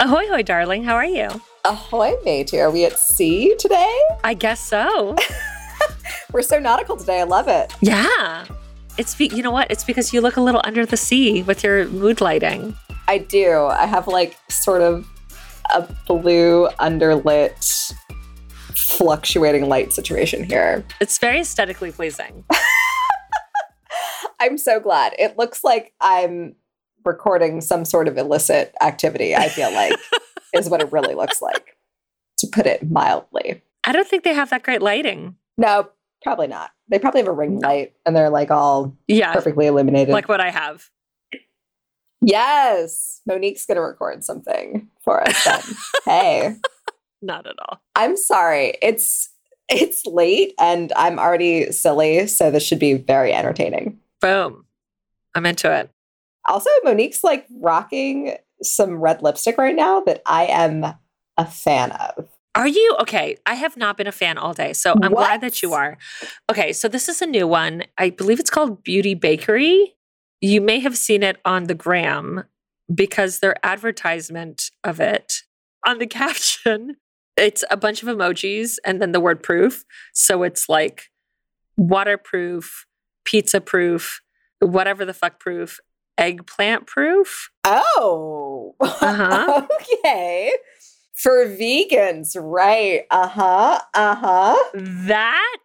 Ahoy, 0.00 0.28
hoy, 0.28 0.42
darling. 0.42 0.84
How 0.84 0.94
are 0.94 1.04
you? 1.04 1.28
Ahoy, 1.64 2.14
matey. 2.24 2.60
Are 2.60 2.70
we 2.70 2.84
at 2.84 2.96
sea 2.96 3.56
today? 3.58 3.98
I 4.22 4.32
guess 4.32 4.60
so. 4.60 5.16
We're 6.32 6.42
so 6.42 6.60
nautical 6.60 6.96
today. 6.96 7.20
I 7.20 7.24
love 7.24 7.48
it. 7.48 7.74
Yeah. 7.80 8.44
It's 8.96 9.16
be- 9.16 9.26
you 9.34 9.42
know 9.42 9.50
what? 9.50 9.68
It's 9.70 9.82
because 9.82 10.12
you 10.12 10.20
look 10.20 10.36
a 10.36 10.40
little 10.40 10.60
under 10.62 10.86
the 10.86 10.96
sea 10.96 11.42
with 11.42 11.64
your 11.64 11.88
mood 11.88 12.20
lighting. 12.20 12.76
I 13.08 13.18
do. 13.18 13.64
I 13.64 13.86
have 13.86 14.06
like 14.06 14.36
sort 14.48 14.82
of 14.82 15.04
a 15.74 15.82
blue 16.06 16.68
underlit 16.78 17.92
fluctuating 18.76 19.68
light 19.68 19.92
situation 19.92 20.44
here. 20.44 20.84
It's 21.00 21.18
very 21.18 21.40
aesthetically 21.40 21.90
pleasing. 21.90 22.44
I'm 24.40 24.58
so 24.58 24.78
glad. 24.78 25.14
It 25.18 25.36
looks 25.36 25.64
like 25.64 25.92
I'm 26.00 26.54
recording 27.08 27.60
some 27.60 27.84
sort 27.84 28.06
of 28.06 28.16
illicit 28.16 28.74
activity, 28.80 29.34
I 29.34 29.48
feel 29.48 29.72
like, 29.72 29.94
is 30.54 30.68
what 30.70 30.80
it 30.80 30.92
really 30.92 31.14
looks 31.14 31.42
like, 31.42 31.76
to 32.38 32.46
put 32.46 32.66
it 32.66 32.88
mildly. 32.90 33.62
I 33.84 33.92
don't 33.92 34.06
think 34.06 34.22
they 34.24 34.34
have 34.34 34.50
that 34.50 34.62
great 34.62 34.82
lighting. 34.82 35.34
No, 35.56 35.88
probably 36.22 36.46
not. 36.46 36.70
They 36.88 36.98
probably 36.98 37.20
have 37.20 37.28
a 37.28 37.32
ring 37.32 37.58
light 37.60 37.94
and 38.06 38.14
they're 38.14 38.30
like 38.30 38.50
all 38.50 38.94
Yeah. 39.08 39.32
perfectly 39.32 39.66
illuminated. 39.66 40.12
Like 40.12 40.28
what 40.28 40.40
I 40.40 40.50
have. 40.50 40.90
yes, 42.20 43.20
Monique's 43.26 43.66
going 43.66 43.76
to 43.76 43.82
record 43.82 44.24
something 44.24 44.88
for 45.02 45.26
us 45.26 45.44
then. 45.44 45.60
hey, 46.04 46.56
Not 47.22 47.46
at 47.46 47.56
all. 47.68 47.80
I'm 47.96 48.16
sorry. 48.16 48.74
It's 48.82 49.30
it's 49.70 50.06
late 50.06 50.54
and 50.58 50.92
I'm 50.96 51.18
already 51.18 51.72
silly, 51.72 52.26
so 52.26 52.50
this 52.50 52.62
should 52.62 52.78
be 52.78 52.94
very 52.94 53.32
entertaining. 53.34 53.98
Boom. 54.20 54.64
I'm 55.34 55.44
into 55.46 55.70
it. 55.72 55.90
Also, 56.48 56.70
Monique's 56.82 57.22
like 57.22 57.46
rocking 57.60 58.36
some 58.62 58.94
red 58.94 59.22
lipstick 59.22 59.58
right 59.58 59.76
now 59.76 60.00
that 60.00 60.22
I 60.26 60.46
am 60.46 60.84
a 61.36 61.46
fan 61.46 61.92
of. 61.92 62.28
Are 62.54 62.66
you 62.66 62.96
okay? 63.02 63.36
I 63.46 63.54
have 63.54 63.76
not 63.76 63.96
been 63.96 64.08
a 64.08 64.12
fan 64.12 64.36
all 64.36 64.52
day, 64.52 64.72
so 64.72 64.94
I'm 65.00 65.12
glad 65.12 65.42
that 65.42 65.62
you 65.62 65.74
are. 65.74 65.96
Okay, 66.50 66.72
so 66.72 66.88
this 66.88 67.08
is 67.08 67.22
a 67.22 67.26
new 67.26 67.46
one. 67.46 67.84
I 67.98 68.10
believe 68.10 68.40
it's 68.40 68.50
called 68.50 68.82
Beauty 68.82 69.14
Bakery. 69.14 69.94
You 70.40 70.60
may 70.60 70.80
have 70.80 70.98
seen 70.98 71.22
it 71.22 71.36
on 71.44 71.64
the 71.64 71.74
gram 71.74 72.44
because 72.92 73.38
their 73.38 73.54
advertisement 73.64 74.70
of 74.82 74.98
it 74.98 75.42
on 75.86 75.98
the 75.98 76.06
caption, 76.08 76.96
it's 77.36 77.64
a 77.70 77.76
bunch 77.76 78.02
of 78.02 78.08
emojis 78.08 78.76
and 78.84 79.00
then 79.00 79.12
the 79.12 79.20
word 79.20 79.42
proof. 79.42 79.84
So 80.12 80.42
it's 80.42 80.68
like 80.68 81.10
waterproof, 81.76 82.86
pizza 83.24 83.60
proof, 83.60 84.20
whatever 84.58 85.04
the 85.04 85.14
fuck 85.14 85.38
proof, 85.38 85.78
eggplant 86.18 86.86
proof. 86.86 87.50
Oh, 87.64 88.74
Uh-huh. 88.80 89.66
okay. 90.04 90.52
For 91.14 91.46
vegans, 91.46 92.36
right? 92.40 93.02
Uh 93.10 93.28
huh. 93.28 93.80
Uh 93.94 94.14
huh. 94.14 94.56
That 94.74 95.64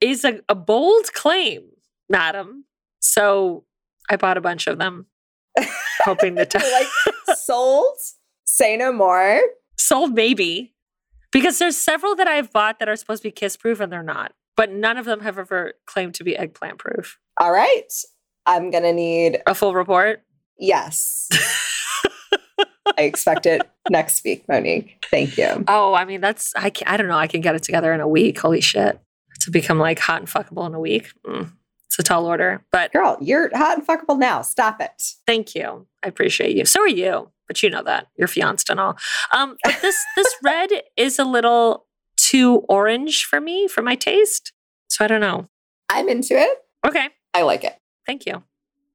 is 0.00 0.24
a, 0.24 0.40
a 0.48 0.54
bold 0.54 1.12
claim, 1.12 1.62
madam. 2.08 2.64
So 3.00 3.64
I 4.08 4.16
bought 4.16 4.36
a 4.36 4.40
bunch 4.40 4.66
of 4.66 4.78
them, 4.78 5.06
hoping 6.04 6.34
to 6.36 6.46
You're 6.60 6.72
like 6.72 6.88
sold. 7.38 7.96
Say 8.44 8.76
no 8.76 8.92
more. 8.92 9.40
sold 9.76 10.12
maybe 10.14 10.74
because 11.30 11.58
there's 11.60 11.76
several 11.76 12.16
that 12.16 12.26
I've 12.26 12.52
bought 12.52 12.78
that 12.80 12.88
are 12.88 12.96
supposed 12.96 13.22
to 13.22 13.28
be 13.28 13.32
kiss 13.32 13.56
proof 13.56 13.78
and 13.80 13.92
they're 13.92 14.02
not. 14.02 14.32
But 14.56 14.72
none 14.72 14.98
of 14.98 15.04
them 15.06 15.20
have 15.20 15.38
ever 15.38 15.74
claimed 15.86 16.14
to 16.16 16.24
be 16.24 16.36
eggplant 16.36 16.78
proof. 16.78 17.18
All 17.38 17.52
right. 17.52 17.90
I'm 18.46 18.70
gonna 18.70 18.92
need 18.92 19.42
A 19.46 19.54
full 19.54 19.74
report. 19.74 20.22
yes. 20.58 21.28
I 22.98 23.02
expect 23.02 23.46
it 23.46 23.62
next 23.88 24.24
week, 24.24 24.44
Monique. 24.48 25.04
Thank 25.10 25.38
you. 25.38 25.64
Oh, 25.68 25.94
I 25.94 26.04
mean 26.04 26.20
that's 26.20 26.52
I 26.56 26.72
I 26.86 26.96
don't 26.96 27.08
know. 27.08 27.16
I 27.16 27.26
can 27.28 27.40
get 27.40 27.54
it 27.54 27.62
together 27.62 27.92
in 27.92 28.00
a 28.00 28.08
week. 28.08 28.38
Holy 28.40 28.60
shit! 28.60 29.00
To 29.40 29.50
become 29.50 29.78
like 29.78 29.98
hot 29.98 30.20
and 30.20 30.28
fuckable 30.28 30.66
in 30.66 30.74
a 30.74 30.80
week, 30.80 31.12
mm, 31.26 31.50
it's 31.86 31.98
a 31.98 32.02
tall 32.02 32.26
order. 32.26 32.64
But 32.72 32.92
Girl, 32.92 33.16
you're 33.20 33.48
hot 33.56 33.78
and 33.78 33.86
fuckable 33.86 34.18
now. 34.18 34.42
Stop 34.42 34.80
it. 34.80 35.02
Thank 35.26 35.54
you. 35.54 35.86
I 36.02 36.08
appreciate 36.08 36.56
you. 36.56 36.64
So 36.64 36.80
are 36.80 36.88
you, 36.88 37.30
but 37.46 37.62
you 37.62 37.70
know 37.70 37.82
that 37.84 38.08
you're 38.16 38.28
fianced 38.28 38.68
and 38.70 38.80
all. 38.80 38.98
Um, 39.32 39.56
but 39.62 39.78
this 39.80 39.96
this 40.16 40.34
red 40.42 40.70
is 40.96 41.18
a 41.18 41.24
little 41.24 41.86
too 42.16 42.56
orange 42.68 43.24
for 43.24 43.40
me 43.40 43.68
for 43.68 43.82
my 43.82 43.94
taste. 43.94 44.52
So 44.88 45.04
I 45.04 45.08
don't 45.08 45.20
know. 45.20 45.48
I'm 45.88 46.08
into 46.08 46.34
it. 46.34 46.58
Okay, 46.86 47.08
I 47.34 47.42
like 47.42 47.62
it. 47.64 47.76
Thank 48.06 48.26
you. 48.26 48.42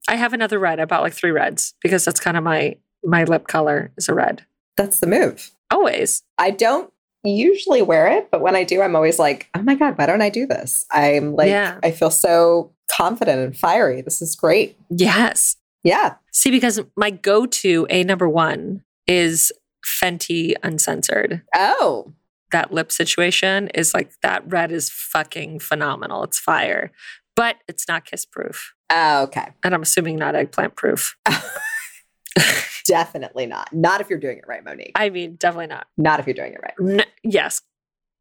I 0.07 0.15
have 0.15 0.33
another 0.33 0.59
red. 0.59 0.79
I 0.79 0.85
bought 0.85 1.01
like 1.01 1.13
three 1.13 1.31
reds 1.31 1.73
because 1.81 2.05
that's 2.05 2.19
kind 2.19 2.37
of 2.37 2.43
my 2.43 2.77
my 3.03 3.23
lip 3.23 3.47
color 3.47 3.91
is 3.97 4.09
a 4.09 4.13
red. 4.13 4.45
That's 4.77 4.99
the 4.99 5.07
move. 5.07 5.51
Always. 5.71 6.23
I 6.37 6.51
don't 6.51 6.91
usually 7.23 7.81
wear 7.81 8.07
it, 8.07 8.29
but 8.29 8.41
when 8.41 8.55
I 8.55 8.63
do, 8.63 8.81
I'm 8.81 8.95
always 8.95 9.17
like, 9.17 9.49
oh 9.55 9.61
my 9.63 9.75
God, 9.75 9.97
why 9.97 10.05
don't 10.05 10.21
I 10.21 10.29
do 10.29 10.45
this? 10.45 10.85
I'm 10.91 11.35
like, 11.35 11.49
Yeah. 11.49 11.79
I 11.83 11.91
feel 11.91 12.11
so 12.11 12.71
confident 12.91 13.39
and 13.41 13.57
fiery. 13.57 14.01
This 14.01 14.21
is 14.21 14.35
great. 14.35 14.77
Yes. 14.89 15.55
Yeah. 15.83 16.15
See, 16.31 16.51
because 16.51 16.81
my 16.95 17.09
go-to 17.09 17.87
a 17.89 18.03
number 18.03 18.29
one 18.29 18.83
is 19.07 19.51
Fenty 19.85 20.53
Uncensored. 20.63 21.41
Oh, 21.55 22.13
That 22.51 22.71
lip 22.71 22.91
situation 22.91 23.69
is 23.69 23.93
like 23.93 24.11
that 24.21 24.43
red 24.47 24.71
is 24.71 24.89
fucking 24.91 25.59
phenomenal. 25.59 26.23
It's 26.23 26.39
fire, 26.39 26.91
but 27.35 27.57
it's 27.67 27.87
not 27.87 28.05
kiss 28.05 28.25
proof. 28.25 28.74
Oh 28.89 29.23
okay. 29.23 29.47
and 29.63 29.73
I'm 29.73 29.81
assuming 29.81 30.17
not 30.17 30.35
eggplant 30.35 30.75
proof. 30.75 31.17
Definitely 32.85 33.47
not. 33.47 33.73
Not 33.73 34.01
if 34.01 34.09
you're 34.09 34.19
doing 34.19 34.37
it 34.37 34.45
right, 34.47 34.63
Monique. 34.63 34.91
I 34.95 35.09
mean, 35.09 35.37
definitely 35.37 35.67
not. 35.67 35.87
not 35.97 36.19
if 36.19 36.27
you're 36.27 36.35
doing 36.35 36.53
it 36.53 36.59
right. 36.61 37.07
Yes, 37.23 37.61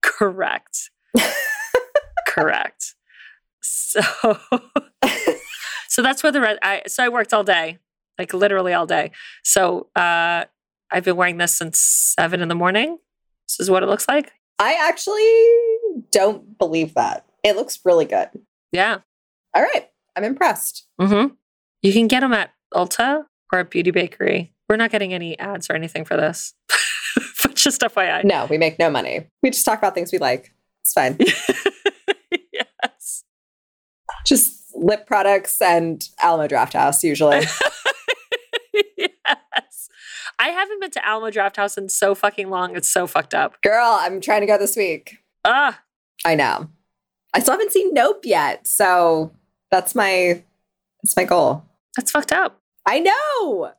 correct, 0.03 0.91
correct. 2.27 2.95
So, 3.61 4.01
so 5.89 6.03
that's 6.03 6.23
where 6.23 6.33
the 6.33 6.41
red. 6.41 6.59
I 6.63 6.83
so 6.87 7.05
I 7.05 7.11
worked 7.11 7.35
all 7.35 7.45
day, 7.45 7.79
like 8.19 8.33
literally 8.33 8.73
all 8.73 8.87
day. 8.87 9.11
So 9.43 9.89
uh, 9.95 10.45
I've 10.91 11.05
been 11.05 11.17
wearing 11.17 11.37
this 11.37 11.55
since 11.55 11.79
seven 11.79 12.41
in 12.41 12.49
the 12.49 12.55
morning. 12.55 12.99
This 13.49 13.61
is 13.61 13.71
what 13.71 13.83
it 13.83 13.87
looks 13.87 14.09
like. 14.09 14.33
I 14.59 14.79
actually 14.81 16.05
don't 16.11 16.57
believe 16.59 16.95
that. 16.95 17.27
It 17.43 17.57
looks 17.57 17.81
really 17.85 18.07
good. 18.07 18.31
Yeah. 18.73 18.99
All 19.55 19.63
right. 19.63 19.91
I'm 20.17 20.25
impressed. 20.25 20.87
Mm-hmm. 21.01 21.35
You 21.83 21.93
can 21.93 22.09
get 22.09 22.21
them 22.21 22.33
at 22.33 22.51
Ulta 22.73 23.25
or 23.53 23.59
at 23.59 23.71
Beauty 23.71 23.91
Bakery. 23.91 24.53
We're 24.69 24.77
not 24.77 24.91
getting 24.91 25.13
any 25.13 25.39
ads 25.39 25.69
or 25.69 25.75
anything 25.75 26.05
for 26.05 26.17
this, 26.17 26.55
but 27.43 27.55
just 27.55 27.81
FYI. 27.83 28.25
No, 28.25 28.47
we 28.49 28.59
make 28.59 28.79
no 28.79 28.91
money. 28.91 29.27
We 29.43 29.51
just 29.51 29.65
talk 29.65 29.79
about 29.79 29.95
things 29.95 30.13
we 30.13 30.19
like. 30.19 30.55
It's 30.83 30.93
fine. 30.93 31.19
yes. 32.53 33.25
just 34.25 34.75
lip 34.75 35.07
products 35.07 35.61
and 35.61 36.09
Alamo 36.21 36.49
Drafthouse 36.49 37.03
usually. 37.03 37.41
yes. 38.99 39.89
I 40.39 40.49
haven't 40.49 40.81
been 40.81 40.91
to 40.93 41.07
Alamo 41.07 41.31
Drafthouse 41.31 41.79
in 41.79 41.89
so 41.89 42.15
fucking 42.15 42.51
long. 42.51 42.77
It's 42.77 42.91
so 42.91 43.07
fucked 43.07 43.35
up. 43.35 43.61
Girl, 43.63 43.99
I'm 44.01 44.21
trying 44.21 44.41
to 44.41 44.47
go 44.47 44.59
this 44.59 44.77
week. 44.77 45.19
Ah, 45.45 45.81
I 46.25 46.35
know. 46.35 46.71
I 47.35 47.41
still 47.41 47.53
haven't 47.53 47.73
seen 47.73 47.93
Nope 47.93 48.25
yet, 48.25 48.67
so 48.67 49.33
that's 49.75 49.95
my 49.97 50.43
that's 51.03 51.17
my 51.17 51.25
goal. 51.25 51.65
that's 51.97 52.13
fucked 52.13 52.31
up. 52.31 52.61
I 52.87 53.01
know. 53.01 53.73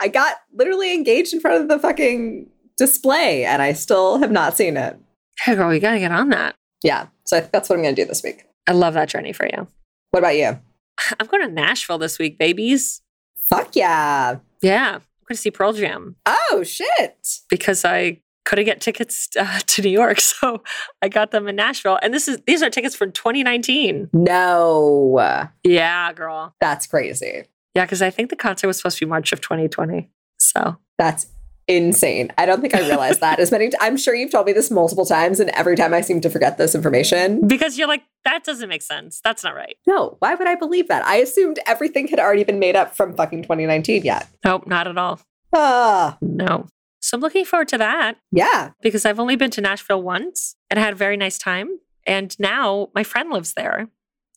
I 0.00 0.08
got 0.08 0.36
literally 0.54 0.94
engaged 0.94 1.34
in 1.34 1.40
front 1.40 1.60
of 1.60 1.68
the 1.68 1.78
fucking 1.78 2.48
display 2.78 3.44
and 3.44 3.60
I 3.60 3.74
still 3.74 4.18
have 4.18 4.30
not 4.32 4.56
seen 4.56 4.78
it. 4.78 4.96
Hey, 5.44 5.54
girl, 5.56 5.74
you 5.74 5.78
gotta 5.80 5.98
get 5.98 6.10
on 6.10 6.30
that. 6.30 6.54
Yeah, 6.82 7.08
so 7.24 7.36
I 7.36 7.40
think 7.40 7.52
that's 7.52 7.68
what 7.68 7.76
I'm 7.76 7.82
going 7.82 7.94
to 7.94 8.02
do 8.02 8.08
this 8.08 8.22
week. 8.22 8.46
I 8.66 8.72
love 8.72 8.94
that 8.94 9.10
journey 9.10 9.34
for 9.34 9.44
you. 9.44 9.68
What 10.12 10.20
about 10.20 10.36
you? 10.36 10.58
I'm 11.20 11.26
going 11.26 11.46
to 11.46 11.52
Nashville 11.52 11.98
this 11.98 12.18
week, 12.18 12.38
babies. 12.38 13.02
Fuck 13.36 13.76
yeah. 13.76 14.38
Yeah, 14.62 14.86
I'm 14.94 15.00
going 15.00 15.02
to 15.28 15.36
see 15.36 15.50
Pearl 15.50 15.74
Jam 15.74 16.16
Oh 16.26 16.62
shit. 16.64 17.28
because 17.50 17.84
I 17.84 18.22
couldn't 18.50 18.64
get 18.64 18.80
tickets 18.80 19.28
uh, 19.38 19.60
to 19.66 19.80
New 19.82 19.90
York, 19.90 20.20
so 20.20 20.62
I 21.00 21.08
got 21.08 21.30
them 21.30 21.46
in 21.48 21.54
Nashville. 21.56 21.98
And 22.02 22.12
this 22.12 22.26
is 22.28 22.38
these 22.46 22.62
are 22.62 22.68
tickets 22.70 22.96
for 22.96 23.06
2019. 23.06 24.10
No. 24.12 25.48
Yeah, 25.64 26.12
girl. 26.12 26.54
That's 26.60 26.86
crazy. 26.86 27.44
Yeah, 27.74 27.84
because 27.84 28.02
I 28.02 28.10
think 28.10 28.30
the 28.30 28.36
concert 28.36 28.66
was 28.66 28.76
supposed 28.78 28.98
to 28.98 29.06
be 29.06 29.08
March 29.08 29.32
of 29.32 29.40
2020. 29.40 30.10
So 30.38 30.76
That's 30.98 31.28
insane. 31.68 32.32
I 32.36 32.46
don't 32.46 32.60
think 32.60 32.74
I 32.74 32.80
realized 32.80 33.20
that 33.20 33.38
as 33.38 33.52
many. 33.52 33.70
T- 33.70 33.76
I'm 33.80 33.96
sure 33.96 34.12
you've 34.14 34.32
told 34.32 34.46
me 34.46 34.52
this 34.52 34.70
multiple 34.72 35.06
times, 35.06 35.38
and 35.38 35.50
every 35.50 35.76
time 35.76 35.94
I 35.94 36.00
seem 36.00 36.20
to 36.22 36.30
forget 36.30 36.58
this 36.58 36.74
information. 36.74 37.46
because 37.46 37.78
you're 37.78 37.86
like 37.86 38.02
that 38.24 38.42
doesn't 38.44 38.68
make 38.68 38.82
sense. 38.82 39.20
That's 39.22 39.44
not 39.44 39.54
right. 39.54 39.76
No, 39.86 40.16
why 40.18 40.34
would 40.34 40.48
I 40.48 40.56
believe 40.56 40.88
that? 40.88 41.06
I 41.06 41.16
assumed 41.16 41.58
everything 41.66 42.08
had 42.08 42.18
already 42.18 42.42
been 42.44 42.58
made 42.58 42.74
up 42.74 42.96
from 42.96 43.14
fucking 43.14 43.42
2019 43.42 44.02
yet. 44.02 44.26
Nope, 44.44 44.66
not 44.66 44.88
at 44.88 44.98
all. 44.98 45.20
Ah, 45.54 46.18
No. 46.20 46.66
So 47.00 47.16
I'm 47.16 47.20
looking 47.20 47.44
forward 47.44 47.68
to 47.68 47.78
that. 47.78 48.16
yeah. 48.30 48.70
because 48.82 49.04
I've 49.04 49.20
only 49.20 49.36
been 49.36 49.50
to 49.52 49.60
Nashville 49.60 50.02
once 50.02 50.54
and 50.70 50.78
I 50.78 50.82
had 50.82 50.92
a 50.92 50.96
very 50.96 51.16
nice 51.16 51.38
time. 51.38 51.78
And 52.06 52.38
now 52.38 52.88
my 52.94 53.04
friend 53.04 53.30
lives 53.30 53.54
there. 53.54 53.88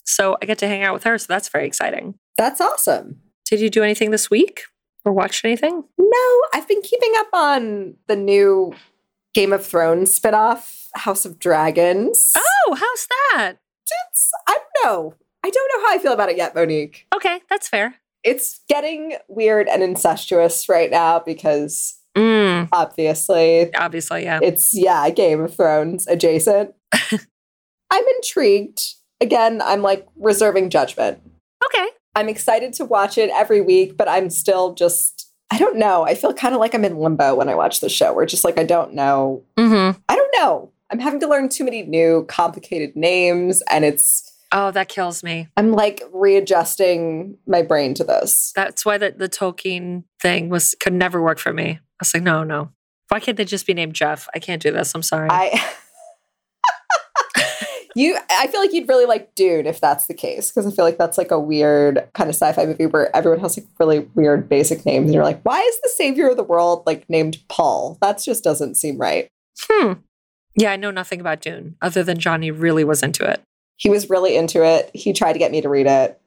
So 0.05 0.37
I 0.41 0.45
get 0.45 0.57
to 0.59 0.67
hang 0.67 0.83
out 0.83 0.93
with 0.93 1.03
her. 1.03 1.17
So 1.17 1.25
that's 1.29 1.49
very 1.49 1.65
exciting. 1.67 2.15
That's 2.37 2.59
awesome. 2.61 3.19
Did 3.45 3.59
you 3.59 3.69
do 3.69 3.83
anything 3.83 4.11
this 4.11 4.29
week? 4.29 4.63
or 5.05 5.11
watch 5.11 5.43
anything? 5.43 5.83
No, 5.97 6.41
I've 6.53 6.67
been 6.67 6.81
keeping 6.81 7.13
up 7.17 7.27
on 7.33 7.95
the 8.07 8.15
new 8.15 8.73
Game 9.33 9.53
of 9.53 9.65
Thrones 9.65 10.17
spinoff, 10.19 10.87
House 10.95 11.25
of 11.25 11.39
Dragons. 11.39 12.33
Oh, 12.37 12.75
how's 12.75 13.07
that? 13.33 13.57
It's, 14.11 14.31
I 14.47 14.53
don't 14.53 14.85
know. 14.85 15.13
I 15.43 15.49
don't 15.49 15.71
know 15.75 15.87
how 15.87 15.93
I 15.93 15.99
feel 15.99 16.13
about 16.13 16.29
it 16.29 16.37
yet, 16.37 16.55
Monique. 16.55 17.05
Okay, 17.13 17.41
that's 17.49 17.67
fair. 17.67 17.95
It's 18.23 18.61
getting 18.69 19.17
weird 19.27 19.67
and 19.67 19.83
incestuous 19.83 20.69
right 20.69 20.89
now 20.89 21.19
because 21.19 21.99
Mm, 22.15 22.69
obviously 22.71 23.73
obviously, 23.75 24.23
yeah. 24.23 24.39
it's, 24.41 24.73
yeah, 24.73 25.09
Game 25.09 25.41
of 25.41 25.55
Thrones 25.55 26.07
adjacent. 26.07 26.73
I'm 27.91 28.03
intrigued. 28.17 28.95
Again, 29.21 29.61
I'm 29.63 29.81
like 29.81 30.07
reserving 30.15 30.69
judgment. 30.69 31.19
Okay. 31.65 31.87
I'm 32.15 32.29
excited 32.29 32.73
to 32.73 32.85
watch 32.85 33.17
it 33.17 33.29
every 33.31 33.61
week, 33.61 33.97
but 33.97 34.07
I'm 34.07 34.29
still 34.29 34.73
just, 34.73 35.31
I 35.49 35.57
don't 35.57 35.77
know. 35.77 36.03
I 36.03 36.15
feel 36.15 36.33
kind 36.33 36.53
of 36.53 36.59
like 36.59 36.75
I'm 36.75 36.85
in 36.85 36.97
limbo 36.97 37.35
when 37.35 37.49
I 37.49 37.55
watch 37.55 37.79
the 37.79 37.89
show. 37.89 38.13
Where 38.13 38.25
just 38.25 38.43
like, 38.43 38.57
I 38.59 38.63
don't 38.63 38.93
know. 38.93 39.43
Mm-hmm. 39.57 39.99
I 40.09 40.15
don't 40.15 40.35
know. 40.37 40.71
I'm 40.91 40.99
having 40.99 41.19
to 41.21 41.27
learn 41.27 41.49
too 41.49 41.63
many 41.63 41.83
new 41.83 42.25
complicated 42.27 42.95
names, 42.95 43.63
and 43.71 43.83
it's, 43.83 44.31
Oh, 44.55 44.69
that 44.69 44.87
kills 44.87 45.23
me. 45.23 45.47
I'm 45.57 45.71
like 45.71 46.03
readjusting 46.13 47.37
my 47.47 47.63
brain 47.63 47.95
to 47.95 48.03
this. 48.03 48.53
That's 48.55 48.85
why 48.85 48.99
the, 48.99 49.11
the 49.11 49.27
Tolkien 49.27 50.03
thing 50.21 50.49
was 50.49 50.75
could 50.79 50.93
never 50.93 51.21
work 51.21 51.39
for 51.39 51.51
me. 51.51 51.71
I 51.71 51.79
was 51.99 52.13
like, 52.13 52.21
no, 52.21 52.43
no. 52.43 52.69
Why 53.09 53.19
can't 53.19 53.35
they 53.35 53.45
just 53.45 53.65
be 53.65 53.73
named 53.73 53.95
Jeff? 53.95 54.27
I 54.35 54.39
can't 54.39 54.61
do 54.61 54.71
this. 54.71 54.93
I'm 54.93 55.01
sorry. 55.01 55.27
I, 55.31 55.59
you, 57.95 58.15
I 58.29 58.45
feel 58.45 58.59
like 58.59 58.73
you'd 58.73 58.87
really 58.87 59.05
like 59.05 59.33
Dune 59.33 59.65
if 59.65 59.81
that's 59.81 60.05
the 60.05 60.13
case, 60.13 60.51
because 60.51 60.71
I 60.71 60.75
feel 60.75 60.85
like 60.85 60.99
that's 60.99 61.17
like 61.17 61.31
a 61.31 61.39
weird 61.39 62.07
kind 62.13 62.29
of 62.29 62.35
sci-fi 62.35 62.67
movie 62.67 62.85
where 62.85 63.15
everyone 63.15 63.39
has 63.39 63.57
like 63.57 63.67
really 63.79 63.99
weird 64.13 64.47
basic 64.49 64.85
names, 64.85 65.05
and 65.05 65.15
you're 65.15 65.23
like, 65.23 65.41
why 65.41 65.59
is 65.61 65.81
the 65.81 65.89
savior 65.89 66.29
of 66.29 66.37
the 66.37 66.43
world 66.43 66.83
like 66.85 67.09
named 67.09 67.37
Paul? 67.49 67.97
That 68.01 68.21
just 68.21 68.43
doesn't 68.43 68.75
seem 68.75 68.99
right. 68.99 69.27
hmm. 69.67 69.93
Yeah, 70.55 70.71
I 70.71 70.75
know 70.75 70.91
nothing 70.91 71.19
about 71.19 71.41
Dune 71.41 71.75
other 71.81 72.03
than 72.03 72.19
Johnny 72.19 72.51
really 72.51 72.83
was 72.83 73.01
into 73.01 73.27
it. 73.27 73.41
He 73.77 73.89
was 73.89 74.09
really 74.09 74.35
into 74.35 74.63
it. 74.65 74.91
He 74.93 75.13
tried 75.13 75.33
to 75.33 75.39
get 75.39 75.51
me 75.51 75.61
to 75.61 75.69
read 75.69 75.87
it. 75.87 76.19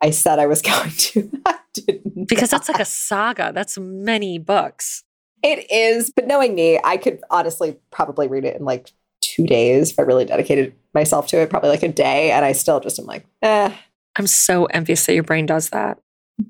I 0.00 0.10
said 0.10 0.38
I 0.38 0.46
was 0.46 0.62
going 0.62 0.90
to. 0.90 1.30
I 1.46 1.58
didn't. 1.74 2.28
Because 2.28 2.50
that's 2.50 2.68
like 2.68 2.80
a 2.80 2.84
saga. 2.84 3.52
That's 3.54 3.78
many 3.78 4.38
books. 4.38 5.04
It 5.42 5.70
is, 5.72 6.12
but 6.14 6.26
knowing 6.26 6.54
me, 6.54 6.78
I 6.84 6.96
could 6.96 7.20
honestly 7.30 7.76
probably 7.90 8.28
read 8.28 8.44
it 8.44 8.56
in 8.56 8.64
like 8.64 8.92
two 9.20 9.46
days 9.46 9.90
if 9.90 9.98
I 9.98 10.02
really 10.02 10.24
dedicated 10.24 10.74
myself 10.94 11.26
to 11.28 11.38
it, 11.40 11.50
probably 11.50 11.70
like 11.70 11.82
a 11.82 11.88
day. 11.88 12.30
And 12.30 12.44
I 12.44 12.52
still 12.52 12.78
just 12.80 12.98
am 12.98 13.06
like, 13.06 13.26
eh, 13.42 13.74
I'm 14.16 14.26
so 14.26 14.66
envious 14.66 15.04
that 15.06 15.14
your 15.14 15.22
brain 15.24 15.46
does 15.46 15.70
that. 15.70 15.98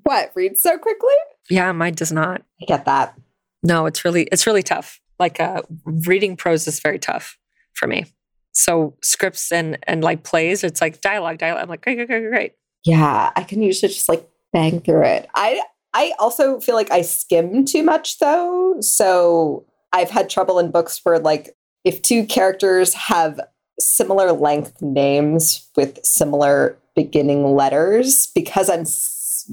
what? 0.03 0.33
Read 0.35 0.59
so 0.59 0.77
quickly? 0.79 1.15
Yeah, 1.49 1.73
mine 1.73 1.95
does 1.95 2.13
not. 2.13 2.43
I 2.61 2.65
get 2.67 2.85
that. 2.85 3.19
No, 3.63 3.87
it's 3.87 4.05
really 4.05 4.25
it's 4.33 4.47
really 4.47 4.63
tough. 4.63 5.01
Like 5.19 5.41
uh 5.41 5.63
reading 5.85 6.37
prose 6.37 6.67
is 6.67 6.81
very 6.81 6.99
tough 6.99 7.39
for 7.75 7.87
me. 7.87 8.07
So 8.53 8.95
scripts 9.03 9.51
and 9.51 9.79
and 9.87 10.03
like 10.03 10.25
plays, 10.25 10.63
it's 10.63 10.81
like 10.81 11.01
dialogue, 11.01 11.39
dialogue. 11.39 11.63
I'm 11.63 11.69
like, 11.69 11.83
great, 11.83 11.97
great, 11.97 12.09
great, 12.09 12.29
great. 12.29 12.53
Yeah, 12.85 13.31
I 13.37 13.43
can 13.45 13.63
usually 13.63 13.93
just 13.93 14.09
like 14.09 14.29
bang 14.53 14.81
through 14.81 15.05
it. 15.05 15.29
I 15.35 15.63
I 15.95 16.13
also 16.19 16.61
feel 16.61 16.75
like 16.75 16.91
I 16.91 17.03
skim 17.03 17.65
too 17.65 17.83
much 17.83 18.19
though. 18.19 18.77
So 18.81 19.67
I've 19.93 20.11
had 20.11 20.31
trouble 20.31 20.59
in 20.59 20.71
books 20.71 21.01
where 21.03 21.19
like 21.19 21.51
if 21.85 22.03
two 22.03 22.25
characters 22.27 22.95
have 22.95 23.41
similar 23.79 24.33
length 24.33 24.81
names 24.81 25.69
with 25.77 26.05
similar 26.05 26.79
beginning 26.95 27.55
letters 27.55 28.31
because 28.35 28.69
I'm 28.69 28.85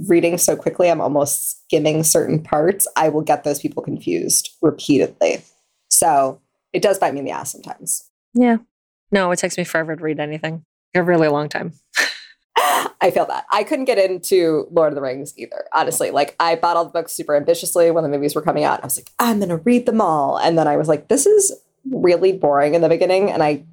reading 0.07 0.38
so 0.38 0.56
quickly 0.56 0.90
I'm 0.90 1.02
almost 1.02 1.63
skimming 1.66 2.04
certain 2.04 2.42
parts, 2.42 2.88
I 2.95 3.10
will 3.10 3.22
get 3.22 3.44
those 3.44 3.60
people 3.60 3.81
confused 3.81 4.52
repeatedly. 4.62 5.42
So 5.90 6.42
it 6.74 6.81
does 6.81 7.00
bite 7.00 7.13
me 7.13 7.19
in 7.19 7.25
the 7.25 7.31
ass 7.31 7.52
sometimes. 7.52 8.10
Yeah. 8.34 8.57
No, 9.11 9.31
it 9.31 9.39
takes 9.39 9.57
me 9.57 9.63
forever 9.63 9.95
to 9.95 10.03
read 10.03 10.19
anything. 10.19 10.65
A 10.95 11.03
really 11.03 11.27
long 11.27 11.50
time. 11.50 11.73
I 13.01 13.11
feel 13.11 13.25
that. 13.27 13.45
I 13.51 13.63
couldn't 13.63 13.85
get 13.85 13.97
into 13.97 14.67
Lord 14.71 14.89
of 14.89 14.95
the 14.95 15.01
Rings 15.01 15.33
either, 15.38 15.65
honestly. 15.73 16.11
Like, 16.11 16.35
I 16.39 16.56
bought 16.56 16.75
all 16.75 16.83
the 16.83 16.91
books 16.91 17.13
super 17.13 17.35
ambitiously 17.35 17.91
when 17.91 18.03
the 18.03 18.09
movies 18.09 18.35
were 18.35 18.41
coming 18.41 18.65
out. 18.65 18.81
I 18.81 18.85
was 18.85 18.97
like, 18.97 19.11
I'm 19.19 19.38
going 19.38 19.50
to 19.50 19.57
read 19.57 19.85
them 19.85 20.01
all. 20.01 20.38
And 20.38 20.57
then 20.57 20.67
I 20.67 20.75
was 20.75 20.88
like, 20.88 21.07
this 21.07 21.25
is 21.25 21.53
really 21.89 22.33
boring 22.33 22.75
in 22.75 22.81
the 22.81 22.89
beginning, 22.89 23.31
and 23.31 23.41
I 23.41 23.63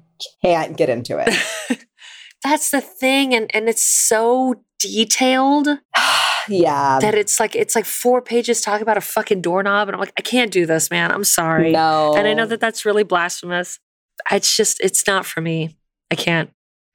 can't 0.41 0.77
get 0.77 0.89
into 0.89 1.17
it. 1.19 1.85
That's 2.43 2.69
the 2.69 2.81
thing. 2.81 3.33
And 3.33 3.53
and 3.53 3.67
it's 3.67 3.81
so 3.81 4.63
detailed 4.79 5.67
yeah. 6.47 6.99
that 7.01 7.15
it's 7.15 7.39
like 7.39 7.55
it's 7.55 7.75
like 7.75 7.85
four 7.85 8.21
pages 8.21 8.61
talking 8.61 8.83
about 8.83 8.97
a 8.97 9.01
fucking 9.01 9.41
doorknob. 9.41 9.87
And 9.87 9.95
I'm 9.95 9.99
like, 9.99 10.13
I 10.17 10.21
can't 10.21 10.51
do 10.51 10.65
this, 10.65 10.89
man. 10.91 11.11
I'm 11.11 11.23
sorry. 11.23 11.71
No. 11.71 12.15
And 12.15 12.27
I 12.27 12.33
know 12.33 12.45
that 12.45 12.59
that's 12.59 12.85
really 12.85 13.03
blasphemous. 13.03 13.79
It's 14.31 14.55
just, 14.55 14.79
it's 14.81 15.05
not 15.07 15.25
for 15.25 15.41
me. 15.41 15.77
I 16.11 16.15
can't. 16.15 16.51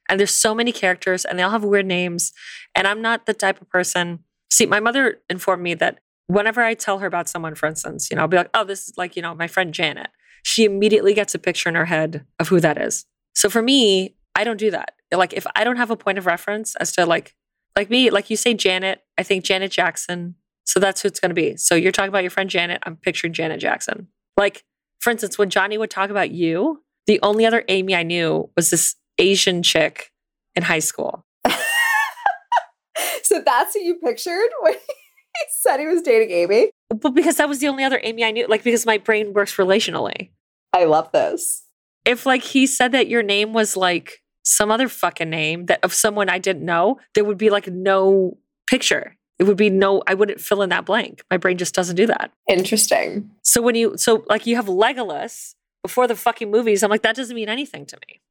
And 0.09 0.19
there's 0.19 0.31
so 0.31 0.53
many 0.53 0.71
characters 0.71 1.25
and 1.25 1.37
they 1.37 1.43
all 1.43 1.51
have 1.51 1.63
weird 1.63 1.85
names. 1.85 2.33
And 2.75 2.87
I'm 2.87 3.01
not 3.01 3.25
the 3.25 3.33
type 3.33 3.61
of 3.61 3.69
person. 3.69 4.19
See, 4.51 4.65
my 4.65 4.79
mother 4.79 5.21
informed 5.29 5.63
me 5.63 5.73
that 5.75 5.99
whenever 6.27 6.61
I 6.61 6.73
tell 6.73 6.99
her 6.99 7.07
about 7.07 7.29
someone, 7.29 7.55
for 7.55 7.67
instance, 7.67 8.09
you 8.09 8.15
know, 8.15 8.23
I'll 8.23 8.27
be 8.27 8.37
like, 8.37 8.49
oh, 8.53 8.63
this 8.63 8.87
is 8.87 8.97
like, 8.97 9.15
you 9.15 9.21
know, 9.21 9.33
my 9.33 9.47
friend 9.47 9.73
Janet. 9.73 10.09
She 10.43 10.65
immediately 10.65 11.13
gets 11.13 11.33
a 11.33 11.39
picture 11.39 11.69
in 11.69 11.75
her 11.75 11.85
head 11.85 12.25
of 12.39 12.49
who 12.49 12.59
that 12.59 12.77
is. 12.77 13.05
So 13.33 13.49
for 13.49 13.61
me, 13.61 14.15
I 14.35 14.43
don't 14.43 14.57
do 14.57 14.71
that. 14.71 14.95
Like 15.11 15.33
if 15.33 15.47
I 15.55 15.63
don't 15.63 15.77
have 15.77 15.91
a 15.91 15.95
point 15.95 16.17
of 16.17 16.25
reference 16.25 16.75
as 16.75 16.91
to 16.93 17.05
like, 17.05 17.35
like 17.75 17.89
me, 17.89 18.09
like 18.09 18.29
you 18.29 18.35
say 18.35 18.53
Janet, 18.53 19.01
I 19.17 19.23
think 19.23 19.43
Janet 19.43 19.71
Jackson. 19.71 20.35
So 20.65 20.79
that's 20.79 21.01
who 21.01 21.07
it's 21.07 21.19
going 21.19 21.29
to 21.29 21.35
be. 21.35 21.57
So 21.57 21.75
you're 21.75 21.91
talking 21.91 22.09
about 22.09 22.23
your 22.23 22.31
friend 22.31 22.49
Janet. 22.49 22.81
I'm 22.83 22.95
picturing 22.95 23.33
Janet 23.33 23.59
Jackson. 23.59 24.07
Like, 24.37 24.63
for 24.99 25.09
instance, 25.09 25.37
when 25.37 25.49
Johnny 25.49 25.77
would 25.77 25.89
talk 25.89 26.09
about 26.09 26.31
you, 26.31 26.83
the 27.07 27.19
only 27.21 27.45
other 27.45 27.63
Amy 27.67 27.95
I 27.95 28.03
knew 28.03 28.49
was 28.55 28.69
this 28.69 28.95
Asian 29.17 29.63
chick 29.63 30.11
in 30.55 30.63
high 30.63 30.79
school. 30.79 31.25
so 33.23 33.41
that's 33.45 33.73
who 33.73 33.81
you 33.81 33.95
pictured 33.95 34.49
when 34.61 34.73
he 35.33 35.45
said 35.51 35.79
he 35.79 35.87
was 35.87 36.01
dating 36.01 36.31
Amy? 36.31 36.71
But 36.89 37.11
because 37.11 37.37
that 37.37 37.49
was 37.49 37.59
the 37.59 37.67
only 37.67 37.83
other 37.83 37.99
Amy 38.03 38.23
I 38.23 38.31
knew, 38.31 38.47
like 38.47 38.63
because 38.63 38.85
my 38.85 38.97
brain 38.97 39.33
works 39.33 39.55
relationally. 39.55 40.29
I 40.73 40.85
love 40.85 41.11
this. 41.11 41.63
If 42.05 42.25
like 42.25 42.43
he 42.43 42.67
said 42.67 42.91
that 42.91 43.07
your 43.07 43.23
name 43.23 43.53
was 43.53 43.77
like 43.77 44.21
some 44.43 44.71
other 44.71 44.89
fucking 44.89 45.29
name 45.29 45.67
that 45.67 45.79
of 45.83 45.93
someone 45.93 46.29
I 46.29 46.37
didn't 46.37 46.65
know, 46.65 46.99
there 47.15 47.23
would 47.23 47.37
be 47.37 47.49
like 47.49 47.67
no 47.67 48.37
picture. 48.67 49.15
It 49.39 49.45
would 49.45 49.57
be 49.57 49.69
no, 49.69 50.03
I 50.05 50.13
wouldn't 50.13 50.39
fill 50.39 50.61
in 50.61 50.69
that 50.69 50.85
blank. 50.85 51.23
My 51.31 51.37
brain 51.37 51.57
just 51.57 51.73
doesn't 51.73 51.95
do 51.95 52.05
that. 52.07 52.31
Interesting. 52.47 53.31
So 53.41 53.61
when 53.61 53.75
you, 53.75 53.97
so 53.97 54.23
like 54.27 54.45
you 54.45 54.55
have 54.55 54.65
Legolas 54.65 55.55
before 55.83 56.07
the 56.07 56.15
fucking 56.15 56.49
movies, 56.49 56.81
I'm 56.81 56.89
like, 56.89 57.03
that 57.03 57.15
doesn't 57.15 57.35
mean 57.35 57.49
anything 57.49 57.85
to 57.87 57.97
me. 58.07 58.21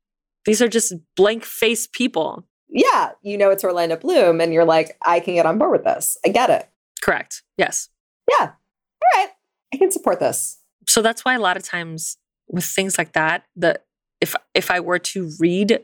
These 0.44 0.60
are 0.60 0.68
just 0.68 0.94
blank 1.16 1.44
face 1.44 1.86
people. 1.86 2.48
Yeah. 2.68 3.10
You 3.22 3.38
know, 3.38 3.50
it's 3.50 3.62
Orlando 3.62 3.96
Bloom, 3.96 4.40
and 4.40 4.52
you're 4.52 4.64
like, 4.64 4.96
I 5.02 5.20
can 5.20 5.34
get 5.34 5.46
on 5.46 5.58
board 5.58 5.72
with 5.72 5.84
this. 5.84 6.16
I 6.24 6.30
get 6.30 6.50
it. 6.50 6.68
Correct. 7.02 7.42
Yes. 7.56 7.90
Yeah. 8.28 8.46
All 8.46 9.20
right. 9.20 9.28
I 9.72 9.76
can 9.76 9.90
support 9.90 10.18
this. 10.18 10.58
So 10.88 11.02
that's 11.02 11.24
why 11.24 11.34
a 11.34 11.38
lot 11.38 11.56
of 11.56 11.62
times 11.62 12.16
with 12.48 12.64
things 12.64 12.98
like 12.98 13.12
that, 13.12 13.44
the 13.54 13.80
if 14.20 14.34
if 14.54 14.70
I 14.70 14.80
were 14.80 14.98
to 14.98 15.30
read 15.38 15.80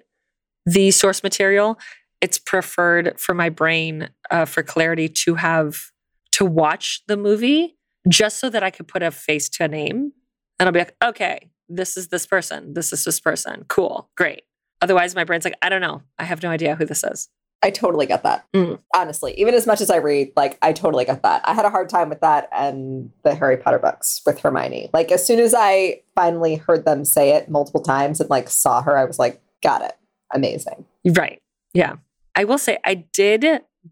the 0.66 0.90
source 0.90 1.22
material, 1.22 1.78
it's 2.20 2.38
preferred 2.38 3.18
for 3.18 3.34
my 3.34 3.48
brain 3.48 4.10
uh, 4.30 4.44
for 4.44 4.62
clarity 4.62 5.08
to 5.08 5.34
have 5.36 5.90
to 6.32 6.44
watch 6.44 7.02
the 7.06 7.16
movie 7.16 7.76
just 8.08 8.38
so 8.38 8.48
that 8.50 8.62
I 8.62 8.70
could 8.70 8.88
put 8.88 9.02
a 9.02 9.10
face 9.10 9.48
to 9.50 9.64
a 9.64 9.68
name, 9.68 10.12
and 10.58 10.66
I'll 10.66 10.72
be 10.72 10.78
like, 10.80 10.94
okay, 11.02 11.50
this 11.68 11.96
is 11.96 12.08
this 12.08 12.26
person, 12.26 12.74
this 12.74 12.92
is 12.92 13.04
this 13.04 13.20
person, 13.20 13.64
cool, 13.68 14.10
great. 14.16 14.42
Otherwise, 14.80 15.14
my 15.14 15.24
brain's 15.24 15.44
like, 15.44 15.56
I 15.62 15.68
don't 15.68 15.80
know, 15.80 16.02
I 16.18 16.24
have 16.24 16.42
no 16.42 16.50
idea 16.50 16.76
who 16.76 16.84
this 16.84 17.02
is. 17.04 17.28
I 17.62 17.70
totally 17.70 18.06
get 18.06 18.22
that. 18.22 18.46
Mm. 18.54 18.78
Honestly, 18.94 19.34
even 19.38 19.54
as 19.54 19.66
much 19.66 19.80
as 19.80 19.90
I 19.90 19.96
read, 19.96 20.32
like 20.36 20.58
I 20.62 20.72
totally 20.72 21.04
get 21.04 21.22
that. 21.22 21.42
I 21.44 21.54
had 21.54 21.64
a 21.64 21.70
hard 21.70 21.88
time 21.88 22.08
with 22.08 22.20
that 22.20 22.48
and 22.52 23.10
the 23.24 23.34
Harry 23.34 23.56
Potter 23.56 23.80
books 23.80 24.22
with 24.24 24.38
Hermione. 24.40 24.90
Like 24.92 25.10
as 25.10 25.26
soon 25.26 25.40
as 25.40 25.54
I 25.56 26.02
finally 26.14 26.56
heard 26.56 26.84
them 26.84 27.04
say 27.04 27.30
it 27.34 27.50
multiple 27.50 27.82
times 27.82 28.20
and 28.20 28.30
like 28.30 28.48
saw 28.48 28.82
her, 28.82 28.96
I 28.96 29.04
was 29.04 29.18
like, 29.18 29.40
got 29.62 29.82
it. 29.82 29.96
Amazing. 30.32 30.84
Right. 31.04 31.42
Yeah. 31.74 31.96
I 32.36 32.44
will 32.44 32.58
say 32.58 32.78
I 32.84 32.94
did 32.94 33.44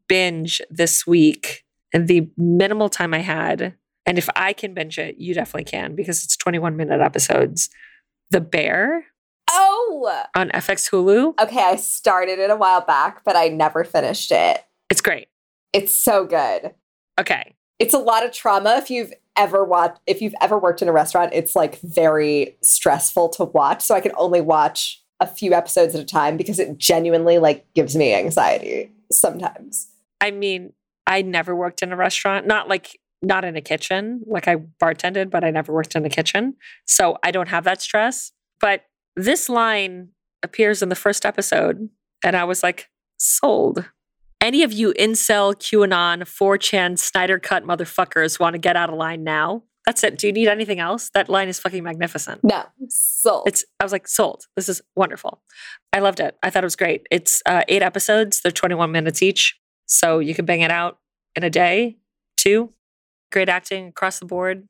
binge 0.09 0.63
this 0.71 1.05
week 1.05 1.65
and 1.93 2.07
the 2.07 2.31
minimal 2.37 2.89
time 2.89 3.15
I 3.15 3.21
had. 3.21 3.75
And 4.07 4.19
if 4.19 4.29
I 4.37 4.53
can 4.53 4.73
binge 4.73 4.99
it, 4.99 5.17
you 5.19 5.35
definitely 5.35 5.65
can 5.65 5.95
because 5.97 6.23
it's 6.25 6.37
21 6.37 6.77
minute 6.77 7.01
episodes. 7.01 7.69
The 8.31 8.41
Bear 8.41 9.07
Oh, 9.51 10.25
on 10.35 10.51
FX 10.51 10.91
Hulu. 10.91 11.41
okay. 11.41 11.63
I 11.63 11.77
started 11.77 12.39
it 12.41 12.51
a 12.51 12.57
while 12.57 12.81
back, 12.81 13.23
but 13.25 13.37
I 13.37 13.49
never 13.49 13.85
finished 13.85 14.33
it. 14.33 14.65
It's 14.91 15.01
great. 15.01 15.29
It's 15.73 15.95
so 15.95 16.25
good. 16.25 16.75
Okay. 17.21 17.55
It's 17.79 17.95
a 17.95 17.99
lot 17.99 18.25
of 18.25 18.33
trauma. 18.33 18.77
If 18.79 18.91
you've 18.91 19.13
ever 19.37 19.65
watched, 19.65 20.01
if 20.07 20.21
you've 20.21 20.35
ever 20.41 20.59
worked 20.59 20.83
in 20.83 20.89
a 20.89 20.93
restaurant, 20.93 21.31
it's 21.33 21.55
like 21.55 21.79
very 21.81 22.57
stressful 22.63 23.29
to 23.31 23.45
watch. 23.45 23.83
So 23.83 23.95
I 23.95 24.01
can 24.01 24.13
only 24.17 24.41
watch 24.41 25.03
a 25.21 25.27
few 25.27 25.53
episodes 25.55 25.95
at 25.95 26.01
a 26.01 26.05
time 26.05 26.37
because 26.37 26.59
it 26.59 26.77
genuinely 26.79 27.39
like 27.39 27.67
gives 27.75 27.95
me 27.95 28.15
anxiety 28.15 28.91
sometimes. 29.13 29.89
I 30.21 30.31
mean, 30.31 30.73
I 31.07 31.23
never 31.23 31.55
worked 31.55 31.83
in 31.83 31.93
a 31.93 31.97
restaurant, 31.97 32.47
not 32.47 32.69
like 32.69 32.99
not 33.23 33.45
in 33.45 33.57
a 33.57 33.61
kitchen. 33.61 34.23
Like 34.27 34.49
I 34.49 34.57
bartended, 34.57 35.31
but 35.31 35.45
I 35.45 35.51
never 35.51 35.73
worked 35.73 35.95
in 35.95 36.05
a 36.05 36.11
kitchen. 36.11 36.55
So 36.87 37.19
I 37.23 37.31
don't 37.31 37.49
have 37.49 37.65
that 37.65 37.83
stress. 37.83 38.33
But 38.61 38.85
this 39.15 39.49
line 39.49 40.09
appears 40.43 40.83
in 40.83 40.89
the 40.89 40.95
first 40.95 41.25
episode. 41.25 41.89
And 42.25 42.37
I 42.37 42.45
was 42.45 42.63
like, 42.63 42.89
sold. 43.19 43.89
Any 44.41 44.63
of 44.63 44.73
you 44.73 44.93
incel, 44.95 45.55
QAnon, 45.55 46.23
4chan, 46.23 46.99
Snyder 46.99 47.39
Cut 47.39 47.65
motherfuckers 47.65 48.39
want 48.39 48.55
to 48.55 48.59
get 48.59 48.77
out 48.77 48.91
of 48.91 48.97
line 48.97 49.25
now? 49.25 49.63
That's 49.87 50.03
it. 50.03 50.19
Do 50.19 50.27
you 50.27 50.33
need 50.33 50.49
anything 50.49 50.81
else? 50.81 51.11
That 51.15 51.29
line 51.29 51.49
is 51.49 51.61
fucking 51.61 51.83
magnificent. 51.85 52.43
No, 52.43 52.65
sold. 52.89 53.45
It's. 53.47 53.65
I 53.79 53.85
was 53.85 53.93
like, 53.93 54.09
sold. 54.09 54.47
This 54.57 54.69
is 54.69 54.83
wonderful. 54.97 55.41
I 55.93 56.01
loved 56.01 56.19
it. 56.19 56.37
I 56.43 56.51
thought 56.51 56.65
it 56.65 56.67
was 56.67 56.75
great. 56.75 57.07
It's 57.11 57.41
uh, 57.47 57.63
eight 57.69 57.83
episodes. 57.83 58.41
They're 58.43 58.51
21 58.51 58.91
minutes 58.91 59.23
each. 59.23 59.57
So 59.87 60.19
you 60.19 60.35
can 60.35 60.45
bang 60.45 60.61
it 60.61 60.73
out 60.73 60.99
in 61.37 61.45
a 61.45 61.51
day, 61.51 61.99
two. 62.37 62.73
Great 63.33 63.49
acting 63.49 63.89
across 63.89 64.19
the 64.19 64.27
board. 64.27 64.69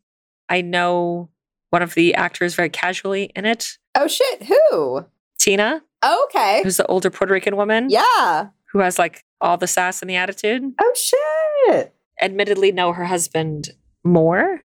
I 0.49 0.61
know 0.61 1.31
one 1.71 1.83
of 1.83 1.95
the 1.95 2.15
actors 2.15 2.55
very 2.55 2.71
casually 2.71 3.31
in 3.37 3.45
it, 3.45 3.77
oh 3.95 4.07
shit, 4.09 4.45
who? 4.45 5.05
Tina, 5.39 5.83
Okay. 6.05 6.63
who's 6.63 6.77
the 6.77 6.87
older 6.87 7.11
Puerto 7.11 7.33
Rican 7.35 7.57
woman 7.57 7.89
Yeah. 7.91 8.49
who 8.73 8.79
has 8.81 8.99
like 8.99 9.23
all 9.41 9.57
the 9.57 9.67
sass 9.67 10.01
and 10.01 10.09
the 10.11 10.17
attitude. 10.17 10.63
Oh 10.81 10.95
shit. 10.97 11.95
Admittedly, 12.23 12.73
know 12.73 12.93
her 12.93 13.05
husband 13.05 13.71
more. 14.05 14.63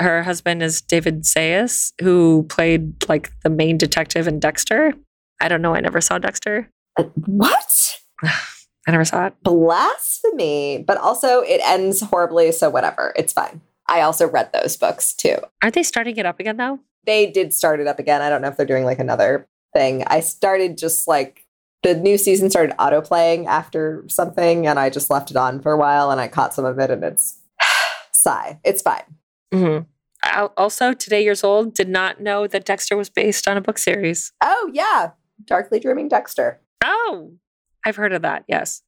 Her 0.00 0.22
husband 0.24 0.62
is 0.62 0.80
David 0.82 1.22
Zayas, 1.22 1.92
who 2.00 2.44
played 2.48 3.08
like 3.08 3.30
the 3.42 3.50
main 3.50 3.78
detective 3.78 4.26
in 4.26 4.40
Dexter. 4.40 4.92
I 5.40 5.46
don't 5.48 5.62
know. 5.62 5.74
I 5.74 5.80
never 5.80 6.00
saw 6.00 6.18
Dexter. 6.18 6.68
Uh, 6.98 7.04
what? 7.26 7.98
I 8.86 8.90
never 8.90 9.04
saw 9.04 9.26
it. 9.26 9.34
Blasphemy. 9.42 10.84
But 10.86 10.98
also, 10.98 11.40
it 11.40 11.60
ends 11.64 12.00
horribly, 12.00 12.52
so 12.52 12.68
whatever. 12.70 13.12
It's 13.16 13.32
fine. 13.32 13.60
I 13.88 14.00
also 14.00 14.28
read 14.28 14.50
those 14.52 14.76
books 14.76 15.14
too. 15.14 15.36
Aren't 15.62 15.74
they 15.74 15.82
starting 15.82 16.16
it 16.16 16.26
up 16.26 16.40
again 16.40 16.56
though? 16.56 16.80
They 17.06 17.30
did 17.30 17.52
start 17.52 17.80
it 17.80 17.86
up 17.86 17.98
again. 17.98 18.22
I 18.22 18.30
don't 18.30 18.40
know 18.42 18.48
if 18.48 18.56
they're 18.56 18.66
doing 18.66 18.84
like 18.84 18.98
another 18.98 19.46
thing. 19.74 20.04
I 20.06 20.20
started 20.20 20.78
just 20.78 21.06
like 21.06 21.44
the 21.82 21.94
new 21.94 22.16
season 22.16 22.48
started 22.48 22.74
auto 22.78 23.02
playing 23.02 23.46
after 23.46 24.04
something, 24.08 24.66
and 24.66 24.78
I 24.78 24.88
just 24.88 25.10
left 25.10 25.30
it 25.30 25.36
on 25.36 25.60
for 25.60 25.72
a 25.72 25.76
while 25.76 26.10
and 26.10 26.20
I 26.20 26.28
caught 26.28 26.54
some 26.54 26.64
of 26.64 26.78
it, 26.78 26.90
and 26.90 27.04
it's 27.04 27.38
sigh. 28.12 28.58
It's 28.64 28.80
fine. 28.82 29.02
hmm 29.52 29.78
Also, 30.56 30.94
today 30.94 31.22
years 31.22 31.44
old, 31.44 31.74
did 31.74 31.88
not 31.88 32.20
know 32.20 32.46
that 32.46 32.64
Dexter 32.64 32.96
was 32.96 33.10
based 33.10 33.46
on 33.46 33.56
a 33.58 33.60
book 33.60 33.76
series. 33.76 34.32
Oh, 34.42 34.70
yeah. 34.72 35.10
Darkly 35.44 35.78
Dreaming 35.78 36.08
Dexter. 36.08 36.60
Oh, 36.82 37.32
I've 37.84 37.96
heard 37.96 38.12
of 38.12 38.22
that. 38.22 38.44
Yes. 38.48 38.82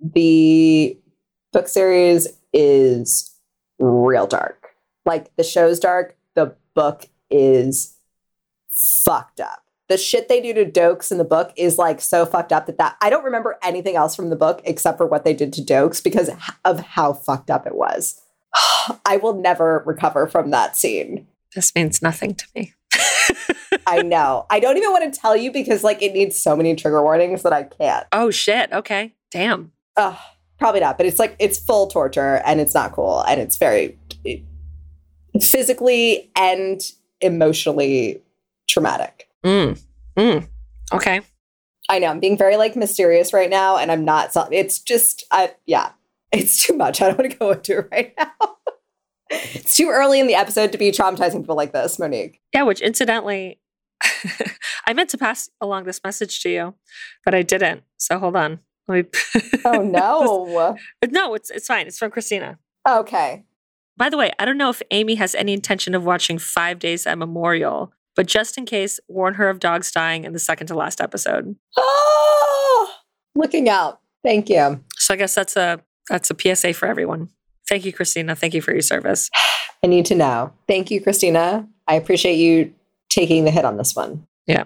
the 0.00 0.98
book 1.52 1.68
series 1.68 2.26
is 2.52 3.34
real 3.78 4.26
dark. 4.26 4.74
Like 5.04 5.34
the 5.36 5.44
show's 5.44 5.78
dark, 5.78 6.16
the 6.34 6.56
book 6.74 7.08
is 7.30 7.96
fucked 8.68 9.40
up. 9.40 9.62
The 9.88 9.98
shit 9.98 10.28
they 10.28 10.40
do 10.40 10.54
to 10.54 10.64
Doakes 10.64 11.12
in 11.12 11.18
the 11.18 11.24
book 11.24 11.52
is 11.56 11.78
like 11.78 12.00
so 12.00 12.24
fucked 12.24 12.52
up 12.52 12.66
that, 12.66 12.78
that 12.78 12.96
I 13.00 13.10
don't 13.10 13.24
remember 13.24 13.58
anything 13.62 13.96
else 13.96 14.16
from 14.16 14.30
the 14.30 14.36
book 14.36 14.62
except 14.64 14.96
for 14.96 15.06
what 15.06 15.24
they 15.24 15.34
did 15.34 15.52
to 15.54 15.62
Doakes 15.62 16.02
because 16.02 16.30
of 16.64 16.80
how 16.80 17.12
fucked 17.12 17.50
up 17.50 17.66
it 17.66 17.74
was. 17.74 18.20
I 19.04 19.18
will 19.18 19.34
never 19.34 19.82
recover 19.86 20.26
from 20.26 20.50
that 20.50 20.76
scene. 20.76 21.26
This 21.54 21.74
means 21.74 22.02
nothing 22.02 22.34
to 22.34 22.46
me. 22.54 22.72
I 23.86 24.02
know. 24.02 24.46
I 24.50 24.60
don't 24.60 24.76
even 24.76 24.90
want 24.90 25.12
to 25.12 25.20
tell 25.20 25.36
you 25.36 25.50
because 25.52 25.84
like 25.84 26.02
it 26.02 26.12
needs 26.12 26.38
so 26.40 26.56
many 26.56 26.74
trigger 26.74 27.02
warnings 27.02 27.42
that 27.42 27.52
I 27.52 27.64
can't. 27.64 28.06
oh, 28.12 28.30
shit. 28.30 28.72
Okay. 28.72 29.14
Damn. 29.30 29.72
Ugh, 29.96 30.16
probably 30.58 30.80
not, 30.80 30.96
but 30.96 31.06
it's 31.06 31.18
like 31.18 31.36
it's 31.38 31.58
full 31.58 31.86
torture 31.88 32.40
and 32.44 32.60
it's 32.60 32.74
not 32.74 32.92
cool 32.92 33.20
and 33.22 33.40
it's 33.40 33.56
very 33.56 33.98
it- 34.24 34.42
physically 35.40 36.30
and 36.36 36.80
emotionally 37.20 38.22
traumatic. 38.68 39.28
Mm. 39.44 39.80
Mm. 40.16 40.48
Okay. 40.92 41.20
I 41.88 41.98
know 41.98 42.06
I'm 42.08 42.20
being 42.20 42.38
very 42.38 42.56
like 42.56 42.76
mysterious 42.76 43.32
right 43.32 43.50
now 43.50 43.76
and 43.76 43.92
I'm 43.92 44.04
not 44.04 44.32
so- 44.32 44.48
it's 44.50 44.78
just 44.78 45.24
I 45.30 45.54
yeah, 45.66 45.90
it's 46.32 46.64
too 46.66 46.76
much. 46.76 47.02
I 47.02 47.08
don't 47.08 47.18
want 47.18 47.30
to 47.30 47.36
go 47.36 47.50
into 47.52 47.78
it 47.78 47.88
right 47.92 48.14
now. 48.18 48.30
it's 49.30 49.76
too 49.76 49.88
early 49.90 50.20
in 50.20 50.26
the 50.26 50.34
episode 50.34 50.72
to 50.72 50.78
be 50.78 50.90
traumatizing 50.92 51.40
people 51.40 51.56
like 51.56 51.72
this, 51.72 51.98
Monique. 51.98 52.40
Yeah, 52.52 52.62
which 52.62 52.80
incidentally, 52.80 53.58
I 54.86 54.92
meant 54.92 55.10
to 55.10 55.18
pass 55.18 55.48
along 55.60 55.84
this 55.84 56.00
message 56.04 56.40
to 56.42 56.48
you, 56.50 56.74
but 57.24 57.34
I 57.34 57.42
didn't. 57.42 57.82
So 57.96 58.18
hold 58.18 58.36
on. 58.36 58.60
Let 58.88 59.12
me 59.12 59.50
Oh 59.64 59.82
no. 59.82 60.76
no, 61.10 61.34
it's 61.34 61.50
it's 61.50 61.66
fine. 61.66 61.86
It's 61.86 61.98
from 61.98 62.10
Christina. 62.10 62.58
okay. 62.88 63.44
By 63.96 64.10
the 64.10 64.16
way, 64.16 64.32
I 64.40 64.44
don't 64.44 64.58
know 64.58 64.70
if 64.70 64.82
Amy 64.90 65.14
has 65.14 65.36
any 65.36 65.52
intention 65.52 65.94
of 65.94 66.04
watching 66.04 66.36
Five 66.38 66.80
Days 66.80 67.06
at 67.06 67.16
Memorial, 67.16 67.92
but 68.16 68.26
just 68.26 68.58
in 68.58 68.66
case, 68.66 68.98
warn 69.06 69.34
her 69.34 69.48
of 69.48 69.60
dogs 69.60 69.92
dying 69.92 70.24
in 70.24 70.32
the 70.32 70.40
second 70.40 70.66
to 70.66 70.74
last 70.74 71.00
episode. 71.00 71.54
Oh, 71.76 72.92
looking 73.36 73.68
out. 73.68 74.00
Thank 74.24 74.48
you. 74.50 74.82
So 74.96 75.14
I 75.14 75.16
guess 75.16 75.34
that's 75.34 75.56
a 75.56 75.80
that's 76.10 76.28
a 76.30 76.34
PSA 76.56 76.74
for 76.74 76.86
everyone. 76.86 77.28
Thank 77.68 77.84
you, 77.84 77.92
Christina. 77.92 78.34
Thank 78.34 78.52
you 78.52 78.60
for 78.60 78.72
your 78.72 78.82
service. 78.82 79.30
I 79.84 79.86
need 79.86 80.06
to 80.06 80.14
know. 80.14 80.52
Thank 80.66 80.90
you, 80.90 81.00
Christina. 81.00 81.68
I 81.86 81.94
appreciate 81.94 82.34
you 82.36 82.74
taking 83.14 83.44
the 83.44 83.50
hit 83.50 83.64
on 83.64 83.76
this 83.76 83.94
one. 83.94 84.26
Yeah. 84.46 84.64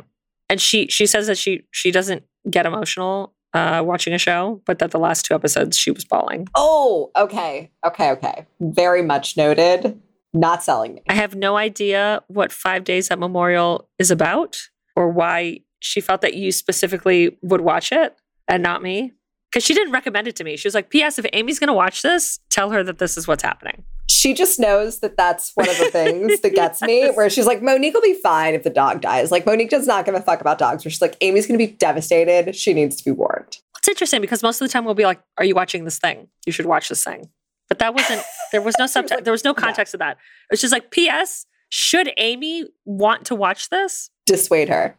And 0.49 0.61
she 0.61 0.87
she 0.89 1.07
says 1.07 1.27
that 1.27 1.39
she 1.39 1.63
she 1.71 1.91
doesn't 1.91 2.25
get 2.51 2.67
emotional 2.67 3.35
uh, 3.55 3.83
watching 3.85 4.13
a 4.13 4.19
show, 4.19 4.63
but 4.67 4.79
that 4.79 4.91
the 4.91 4.99
last 4.99 5.25
two 5.25 5.35
episodes 5.35 5.79
she 5.79 5.91
was 5.91 6.05
bawling. 6.05 6.49
Oh, 6.55 7.11
okay. 7.17 7.71
Okay, 7.85 8.11
okay. 8.13 8.47
Very 8.61 9.03
much 9.03 9.37
noted. 9.37 10.01
Not 10.35 10.63
selling 10.63 10.95
me. 10.95 11.03
I 11.09 11.15
have 11.15 11.35
no 11.35 11.57
idea 11.57 12.23
what 12.29 12.53
Five 12.53 12.85
Days 12.85 13.11
at 13.11 13.19
Memorial 13.19 13.89
is 13.99 14.11
about 14.11 14.59
or 14.95 15.09
why 15.09 15.61
she 15.81 16.01
felt 16.01 16.21
that 16.21 16.35
you 16.35 16.53
specifically 16.53 17.39
would 17.43 17.63
watch 17.63 17.93
it 17.93 18.15
and 18.47 18.63
not 18.63 18.83
me. 18.83 19.13
Because 19.51 19.65
she 19.65 19.73
didn't 19.73 19.93
recommend 19.93 20.29
it 20.29 20.37
to 20.37 20.45
me. 20.45 20.59
She 20.59 20.69
was 20.69 20.75
like, 20.75 20.91
P.S. 20.91 21.19
If 21.19 21.25
Amy's 21.33 21.59
going 21.59 21.69
to 21.69 21.75
watch 21.75 22.03
this, 22.03 22.39
tell 22.51 22.71
her 22.71 22.85
that 22.85 22.99
this 22.99 23.17
is 23.17 23.27
what's 23.27 23.43
happening. 23.43 23.85
She 24.11 24.33
just 24.33 24.59
knows 24.59 25.01
that 25.01 25.17
that's 25.17 25.53
one 25.55 25.69
of 25.69 25.77
the 25.79 25.91
things 25.91 26.41
that 26.41 26.55
gets 26.55 26.81
me, 26.81 27.11
where 27.15 27.29
she's 27.29 27.47
like, 27.47 27.63
Monique 27.63 27.95
will 27.95 28.01
be 28.01 28.15
fine 28.15 28.55
if 28.55 28.63
the 28.63 28.71
dog 28.71 29.01
dies. 29.03 29.31
Like, 29.31 29.45
Monique 29.45 29.71
does 29.71 29.87
not 29.87 30.07
give 30.07 30.15
a 30.15 30.21
fuck 30.21 30.41
about 30.41 30.59
dogs. 30.59 30.85
Where 30.85 30.91
she's 30.91 31.03
like, 31.03 31.17
Amy's 31.21 31.47
going 31.47 31.59
to 31.59 31.65
be 31.65 31.73
devastated. 31.73 32.57
She 32.57 32.73
needs 32.73 32.97
to 32.97 33.05
be 33.05 33.11
warned. 33.11 33.59
It's 33.77 33.89
interesting 33.89 34.21
because 34.21 34.43
most 34.43 34.61
of 34.61 34.69
the 34.69 34.73
time 34.73 34.85
we'll 34.85 34.95
be 34.95 35.05
like, 35.05 35.21
Are 35.37 35.45
you 35.45 35.55
watching 35.55 35.85
this 35.85 35.99
thing? 35.99 36.29
You 36.47 36.53
should 36.53 36.67
watch 36.67 36.89
this 36.89 37.05
thing. 37.05 37.29
But 37.69 37.81
that 37.81 37.95
wasn't, 37.95 38.23
there 38.51 38.63
was 38.63 38.75
no 38.79 38.85
subtext, 38.87 39.25
there 39.25 39.33
was 39.33 39.45
no 39.45 39.51
yeah. 39.51 39.63
context 39.63 39.93
to 39.93 39.99
that. 39.99 40.13
It 40.13 40.53
was 40.53 40.61
just 40.61 40.73
like, 40.73 40.91
P.S. 40.91 41.45
Should 41.71 42.11
Amy 42.17 42.65
want 42.87 43.27
to 43.27 43.35
watch 43.35 43.69
this? 43.69 44.11
Dissuade 44.27 44.71
her. 44.71 44.97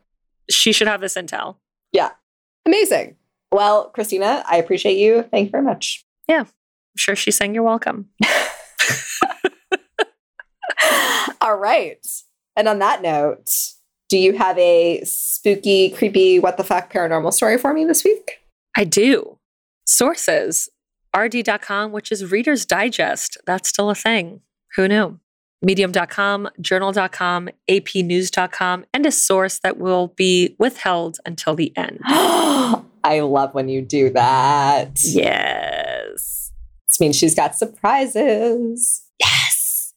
She 0.52 0.72
should 0.72 0.88
have 0.88 1.02
this 1.02 1.16
intel. 1.16 1.56
Yeah. 1.92 2.12
Amazing. 2.66 3.16
Well, 3.52 3.90
Christina, 3.90 4.44
I 4.48 4.58
appreciate 4.58 4.98
you. 4.98 5.24
Thank 5.24 5.48
you 5.48 5.52
very 5.52 5.64
much. 5.64 6.06
Yeah. 6.28 6.42
I'm 6.42 6.48
sure 6.96 7.16
she's 7.16 7.36
saying 7.36 7.56
you're 7.56 7.64
welcome. 7.64 8.10
All 11.42 11.58
right. 11.58 12.06
And 12.56 12.68
on 12.68 12.80
that 12.80 13.02
note, 13.02 13.50
do 14.10 14.18
you 14.18 14.38
have 14.38 14.58
a 14.58 15.02
spooky, 15.04 15.92
creepy, 15.92 16.40
what 16.40 16.58
the 16.58 16.64
fuck 16.64 16.92
paranormal 16.92 17.34
story 17.34 17.58
for 17.58 17.74
me 17.74 17.86
this 17.86 18.04
week? 18.04 18.40
I 18.76 18.84
do. 18.84 19.38
Sources 19.86 20.70
rd.com, 21.16 21.92
which 21.92 22.12
is 22.12 22.32
Reader's 22.32 22.66
Digest. 22.66 23.38
That's 23.46 23.70
still 23.70 23.90
a 23.90 23.96
thing. 23.96 24.42
Who 24.76 24.88
knew? 24.88 25.20
Medium.com, 25.62 26.50
journal.com, 26.62 27.50
apnews.com, 27.70 28.86
and 28.94 29.06
a 29.06 29.12
source 29.12 29.60
that 29.60 29.78
will 29.78 30.08
be 30.16 30.56
withheld 30.58 31.18
until 31.26 31.56
the 31.56 31.74
end. 31.76 32.00
I 33.04 33.20
love 33.22 33.54
when 33.54 33.68
you 33.68 33.82
do 33.82 34.10
that. 34.12 35.02
Yes. 35.04 36.52
This 37.00 37.06
means 37.06 37.16
she's 37.16 37.36
got 37.36 37.56
surprises. 37.56 39.04
Yes. 39.22 39.94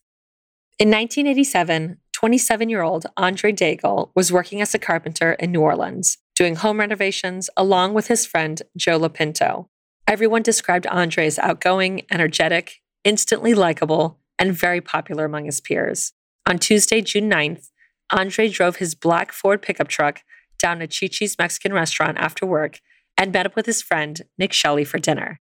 In 0.79 0.89
1987, 0.89 1.99
27 2.13 2.69
year 2.69 2.83
old 2.83 3.07
Andre 3.17 3.51
Daigle 3.51 4.11
was 4.15 4.31
working 4.31 4.61
as 4.61 4.73
a 4.73 4.79
carpenter 4.79 5.33
in 5.33 5.51
New 5.51 5.63
Orleans, 5.63 6.19
doing 6.37 6.55
home 6.55 6.79
renovations 6.79 7.51
along 7.57 7.95
with 7.95 8.07
his 8.07 8.25
friend 8.25 8.63
Joe 8.77 9.01
Lapinto. 9.01 9.67
Everyone 10.07 10.43
described 10.43 10.87
Andre 10.87 11.27
as 11.27 11.41
outgoing, 11.41 12.03
energetic, 12.09 12.75
instantly 13.03 13.53
likable, 13.53 14.21
and 14.39 14.53
very 14.53 14.81
popular 14.81 15.25
among 15.25 15.47
his 15.47 15.61
peers. 15.61 16.13
On 16.47 16.57
Tuesday, 16.57 17.01
June 17.01 17.29
9th, 17.29 17.71
Andre 18.13 18.47
drove 18.47 18.77
his 18.77 18.95
black 18.95 19.33
Ford 19.33 19.61
pickup 19.61 19.89
truck 19.89 20.21
down 20.57 20.79
to 20.79 20.87
Chichi's 20.87 21.37
Mexican 21.37 21.73
restaurant 21.73 22.17
after 22.19 22.47
work 22.47 22.79
and 23.19 23.33
met 23.33 23.47
up 23.47 23.57
with 23.57 23.67
his 23.67 23.83
friend 23.83 24.23
Nick 24.39 24.53
Shelley 24.53 24.85
for 24.85 25.01
dinner. 25.01 25.41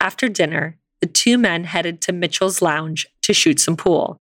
After 0.00 0.28
dinner, 0.28 0.78
the 1.02 1.08
two 1.08 1.36
men 1.36 1.64
headed 1.64 2.00
to 2.02 2.12
Mitchell's 2.12 2.62
Lounge 2.62 3.08
to 3.22 3.34
shoot 3.34 3.58
some 3.58 3.76
pool. 3.76 4.16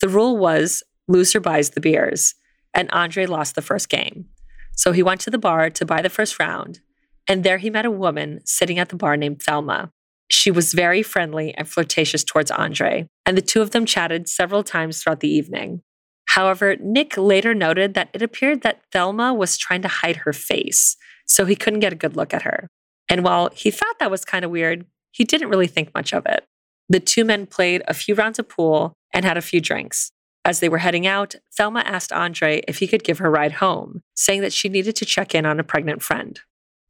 The 0.00 0.08
rule 0.08 0.36
was 0.36 0.82
loser 1.06 1.38
buys 1.38 1.70
the 1.70 1.80
beers, 1.80 2.34
and 2.74 2.90
Andre 2.90 3.24
lost 3.24 3.54
the 3.54 3.62
first 3.62 3.88
game. 3.88 4.26
So 4.72 4.90
he 4.90 5.02
went 5.02 5.20
to 5.22 5.30
the 5.30 5.38
bar 5.38 5.70
to 5.70 5.86
buy 5.86 6.02
the 6.02 6.10
first 6.10 6.40
round, 6.40 6.80
and 7.28 7.44
there 7.44 7.58
he 7.58 7.70
met 7.70 7.86
a 7.86 7.90
woman 7.90 8.40
sitting 8.44 8.80
at 8.80 8.88
the 8.88 8.96
bar 8.96 9.16
named 9.16 9.42
Thelma. 9.42 9.92
She 10.28 10.50
was 10.50 10.72
very 10.72 11.04
friendly 11.04 11.54
and 11.54 11.68
flirtatious 11.68 12.24
towards 12.24 12.50
Andre, 12.50 13.08
and 13.24 13.36
the 13.36 13.42
two 13.42 13.62
of 13.62 13.70
them 13.70 13.86
chatted 13.86 14.28
several 14.28 14.64
times 14.64 15.00
throughout 15.00 15.20
the 15.20 15.32
evening. 15.32 15.82
However, 16.26 16.74
Nick 16.80 17.16
later 17.16 17.54
noted 17.54 17.94
that 17.94 18.08
it 18.12 18.22
appeared 18.22 18.62
that 18.62 18.82
Thelma 18.90 19.32
was 19.32 19.56
trying 19.56 19.82
to 19.82 19.88
hide 19.88 20.16
her 20.16 20.32
face, 20.32 20.96
so 21.26 21.44
he 21.44 21.54
couldn't 21.54 21.80
get 21.80 21.92
a 21.92 21.96
good 21.96 22.16
look 22.16 22.34
at 22.34 22.42
her. 22.42 22.66
And 23.08 23.22
while 23.22 23.50
he 23.54 23.70
thought 23.70 24.00
that 24.00 24.10
was 24.10 24.24
kind 24.24 24.44
of 24.44 24.50
weird, 24.50 24.86
he 25.14 25.24
didn't 25.24 25.48
really 25.48 25.68
think 25.68 25.94
much 25.94 26.12
of 26.12 26.26
it. 26.26 26.44
The 26.88 26.98
two 27.00 27.24
men 27.24 27.46
played 27.46 27.82
a 27.86 27.94
few 27.94 28.14
rounds 28.14 28.38
of 28.38 28.48
pool 28.48 28.94
and 29.12 29.24
had 29.24 29.36
a 29.36 29.42
few 29.42 29.60
drinks. 29.60 30.10
As 30.44 30.58
they 30.58 30.68
were 30.68 30.78
heading 30.78 31.06
out, 31.06 31.36
Thelma 31.56 31.80
asked 31.80 32.12
Andre 32.12 32.62
if 32.66 32.78
he 32.78 32.88
could 32.88 33.04
give 33.04 33.18
her 33.18 33.28
a 33.28 33.30
ride 33.30 33.52
home, 33.52 34.02
saying 34.14 34.42
that 34.42 34.52
she 34.52 34.68
needed 34.68 34.96
to 34.96 35.06
check 35.06 35.34
in 35.34 35.46
on 35.46 35.60
a 35.60 35.64
pregnant 35.64 36.02
friend. 36.02 36.40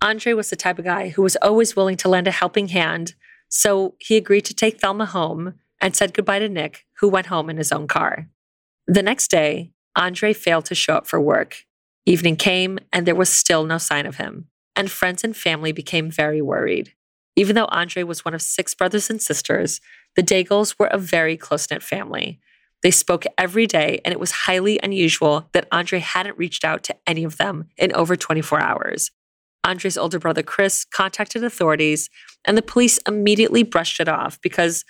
Andre 0.00 0.33
was 0.33 0.50
the 0.50 0.57
type 0.57 0.78
of 0.78 0.87
guy 0.87 1.11
who 1.11 1.23
was 1.23 1.37
always 1.37 1.76
willing 1.76 1.99
to 1.99 2.09
lend 2.09 2.26
a 2.26 2.33
helping 2.33 2.69
hand, 2.69 3.14
so 3.49 3.95
he 4.00 4.16
agreed 4.16 4.47
to 4.47 4.54
take 4.54 4.81
Thelma 4.81 5.07
home 5.07 5.54
and 5.81 5.95
said 5.95 6.14
goodbye 6.14 6.38
to 6.38 6.49
Nick, 6.49 6.87
who 7.00 7.09
went 7.09 7.26
home 7.26 7.50
in 7.50 7.59
his 7.59 7.71
own 7.71 7.87
car. 7.87 8.28
The 8.87 9.02
next 9.02 9.31
day, 9.31 9.71
Andre 9.95 10.33
failed 10.33 10.64
to 10.66 10.75
show 10.75 10.95
up 10.95 11.07
for 11.07 11.21
work. 11.21 11.64
Evening 12.07 12.37
came, 12.37 12.78
and 12.90 13.07
there 13.07 13.14
was 13.14 13.28
still 13.28 13.64
no 13.64 13.78
sign 13.78 14.07
of 14.07 14.16
him, 14.16 14.49
and 14.75 14.90
friends 14.90 15.23
and 15.23 15.37
family 15.37 15.73
became 15.73 16.11
very 16.11 16.43
worried. 16.43 16.95
Even 17.37 17.55
though 17.55 17.69
Andre 17.71 18.03
was 18.03 18.25
one 18.25 18.35
of 18.35 18.43
six 18.43 18.75
brothers 18.75 19.11
and 19.11 19.21
sisters, 19.21 19.81
the 20.17 20.23
Daigles 20.23 20.76
were 20.79 20.87
a 20.87 20.99
very 20.99 21.37
close 21.37 21.71
knit 21.71 21.83
family. 21.83 22.41
They 22.83 22.91
spoke 22.91 23.25
every 23.38 23.67
day, 23.67 24.00
and 24.05 24.12
it 24.12 24.21
was 24.21 24.31
highly 24.31 24.79
unusual 24.83 25.49
that 25.53 25.67
Andre 25.73 25.99
hadn't 25.99 26.38
reached 26.38 26.64
out 26.64 26.83
to 26.85 26.97
any 27.07 27.25
of 27.25 27.38
them 27.38 27.69
in 27.76 27.93
over 27.95 28.14
24 28.14 28.61
hours. 28.61 29.11
Andre's 29.64 29.97
older 29.97 30.19
brother, 30.19 30.43
Chris, 30.43 30.85
contacted 30.85 31.43
authorities, 31.43 32.11
and 32.45 32.57
the 32.57 32.62
police 32.62 32.99
immediately 33.09 33.62
brushed 33.62 34.00
it 34.00 34.09
off 34.09 34.38
because 34.43 34.85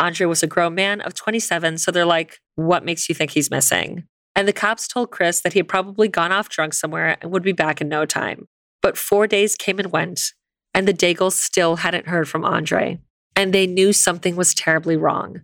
Andre 0.00 0.26
was 0.26 0.42
a 0.42 0.46
grown 0.46 0.74
man 0.74 1.02
of 1.02 1.14
27. 1.14 1.78
So 1.78 1.90
they're 1.90 2.06
like, 2.06 2.40
What 2.56 2.84
makes 2.84 3.08
you 3.08 3.14
think 3.14 3.32
he's 3.32 3.50
missing? 3.50 4.04
And 4.34 4.48
the 4.48 4.52
cops 4.52 4.88
told 4.88 5.10
Chris 5.10 5.40
that 5.42 5.52
he 5.52 5.60
had 5.60 5.68
probably 5.68 6.08
gone 6.08 6.32
off 6.32 6.48
drunk 6.48 6.74
somewhere 6.74 7.18
and 7.20 7.30
would 7.30 7.42
be 7.42 7.52
back 7.52 7.80
in 7.80 7.88
no 7.88 8.04
time. 8.04 8.48
But 8.82 8.98
four 8.98 9.26
days 9.26 9.54
came 9.54 9.78
and 9.78 9.92
went, 9.92 10.32
and 10.74 10.88
the 10.88 10.92
Daigles 10.92 11.32
still 11.32 11.76
hadn't 11.76 12.08
heard 12.08 12.28
from 12.28 12.44
Andre. 12.44 12.98
And 13.36 13.52
they 13.52 13.66
knew 13.66 13.92
something 13.92 14.36
was 14.36 14.54
terribly 14.54 14.96
wrong. 14.96 15.42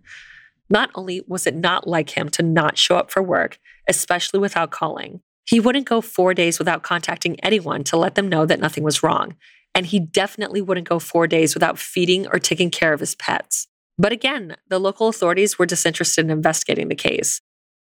Not 0.69 0.89
only 0.95 1.21
was 1.27 1.47
it 1.47 1.55
not 1.55 1.87
like 1.87 2.11
him 2.11 2.29
to 2.29 2.43
not 2.43 2.77
show 2.77 2.95
up 2.95 3.11
for 3.11 3.21
work, 3.21 3.59
especially 3.87 4.39
without 4.39 4.71
calling, 4.71 5.21
he 5.45 5.59
wouldn't 5.59 5.87
go 5.87 5.99
four 5.99 6.33
days 6.33 6.59
without 6.59 6.83
contacting 6.83 7.39
anyone 7.41 7.83
to 7.85 7.97
let 7.97 8.15
them 8.15 8.29
know 8.29 8.45
that 8.45 8.59
nothing 8.59 8.83
was 8.83 9.03
wrong. 9.03 9.35
And 9.73 9.85
he 9.85 9.99
definitely 9.99 10.61
wouldn't 10.61 10.87
go 10.87 10.99
four 10.99 11.27
days 11.27 11.53
without 11.53 11.79
feeding 11.79 12.27
or 12.27 12.39
taking 12.39 12.69
care 12.69 12.93
of 12.93 12.99
his 12.99 13.15
pets. 13.15 13.67
But 13.97 14.11
again, 14.11 14.55
the 14.67 14.79
local 14.79 15.07
authorities 15.07 15.57
were 15.57 15.65
disinterested 15.65 16.25
in 16.25 16.31
investigating 16.31 16.87
the 16.87 16.95
case. 16.95 17.41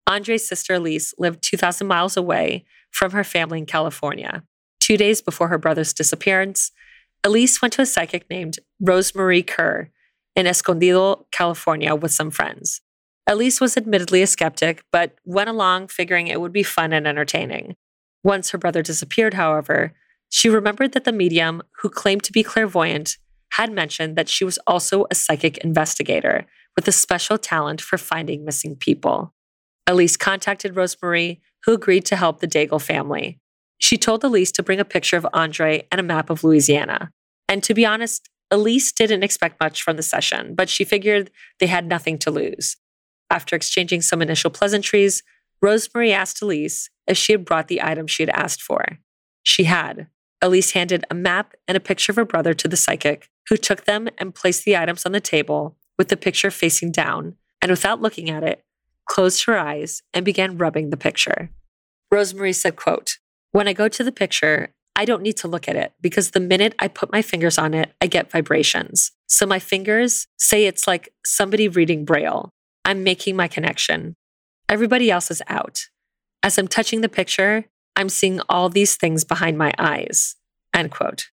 Andre's 0.06 0.46
sister 0.46 0.74
Elise 0.74 1.14
lived 1.18 1.42
2,000 1.42 1.86
miles 1.86 2.16
away 2.16 2.64
from 2.90 3.12
her 3.12 3.24
family 3.24 3.58
in 3.58 3.66
California. 3.66 4.42
Two 4.80 4.96
days 4.98 5.22
before 5.22 5.48
her 5.48 5.58
brother's 5.58 5.94
disappearance, 5.94 6.70
Elise 7.24 7.62
went 7.62 7.72
to 7.72 7.82
a 7.82 7.86
psychic 7.86 8.28
named 8.28 8.58
Rosemarie 8.82 9.46
Kerr 9.46 9.90
in 10.36 10.46
Escondido, 10.46 11.26
California, 11.32 11.94
with 11.94 12.12
some 12.12 12.30
friends. 12.30 12.82
Elise 13.26 13.62
was 13.62 13.78
admittedly 13.78 14.20
a 14.20 14.26
skeptic, 14.26 14.84
but 14.92 15.14
went 15.24 15.48
along 15.48 15.88
figuring 15.88 16.26
it 16.26 16.40
would 16.40 16.52
be 16.52 16.62
fun 16.62 16.92
and 16.92 17.06
entertaining. 17.06 17.76
Once 18.22 18.50
her 18.50 18.58
brother 18.58 18.82
disappeared, 18.82 19.34
however, 19.34 19.94
she 20.28 20.50
remembered 20.50 20.92
that 20.92 21.04
the 21.04 21.12
medium, 21.12 21.62
who 21.80 21.88
claimed 21.88 22.22
to 22.24 22.32
be 22.32 22.42
clairvoyant, 22.42 23.16
had 23.52 23.72
mentioned 23.72 24.16
that 24.16 24.28
she 24.28 24.44
was 24.44 24.58
also 24.66 25.06
a 25.10 25.14
psychic 25.14 25.56
investigator 25.58 26.46
with 26.76 26.86
a 26.88 26.92
special 26.92 27.38
talent 27.38 27.80
for 27.80 27.96
finding 27.96 28.44
missing 28.44 28.76
people. 28.76 29.32
Elise 29.86 30.16
contacted 30.16 30.74
Rosemarie, 30.74 31.40
who 31.64 31.72
agreed 31.72 32.04
to 32.06 32.16
help 32.16 32.40
the 32.40 32.48
Daigle 32.48 32.82
family. 32.82 33.40
She 33.84 33.98
told 33.98 34.24
Elise 34.24 34.50
to 34.52 34.62
bring 34.62 34.80
a 34.80 34.84
picture 34.86 35.18
of 35.18 35.26
Andre 35.34 35.86
and 35.92 36.00
a 36.00 36.02
map 36.02 36.30
of 36.30 36.42
Louisiana. 36.42 37.10
And 37.46 37.62
to 37.64 37.74
be 37.74 37.84
honest, 37.84 38.30
Elise 38.50 38.90
didn't 38.90 39.22
expect 39.22 39.60
much 39.60 39.82
from 39.82 39.98
the 39.98 40.02
session, 40.02 40.54
but 40.54 40.70
she 40.70 40.84
figured 40.84 41.30
they 41.60 41.66
had 41.66 41.86
nothing 41.86 42.16
to 42.20 42.30
lose. 42.30 42.78
After 43.28 43.54
exchanging 43.54 44.00
some 44.00 44.22
initial 44.22 44.48
pleasantries, 44.50 45.22
Rosemarie 45.62 46.14
asked 46.14 46.40
Elise 46.40 46.88
if 47.06 47.18
she 47.18 47.32
had 47.32 47.44
brought 47.44 47.68
the 47.68 47.82
item 47.82 48.06
she 48.06 48.22
had 48.22 48.30
asked 48.30 48.62
for. 48.62 49.00
She 49.42 49.64
had. 49.64 50.06
Elise 50.40 50.70
handed 50.70 51.04
a 51.10 51.14
map 51.14 51.52
and 51.68 51.76
a 51.76 51.80
picture 51.80 52.10
of 52.10 52.16
her 52.16 52.24
brother 52.24 52.54
to 52.54 52.66
the 52.66 52.78
psychic, 52.78 53.28
who 53.50 53.58
took 53.58 53.84
them 53.84 54.08
and 54.16 54.34
placed 54.34 54.64
the 54.64 54.78
items 54.78 55.04
on 55.04 55.12
the 55.12 55.20
table 55.20 55.76
with 55.98 56.08
the 56.08 56.16
picture 56.16 56.50
facing 56.50 56.90
down, 56.90 57.34
and 57.60 57.70
without 57.70 58.00
looking 58.00 58.30
at 58.30 58.44
it, 58.44 58.64
closed 59.06 59.44
her 59.44 59.58
eyes 59.58 60.02
and 60.14 60.24
began 60.24 60.56
rubbing 60.56 60.88
the 60.88 60.96
picture. 60.96 61.50
Rosemarie 62.10 62.54
said, 62.54 62.76
quote, 62.76 63.18
When 63.54 63.68
I 63.68 63.72
go 63.72 63.86
to 63.86 64.02
the 64.02 64.10
picture, 64.10 64.70
I 64.96 65.04
don't 65.04 65.22
need 65.22 65.36
to 65.36 65.46
look 65.46 65.68
at 65.68 65.76
it 65.76 65.92
because 66.00 66.32
the 66.32 66.40
minute 66.40 66.74
I 66.80 66.88
put 66.88 67.12
my 67.12 67.22
fingers 67.22 67.56
on 67.56 67.72
it, 67.72 67.92
I 68.00 68.08
get 68.08 68.32
vibrations. 68.32 69.12
So 69.28 69.46
my 69.46 69.60
fingers 69.60 70.26
say 70.36 70.66
it's 70.66 70.88
like 70.88 71.14
somebody 71.24 71.68
reading 71.68 72.04
Braille. 72.04 72.50
I'm 72.84 73.04
making 73.04 73.36
my 73.36 73.46
connection. 73.46 74.14
Everybody 74.68 75.08
else 75.08 75.30
is 75.30 75.40
out. 75.46 75.82
As 76.42 76.58
I'm 76.58 76.66
touching 76.66 77.00
the 77.00 77.08
picture, 77.08 77.66
I'm 77.94 78.08
seeing 78.08 78.40
all 78.48 78.70
these 78.70 78.96
things 78.96 79.22
behind 79.22 79.56
my 79.56 79.72
eyes. 79.78 80.34
End 80.74 80.90
quote. 80.90 81.28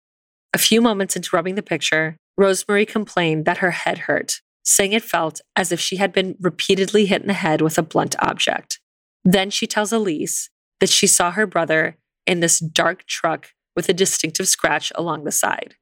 A 0.52 0.58
few 0.58 0.82
moments 0.82 1.16
into 1.16 1.34
rubbing 1.34 1.54
the 1.54 1.62
picture, 1.62 2.18
Rosemarie 2.38 2.86
complained 2.86 3.46
that 3.46 3.58
her 3.58 3.70
head 3.70 3.96
hurt, 3.96 4.42
saying 4.62 4.92
it 4.92 5.02
felt 5.02 5.40
as 5.56 5.72
if 5.72 5.80
she 5.80 5.96
had 5.96 6.12
been 6.12 6.36
repeatedly 6.38 7.06
hit 7.06 7.22
in 7.22 7.28
the 7.28 7.32
head 7.32 7.62
with 7.62 7.78
a 7.78 7.82
blunt 7.82 8.14
object. 8.18 8.78
Then 9.24 9.48
she 9.48 9.66
tells 9.66 9.90
Elise 9.90 10.50
that 10.80 10.90
she 10.90 11.06
saw 11.06 11.30
her 11.30 11.46
brother 11.46 11.96
in 12.30 12.38
this 12.38 12.60
dark 12.60 13.04
truck 13.08 13.48
with 13.74 13.88
a 13.88 13.92
distinctive 13.92 14.46
scratch 14.46 14.92
along 14.94 15.24
the 15.24 15.32
side. 15.32 15.74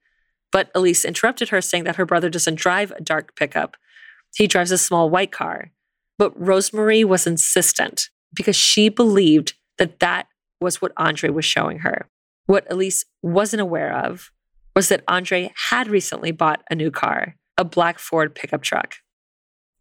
But 0.50 0.70
Elise 0.74 1.04
interrupted 1.04 1.50
her, 1.50 1.60
saying 1.60 1.84
that 1.84 1.96
her 1.96 2.06
brother 2.06 2.30
doesn't 2.30 2.54
drive 2.54 2.90
a 2.92 3.02
dark 3.02 3.36
pickup. 3.36 3.76
He 4.34 4.46
drives 4.46 4.70
a 4.70 4.78
small 4.78 5.10
white 5.10 5.30
car. 5.30 5.72
But 6.16 6.34
Rosemarie 6.40 7.04
was 7.04 7.26
insistent 7.26 8.08
because 8.34 8.56
she 8.56 8.88
believed 8.88 9.52
that 9.76 10.00
that 10.00 10.26
was 10.58 10.80
what 10.80 10.92
Andre 10.96 11.28
was 11.28 11.44
showing 11.44 11.80
her. 11.80 12.08
What 12.46 12.66
Elise 12.72 13.04
wasn't 13.22 13.60
aware 13.60 13.94
of 13.94 14.32
was 14.74 14.88
that 14.88 15.04
Andre 15.06 15.52
had 15.68 15.86
recently 15.86 16.32
bought 16.32 16.62
a 16.70 16.74
new 16.74 16.90
car, 16.90 17.36
a 17.58 17.64
black 17.64 17.98
Ford 17.98 18.34
pickup 18.34 18.62
truck. 18.62 18.94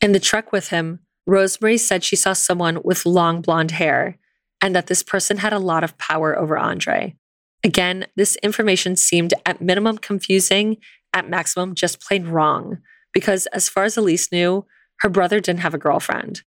In 0.02 0.12
the 0.12 0.20
truck 0.20 0.52
with 0.52 0.68
him, 0.68 1.00
Rosemarie 1.28 1.80
said 1.80 2.04
she 2.04 2.18
saw 2.18 2.34
someone 2.34 2.80
with 2.84 3.06
long 3.06 3.42
blonde 3.42 3.72
hair 3.72 4.18
and 4.62 4.76
that 4.76 4.88
this 4.88 5.04
person 5.04 5.38
had 5.38 5.54
a 5.54 5.60
lot 5.60 5.84
of 5.84 5.98
power 5.98 6.38
over 6.38 6.58
Andre. 6.58 7.16
Again, 7.64 8.08
this 8.16 8.36
information 8.38 8.96
seemed 8.96 9.34
at 9.46 9.62
minimum 9.62 9.98
confusing, 9.98 10.78
at 11.14 11.30
maximum 11.30 11.76
just 11.76 12.02
plain 12.02 12.28
wrong, 12.28 12.78
because 13.14 13.46
as 13.48 13.70
far 13.70 13.84
as 13.84 13.98
Elise 13.98 14.32
knew, 14.32 14.66
her 15.02 15.10
brother 15.10 15.40
didn't 15.40 15.62
have 15.62 15.74
a 15.74 15.80
girlfriend. 15.80 16.44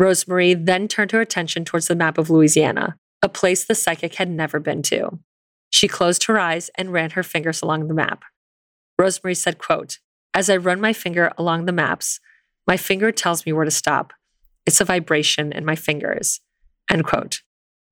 Rosemarie 0.00 0.66
then 0.66 0.88
turned 0.88 1.12
her 1.12 1.20
attention 1.20 1.64
towards 1.64 1.88
the 1.88 1.94
map 1.94 2.18
of 2.18 2.30
Louisiana, 2.30 2.96
a 3.22 3.28
place 3.28 3.64
the 3.64 3.74
psychic 3.74 4.16
had 4.16 4.30
never 4.30 4.58
been 4.58 4.82
to. 4.82 5.18
She 5.70 5.88
closed 5.88 6.24
her 6.24 6.38
eyes 6.38 6.70
and 6.76 6.92
ran 6.92 7.10
her 7.10 7.22
fingers 7.22 7.62
along 7.62 7.88
the 7.88 7.94
map. 7.94 8.24
Rosemarie 9.00 9.36
said, 9.36 9.58
quote, 9.58 9.98
As 10.34 10.50
I 10.50 10.56
run 10.56 10.80
my 10.80 10.92
finger 10.92 11.32
along 11.38 11.64
the 11.64 11.72
maps, 11.72 12.20
my 12.66 12.76
finger 12.76 13.10
tells 13.10 13.46
me 13.46 13.52
where 13.52 13.64
to 13.64 13.70
stop. 13.70 14.12
It's 14.66 14.80
a 14.80 14.84
vibration 14.84 15.52
in 15.52 15.64
my 15.64 15.76
fingers. 15.76 16.40
End 16.90 17.04
quote. 17.04 17.42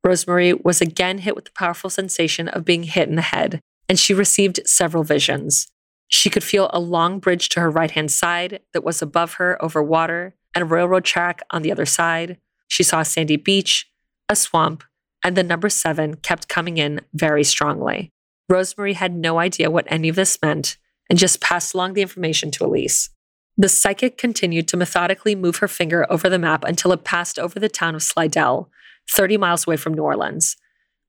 Rosemarie 0.07 0.65
was 0.65 0.81
again 0.81 1.19
hit 1.19 1.35
with 1.35 1.45
the 1.45 1.53
powerful 1.53 1.91
sensation 1.91 2.49
of 2.49 2.65
being 2.65 2.85
hit 2.85 3.09
in 3.09 3.17
the 3.17 3.23
head, 3.23 3.61
and 3.89 3.99
she 3.99 4.15
received 4.15 4.61
several 4.67 5.05
visions. 5.05 5.67
She 6.09 6.31
could 6.31 6.45
feel 6.45 6.71
a 6.73 6.81
long 6.81 7.19
bridge 7.19 7.49
to 7.51 7.61
her 7.61 7.71
right 7.71 7.91
hand 7.91 8.11
side 8.11 8.61
that 8.73 8.85
was 8.85 9.03
above 9.03 9.35
her 9.35 9.63
over 9.63 9.83
water 9.83 10.35
and 10.55 10.63
a 10.63 10.67
railroad 10.67 11.05
track 11.05 11.43
on 11.51 11.63
the 11.63 11.71
other 11.71 11.87
side. 11.87 12.39
She 12.67 12.83
saw 12.83 13.01
a 13.01 13.05
sandy 13.05 13.37
beach, 13.37 13.89
a 14.29 14.35
swamp, 14.35 14.83
and 15.25 15.37
the 15.37 15.43
number 15.43 15.69
seven 15.69 16.17
kept 16.17 16.49
coming 16.49 16.79
in 16.79 17.01
very 17.13 17.45
strongly. 17.45 18.11
Rosemarie 18.51 18.95
had 18.95 19.15
no 19.15 19.39
idea 19.39 19.71
what 19.71 19.87
any 19.89 20.09
of 20.09 20.17
this 20.17 20.39
meant 20.43 20.77
and 21.09 21.19
just 21.19 21.41
passed 21.41 21.75
along 21.75 21.93
the 21.93 22.03
information 22.03 22.51
to 22.53 22.65
Elise. 22.65 23.11
The 23.57 23.69
psychic 23.69 24.17
continued 24.17 24.69
to 24.69 24.77
methodically 24.77 25.35
move 25.35 25.57
her 25.57 25.69
finger 25.69 26.07
over 26.11 26.29
the 26.29 26.39
map 26.39 26.65
until 26.65 26.93
it 26.93 27.05
passed 27.05 27.39
over 27.39 27.61
the 27.61 27.69
town 27.69 27.95
of 27.95 28.03
Slidell, 28.03 28.71
30 29.11 29.37
miles 29.37 29.67
away 29.67 29.77
from 29.77 29.95
New 29.95 30.03
Orleans. 30.03 30.57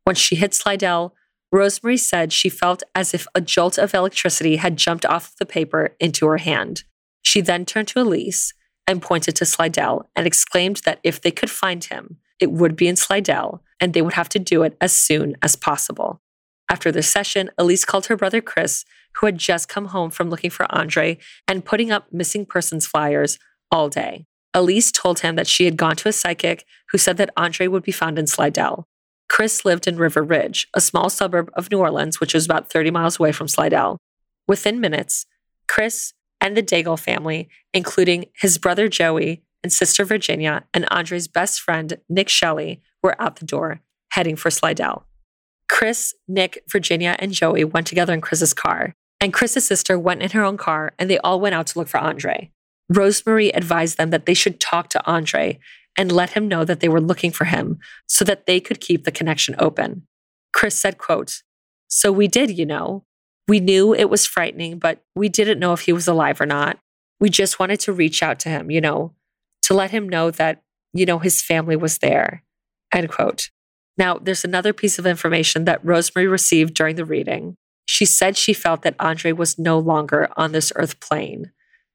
Once 0.06 0.18
she 0.18 0.36
hit 0.36 0.54
Slidell, 0.54 1.16
Rosemarie 1.54 2.00
said 2.00 2.32
she 2.32 2.50
felt 2.50 2.82
as 2.96 3.14
if 3.14 3.28
a 3.36 3.42
jolt 3.42 3.78
of 3.78 3.94
electricity 3.94 4.56
had 4.56 4.78
jumped 4.78 5.06
off 5.06 5.36
the 5.38 5.46
paper 5.46 5.96
into 6.00 6.26
her 6.28 6.38
hand. 6.38 6.84
She 7.22 7.42
then 7.42 7.66
turned 7.66 7.90
to 7.90 8.00
Elise 8.00 8.54
and 8.88 9.02
pointed 9.02 9.36
to 9.36 9.46
Slidell 9.46 10.10
and 10.16 10.26
exclaimed 10.26 10.78
that 10.86 11.00
if 11.04 11.22
they 11.22 11.32
could 11.32 11.50
find 11.50 11.84
him, 11.84 12.18
it 12.40 12.52
would 12.52 12.76
be 12.76 12.88
in 12.88 12.96
Slidell 12.96 13.64
and 13.80 13.94
they 13.94 14.02
would 14.02 14.14
have 14.14 14.30
to 14.30 14.40
do 14.40 14.64
it 14.64 14.76
as 14.82 14.94
soon 14.94 15.36
as 15.42 15.56
possible. 15.56 16.22
After 16.70 16.92
the 16.92 17.04
session, 17.04 17.50
Elise 17.58 17.86
called 17.86 18.06
her 18.06 18.16
brother 18.16 18.42
Chris, 18.42 18.86
who 19.16 19.26
had 19.26 19.38
just 19.38 19.68
come 19.68 19.88
home 19.88 20.10
from 20.10 20.30
looking 20.30 20.50
for 20.50 20.66
Andre 20.74 21.18
and 21.48 21.66
putting 21.66 21.92
up 21.92 22.12
missing 22.14 22.46
persons 22.46 22.88
flyers 22.88 23.38
all 23.70 23.90
day. 23.90 24.26
Elise 24.54 24.92
told 24.92 25.20
him 25.20 25.36
that 25.36 25.48
she 25.48 25.66
had 25.66 25.78
gone 25.78 25.96
to 25.98 26.10
a 26.10 26.14
psychic 26.14 26.66
who 26.92 26.98
said 26.98 27.18
that 27.18 27.32
Andre 27.38 27.68
would 27.68 27.84
be 27.84 27.92
found 27.92 28.20
in 28.20 28.28
Slidell. 28.28 28.88
Chris 29.30 29.64
lived 29.64 29.88
in 29.88 29.98
River 29.98 30.24
Ridge, 30.24 30.68
a 30.74 30.82
small 30.82 31.10
suburb 31.10 31.50
of 31.54 31.72
New 31.72 31.80
Orleans, 31.80 32.20
which 32.20 32.34
was 32.34 32.46
about 32.46 32.70
30 32.70 32.92
miles 32.92 33.18
away 33.18 33.32
from 33.32 33.48
Slidell. 33.48 33.98
Within 34.48 34.82
minutes, 34.82 35.26
Chris 35.70 36.14
and 36.42 36.58
the 36.58 36.64
Daigle 36.64 37.00
family, 37.00 37.48
including 37.74 38.26
his 38.34 38.58
brother 38.58 38.90
Joey 38.90 39.44
and 39.64 39.72
sister 39.72 40.04
Virginia 40.04 40.66
and 40.74 40.86
Andre's 40.92 41.30
best 41.30 41.62
friend, 41.62 41.98
Nick 42.10 42.28
Shelley, 42.28 42.82
were 43.02 43.20
out 43.22 43.38
the 43.38 43.46
door, 43.46 43.80
heading 44.10 44.36
for 44.36 44.50
Slidell. 44.50 45.06
Chris, 45.70 46.14
Nick, 46.28 46.64
Virginia, 46.70 47.16
and 47.20 47.32
Joey 47.32 47.64
went 47.64 47.88
together 47.88 48.14
in 48.14 48.20
Chris's 48.20 48.54
car, 48.54 48.96
and 49.22 49.32
Chris's 49.32 49.66
sister 49.66 49.98
went 49.98 50.22
in 50.22 50.32
her 50.32 50.44
own 50.44 50.58
car, 50.58 50.92
and 51.00 51.10
they 51.10 51.20
all 51.20 51.40
went 51.40 51.56
out 51.56 51.68
to 51.68 51.80
look 51.80 51.88
for 51.88 52.00
Andre. 52.00 52.52
Rosemarie 52.92 53.52
advised 53.54 53.98
them 53.98 54.10
that 54.10 54.26
they 54.26 54.34
should 54.34 54.60
talk 54.60 54.90
to 54.90 55.06
Andre 55.06 55.60
and 55.98 56.12
let 56.12 56.32
him 56.32 56.48
know 56.48 56.66
that 56.66 56.80
they 56.80 56.90
were 56.90 57.02
looking 57.02 57.32
for 57.32 57.46
him 57.46 57.80
so 58.08 58.26
that 58.26 58.46
they 58.46 58.60
could 58.60 58.80
keep 58.80 59.04
the 59.04 59.12
connection 59.12 59.56
open. 59.60 60.08
Chris 60.54 60.76
said, 60.76 60.98
quote, 60.98 61.42
So 61.88 62.12
we 62.12 62.28
did, 62.28 62.58
you 62.58 62.66
know. 62.66 63.06
We 63.48 63.60
knew 63.60 63.94
it 63.94 64.10
was 64.10 64.26
frightening, 64.26 64.80
but 64.80 65.04
we 65.16 65.28
didn't 65.28 65.60
know 65.60 65.74
if 65.74 65.82
he 65.82 65.94
was 65.94 66.08
alive 66.08 66.40
or 66.40 66.46
not. 66.46 66.80
We 67.20 67.30
just 67.30 67.60
wanted 67.60 67.80
to 67.82 67.94
reach 67.94 68.24
out 68.24 68.40
to 68.40 68.50
him, 68.50 68.72
you 68.72 68.82
know, 68.82 69.14
to 69.64 69.74
let 69.74 69.92
him 69.92 70.08
know 70.08 70.32
that, 70.32 70.62
you 70.94 71.06
know, 71.06 71.20
his 71.20 71.42
family 71.42 71.76
was 71.76 72.00
there. 72.00 72.44
End 72.94 73.10
quote. 73.10 73.50
Now, 73.98 74.18
there's 74.18 74.46
another 74.46 74.74
piece 74.74 74.98
of 74.98 75.06
information 75.06 75.66
that 75.66 75.84
Rosemarie 75.86 76.32
received 76.32 76.74
during 76.74 76.96
the 76.96 77.06
reading. 77.06 77.56
She 77.86 78.06
said 78.06 78.38
she 78.38 78.54
felt 78.54 78.84
that 78.84 78.96
Andre 79.00 79.32
was 79.32 79.60
no 79.60 79.78
longer 79.78 80.30
on 80.38 80.52
this 80.52 80.72
earth 80.76 81.00
plane. 81.00 81.52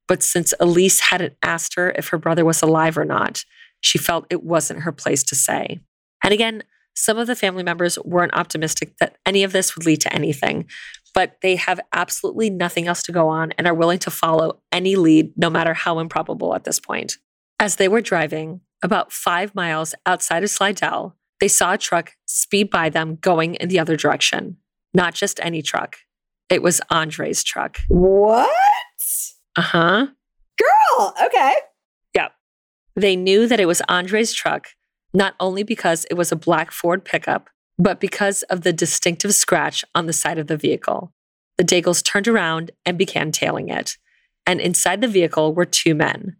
But 0.08 0.22
since 0.22 0.54
Elise 0.60 1.00
hadn't 1.00 1.36
asked 1.42 1.74
her 1.74 1.92
if 1.96 2.08
her 2.08 2.18
brother 2.18 2.44
was 2.44 2.62
alive 2.62 2.96
or 2.96 3.04
not, 3.04 3.44
she 3.80 3.98
felt 3.98 4.26
it 4.30 4.44
wasn't 4.44 4.82
her 4.82 4.92
place 4.92 5.22
to 5.24 5.34
say. 5.34 5.80
And 6.22 6.32
again, 6.32 6.62
some 6.94 7.18
of 7.18 7.26
the 7.26 7.36
family 7.36 7.62
members 7.62 7.98
weren't 8.04 8.34
optimistic 8.34 8.96
that 8.98 9.16
any 9.26 9.42
of 9.42 9.52
this 9.52 9.76
would 9.76 9.84
lead 9.84 10.00
to 10.00 10.14
anything, 10.14 10.66
but 11.14 11.36
they 11.42 11.56
have 11.56 11.80
absolutely 11.92 12.50
nothing 12.50 12.88
else 12.88 13.02
to 13.04 13.12
go 13.12 13.28
on 13.28 13.52
and 13.52 13.66
are 13.66 13.74
willing 13.74 13.98
to 14.00 14.10
follow 14.10 14.60
any 14.72 14.96
lead, 14.96 15.32
no 15.36 15.50
matter 15.50 15.74
how 15.74 15.98
improbable 15.98 16.54
at 16.54 16.64
this 16.64 16.80
point. 16.80 17.18
As 17.60 17.76
they 17.76 17.88
were 17.88 18.00
driving 18.00 18.60
about 18.82 19.12
five 19.12 19.54
miles 19.54 19.94
outside 20.04 20.42
of 20.42 20.50
Slidell, 20.50 21.16
they 21.40 21.48
saw 21.48 21.74
a 21.74 21.78
truck 21.78 22.12
speed 22.26 22.70
by 22.70 22.88
them 22.88 23.16
going 23.16 23.56
in 23.56 23.68
the 23.68 23.78
other 23.78 23.96
direction. 23.96 24.56
Not 24.94 25.14
just 25.14 25.38
any 25.42 25.60
truck, 25.60 25.96
it 26.48 26.62
was 26.62 26.80
Andre's 26.90 27.44
truck. 27.44 27.78
What? 27.88 28.50
Uh 29.56 29.62
huh. 29.62 30.06
Girl, 30.58 31.14
okay. 31.24 31.54
Yep. 32.14 32.32
They 32.94 33.16
knew 33.16 33.46
that 33.46 33.60
it 33.60 33.66
was 33.66 33.82
Andre's 33.88 34.32
truck, 34.32 34.68
not 35.14 35.34
only 35.40 35.62
because 35.62 36.04
it 36.10 36.14
was 36.14 36.30
a 36.30 36.36
black 36.36 36.70
Ford 36.70 37.04
pickup, 37.04 37.48
but 37.78 38.00
because 38.00 38.42
of 38.44 38.62
the 38.62 38.72
distinctive 38.72 39.34
scratch 39.34 39.84
on 39.94 40.06
the 40.06 40.12
side 40.12 40.38
of 40.38 40.46
the 40.46 40.56
vehicle. 40.56 41.12
The 41.58 41.64
Daigles 41.64 42.04
turned 42.04 42.28
around 42.28 42.70
and 42.84 42.98
began 42.98 43.32
tailing 43.32 43.68
it. 43.68 43.96
And 44.46 44.60
inside 44.60 45.00
the 45.00 45.08
vehicle 45.08 45.54
were 45.54 45.64
two 45.64 45.94
men, 45.94 46.36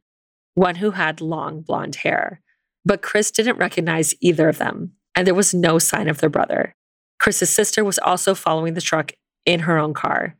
one 0.54 0.76
who 0.76 0.92
had 0.92 1.20
long 1.20 1.62
blonde 1.62 1.96
hair. 1.96 2.40
But 2.84 3.02
Chris 3.02 3.30
didn't 3.30 3.58
recognize 3.58 4.14
either 4.20 4.48
of 4.48 4.58
them, 4.58 4.92
and 5.14 5.26
there 5.26 5.34
was 5.34 5.52
no 5.52 5.78
sign 5.78 6.08
of 6.08 6.18
their 6.18 6.30
brother. 6.30 6.76
Chris's 7.18 7.50
sister 7.50 7.82
was 7.82 7.98
also 7.98 8.34
following 8.34 8.74
the 8.74 8.80
truck 8.80 9.12
in 9.44 9.60
her 9.60 9.78
own 9.78 9.94
car. 9.94 10.36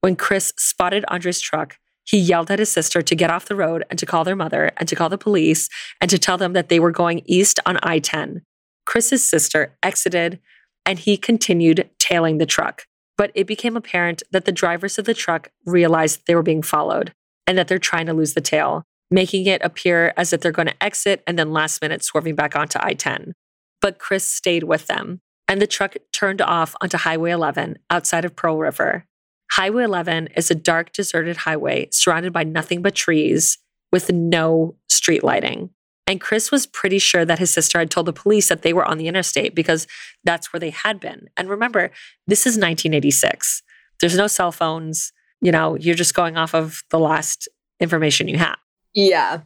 When 0.00 0.14
Chris 0.14 0.52
spotted 0.56 1.04
Andre's 1.08 1.40
truck, 1.40 1.78
he 2.08 2.18
yelled 2.18 2.50
at 2.50 2.58
his 2.58 2.72
sister 2.72 3.02
to 3.02 3.14
get 3.14 3.30
off 3.30 3.46
the 3.46 3.56
road 3.56 3.84
and 3.90 3.98
to 3.98 4.06
call 4.06 4.24
their 4.24 4.34
mother 4.34 4.70
and 4.78 4.88
to 4.88 4.96
call 4.96 5.10
the 5.10 5.18
police 5.18 5.68
and 6.00 6.08
to 6.08 6.18
tell 6.18 6.38
them 6.38 6.54
that 6.54 6.70
they 6.70 6.80
were 6.80 6.90
going 6.90 7.20
east 7.26 7.60
on 7.66 7.78
I 7.82 7.98
10. 7.98 8.40
Chris's 8.86 9.28
sister 9.28 9.76
exited 9.82 10.40
and 10.86 10.98
he 10.98 11.18
continued 11.18 11.90
tailing 11.98 12.38
the 12.38 12.46
truck. 12.46 12.84
But 13.18 13.30
it 13.34 13.46
became 13.46 13.76
apparent 13.76 14.22
that 14.30 14.46
the 14.46 14.52
drivers 14.52 14.98
of 14.98 15.04
the 15.04 15.12
truck 15.12 15.50
realized 15.66 16.22
they 16.26 16.34
were 16.34 16.42
being 16.42 16.62
followed 16.62 17.12
and 17.46 17.58
that 17.58 17.68
they're 17.68 17.78
trying 17.78 18.06
to 18.06 18.14
lose 18.14 18.32
the 18.32 18.40
tail, 18.40 18.84
making 19.10 19.44
it 19.44 19.60
appear 19.62 20.14
as 20.16 20.32
if 20.32 20.40
they're 20.40 20.50
going 20.50 20.68
to 20.68 20.82
exit 20.82 21.22
and 21.26 21.38
then 21.38 21.52
last 21.52 21.82
minute 21.82 22.02
swerving 22.02 22.36
back 22.36 22.56
onto 22.56 22.78
I 22.80 22.94
10. 22.94 23.34
But 23.82 23.98
Chris 23.98 24.24
stayed 24.24 24.62
with 24.62 24.86
them 24.86 25.20
and 25.46 25.60
the 25.60 25.66
truck 25.66 25.96
turned 26.12 26.40
off 26.40 26.74
onto 26.80 26.96
Highway 26.96 27.32
11 27.32 27.78
outside 27.90 28.24
of 28.24 28.34
Pearl 28.34 28.56
River. 28.56 29.04
Highway 29.50 29.84
11 29.84 30.28
is 30.36 30.50
a 30.50 30.54
dark, 30.54 30.92
deserted 30.92 31.38
highway 31.38 31.88
surrounded 31.90 32.32
by 32.32 32.44
nothing 32.44 32.82
but 32.82 32.94
trees 32.94 33.58
with 33.90 34.12
no 34.12 34.76
street 34.88 35.24
lighting. 35.24 35.70
And 36.06 36.20
Chris 36.20 36.50
was 36.50 36.66
pretty 36.66 36.98
sure 36.98 37.26
that 37.26 37.38
his 37.38 37.52
sister 37.52 37.78
had 37.78 37.90
told 37.90 38.06
the 38.06 38.14
police 38.14 38.48
that 38.48 38.62
they 38.62 38.72
were 38.72 38.84
on 38.84 38.96
the 38.96 39.08
interstate 39.08 39.54
because 39.54 39.86
that's 40.24 40.52
where 40.52 40.60
they 40.60 40.70
had 40.70 41.00
been. 41.00 41.28
And 41.36 41.50
remember, 41.50 41.90
this 42.26 42.40
is 42.40 42.52
1986. 42.52 43.62
There's 44.00 44.16
no 44.16 44.26
cell 44.26 44.50
phones. 44.50 45.12
You 45.42 45.52
know, 45.52 45.76
you're 45.76 45.94
just 45.94 46.14
going 46.14 46.38
off 46.38 46.54
of 46.54 46.82
the 46.90 46.98
last 46.98 47.46
information 47.78 48.26
you 48.26 48.38
have. 48.38 48.56
Yeah. 48.94 49.40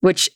Which, 0.00 0.28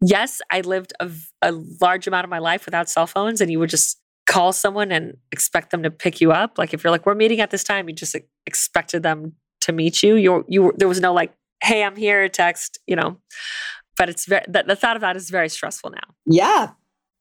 yes, 0.00 0.40
I 0.50 0.62
lived 0.62 0.94
a, 1.00 1.10
a 1.42 1.52
large 1.52 2.06
amount 2.06 2.24
of 2.24 2.30
my 2.30 2.38
life 2.38 2.64
without 2.64 2.88
cell 2.88 3.06
phones, 3.06 3.40
and 3.42 3.50
you 3.50 3.58
would 3.58 3.70
just 3.70 4.00
call 4.28 4.52
someone 4.52 4.92
and 4.92 5.16
expect 5.32 5.70
them 5.70 5.82
to 5.82 5.90
pick 5.90 6.20
you 6.20 6.30
up. 6.30 6.58
Like 6.58 6.72
if 6.72 6.84
you're 6.84 6.90
like, 6.90 7.06
we're 7.06 7.14
meeting 7.14 7.40
at 7.40 7.50
this 7.50 7.64
time, 7.64 7.88
you 7.88 7.94
just 7.94 8.14
expected 8.46 9.02
them 9.02 9.32
to 9.62 9.72
meet 9.72 10.02
you. 10.02 10.14
You 10.14 10.44
you 10.46 10.72
there 10.76 10.86
was 10.86 11.00
no 11.00 11.12
like, 11.12 11.32
hey, 11.62 11.82
I'm 11.82 11.96
here, 11.96 12.28
text, 12.28 12.78
you 12.86 12.94
know. 12.94 13.18
But 13.96 14.08
it's 14.08 14.26
very 14.26 14.44
the, 14.46 14.62
the 14.62 14.76
thought 14.76 14.96
of 14.96 15.00
that 15.00 15.16
is 15.16 15.30
very 15.30 15.48
stressful 15.48 15.90
now. 15.90 16.14
Yeah. 16.26 16.70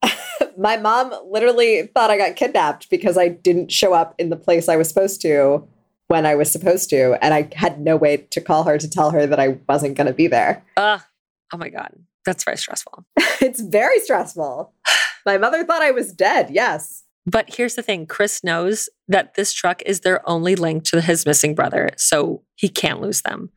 My 0.58 0.78
mom 0.78 1.13
literally 1.26 1.88
thought 1.96 2.12
I 2.12 2.17
got 2.17 2.36
kidnapped 2.36 2.89
because 2.89 3.17
I 3.17 3.30
didn't 3.30 3.72
show 3.72 3.93
up 3.93 4.13
in 4.20 4.30
the 4.30 4.36
place 4.36 4.70
I 4.70 4.76
was 4.76 4.89
supposed 4.89 5.22
to 5.22 5.65
when 6.08 6.26
I 6.26 6.36
was 6.36 6.52
supposed 6.52 6.89
to. 6.91 7.17
And 7.24 7.34
I 7.34 7.50
had 7.56 7.80
no 7.80 7.96
way 7.96 8.17
to 8.17 8.41
call 8.41 8.63
her 8.65 8.78
to 8.78 8.89
tell 8.89 9.12
her 9.12 9.26
that 9.26 9.39
I 9.39 9.60
wasn't 9.67 9.96
going 9.96 10.08
to 10.08 10.13
be 10.13 10.28
there. 10.28 10.63
Uh, 10.76 11.00
oh 11.54 11.58
my 11.58 11.70
God. 11.70 11.91
That's 12.28 12.44
very 12.44 12.58
stressful. 12.58 13.06
it's 13.40 13.62
very 13.62 14.02
stressful. 14.02 14.74
My 15.26 15.38
mother 15.38 15.63
thought 15.63 15.82
I 15.82 15.92
was 15.92 16.12
dead. 16.12 16.50
Yes. 16.52 17.04
But 17.26 17.56
here's 17.56 17.76
the 17.76 17.82
thing 17.82 18.06
Chris 18.06 18.44
knows 18.44 18.90
that 19.08 19.36
this 19.36 19.54
truck 19.54 19.82
is 19.84 20.02
their 20.02 20.28
only 20.30 20.54
link 20.58 20.84
to 20.86 21.00
his 21.00 21.26
missing 21.26 21.56
brother, 21.56 21.90
so 21.96 22.44
he 22.56 22.68
can't 22.68 23.00
lose 23.00 23.22
them. 23.22 23.50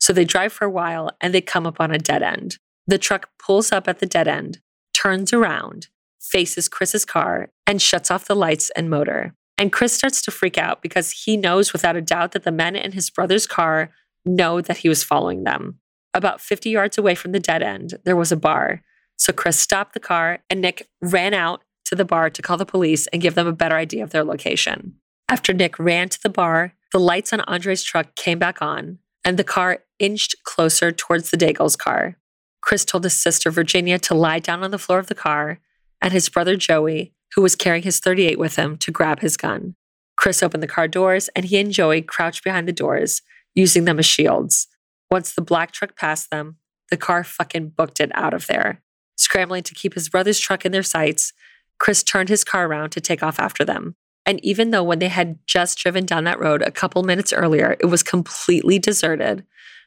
So 0.00 0.12
they 0.12 0.24
drive 0.24 0.52
for 0.52 0.64
a 0.64 0.70
while 0.70 1.10
and 1.20 1.32
they 1.32 1.40
come 1.40 1.68
up 1.68 1.80
on 1.80 1.92
a 1.92 1.98
dead 1.98 2.24
end. 2.24 2.58
The 2.88 2.98
truck 2.98 3.30
pulls 3.38 3.70
up 3.70 3.86
at 3.86 4.00
the 4.00 4.06
dead 4.06 4.26
end, 4.26 4.58
turns 4.92 5.32
around, 5.32 5.86
faces 6.20 6.68
Chris's 6.68 7.04
car, 7.04 7.50
and 7.64 7.80
shuts 7.80 8.10
off 8.10 8.24
the 8.24 8.34
lights 8.34 8.70
and 8.74 8.90
motor. 8.90 9.34
And 9.56 9.72
Chris 9.72 9.92
starts 9.92 10.20
to 10.22 10.32
freak 10.32 10.58
out 10.58 10.82
because 10.82 11.12
he 11.12 11.36
knows 11.36 11.72
without 11.72 11.94
a 11.94 12.02
doubt 12.02 12.32
that 12.32 12.42
the 12.42 12.50
men 12.50 12.74
in 12.74 12.90
his 12.90 13.08
brother's 13.08 13.46
car 13.46 13.90
know 14.24 14.60
that 14.60 14.78
he 14.78 14.88
was 14.88 15.04
following 15.04 15.44
them. 15.44 15.78
About 16.16 16.40
50 16.40 16.70
yards 16.70 16.96
away 16.96 17.14
from 17.14 17.32
the 17.32 17.38
dead 17.38 17.62
end, 17.62 17.98
there 18.06 18.16
was 18.16 18.32
a 18.32 18.38
bar. 18.38 18.80
So 19.18 19.34
Chris 19.34 19.60
stopped 19.60 19.92
the 19.92 20.00
car 20.00 20.38
and 20.48 20.62
Nick 20.62 20.88
ran 21.02 21.34
out 21.34 21.62
to 21.84 21.94
the 21.94 22.06
bar 22.06 22.30
to 22.30 22.40
call 22.40 22.56
the 22.56 22.64
police 22.64 23.06
and 23.08 23.20
give 23.20 23.34
them 23.34 23.46
a 23.46 23.52
better 23.52 23.76
idea 23.76 24.02
of 24.02 24.12
their 24.12 24.24
location. 24.24 24.94
After 25.28 25.52
Nick 25.52 25.78
ran 25.78 26.08
to 26.08 26.18
the 26.22 26.30
bar, 26.30 26.72
the 26.90 26.98
lights 26.98 27.34
on 27.34 27.42
Andre's 27.42 27.82
truck 27.82 28.14
came 28.16 28.38
back 28.38 28.62
on 28.62 28.98
and 29.26 29.38
the 29.38 29.44
car 29.44 29.80
inched 29.98 30.42
closer 30.42 30.90
towards 30.90 31.30
the 31.30 31.36
Daigle's 31.36 31.76
car. 31.76 32.16
Chris 32.62 32.86
told 32.86 33.04
his 33.04 33.20
sister 33.20 33.50
Virginia 33.50 33.98
to 33.98 34.14
lie 34.14 34.38
down 34.38 34.64
on 34.64 34.70
the 34.70 34.78
floor 34.78 34.98
of 34.98 35.08
the 35.08 35.14
car 35.14 35.60
and 36.00 36.14
his 36.14 36.30
brother 36.30 36.56
Joey, 36.56 37.12
who 37.34 37.42
was 37.42 37.54
carrying 37.54 37.82
his 37.82 38.00
38 38.00 38.38
with 38.38 38.56
him, 38.56 38.78
to 38.78 38.90
grab 38.90 39.20
his 39.20 39.36
gun. 39.36 39.74
Chris 40.16 40.42
opened 40.42 40.62
the 40.62 40.66
car 40.66 40.88
doors 40.88 41.28
and 41.36 41.44
he 41.44 41.58
and 41.58 41.72
Joey 41.72 42.00
crouched 42.00 42.42
behind 42.42 42.66
the 42.66 42.72
doors, 42.72 43.20
using 43.54 43.84
them 43.84 43.98
as 43.98 44.06
shields. 44.06 44.68
Once 45.10 45.32
the 45.32 45.42
black 45.42 45.72
truck 45.72 45.96
passed 45.96 46.30
them, 46.30 46.56
the 46.90 46.96
car 46.96 47.24
fucking 47.24 47.70
booked 47.70 48.00
it 48.00 48.10
out 48.14 48.34
of 48.34 48.46
there. 48.46 48.82
Scrambling 49.16 49.62
to 49.64 49.74
keep 49.74 49.94
his 49.94 50.08
brother's 50.08 50.38
truck 50.38 50.64
in 50.64 50.72
their 50.72 50.82
sights, 50.82 51.32
Chris 51.78 52.02
turned 52.02 52.28
his 52.28 52.44
car 52.44 52.66
around 52.66 52.90
to 52.90 53.00
take 53.00 53.22
off 53.22 53.38
after 53.38 53.64
them. 53.64 53.94
And 54.24 54.44
even 54.44 54.70
though 54.70 54.82
when 54.82 54.98
they 54.98 55.08
had 55.08 55.38
just 55.46 55.78
driven 55.78 56.04
down 56.04 56.24
that 56.24 56.40
road 56.40 56.62
a 56.62 56.70
couple 56.70 57.02
minutes 57.02 57.32
earlier, 57.32 57.76
it 57.80 57.86
was 57.86 58.02
completely 58.02 58.78
deserted, 58.78 59.44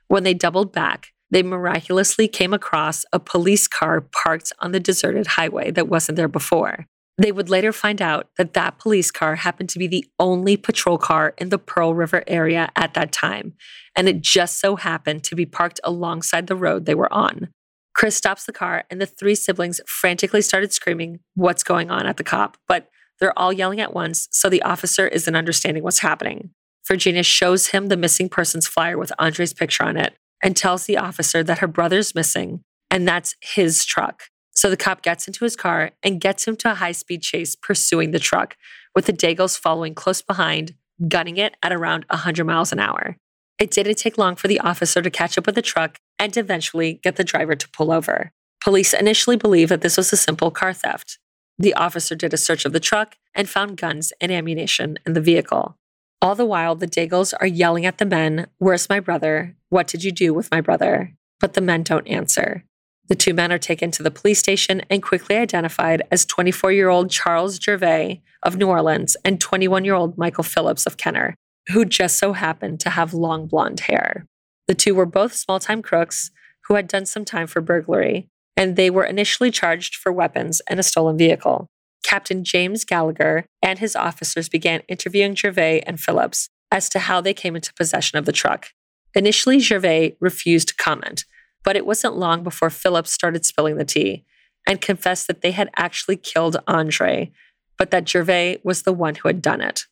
when 0.08 0.24
they 0.24 0.34
doubled 0.34 0.74
back, 0.74 1.14
they 1.30 1.44
miraculously 1.44 2.28
came 2.28 2.54
across 2.54 3.06
a 3.14 3.20
police 3.20 3.68
car 3.68 4.02
parked 4.02 4.52
on 4.60 4.72
the 4.72 4.80
deserted 4.80 5.28
highway 5.28 5.70
that 5.72 5.88
wasn't 5.88 6.16
there 6.16 6.28
before. 6.28 6.88
They 7.20 7.34
would 7.34 7.50
later 7.50 7.74
find 7.74 8.02
out 8.02 8.30
that 8.38 8.54
that 8.54 8.80
police 8.80 9.12
car 9.12 9.36
happened 9.36 9.68
to 9.70 9.80
be 9.80 9.88
the 9.88 10.06
only 10.20 10.56
patrol 10.56 10.98
car 10.98 11.34
in 11.38 11.50
the 11.50 11.58
Pearl 11.58 11.94
River 11.94 12.24
area 12.28 12.70
at 12.78 12.94
that 12.94 13.12
time, 13.12 13.54
and 13.94 14.08
it 14.08 14.22
just 14.22 14.60
so 14.60 14.78
happened 14.78 15.26
to 15.26 15.36
be 15.36 15.46
parked 15.46 15.82
alongside 15.84 16.48
the 16.48 16.56
road 16.56 16.86
they 16.86 16.96
were 16.96 17.12
on. 17.12 17.50
Chris 17.94 18.16
stops 18.16 18.46
the 18.46 18.54
car, 18.54 18.86
and 18.90 19.02
the 19.02 19.06
three 19.06 19.36
siblings 19.36 19.82
frantically 19.86 20.42
started 20.42 20.72
screaming, 20.72 21.20
What's 21.36 21.62
going 21.64 21.92
on 21.92 22.06
at 22.06 22.16
the 22.16 22.24
cop? 22.24 22.56
But 22.70 22.88
they're 23.20 23.38
all 23.38 23.52
yelling 23.52 23.82
at 23.82 23.94
once, 23.94 24.30
so 24.32 24.50
the 24.50 24.62
officer 24.62 25.06
isn't 25.06 25.36
understanding 25.36 25.84
what's 25.84 26.00
happening. 26.00 26.52
Virginia 26.88 27.24
shows 27.24 27.68
him 27.68 27.88
the 27.88 27.98
missing 27.98 28.30
persons 28.30 28.66
flyer 28.66 28.98
with 28.98 29.12
Andre's 29.20 29.54
picture 29.54 29.84
on 29.84 29.98
it 29.98 30.16
and 30.42 30.56
tells 30.56 30.86
the 30.86 30.98
officer 30.98 31.44
that 31.44 31.60
her 31.60 31.68
brother's 31.68 32.16
missing 32.16 32.62
and 32.90 33.08
that's 33.08 33.36
his 33.42 33.86
truck. 33.86 34.24
So 34.60 34.70
the 34.70 34.76
cop 34.76 35.02
gets 35.04 35.26
into 35.26 35.46
his 35.46 35.56
car 35.56 35.92
and 36.04 36.20
gets 36.20 36.46
him 36.46 36.58
to 36.58 36.72
a 36.72 36.76
high 36.76 36.92
speed 36.92 37.22
chase 37.22 37.56
pursuing 37.56 38.12
the 38.12 38.20
truck, 38.20 38.58
with 38.94 39.06
the 39.06 39.14
Daigles 39.14 39.58
following 39.58 39.96
close 39.96 40.22
behind, 40.22 40.76
gunning 41.08 41.38
it 41.38 41.56
at 41.64 41.72
around 41.72 42.04
100 42.10 42.44
miles 42.44 42.74
an 42.74 42.80
hour. 42.82 43.16
It 43.58 43.72
didn't 43.72 43.96
take 43.96 44.18
long 44.18 44.36
for 44.36 44.50
the 44.50 44.60
officer 44.60 45.02
to 45.02 45.10
catch 45.10 45.38
up 45.38 45.46
with 45.46 45.56
the 45.56 45.62
truck 45.62 46.02
and 46.20 46.36
eventually 46.36 47.00
get 47.02 47.16
the 47.16 47.24
driver 47.24 47.56
to 47.56 47.70
pull 47.70 47.90
over. 47.90 48.34
Police 48.62 48.94
initially 48.94 49.38
believed 49.38 49.72
that 49.72 49.80
this 49.80 49.96
was 49.96 50.12
a 50.12 50.18
simple 50.18 50.52
car 50.52 50.74
theft. 50.74 51.20
The 51.58 51.74
officer 51.76 52.14
did 52.14 52.34
a 52.34 52.38
search 52.38 52.66
of 52.66 52.74
the 52.74 52.82
truck 52.82 53.16
and 53.34 53.48
found 53.48 53.78
guns 53.78 54.12
and 54.20 54.30
ammunition 54.30 55.00
in 55.06 55.14
the 55.14 55.22
vehicle. 55.22 55.78
All 56.22 56.36
the 56.36 56.46
while, 56.46 56.76
the 56.76 56.86
Daigles 56.86 57.34
are 57.40 57.48
yelling 57.48 57.86
at 57.86 57.98
the 57.98 58.06
men, 58.06 58.48
Where's 58.58 58.90
my 58.90 59.00
brother? 59.00 59.56
What 59.70 59.88
did 59.88 60.04
you 60.04 60.12
do 60.12 60.34
with 60.34 60.52
my 60.52 60.60
brother? 60.60 61.14
But 61.40 61.54
the 61.54 61.62
men 61.62 61.84
don't 61.84 62.10
answer. 62.10 62.66
The 63.10 63.16
two 63.16 63.34
men 63.34 63.52
are 63.52 63.58
taken 63.58 63.90
to 63.92 64.04
the 64.04 64.12
police 64.12 64.38
station 64.38 64.84
and 64.90 65.02
quickly 65.02 65.36
identified 65.36 66.04
as 66.12 66.26
24 66.26 66.72
year 66.72 66.90
old 66.90 67.10
Charles 67.10 67.60
Gervais 67.60 68.22
of 68.44 68.56
New 68.56 68.68
Orleans 68.68 69.18
and 69.26 69.42
21 69.42 69.84
year 69.84 69.96
old 69.96 70.18
Michael 70.18 70.44
Phillips 70.44 70.86
of 70.86 70.98
Kenner, 70.98 71.36
who 71.70 71.86
just 71.86 72.20
so 72.20 72.34
happened 72.34 72.80
to 72.82 72.92
have 72.92 73.14
long 73.14 73.48
blonde 73.48 73.82
hair. 73.82 74.28
The 74.68 74.76
two 74.76 74.94
were 74.94 75.08
both 75.08 75.34
small 75.34 75.60
time 75.60 75.82
crooks 75.82 76.30
who 76.68 76.76
had 76.76 76.88
done 76.88 77.08
some 77.08 77.26
time 77.26 77.48
for 77.48 77.62
burglary, 77.62 78.28
and 78.56 78.76
they 78.76 78.92
were 78.92 79.04
initially 79.04 79.50
charged 79.50 79.96
for 79.96 80.12
weapons 80.12 80.62
and 80.70 80.80
a 80.80 80.84
stolen 80.84 81.18
vehicle. 81.18 81.68
Captain 82.04 82.44
James 82.44 82.86
Gallagher 82.86 83.46
and 83.64 83.80
his 83.80 83.96
officers 83.96 84.48
began 84.48 84.82
interviewing 84.88 85.36
Gervais 85.36 85.82
and 85.82 86.00
Phillips 86.00 86.50
as 86.72 86.88
to 86.90 87.00
how 87.00 87.22
they 87.22 87.34
came 87.34 87.56
into 87.56 87.74
possession 87.74 88.20
of 88.20 88.26
the 88.26 88.32
truck. 88.32 88.68
Initially, 89.16 89.60
Gervais 89.60 90.16
refused 90.20 90.68
to 90.68 90.76
comment, 90.76 91.26
but 91.64 91.76
it 91.76 91.86
wasn't 91.86 92.18
long 92.18 92.44
before 92.44 92.70
Phillips 92.70 93.12
started 93.12 93.46
spilling 93.46 93.78
the 93.78 93.86
tea 93.86 94.26
and 94.68 94.82
confessed 94.82 95.28
that 95.28 95.42
they 95.42 95.52
had 95.52 95.70
actually 95.76 96.18
killed 96.18 96.58
Andre, 96.68 97.32
but 97.78 97.92
that 97.92 98.08
Gervais 98.08 98.60
was 98.64 98.84
the 98.84 98.94
one 98.94 99.16
who 99.16 99.28
had 99.28 99.42
done 99.42 99.62
it. 99.62 99.86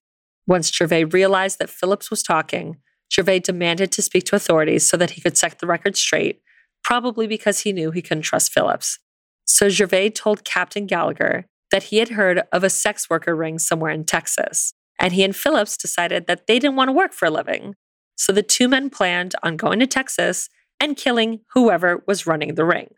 Once 0.45 0.73
Gervais 0.73 1.03
realized 1.05 1.59
that 1.59 1.69
Phillips 1.69 2.09
was 2.09 2.23
talking, 2.23 2.77
Gervais 3.11 3.39
demanded 3.39 3.91
to 3.93 4.01
speak 4.01 4.25
to 4.25 4.35
authorities 4.35 4.87
so 4.87 4.97
that 4.97 5.11
he 5.11 5.21
could 5.21 5.37
set 5.37 5.59
the 5.59 5.67
record 5.67 5.97
straight, 5.97 6.41
probably 6.83 7.27
because 7.27 7.61
he 7.61 7.73
knew 7.73 7.91
he 7.91 8.01
couldn't 8.01 8.23
trust 8.23 8.53
Phillips. 8.53 8.99
So 9.45 9.69
Gervais 9.69 10.11
told 10.11 10.43
Captain 10.43 10.85
Gallagher 10.85 11.45
that 11.71 11.83
he 11.83 11.97
had 11.97 12.09
heard 12.09 12.43
of 12.51 12.63
a 12.63 12.69
sex 12.69 13.09
worker 13.09 13.35
ring 13.35 13.59
somewhere 13.59 13.91
in 13.91 14.05
Texas, 14.05 14.73
and 14.99 15.13
he 15.13 15.23
and 15.23 15.35
Phillips 15.35 15.77
decided 15.77 16.27
that 16.27 16.47
they 16.47 16.59
didn't 16.59 16.75
want 16.75 16.89
to 16.89 16.93
work 16.93 17.13
for 17.13 17.25
a 17.25 17.31
living. 17.31 17.75
So 18.15 18.33
the 18.33 18.43
two 18.43 18.67
men 18.67 18.89
planned 18.89 19.35
on 19.43 19.57
going 19.57 19.79
to 19.79 19.87
Texas 19.87 20.49
and 20.79 20.97
killing 20.97 21.41
whoever 21.53 22.03
was 22.07 22.27
running 22.27 22.55
the 22.55 22.65
ring. 22.65 22.89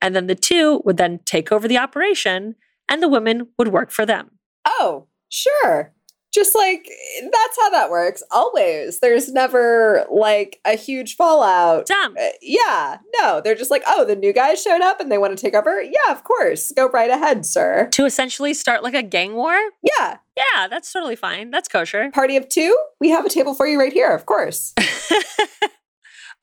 And 0.00 0.14
then 0.14 0.26
the 0.26 0.34
two 0.34 0.82
would 0.84 0.96
then 0.96 1.20
take 1.24 1.50
over 1.50 1.66
the 1.66 1.78
operation 1.78 2.56
and 2.88 3.02
the 3.02 3.08
women 3.08 3.48
would 3.58 3.68
work 3.68 3.90
for 3.90 4.04
them. 4.04 4.32
Oh, 4.66 5.06
sure. 5.28 5.94
Just 6.34 6.56
like 6.56 6.88
that's 7.22 7.58
how 7.60 7.70
that 7.70 7.90
works. 7.90 8.20
Always. 8.32 8.98
There's 8.98 9.32
never 9.32 10.04
like 10.10 10.58
a 10.64 10.74
huge 10.74 11.14
fallout. 11.14 11.86
Dumb. 11.86 12.16
Uh, 12.20 12.30
yeah. 12.42 12.98
No, 13.20 13.40
they're 13.40 13.54
just 13.54 13.70
like, 13.70 13.84
oh, 13.86 14.04
the 14.04 14.16
new 14.16 14.32
guys 14.32 14.60
showed 14.60 14.80
up 14.80 14.98
and 14.98 15.12
they 15.12 15.18
want 15.18 15.36
to 15.36 15.40
take 15.40 15.54
over. 15.54 15.80
Yeah, 15.80 16.10
of 16.10 16.24
course. 16.24 16.72
Go 16.72 16.88
right 16.88 17.08
ahead, 17.08 17.46
sir. 17.46 17.88
To 17.92 18.04
essentially 18.04 18.52
start 18.52 18.82
like 18.82 18.94
a 18.94 19.02
gang 19.02 19.34
war? 19.34 19.56
Yeah. 19.82 20.18
Yeah, 20.36 20.66
that's 20.68 20.92
totally 20.92 21.14
fine. 21.14 21.52
That's 21.52 21.68
kosher. 21.68 22.10
Party 22.12 22.36
of 22.36 22.48
two? 22.48 22.76
We 23.00 23.10
have 23.10 23.24
a 23.24 23.28
table 23.30 23.54
for 23.54 23.68
you 23.68 23.78
right 23.78 23.92
here, 23.92 24.10
of 24.10 24.26
course. 24.26 24.74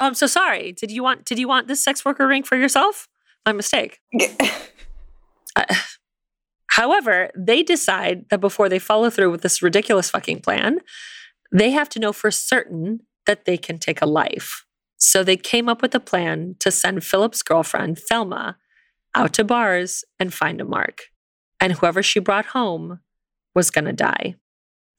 I'm 0.02 0.16
so 0.16 0.28
sorry. 0.28 0.72
Did 0.72 0.92
you 0.92 1.04
want 1.04 1.26
did 1.26 1.38
you 1.40 1.48
want 1.48 1.68
this 1.68 1.84
sex 1.84 2.04
worker 2.04 2.28
ring 2.28 2.44
for 2.44 2.58
yourself? 2.58 3.08
My 3.46 3.54
mistake. 3.54 4.00
Uh, 5.54 5.66
however, 6.68 7.30
they 7.36 7.62
decide 7.62 8.24
that 8.30 8.40
before 8.40 8.70
they 8.70 8.80
follow 8.80 9.10
through 9.10 9.30
with 9.30 9.42
this 9.42 9.62
ridiculous 9.62 10.10
fucking 10.10 10.40
plan, 10.40 10.80
they 11.52 11.72
have 11.72 11.90
to 11.90 12.00
know 12.00 12.14
for 12.14 12.32
certain 12.32 13.02
that 13.26 13.44
they 13.44 13.58
can 13.58 13.78
take 13.78 14.02
a 14.02 14.06
life. 14.06 14.66
So 14.96 15.26
they 15.26 15.36
came 15.36 15.68
up 15.68 15.82
with 15.82 15.94
a 15.94 16.00
plan 16.00 16.56
to 16.60 16.72
send 16.72 17.04
Philip's 17.04 17.44
girlfriend, 17.44 18.00
Thelma, 18.00 18.56
out 19.14 19.34
to 19.34 19.44
bars 19.44 20.06
and 20.18 20.34
find 20.34 20.62
a 20.62 20.64
mark. 20.64 21.08
And 21.60 21.74
whoever 21.74 22.02
she 22.02 22.22
brought 22.22 22.46
home 22.46 23.02
was 23.54 23.72
going 23.72 23.84
to 23.84 23.92
die. 23.92 24.36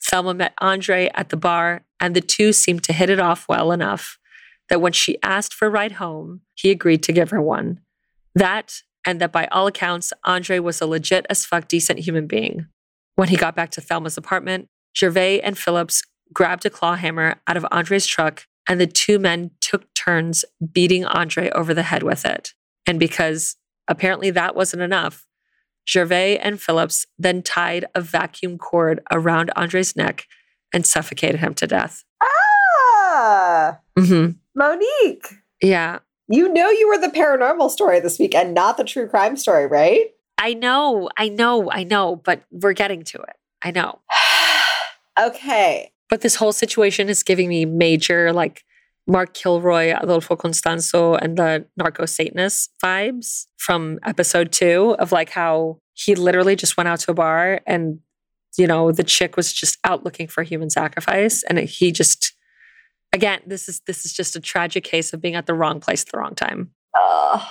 Thelma 0.03 0.35
met 0.35 0.53
Andre 0.59 1.09
at 1.15 1.31
the 1.31 1.39
bar, 1.39 1.87
and 1.99 2.15
the 2.15 2.21
two 2.21 2.53
seemed 2.53 2.83
to 2.83 2.93
hit 2.93 3.09
it 3.09 3.21
off 3.21 3.47
well 3.49 3.73
enough 3.73 4.19
that 4.73 4.81
when 4.81 4.93
she 4.95 5.19
asked 5.23 5.53
for 5.53 5.67
a 5.69 5.71
ride 5.71 5.93
home, 5.93 6.41
he 6.55 6.71
agreed 6.71 7.03
to 7.03 7.13
give 7.13 7.29
her 7.29 7.43
one. 7.43 7.79
That, 8.35 8.81
and 9.07 9.21
that 9.21 9.31
by 9.31 9.47
all 9.49 9.67
accounts, 9.67 10.15
Andre 10.25 10.61
was 10.61 10.81
a 10.81 10.87
legit 10.87 11.27
as 11.29 11.45
fuck 11.45 11.69
decent 11.69 11.99
human 11.99 12.27
being. 12.27 12.69
When 13.15 13.29
he 13.29 13.37
got 13.37 13.55
back 13.55 13.69
to 13.73 13.83
Thelma's 13.83 14.17
apartment, 14.17 14.69
Gervais 14.97 15.43
and 15.43 15.59
Phillips 15.59 16.03
grabbed 16.33 16.65
a 16.65 16.71
claw 16.71 16.95
hammer 16.95 17.39
out 17.47 17.59
of 17.59 17.67
Andre's 17.71 18.07
truck, 18.07 18.47
and 18.67 18.81
the 18.81 18.87
two 18.87 19.19
men 19.19 19.51
took 19.61 19.93
turns 19.93 20.43
beating 20.73 21.05
Andre 21.05 21.51
over 21.51 21.75
the 21.75 21.83
head 21.83 22.03
with 22.03 22.25
it. 22.25 22.55
And 22.87 22.99
because 22.99 23.57
apparently 23.89 24.31
that 24.31 24.57
wasn't 24.57 24.81
enough, 24.81 25.27
Gervais 25.87 26.39
and 26.39 26.59
Phillips 26.59 27.05
then 27.19 27.43
tied 27.43 27.85
a 27.95 28.01
vacuum 28.01 28.57
cord 28.57 29.03
around 29.13 29.51
Andre's 29.55 29.95
neck 29.97 30.25
and 30.73 30.87
suffocated 30.87 31.41
him 31.41 31.53
to 31.53 31.67
death. 31.67 32.05
ah, 32.23 33.79
hmm 33.99 34.31
Monique. 34.55 35.29
Yeah. 35.63 36.01
You 36.29 36.53
know 36.53 36.71
you 36.71 36.89
were 36.89 36.99
the 36.99 37.09
paranormal 37.09 37.71
story 37.71 38.01
this 38.01 38.19
week 38.19 38.35
and 38.35 38.55
not 38.55 38.77
the 38.77 38.85
true 38.85 39.09
crime 39.09 39.37
story, 39.37 39.67
right? 39.67 40.07
I 40.39 40.55
know, 40.55 41.09
I 41.17 41.29
know, 41.29 41.71
I 41.71 41.85
know, 41.85 42.17
but 42.17 42.43
we're 42.51 42.73
getting 42.73 43.03
to 43.05 43.19
it. 43.19 43.37
I 43.63 43.71
know. 43.71 44.01
okay. 45.21 45.93
But 46.09 46.21
this 46.21 46.35
whole 46.35 46.53
situation 46.53 47.09
is 47.09 47.23
giving 47.23 47.49
me 47.49 47.65
major, 47.65 48.33
like, 48.33 48.65
Mark 49.07 49.35
Kilroy, 49.35 49.95
Adolfo 50.01 50.37
Constanzo, 50.37 51.19
and 51.21 51.37
the 51.37 51.67
narco 51.77 52.07
Satanist 52.07 52.71
vibes 52.83 53.47
from 53.59 53.99
episode 54.05 54.53
two 54.53 54.95
of 54.99 55.13
like 55.13 55.31
how 55.31 55.79
he 55.95 56.15
literally 56.15 56.57
just 56.57 56.77
went 56.77 56.89
out 56.89 57.01
to 57.01 57.11
a 57.11 57.15
bar 57.15 57.61
and, 57.67 57.99
you 58.57 58.67
know, 58.67 58.93
the 58.93 59.03
chick 59.03 59.37
was 59.37 59.53
just 59.53 59.79
out 59.85 60.05
looking 60.05 60.29
for 60.29 60.43
human 60.43 60.71
sacrifice. 60.71 61.43
And 61.45 61.59
he 61.59 61.91
just, 61.91 62.35
again, 63.13 63.41
this 63.47 63.69
is 63.69 63.81
this 63.87 64.05
is 64.05 64.13
just 64.13 64.37
a 64.37 64.41
tragic 64.41 64.85
case 64.85 65.13
of 65.13 65.21
being 65.21 65.35
at 65.35 65.47
the 65.47 65.55
wrong 65.55 65.81
place 65.81 66.03
at 66.03 66.09
the 66.13 66.19
wrong 66.19 66.35
time. 66.35 66.71
Ugh. 66.99 67.43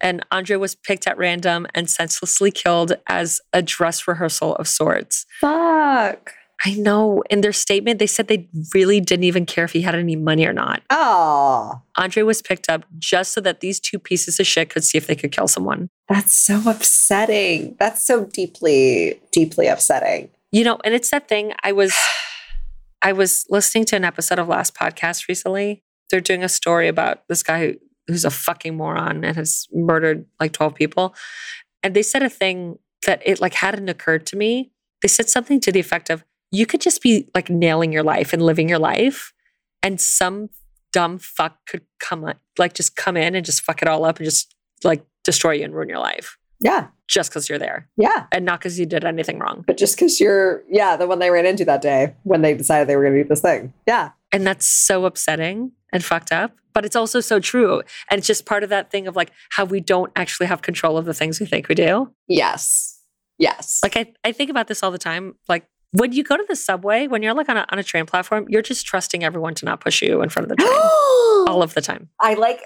And 0.00 0.24
Andre 0.30 0.56
was 0.56 0.76
picked 0.76 1.08
at 1.08 1.18
random 1.18 1.66
and 1.74 1.90
senselessly 1.90 2.52
killed 2.52 2.92
as 3.08 3.40
a 3.52 3.62
dress 3.62 4.06
rehearsal 4.06 4.54
of 4.56 4.68
sorts. 4.68 5.26
fuck. 5.40 6.34
I 6.64 6.74
know. 6.74 7.22
In 7.30 7.40
their 7.40 7.52
statement, 7.52 8.00
they 8.00 8.08
said 8.08 8.26
they 8.26 8.48
really 8.74 8.98
didn't 9.00 9.22
even 9.22 9.46
care 9.46 9.62
if 9.64 9.70
he 9.72 9.82
had 9.82 9.94
any 9.94 10.16
money 10.16 10.44
or 10.44 10.52
not. 10.52 10.82
Oh, 10.90 11.82
Andre 11.96 12.24
was 12.24 12.42
picked 12.42 12.68
up 12.68 12.84
just 12.98 13.32
so 13.32 13.40
that 13.42 13.60
these 13.60 13.78
two 13.78 14.00
pieces 14.00 14.40
of 14.40 14.46
shit 14.48 14.68
could 14.68 14.82
see 14.82 14.98
if 14.98 15.06
they 15.06 15.14
could 15.14 15.30
kill 15.30 15.46
someone. 15.46 15.88
that's 16.08 16.34
so 16.36 16.60
upsetting. 16.68 17.76
That's 17.78 18.04
so 18.04 18.24
deeply, 18.24 19.20
deeply 19.30 19.68
upsetting. 19.68 20.30
You 20.50 20.64
know, 20.64 20.78
and 20.84 20.94
it's 20.94 21.10
that 21.10 21.28
thing 21.28 21.52
I 21.62 21.70
was 21.70 21.94
I 23.02 23.12
was 23.12 23.46
listening 23.48 23.84
to 23.86 23.96
an 23.96 24.04
episode 24.04 24.38
of 24.38 24.48
last 24.48 24.74
podcast 24.74 25.28
recently. 25.28 25.82
They're 26.10 26.20
doing 26.20 26.42
a 26.42 26.48
story 26.48 26.88
about 26.88 27.26
this 27.28 27.42
guy 27.42 27.60
who, 27.60 27.74
who's 28.06 28.24
a 28.24 28.30
fucking 28.30 28.76
moron 28.76 29.24
and 29.24 29.36
has 29.36 29.66
murdered 29.72 30.26
like 30.40 30.52
12 30.52 30.74
people. 30.74 31.14
And 31.82 31.94
they 31.94 32.02
said 32.02 32.22
a 32.22 32.30
thing 32.30 32.78
that 33.06 33.22
it 33.24 33.40
like 33.40 33.54
hadn't 33.54 33.88
occurred 33.88 34.26
to 34.26 34.36
me. 34.36 34.72
They 35.02 35.08
said 35.08 35.28
something 35.28 35.60
to 35.60 35.70
the 35.70 35.80
effect 35.80 36.10
of 36.10 36.24
you 36.50 36.66
could 36.66 36.80
just 36.80 37.02
be 37.02 37.28
like 37.34 37.50
nailing 37.50 37.92
your 37.92 38.02
life 38.02 38.32
and 38.32 38.42
living 38.42 38.68
your 38.68 38.78
life 38.78 39.32
and 39.82 40.00
some 40.00 40.48
dumb 40.92 41.18
fuck 41.18 41.58
could 41.66 41.82
come 42.00 42.32
like 42.58 42.74
just 42.74 42.96
come 42.96 43.16
in 43.16 43.34
and 43.34 43.44
just 43.44 43.62
fuck 43.62 43.82
it 43.82 43.88
all 43.88 44.04
up 44.04 44.16
and 44.16 44.24
just 44.24 44.54
like 44.82 45.04
destroy 45.24 45.52
you 45.52 45.64
and 45.64 45.74
ruin 45.74 45.88
your 45.88 45.98
life 45.98 46.38
Yeah. 46.60 46.88
just 47.06 47.30
because 47.30 47.48
you're 47.48 47.58
there 47.58 47.88
Yeah. 47.96 48.26
and 48.32 48.44
not 48.44 48.60
because 48.60 48.78
you 48.78 48.84
did 48.86 49.04
anything 49.04 49.38
wrong. 49.38 49.64
But 49.66 49.76
just 49.78 49.96
because 49.96 50.20
you're, 50.20 50.62
yeah, 50.68 50.96
the 50.96 51.06
one 51.06 51.18
they 51.20 51.30
ran 51.30 51.46
into 51.46 51.64
that 51.66 51.80
day 51.82 52.14
when 52.24 52.42
they 52.42 52.54
decided 52.54 52.88
they 52.88 52.96
were 52.96 53.02
going 53.02 53.14
to 53.14 53.22
do 53.22 53.28
this 53.28 53.40
thing. 53.40 53.72
Yeah. 53.86 54.10
And 54.32 54.46
that's 54.46 54.66
so 54.66 55.04
upsetting 55.06 55.72
and 55.92 56.04
fucked 56.04 56.32
up. 56.32 56.52
But 56.74 56.84
it's 56.84 56.96
also 56.96 57.20
so 57.20 57.40
true. 57.40 57.82
And 58.10 58.18
it's 58.18 58.26
just 58.26 58.44
part 58.46 58.62
of 58.62 58.68
that 58.70 58.90
thing 58.90 59.06
of 59.08 59.16
like 59.16 59.30
how 59.50 59.64
we 59.64 59.80
don't 59.80 60.12
actually 60.16 60.46
have 60.46 60.62
control 60.62 60.98
of 60.98 61.06
the 61.06 61.14
things 61.14 61.40
we 61.40 61.46
think 61.46 61.68
we 61.68 61.74
do. 61.74 62.12
Yes. 62.28 63.00
Yes. 63.38 63.80
Like 63.82 63.96
I, 63.96 64.12
I 64.24 64.32
think 64.32 64.50
about 64.50 64.66
this 64.68 64.82
all 64.82 64.90
the 64.90 64.98
time. 64.98 65.34
Like 65.48 65.64
when 65.92 66.12
you 66.12 66.22
go 66.22 66.36
to 66.36 66.44
the 66.46 66.56
subway, 66.56 67.06
when 67.06 67.22
you're 67.22 67.34
like 67.34 67.48
on 67.48 67.56
a, 67.56 67.64
on 67.70 67.78
a 67.78 67.82
train 67.82 68.04
platform, 68.04 68.46
you're 68.48 68.62
just 68.62 68.84
trusting 68.84 69.24
everyone 69.24 69.54
to 69.54 69.64
not 69.64 69.80
push 69.80 70.02
you 70.02 70.22
in 70.22 70.28
front 70.28 70.50
of 70.50 70.56
the 70.56 70.56
train 70.62 70.70
all 71.48 71.62
of 71.62 71.72
the 71.74 71.80
time. 71.80 72.10
I 72.20 72.34
like 72.34 72.60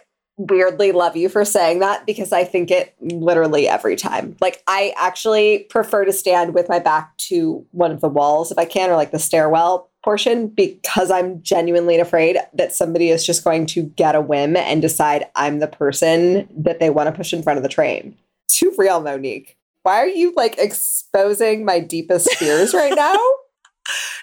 weirdly 0.48 0.92
love 0.92 1.16
you 1.16 1.28
for 1.28 1.44
saying 1.44 1.80
that 1.80 2.06
because 2.06 2.32
I 2.32 2.44
think 2.44 2.70
it 2.70 2.94
literally 3.00 3.68
every 3.68 3.96
time. 3.96 4.36
Like, 4.40 4.62
I 4.66 4.94
actually 4.98 5.60
prefer 5.70 6.04
to 6.04 6.12
stand 6.12 6.54
with 6.54 6.68
my 6.68 6.78
back 6.78 7.16
to 7.18 7.64
one 7.72 7.92
of 7.92 8.00
the 8.00 8.08
walls 8.08 8.50
if 8.50 8.58
I 8.58 8.64
can, 8.64 8.90
or 8.90 8.96
like 8.96 9.10
the 9.10 9.18
stairwell 9.18 9.90
portion, 10.04 10.48
because 10.48 11.10
I'm 11.10 11.42
genuinely 11.42 11.98
afraid 11.98 12.36
that 12.54 12.74
somebody 12.74 13.10
is 13.10 13.24
just 13.24 13.44
going 13.44 13.66
to 13.66 13.82
get 13.82 14.14
a 14.14 14.20
whim 14.20 14.56
and 14.56 14.82
decide 14.82 15.26
I'm 15.36 15.60
the 15.60 15.68
person 15.68 16.48
that 16.56 16.80
they 16.80 16.90
want 16.90 17.08
to 17.08 17.12
push 17.12 17.32
in 17.32 17.42
front 17.42 17.56
of 17.56 17.62
the 17.62 17.68
train. 17.68 18.16
Too 18.48 18.74
real, 18.76 19.00
Monique. 19.00 19.56
Why 19.82 19.96
are 19.96 20.08
you 20.08 20.32
like 20.36 20.58
exposing 20.58 21.64
my 21.64 21.80
deepest 21.80 22.32
fears 22.34 22.74
right 22.74 22.94
now? 22.94 23.16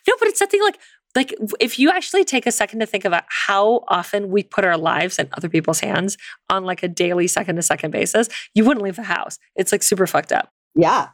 No, 0.08 0.14
but 0.18 0.30
it's 0.30 0.40
something 0.40 0.64
like 0.64 0.80
like 1.16 1.34
if 1.60 1.80
you 1.80 1.90
actually 1.90 2.24
take 2.24 2.46
a 2.46 2.52
second 2.52 2.80
to 2.80 2.86
think 2.86 3.06
about 3.06 3.24
how 3.28 3.84
often 3.88 4.30
we 4.30 4.44
put 4.44 4.64
our 4.64 4.78
lives 4.78 5.18
in 5.18 5.28
other 5.34 5.50
people's 5.50 5.80
hands 5.80 6.18
on 6.50 6.64
like 6.64 6.84
a 6.84 6.88
daily 6.88 7.28
second 7.28 7.56
to 7.56 7.62
second 7.62 7.92
basis, 7.92 8.30
you 8.54 8.64
wouldn't 8.64 8.84
leave 8.84 8.96
the 8.96 9.04
house. 9.04 9.40
It's 9.56 9.72
like 9.72 9.84
super 9.84 10.06
fucked 10.06 10.32
up. 10.32 10.52
Yeah. 10.76 11.10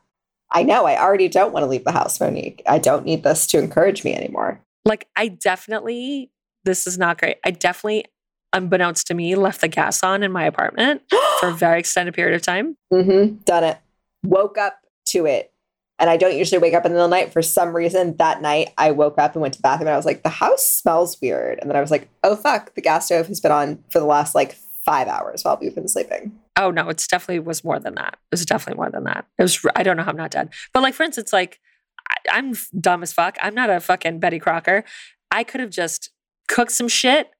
I 0.51 0.63
know. 0.63 0.85
I 0.85 1.01
already 1.01 1.27
don't 1.27 1.53
want 1.53 1.63
to 1.63 1.67
leave 1.67 1.85
the 1.85 1.91
house, 1.91 2.19
Monique. 2.19 2.61
I 2.67 2.77
don't 2.77 3.05
need 3.05 3.23
this 3.23 3.47
to 3.47 3.57
encourage 3.57 4.03
me 4.03 4.13
anymore. 4.13 4.61
Like 4.83 5.07
I 5.15 5.29
definitely 5.29 6.31
this 6.65 6.87
is 6.87 6.97
not 6.97 7.19
great. 7.19 7.37
I 7.45 7.51
definitely 7.51 8.05
unbeknownst 8.53 9.07
to 9.07 9.13
me 9.13 9.35
left 9.35 9.61
the 9.61 9.67
gas 9.67 10.03
on 10.03 10.23
in 10.23 10.31
my 10.31 10.45
apartment 10.45 11.03
for 11.39 11.49
a 11.49 11.53
very 11.53 11.79
extended 11.79 12.13
period 12.13 12.35
of 12.35 12.41
time. 12.41 12.77
Mm-hmm. 12.91 13.37
Done 13.45 13.63
it. 13.63 13.77
Woke 14.23 14.57
up 14.57 14.79
to 15.07 15.25
it 15.25 15.51
and 15.97 16.09
I 16.09 16.17
don't 16.17 16.35
usually 16.35 16.59
wake 16.59 16.73
up 16.73 16.85
in 16.85 16.91
the 16.91 16.95
middle 16.95 17.05
of 17.05 17.11
the 17.11 17.15
night. 17.15 17.31
For 17.31 17.41
some 17.41 17.75
reason, 17.75 18.17
that 18.17 18.41
night 18.41 18.73
I 18.77 18.91
woke 18.91 19.17
up 19.17 19.33
and 19.33 19.41
went 19.41 19.53
to 19.53 19.59
the 19.59 19.63
bathroom 19.63 19.87
and 19.87 19.93
I 19.93 19.97
was 19.97 20.05
like, 20.05 20.23
the 20.23 20.29
house 20.29 20.67
smells 20.67 21.19
weird. 21.21 21.59
And 21.59 21.69
then 21.69 21.77
I 21.77 21.81
was 21.81 21.91
like, 21.91 22.09
oh 22.23 22.35
fuck, 22.35 22.75
the 22.75 22.81
gas 22.81 23.05
stove 23.05 23.27
has 23.27 23.39
been 23.39 23.51
on 23.51 23.83
for 23.89 23.99
the 23.99 24.05
last 24.05 24.35
like 24.35 24.57
five 24.83 25.07
hours 25.07 25.43
while 25.43 25.57
we've 25.59 25.73
been 25.73 25.87
sleeping. 25.87 26.37
Oh 26.57 26.69
no, 26.69 26.89
it's 26.89 27.07
definitely 27.07 27.39
was 27.39 27.63
more 27.63 27.79
than 27.79 27.95
that. 27.95 28.13
It 28.13 28.31
was 28.31 28.45
definitely 28.45 28.77
more 28.77 28.91
than 28.91 29.05
that. 29.05 29.25
It 29.37 29.41
was 29.41 29.65
I 29.75 29.83
don't 29.83 29.97
know 29.97 30.03
how 30.03 30.11
I'm 30.11 30.17
not 30.17 30.31
dead. 30.31 30.49
But 30.73 30.83
like 30.83 30.93
for 30.93 31.03
instance, 31.03 31.31
like 31.31 31.59
I, 32.09 32.15
I'm 32.37 32.53
dumb 32.79 33.01
as 33.01 33.13
fuck. 33.13 33.37
I'm 33.41 33.55
not 33.55 33.69
a 33.69 33.79
fucking 33.79 34.19
Betty 34.19 34.39
Crocker. 34.39 34.83
I 35.31 35.43
could 35.43 35.61
have 35.61 35.71
just 35.71 36.11
cooked 36.47 36.71
some 36.71 36.87
shit, 36.87 37.31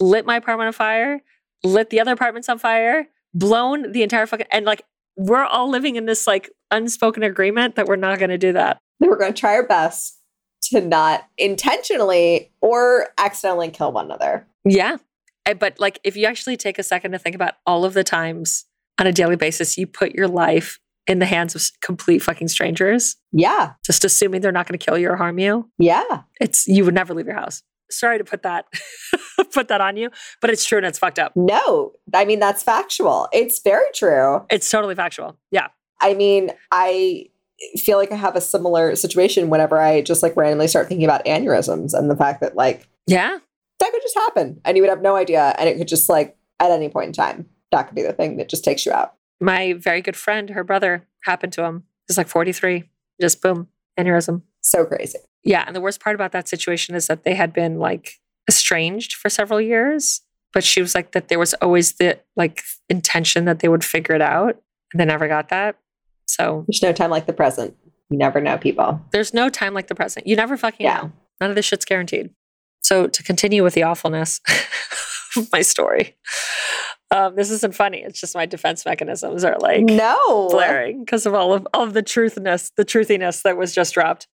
lit 0.00 0.24
my 0.24 0.36
apartment 0.36 0.68
on 0.68 0.72
fire, 0.72 1.20
lit 1.62 1.90
the 1.90 2.00
other 2.00 2.12
apartments 2.12 2.48
on 2.48 2.58
fire, 2.58 3.08
blown 3.34 3.92
the 3.92 4.02
entire 4.02 4.26
fucking 4.26 4.46
and 4.50 4.64
like 4.64 4.82
we're 5.16 5.44
all 5.44 5.70
living 5.70 5.96
in 5.96 6.06
this 6.06 6.26
like 6.26 6.50
unspoken 6.70 7.22
agreement 7.22 7.76
that 7.76 7.86
we're 7.86 7.96
not 7.96 8.18
going 8.18 8.30
to 8.30 8.38
do 8.38 8.52
that. 8.52 8.78
We're 9.00 9.16
going 9.16 9.32
to 9.32 9.38
try 9.38 9.54
our 9.54 9.66
best 9.66 10.18
to 10.70 10.80
not 10.80 11.26
intentionally 11.36 12.50
or 12.60 13.08
accidentally 13.18 13.70
kill 13.70 13.92
one 13.92 14.06
another. 14.06 14.46
Yeah. 14.64 14.96
But 15.58 15.78
like 15.78 15.98
if 16.04 16.16
you 16.16 16.26
actually 16.26 16.56
take 16.56 16.78
a 16.78 16.82
second 16.82 17.12
to 17.12 17.18
think 17.18 17.34
about 17.34 17.54
all 17.66 17.84
of 17.84 17.94
the 17.94 18.04
times 18.04 18.64
on 18.98 19.06
a 19.06 19.12
daily 19.12 19.36
basis 19.36 19.76
you 19.76 19.86
put 19.86 20.12
your 20.12 20.28
life 20.28 20.78
in 21.06 21.18
the 21.18 21.26
hands 21.26 21.54
of 21.54 21.62
complete 21.82 22.20
fucking 22.20 22.48
strangers. 22.48 23.16
Yeah. 23.30 23.72
Just 23.84 24.04
assuming 24.04 24.40
they're 24.40 24.52
not 24.52 24.66
going 24.66 24.78
to 24.78 24.84
kill 24.84 24.96
you 24.96 25.10
or 25.10 25.16
harm 25.16 25.38
you. 25.38 25.70
Yeah. 25.78 26.22
It's 26.40 26.66
you 26.66 26.84
would 26.86 26.94
never 26.94 27.12
leave 27.12 27.26
your 27.26 27.34
house. 27.34 27.62
Sorry 27.98 28.18
to 28.18 28.24
put 28.24 28.42
that 28.42 28.66
put 29.52 29.68
that 29.68 29.80
on 29.80 29.96
you, 29.96 30.10
but 30.40 30.50
it's 30.50 30.64
true 30.64 30.78
and 30.78 30.86
it's 30.86 30.98
fucked 30.98 31.18
up. 31.18 31.32
No. 31.36 31.92
I 32.12 32.24
mean 32.24 32.40
that's 32.40 32.62
factual. 32.62 33.28
It's 33.32 33.60
very 33.62 33.86
true. 33.94 34.44
It's 34.50 34.70
totally 34.70 34.94
factual. 34.94 35.36
Yeah. 35.50 35.68
I 36.00 36.14
mean, 36.14 36.50
I 36.70 37.26
feel 37.78 37.98
like 37.98 38.12
I 38.12 38.16
have 38.16 38.36
a 38.36 38.40
similar 38.40 38.94
situation 38.96 39.48
whenever 39.48 39.80
I 39.80 40.02
just 40.02 40.22
like 40.22 40.36
randomly 40.36 40.68
start 40.68 40.88
thinking 40.88 41.04
about 41.04 41.24
aneurysms 41.24 41.94
and 41.94 42.10
the 42.10 42.16
fact 42.16 42.40
that 42.40 42.56
like 42.56 42.86
Yeah. 43.06 43.38
that 43.78 43.92
could 43.92 44.02
just 44.02 44.16
happen 44.16 44.60
and 44.64 44.76
you 44.76 44.82
would 44.82 44.90
have 44.90 45.02
no 45.02 45.16
idea 45.16 45.54
and 45.58 45.68
it 45.68 45.78
could 45.78 45.88
just 45.88 46.08
like 46.08 46.36
at 46.60 46.70
any 46.70 46.88
point 46.88 47.06
in 47.08 47.12
time 47.12 47.46
that 47.70 47.84
could 47.88 47.94
be 47.94 48.02
the 48.02 48.12
thing 48.12 48.36
that 48.36 48.48
just 48.48 48.64
takes 48.64 48.84
you 48.86 48.92
out. 48.92 49.14
My 49.40 49.72
very 49.74 50.00
good 50.00 50.16
friend, 50.16 50.50
her 50.50 50.62
brother 50.64 51.06
happened 51.24 51.52
to 51.54 51.64
him. 51.64 51.84
He's 52.06 52.16
like 52.16 52.28
43. 52.28 52.84
Just 53.20 53.42
boom, 53.42 53.68
aneurysm. 53.98 54.42
So 54.64 54.84
crazy. 54.84 55.18
Yeah. 55.44 55.62
And 55.66 55.76
the 55.76 55.80
worst 55.80 56.00
part 56.00 56.14
about 56.16 56.32
that 56.32 56.48
situation 56.48 56.94
is 56.94 57.06
that 57.06 57.22
they 57.24 57.34
had 57.34 57.52
been 57.52 57.78
like 57.78 58.14
estranged 58.48 59.12
for 59.14 59.28
several 59.28 59.60
years. 59.60 60.22
But 60.52 60.64
she 60.64 60.80
was 60.80 60.94
like 60.94 61.12
that 61.12 61.28
there 61.28 61.38
was 61.38 61.52
always 61.54 61.92
the 61.94 62.18
like 62.36 62.62
intention 62.88 63.44
that 63.44 63.58
they 63.58 63.68
would 63.68 63.84
figure 63.84 64.14
it 64.14 64.22
out. 64.22 64.56
And 64.92 65.00
they 65.00 65.04
never 65.04 65.28
got 65.28 65.48
that. 65.50 65.76
So 66.26 66.64
There's 66.68 66.82
no 66.82 66.92
time 66.92 67.10
like 67.10 67.26
the 67.26 67.32
present. 67.32 67.76
You 68.10 68.18
never 68.18 68.40
know 68.40 68.56
people. 68.58 69.00
there's 69.12 69.34
no 69.34 69.48
time 69.48 69.74
like 69.74 69.88
the 69.88 69.94
present. 69.94 70.26
You 70.26 70.36
never 70.36 70.56
fucking 70.56 70.84
Yeah. 70.84 70.94
know. 70.96 71.12
None 71.40 71.50
of 71.50 71.56
this 71.56 71.64
shit's 71.66 71.84
guaranteed. 71.84 72.30
So 72.82 73.06
to 73.06 73.22
continue 73.22 73.62
with 73.64 73.74
the 73.74 73.82
awfulness 73.82 74.40
of 75.36 75.50
my 75.52 75.62
story, 75.62 76.16
um, 77.10 77.34
this 77.34 77.50
isn't 77.50 77.74
funny. 77.74 77.98
It's 78.02 78.20
just 78.20 78.34
my 78.34 78.46
defense 78.46 78.84
mechanisms 78.86 79.44
are 79.44 79.56
like 79.58 79.82
no. 79.82 80.48
flaring 80.50 81.00
because 81.04 81.26
of 81.26 81.34
all 81.34 81.52
of 81.52 81.66
all 81.74 81.82
of 81.82 81.92
the 81.94 82.02
truthness, 82.02 82.70
the 82.76 82.84
truthiness 82.84 83.42
that 83.42 83.56
was 83.56 83.74
just 83.74 83.94
dropped. 83.94 84.28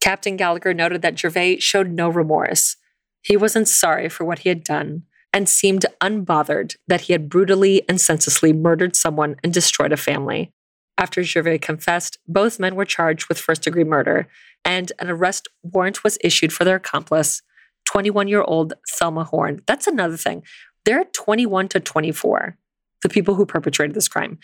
Captain 0.00 0.36
Gallagher 0.36 0.74
noted 0.74 1.02
that 1.02 1.18
Gervais 1.18 1.58
showed 1.58 1.90
no 1.90 2.08
remorse. 2.08 2.76
He 3.22 3.36
wasn't 3.36 3.68
sorry 3.68 4.08
for 4.08 4.24
what 4.24 4.40
he 4.40 4.48
had 4.48 4.64
done 4.64 5.02
and 5.32 5.48
seemed 5.48 5.84
unbothered 6.00 6.76
that 6.86 7.02
he 7.02 7.12
had 7.12 7.28
brutally 7.28 7.82
and 7.88 8.00
senselessly 8.00 8.52
murdered 8.52 8.96
someone 8.96 9.36
and 9.42 9.52
destroyed 9.52 9.92
a 9.92 9.96
family. 9.96 10.52
After 10.96 11.22
Gervais 11.22 11.58
confessed, 11.58 12.18
both 12.26 12.58
men 12.58 12.74
were 12.74 12.84
charged 12.84 13.28
with 13.28 13.38
first 13.38 13.62
degree 13.62 13.84
murder, 13.84 14.26
and 14.64 14.90
an 14.98 15.10
arrest 15.10 15.48
warrant 15.62 16.02
was 16.02 16.18
issued 16.22 16.52
for 16.52 16.64
their 16.64 16.76
accomplice, 16.76 17.42
21 17.84 18.28
year 18.28 18.42
old 18.42 18.74
Thelma 18.90 19.24
Horn. 19.24 19.62
That's 19.66 19.86
another 19.86 20.16
thing. 20.16 20.42
They're 20.84 21.04
21 21.04 21.68
to 21.68 21.80
24, 21.80 22.56
the 23.02 23.08
people 23.08 23.34
who 23.34 23.46
perpetrated 23.46 23.94
this 23.94 24.08
crime. 24.08 24.38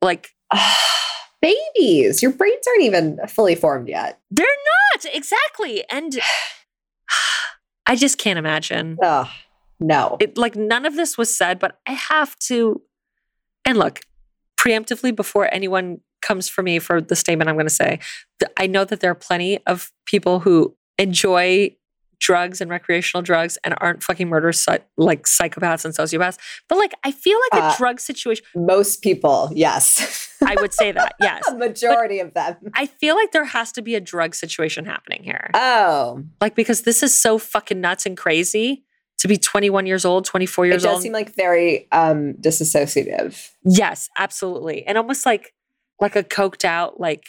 Like, 0.00 0.30
Babies, 1.42 2.22
your 2.22 2.32
brains 2.32 2.66
aren't 2.68 2.82
even 2.82 3.18
fully 3.28 3.54
formed 3.54 3.88
yet. 3.88 4.20
they're 4.30 4.46
not 4.46 5.14
exactly. 5.14 5.84
And 5.90 6.18
I 7.86 7.96
just 7.96 8.18
can't 8.18 8.38
imagine. 8.38 8.98
Ugh, 9.02 9.28
no. 9.80 10.16
It, 10.20 10.36
like, 10.36 10.54
none 10.54 10.84
of 10.84 10.96
this 10.96 11.16
was 11.16 11.34
said, 11.34 11.58
but 11.58 11.78
I 11.86 11.92
have 11.92 12.38
to. 12.40 12.82
And 13.64 13.78
look, 13.78 14.00
preemptively, 14.58 15.14
before 15.14 15.48
anyone 15.52 16.00
comes 16.22 16.48
for 16.48 16.62
me 16.62 16.78
for 16.78 17.00
the 17.00 17.16
statement 17.16 17.48
I'm 17.48 17.56
going 17.56 17.66
to 17.66 17.70
say, 17.70 17.98
I 18.58 18.66
know 18.66 18.84
that 18.84 19.00
there 19.00 19.10
are 19.10 19.16
plenty 19.16 19.58
of 19.66 19.90
people 20.04 20.40
who 20.40 20.76
enjoy 20.98 21.74
drugs 22.20 22.60
and 22.60 22.70
recreational 22.70 23.22
drugs 23.22 23.58
and 23.64 23.74
aren't 23.78 24.02
fucking 24.02 24.28
murderers 24.28 24.66
like 24.96 25.24
psychopaths 25.24 25.84
and 25.84 25.94
sociopaths. 25.94 26.36
But 26.68 26.78
like, 26.78 26.92
I 27.02 27.10
feel 27.12 27.38
like 27.50 27.62
a 27.62 27.66
Uh, 27.66 27.76
drug 27.76 27.98
situation, 28.00 28.44
Most 28.54 29.02
people, 29.02 29.50
yes. 29.54 30.28
I 30.46 30.54
would 30.60 30.72
say 30.74 30.92
that, 30.92 31.14
yes. 31.20 31.42
A 31.48 31.56
majority 31.56 32.20
of 32.20 32.34
them. 32.34 32.56
I 32.74 32.86
feel 32.86 33.14
like 33.16 33.32
there 33.32 33.44
has 33.44 33.72
to 33.72 33.82
be 33.82 33.94
a 33.94 34.00
drug 34.00 34.34
situation 34.34 34.84
happening 34.84 35.22
here. 35.22 35.50
Oh, 35.54 36.22
Like, 36.40 36.54
because 36.54 36.82
this 36.82 37.02
is 37.02 37.18
so 37.18 37.38
fucking 37.38 37.80
nuts 37.80 38.04
and 38.06 38.16
crazy 38.16 38.84
to 39.18 39.28
be 39.28 39.36
21 39.36 39.86
years 39.86 40.04
old, 40.04 40.24
24 40.24 40.66
years 40.66 40.74
old. 40.74 40.82
it 40.82 40.86
does 40.86 40.94
old. 40.96 41.02
seem 41.02 41.12
like 41.12 41.34
very 41.34 41.88
um 41.92 42.34
disassociative. 42.34 43.50
yes, 43.64 44.08
absolutely. 44.18 44.86
And 44.86 44.96
almost 44.98 45.24
like 45.26 45.54
like 46.00 46.16
a 46.16 46.22
coked 46.22 46.64
out, 46.64 46.98
like 47.00 47.24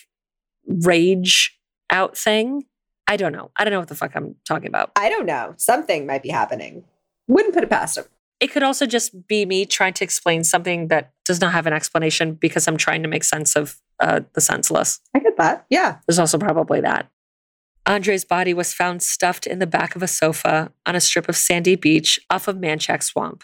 rage 0.65 1.58
out 1.89 2.17
thing. 2.17 2.63
I 3.12 3.17
don't 3.17 3.34
know. 3.34 3.52
I 3.58 3.65
don't 3.65 3.74
know 3.74 3.80
what 3.80 3.89
the 3.89 3.95
fuck 3.95 4.13
I'm 4.15 4.38
talking 4.45 4.69
about. 4.69 4.93
I 4.95 5.10
don't 5.10 5.26
know. 5.26 5.54
Something 5.58 6.06
might 6.06 6.24
be 6.24 6.30
happening. 6.30 6.86
Wouldn't 7.28 7.54
put 7.54 7.62
it 7.62 7.69
past 7.69 7.97
him. 7.97 8.06
It 8.39 8.54
could 8.54 8.63
also 8.63 8.86
just 8.86 9.28
be 9.28 9.45
me 9.45 9.65
trying 9.65 9.91
to 9.95 10.06
explain 10.06 10.45
something 10.45 10.88
that 10.88 11.12
does 11.26 11.41
not 11.41 11.52
have 11.52 11.67
an 11.67 11.74
explanation 11.74 12.36
because 12.36 12.69
I'm 12.69 12.78
trying 12.78 13.04
to 13.04 13.10
make 13.10 13.26
sense 13.26 13.58
of 13.58 13.82
uh, 14.00 14.21
the 14.32 14.39
senseless. 14.39 15.02
I 15.13 15.19
get 15.19 15.36
that. 15.36 15.65
Yeah. 15.69 15.97
There's 16.08 16.19
also 16.19 16.38
probably 16.38 16.80
that. 16.80 17.12
Andre's 17.86 18.24
body 18.24 18.54
was 18.54 18.74
found 18.74 19.04
stuffed 19.04 19.45
in 19.45 19.60
the 19.60 19.67
back 19.67 19.93
of 19.97 20.02
a 20.02 20.08
sofa 20.08 20.71
on 20.86 20.95
a 20.95 21.02
strip 21.02 21.28
of 21.28 21.36
sandy 21.36 21.76
beach 21.76 22.17
off 22.30 22.47
of 22.47 22.56
Manchac 22.56 23.04
Swamp. 23.04 23.43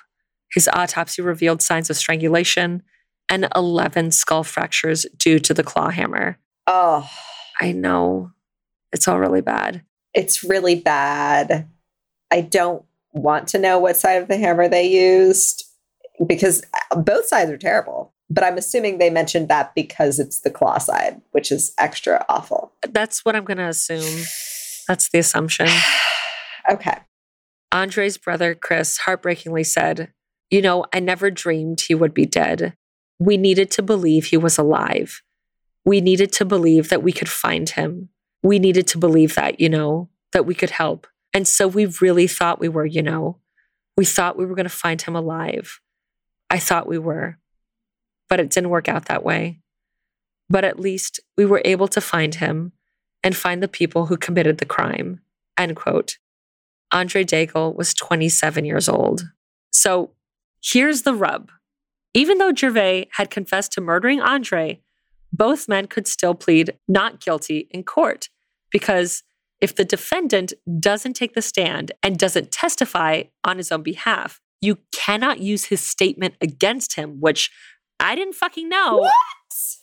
His 0.53 0.70
autopsy 0.72 1.22
revealed 1.22 1.61
signs 1.61 1.89
of 1.89 1.97
strangulation 1.97 2.84
and 3.28 3.49
11 3.53 4.13
skull 4.13 4.45
fractures 4.45 5.05
due 5.18 5.39
to 5.39 5.53
the 5.53 5.63
claw 5.63 5.89
hammer. 5.89 6.39
Oh, 6.68 7.09
I 7.59 7.74
know. 7.74 8.32
It's 8.91 9.07
all 9.07 9.19
really 9.19 9.41
bad. 9.41 9.83
it's 10.13 10.43
really 10.43 10.75
bad. 10.75 11.67
I 12.31 12.41
don't 12.41 12.83
want 13.13 13.47
to 13.49 13.59
know 13.59 13.79
what 13.79 13.97
side 13.97 14.21
of 14.21 14.27
the 14.27 14.38
hammer 14.38 14.67
they 14.67 14.88
used 14.88 15.63
because 16.25 16.63
uh, 16.91 16.99
both 16.99 17.25
sides 17.25 17.51
are 17.51 17.57
terrible. 17.57 18.13
But 18.29 18.43
I'm 18.43 18.57
assuming 18.57 18.97
they 18.97 19.09
mentioned 19.09 19.47
that 19.47 19.73
because 19.73 20.19
it's 20.19 20.41
the 20.41 20.49
claw 20.51 20.79
side, 20.79 21.21
which 21.31 21.49
is 21.51 21.73
extra 21.77 22.25
awful. 22.27 22.73
That's 22.89 23.23
what 23.23 23.35
I'm 23.38 23.45
going 23.45 23.57
to 23.57 23.67
assume. 23.69 24.25
That's 24.88 25.09
the 25.09 25.19
assumption. 25.19 25.67
Okay. 26.69 26.97
Andre's 27.71 28.17
brother, 28.17 28.53
Chris, 28.53 28.97
heartbreakingly 28.97 29.63
said, 29.63 30.11
You 30.51 30.61
know, 30.61 30.83
I 30.93 30.99
never 30.99 31.31
dreamed 31.31 31.79
he 31.79 31.95
would 31.95 32.13
be 32.13 32.25
dead. 32.25 32.73
We 33.19 33.38
needed 33.38 33.71
to 33.71 33.81
believe 33.81 34.25
he 34.25 34.35
was 34.35 34.57
alive. 34.57 35.21
We 35.85 36.01
needed 36.01 36.33
to 36.33 36.43
believe 36.43 36.89
that 36.89 37.03
we 37.03 37.13
could 37.13 37.29
find 37.29 37.69
him. 37.69 38.09
We 38.43 38.59
needed 38.59 38.88
to 38.88 38.97
believe 38.97 39.35
that, 39.35 39.59
you 39.59 39.69
know, 39.69 40.09
that 40.31 40.45
we 40.45 40.55
could 40.55 40.69
help. 40.69 41.07
And 41.33 41.47
so 41.47 41.67
we 41.67 41.85
really 42.01 42.27
thought 42.27 42.59
we 42.59 42.69
were, 42.69 42.85
you 42.85 43.01
know, 43.01 43.39
we 43.95 44.05
thought 44.05 44.38
we 44.38 44.45
were 44.45 44.55
going 44.55 44.65
to 44.65 44.69
find 44.69 45.01
him 45.01 45.15
alive. 45.15 45.79
I 46.49 46.59
thought 46.59 46.88
we 46.88 46.97
were, 46.97 47.39
but 48.29 48.39
it 48.39 48.49
didn't 48.49 48.69
work 48.69 48.88
out 48.88 49.05
that 49.05 49.23
way. 49.23 49.59
But 50.49 50.63
at 50.63 50.79
least 50.79 51.19
we 51.35 51.45
were 51.45 51.61
able 51.65 51.88
to 51.89 51.99
find 51.99 52.35
him 52.35 52.71
and 53.23 53.35
find 53.35 53.61
the 53.61 53.67
people 53.67 54.05
who 54.05 54.17
committed 54.17 54.59
the 54.59 54.65
crime. 54.65 55.21
End 55.57 55.75
quote. 55.75 56.17
Andre 56.91 57.23
Daigle 57.23 57.75
was 57.75 57.93
27 57.93 58.63
years 58.63 58.88
old. 58.88 59.23
So 59.71 60.11
here's 60.63 61.01
the 61.01 61.13
rub. 61.13 61.51
Even 62.13 62.38
though 62.38 62.53
Gervais 62.53 63.07
had 63.13 63.29
confessed 63.29 63.73
to 63.73 63.81
murdering 63.81 64.21
Andre, 64.21 64.81
both 65.32 65.67
men 65.67 65.88
could 65.88 66.07
still 66.07 66.34
plead 66.34 66.78
not 66.88 67.19
guilty 67.19 67.67
in 67.71 67.84
court 67.84 68.30
because 68.71 69.23
if 69.59 69.75
the 69.75 69.86
defendant 69.86 70.53
doesn't 70.80 71.13
take 71.13 71.34
the 71.34 71.41
stand 71.41 71.91
and 72.03 72.17
doesn't 72.17 72.51
testify 72.51 73.23
on 73.43 73.57
his 73.57 73.71
own 73.71 73.82
behalf, 73.82 74.39
you 74.61 74.78
cannot 74.91 75.39
use 75.39 75.65
his 75.65 75.82
statement 75.82 76.36
against 76.41 76.95
him, 76.95 77.19
which 77.19 77.51
I 77.99 78.15
didn't 78.15 78.36
fucking 78.36 78.69
know. 78.69 78.97
What? 78.97 79.13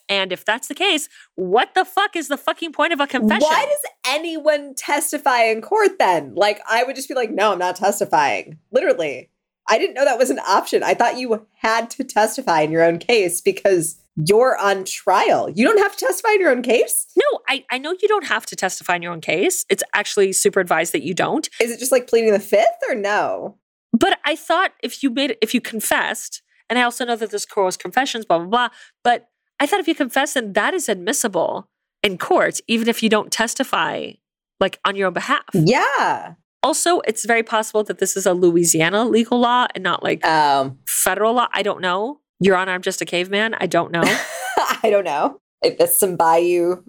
And 0.08 0.32
if 0.32 0.44
that's 0.44 0.68
the 0.68 0.74
case, 0.74 1.08
what 1.34 1.74
the 1.74 1.84
fuck 1.84 2.14
is 2.14 2.28
the 2.28 2.36
fucking 2.36 2.72
point 2.72 2.92
of 2.92 3.00
a 3.00 3.06
confession? 3.06 3.42
Why 3.42 3.64
does 3.64 3.90
anyone 4.06 4.74
testify 4.74 5.44
in 5.44 5.62
court 5.62 5.98
then? 5.98 6.34
Like, 6.34 6.60
I 6.68 6.84
would 6.84 6.94
just 6.94 7.08
be 7.08 7.14
like, 7.14 7.30
no, 7.30 7.52
I'm 7.52 7.58
not 7.58 7.76
testifying. 7.76 8.58
Literally. 8.70 9.30
I 9.66 9.78
didn't 9.78 9.94
know 9.94 10.04
that 10.04 10.18
was 10.18 10.30
an 10.30 10.40
option. 10.40 10.82
I 10.82 10.94
thought 10.94 11.18
you 11.18 11.46
had 11.54 11.88
to 11.90 12.04
testify 12.04 12.60
in 12.60 12.70
your 12.70 12.84
own 12.84 12.98
case 12.98 13.40
because 13.40 13.96
you're 14.16 14.56
on 14.58 14.84
trial. 14.84 15.50
You 15.50 15.66
don't 15.66 15.78
have 15.78 15.96
to 15.96 16.06
testify 16.06 16.32
in 16.34 16.40
your 16.40 16.50
own 16.50 16.62
case? 16.62 17.06
no, 17.16 17.40
I, 17.48 17.64
I 17.70 17.78
know 17.78 17.94
you 18.00 18.08
don't 18.08 18.26
have 18.26 18.46
to 18.46 18.56
testify 18.56 18.96
in 18.96 19.02
your 19.02 19.12
own 19.12 19.20
case. 19.20 19.64
It's 19.68 19.82
actually 19.92 20.32
super 20.32 20.60
advised 20.60 20.92
that 20.92 21.02
you 21.02 21.14
don't. 21.14 21.48
Is 21.60 21.70
it 21.70 21.78
just 21.78 21.92
like 21.92 22.06
pleading 22.06 22.32
the 22.32 22.40
fifth 22.40 22.66
or 22.88 22.94
no? 22.94 23.58
But 23.92 24.18
I 24.24 24.36
thought 24.36 24.72
if 24.82 25.02
you 25.02 25.10
made 25.10 25.36
if 25.40 25.54
you 25.54 25.60
confessed, 25.60 26.42
and 26.68 26.78
I 26.78 26.82
also 26.82 27.04
know 27.04 27.16
that 27.16 27.30
this 27.30 27.46
was 27.56 27.76
confessions, 27.76 28.24
blah 28.24 28.38
blah 28.38 28.48
blah. 28.48 28.68
But 29.02 29.28
I 29.60 29.66
thought 29.66 29.80
if 29.80 29.88
you 29.88 29.94
confess, 29.94 30.34
then 30.34 30.52
that 30.54 30.74
is 30.74 30.88
admissible 30.88 31.68
in 32.02 32.18
court, 32.18 32.60
even 32.68 32.88
if 32.88 33.02
you 33.02 33.08
don't 33.08 33.30
testify 33.32 34.12
like 34.60 34.78
on 34.84 34.96
your 34.96 35.08
own 35.08 35.12
behalf. 35.12 35.44
Yeah. 35.52 36.34
Also, 36.62 37.00
it's 37.00 37.26
very 37.26 37.42
possible 37.42 37.84
that 37.84 37.98
this 37.98 38.16
is 38.16 38.24
a 38.26 38.32
Louisiana 38.32 39.04
legal 39.04 39.38
law 39.38 39.66
and 39.74 39.84
not 39.84 40.02
like 40.02 40.24
Um, 40.26 40.78
federal 40.88 41.34
law. 41.34 41.48
I 41.52 41.62
don't 41.62 41.80
know. 41.80 42.20
Your 42.40 42.56
Honor, 42.56 42.72
I'm 42.72 42.82
just 42.82 43.00
a 43.00 43.04
caveman. 43.04 43.54
I 43.54 43.66
don't 43.66 43.92
know. 43.92 44.02
I 44.82 44.90
don't 44.90 45.04
know. 45.04 45.40
If 45.62 45.76
it's 45.80 45.98
some 45.98 46.16
Bayou 46.16 46.82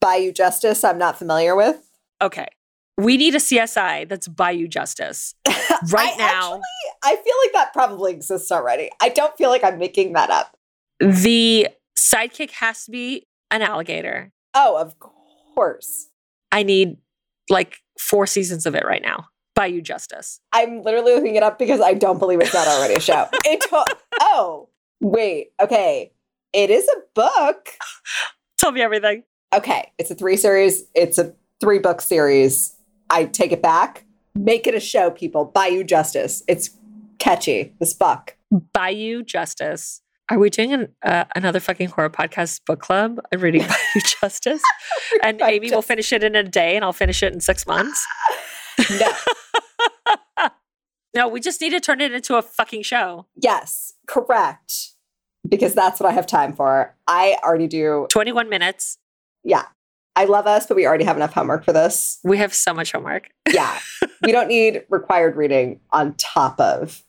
Bayou 0.00 0.32
justice 0.32 0.82
I'm 0.84 0.98
not 0.98 1.18
familiar 1.18 1.54
with. 1.56 1.76
okay. 2.22 2.46
We 2.98 3.18
need 3.18 3.34
a 3.34 3.38
CSI 3.38 4.08
that's 4.08 4.26
Bayou 4.26 4.66
Justice 4.68 5.34
right 5.46 6.14
I 6.14 6.16
now. 6.16 6.54
actually- 6.54 6.60
I 7.04 7.16
feel 7.16 7.34
like 7.44 7.52
that 7.52 7.72
probably 7.74 8.10
exists 8.10 8.50
already. 8.50 8.90
I 9.02 9.10
don't 9.10 9.36
feel 9.36 9.50
like 9.50 9.62
I'm 9.62 9.78
making 9.78 10.14
that 10.14 10.30
up. 10.30 10.56
the 10.98 11.68
sidekick 11.94 12.52
has 12.52 12.84
to 12.86 12.90
be 12.90 13.26
an 13.50 13.60
alligator. 13.60 14.32
Oh, 14.54 14.78
of 14.78 14.94
course. 14.98 16.08
I 16.50 16.62
need 16.62 16.96
like 17.50 17.76
four 18.00 18.26
seasons 18.26 18.64
of 18.64 18.74
it 18.74 18.86
right 18.86 19.02
now. 19.02 19.26
Bayou 19.54 19.82
Justice. 19.82 20.40
I'm 20.52 20.82
literally 20.82 21.14
looking 21.14 21.36
it 21.36 21.42
up 21.42 21.58
because 21.58 21.82
I 21.82 21.92
don't 21.92 22.18
believe 22.18 22.40
it's 22.40 22.54
not 22.54 22.66
already 22.66 22.94
a 22.94 23.00
show. 23.00 23.28
It 23.44 23.60
to- 23.60 23.96
oh, 24.20 24.70
wait. 25.00 25.48
Okay. 25.60 26.12
It 26.52 26.70
is 26.70 26.88
a 26.88 27.00
book. 27.14 27.68
Tell 28.58 28.72
me 28.72 28.80
everything. 28.82 29.22
Okay. 29.54 29.92
It's 29.98 30.10
a 30.10 30.14
three 30.14 30.36
series, 30.36 30.84
it's 30.94 31.18
a 31.18 31.34
three 31.60 31.78
book 31.78 32.00
series. 32.00 32.74
I 33.10 33.24
take 33.26 33.52
it 33.52 33.62
back. 33.62 34.04
Make 34.34 34.66
it 34.66 34.74
a 34.74 34.80
show, 34.80 35.10
people. 35.10 35.44
Bayou 35.44 35.84
Justice. 35.84 36.42
It's 36.48 36.70
catchy. 37.18 37.72
This 37.78 37.94
book. 37.94 38.36
Bayou 38.72 39.22
Justice. 39.22 40.02
Are 40.28 40.38
we 40.38 40.50
doing 40.50 40.72
an, 40.72 40.88
uh, 41.04 41.24
another 41.36 41.60
fucking 41.60 41.88
horror 41.88 42.10
podcast 42.10 42.64
book 42.66 42.80
club? 42.80 43.20
I'm 43.32 43.40
reading 43.40 43.62
Bayou 43.68 44.00
Justice. 44.20 44.62
And 45.22 45.40
Amy 45.40 45.70
will 45.70 45.82
finish 45.82 46.12
it 46.12 46.24
in 46.24 46.34
a 46.34 46.42
day 46.42 46.74
and 46.74 46.84
I'll 46.84 46.92
finish 46.92 47.22
it 47.22 47.32
in 47.32 47.40
six 47.40 47.66
months. 47.66 48.04
No. 48.90 49.12
No, 51.16 51.26
we 51.28 51.40
just 51.40 51.60
need 51.60 51.70
to 51.70 51.80
turn 51.80 52.00
it 52.00 52.12
into 52.12 52.36
a 52.36 52.42
fucking 52.42 52.82
show. 52.82 53.26
yes, 53.34 53.94
correct. 54.06 54.90
Because 55.48 55.74
that's 55.74 55.98
what 55.98 56.08
I 56.08 56.12
have 56.12 56.26
time 56.26 56.52
for. 56.52 56.94
I 57.06 57.36
already 57.42 57.68
do. 57.68 58.06
21 58.10 58.48
minutes. 58.48 58.98
Yeah. 59.44 59.64
I 60.16 60.24
love 60.24 60.46
us, 60.46 60.66
but 60.66 60.76
we 60.76 60.86
already 60.86 61.04
have 61.04 61.16
enough 61.16 61.32
homework 61.34 61.64
for 61.64 61.72
this. 61.72 62.18
We 62.24 62.38
have 62.38 62.52
so 62.54 62.72
much 62.74 62.92
homework. 62.92 63.30
Yeah. 63.52 63.78
we 64.22 64.32
don't 64.32 64.48
need 64.48 64.82
required 64.90 65.36
reading 65.36 65.80
on 65.90 66.14
top 66.14 66.58
of 66.60 67.02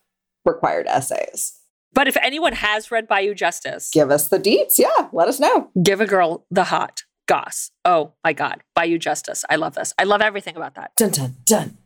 required 0.45 0.85
essays. 0.87 1.53
But 1.93 2.07
if 2.07 2.15
anyone 2.17 2.53
has 2.53 2.91
read 2.91 3.07
Bayou 3.07 3.33
Justice, 3.33 3.89
Give 3.91 4.11
us 4.11 4.27
the 4.29 4.39
deets. 4.39 4.77
Yeah. 4.77 5.09
Let 5.11 5.27
us 5.27 5.39
know. 5.39 5.69
give 5.83 5.99
a 5.99 6.05
girl 6.05 6.45
the 6.51 6.65
hot 6.65 7.03
goss. 7.27 7.71
Oh 7.83 8.13
my 8.23 8.33
God. 8.33 8.61
Bayou 8.75 8.99
Justice. 8.99 9.43
I 9.49 9.55
love 9.55 9.73
this. 9.75 9.93
I 9.97 10.03
love 10.03 10.21
everything 10.21 10.55
about 10.55 10.75
that. 10.75 10.91
Dun, 10.95 11.09
dun, 11.09 11.35
dun. 11.45 11.77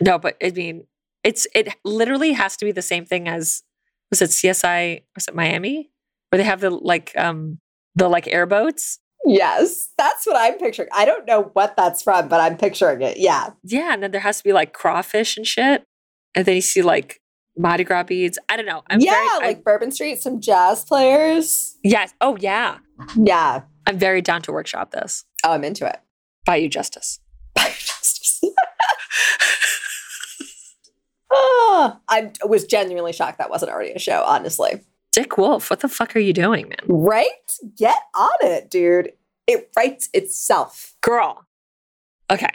No, 0.00 0.18
but 0.18 0.36
I 0.42 0.50
mean, 0.50 0.86
it's 1.24 1.46
it 1.54 1.74
literally 1.84 2.32
has 2.32 2.56
to 2.58 2.64
be 2.64 2.72
the 2.72 2.82
same 2.82 3.04
thing 3.04 3.28
as 3.28 3.62
was 4.10 4.22
it 4.22 4.30
CSI? 4.30 5.02
Was 5.14 5.28
it 5.28 5.34
Miami? 5.34 5.90
Where 6.30 6.38
they 6.38 6.44
have 6.44 6.60
the 6.60 6.70
like 6.70 7.12
um 7.16 7.58
the 7.94 8.08
like 8.08 8.26
airboats? 8.28 8.98
Yes. 9.24 9.90
That's 9.98 10.26
what 10.26 10.36
I'm 10.36 10.58
picturing. 10.58 10.88
I 10.92 11.04
don't 11.04 11.26
know 11.26 11.50
what 11.52 11.76
that's 11.76 12.02
from, 12.02 12.28
but 12.28 12.40
I'm 12.40 12.56
picturing 12.56 13.02
it. 13.02 13.18
Yeah. 13.18 13.50
Yeah, 13.62 13.92
and 13.92 14.02
then 14.02 14.12
there 14.12 14.20
has 14.20 14.38
to 14.38 14.44
be 14.44 14.52
like 14.52 14.72
crawfish 14.72 15.36
and 15.36 15.46
shit. 15.46 15.84
And 16.34 16.46
then 16.46 16.54
you 16.56 16.62
see 16.62 16.82
like 16.82 17.20
Mardi 17.56 17.84
Gras 17.84 18.04
beads. 18.04 18.38
I 18.48 18.56
don't 18.56 18.66
know. 18.66 18.82
I'm 18.88 19.00
yeah. 19.00 19.10
very, 19.10 19.48
like 19.48 19.58
I, 19.58 19.62
Bourbon 19.62 19.92
Street, 19.92 20.22
some 20.22 20.40
jazz 20.40 20.84
players. 20.84 21.76
yes. 21.84 22.14
Oh 22.20 22.36
yeah. 22.40 22.78
Yeah. 23.16 23.62
I'm 23.86 23.98
very 23.98 24.22
down 24.22 24.42
to 24.42 24.52
workshop 24.52 24.92
this. 24.92 25.24
Oh, 25.44 25.52
I'm 25.52 25.64
into 25.64 25.86
it. 25.86 25.98
Bayou 26.46 26.68
Justice. 26.68 27.18
Bayou 27.54 27.68
Justice. 27.68 27.89
Oh, 31.30 31.98
I 32.08 32.32
was 32.44 32.64
genuinely 32.64 33.12
shocked 33.12 33.38
that 33.38 33.50
wasn't 33.50 33.72
already 33.72 33.92
a 33.92 33.98
show, 33.98 34.22
honestly. 34.26 34.80
Dick 35.12 35.36
Wolf, 35.36 35.70
what 35.70 35.80
the 35.80 35.88
fuck 35.88 36.14
are 36.14 36.20
you 36.20 36.32
doing, 36.32 36.68
man? 36.68 36.78
Right? 36.86 37.26
Get 37.76 37.96
on 38.14 38.30
it, 38.42 38.70
dude. 38.70 39.12
It 39.46 39.68
writes 39.76 40.08
itself. 40.14 40.94
Girl. 41.00 41.44
Okay. 42.30 42.50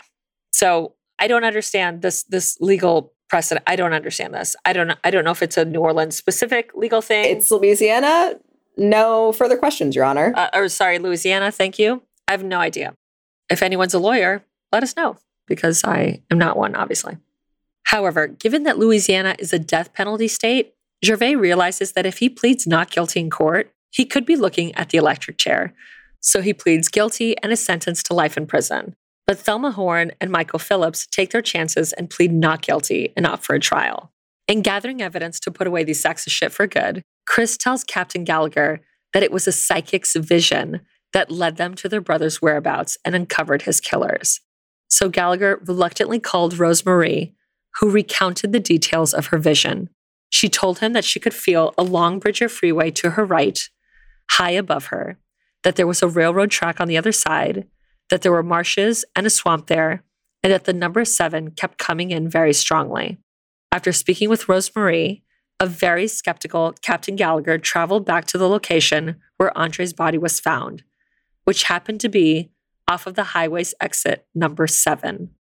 So 0.53 0.93
I 1.19 1.27
don't 1.27 1.43
understand 1.43 2.01
this 2.01 2.23
this 2.23 2.57
legal 2.61 3.11
precedent. 3.29 3.63
I 3.67 3.75
don't 3.75 3.91
understand 3.91 4.33
this. 4.33 4.55
I 4.63 4.71
don't 4.71 4.97
I 5.03 5.11
don't 5.11 5.25
know 5.25 5.31
if 5.31 5.43
it's 5.43 5.57
a 5.57 5.65
New 5.65 5.81
Orleans 5.81 6.15
specific 6.15 6.71
legal 6.75 7.01
thing. 7.01 7.35
It's 7.35 7.51
Louisiana. 7.51 8.35
No 8.77 9.33
further 9.33 9.57
questions, 9.57 9.95
Your 9.95 10.05
Honor. 10.05 10.33
uh, 10.35 10.49
or 10.53 10.69
sorry, 10.69 10.99
Louisiana. 10.99 11.51
Thank 11.51 11.77
you. 11.79 12.01
I 12.27 12.31
have 12.31 12.43
no 12.43 12.59
idea. 12.59 12.93
If 13.49 13.61
anyone's 13.61 13.93
a 13.93 13.99
lawyer, 13.99 14.43
let 14.71 14.83
us 14.83 14.95
know 14.95 15.17
because 15.47 15.83
I 15.83 16.21
am 16.31 16.37
not 16.37 16.57
one, 16.57 16.75
obviously. 16.75 17.17
However, 17.95 18.27
given 18.27 18.63
that 18.63 18.77
Louisiana 18.77 19.37
is 19.39 19.53
a 19.53 19.57
death 19.57 19.93
penalty 19.93 20.27
state, 20.27 20.73
Gervais 21.05 21.37
realizes 21.37 21.93
that 21.93 22.05
if 22.05 22.17
he 22.17 22.27
pleads 22.27 22.67
not 22.67 22.91
guilty 22.91 23.21
in 23.21 23.29
court, 23.29 23.71
he 23.89 24.03
could 24.03 24.25
be 24.25 24.35
looking 24.35 24.75
at 24.75 24.89
the 24.89 24.97
electric 24.97 25.37
chair. 25.37 25.73
So 26.19 26.41
he 26.41 26.53
pleads 26.53 26.89
guilty 26.89 27.37
and 27.37 27.53
is 27.53 27.63
sentenced 27.63 28.07
to 28.07 28.13
life 28.13 28.35
in 28.35 28.47
prison. 28.47 28.95
But 29.25 29.39
Thelma 29.39 29.71
Horn 29.71 30.11
and 30.19 30.29
Michael 30.29 30.59
Phillips 30.59 31.07
take 31.07 31.31
their 31.31 31.41
chances 31.41 31.93
and 31.93 32.09
plead 32.09 32.33
not 32.33 32.61
guilty 32.61 33.13
and 33.15 33.25
opt 33.25 33.45
for 33.45 33.55
a 33.55 33.61
trial. 33.61 34.11
In 34.49 34.61
gathering 34.61 35.01
evidence 35.01 35.39
to 35.39 35.49
put 35.49 35.65
away 35.65 35.85
these 35.85 36.01
sacks 36.01 36.27
of 36.27 36.33
shit 36.33 36.51
for 36.51 36.67
good, 36.67 37.01
Chris 37.25 37.55
tells 37.55 37.85
Captain 37.85 38.25
Gallagher 38.25 38.81
that 39.13 39.23
it 39.23 39.31
was 39.31 39.47
a 39.47 39.53
psychic's 39.53 40.17
vision 40.17 40.81
that 41.13 41.31
led 41.31 41.55
them 41.55 41.75
to 41.75 41.87
their 41.87 42.01
brother's 42.01 42.41
whereabouts 42.41 42.97
and 43.05 43.15
uncovered 43.15 43.61
his 43.61 43.79
killers. 43.79 44.41
So 44.89 45.07
Gallagher 45.07 45.61
reluctantly 45.63 46.19
called 46.19 46.55
Rosemarie, 46.55 47.31
who 47.79 47.89
recounted 47.89 48.51
the 48.51 48.59
details 48.59 49.13
of 49.13 49.27
her 49.27 49.37
vision. 49.37 49.89
She 50.29 50.49
told 50.49 50.79
him 50.79 50.93
that 50.93 51.05
she 51.05 51.19
could 51.19 51.33
feel 51.33 51.73
a 51.77 51.83
long 51.83 52.19
bridge 52.19 52.41
of 52.41 52.51
freeway 52.51 52.91
to 52.91 53.11
her 53.11 53.25
right, 53.25 53.59
high 54.31 54.51
above 54.51 54.87
her, 54.87 55.17
that 55.63 55.75
there 55.75 55.87
was 55.87 56.01
a 56.01 56.07
railroad 56.07 56.51
track 56.51 56.79
on 56.79 56.87
the 56.87 56.97
other 56.97 57.11
side, 57.11 57.67
that 58.09 58.21
there 58.21 58.31
were 58.31 58.43
marshes 58.43 59.05
and 59.15 59.25
a 59.25 59.29
swamp 59.29 59.67
there, 59.67 60.03
and 60.43 60.51
that 60.51 60.65
the 60.65 60.73
number 60.73 61.03
seven 61.05 61.51
kept 61.51 61.77
coming 61.77 62.11
in 62.11 62.29
very 62.29 62.53
strongly. 62.53 63.17
After 63.71 63.91
speaking 63.91 64.29
with 64.29 64.45
Rosemarie, 64.45 65.21
a 65.59 65.65
very 65.65 66.07
skeptical 66.07 66.73
Captain 66.81 67.15
Gallagher 67.15 67.57
traveled 67.57 68.05
back 68.05 68.25
to 68.25 68.37
the 68.37 68.49
location 68.49 69.15
where 69.37 69.57
Andre's 69.57 69.93
body 69.93 70.17
was 70.17 70.39
found, 70.39 70.83
which 71.45 71.63
happened 71.63 72.01
to 72.01 72.09
be 72.09 72.51
off 72.87 73.07
of 73.07 73.15
the 73.15 73.23
highway's 73.23 73.73
exit 73.81 74.27
number 74.35 74.67
seven. 74.67 75.31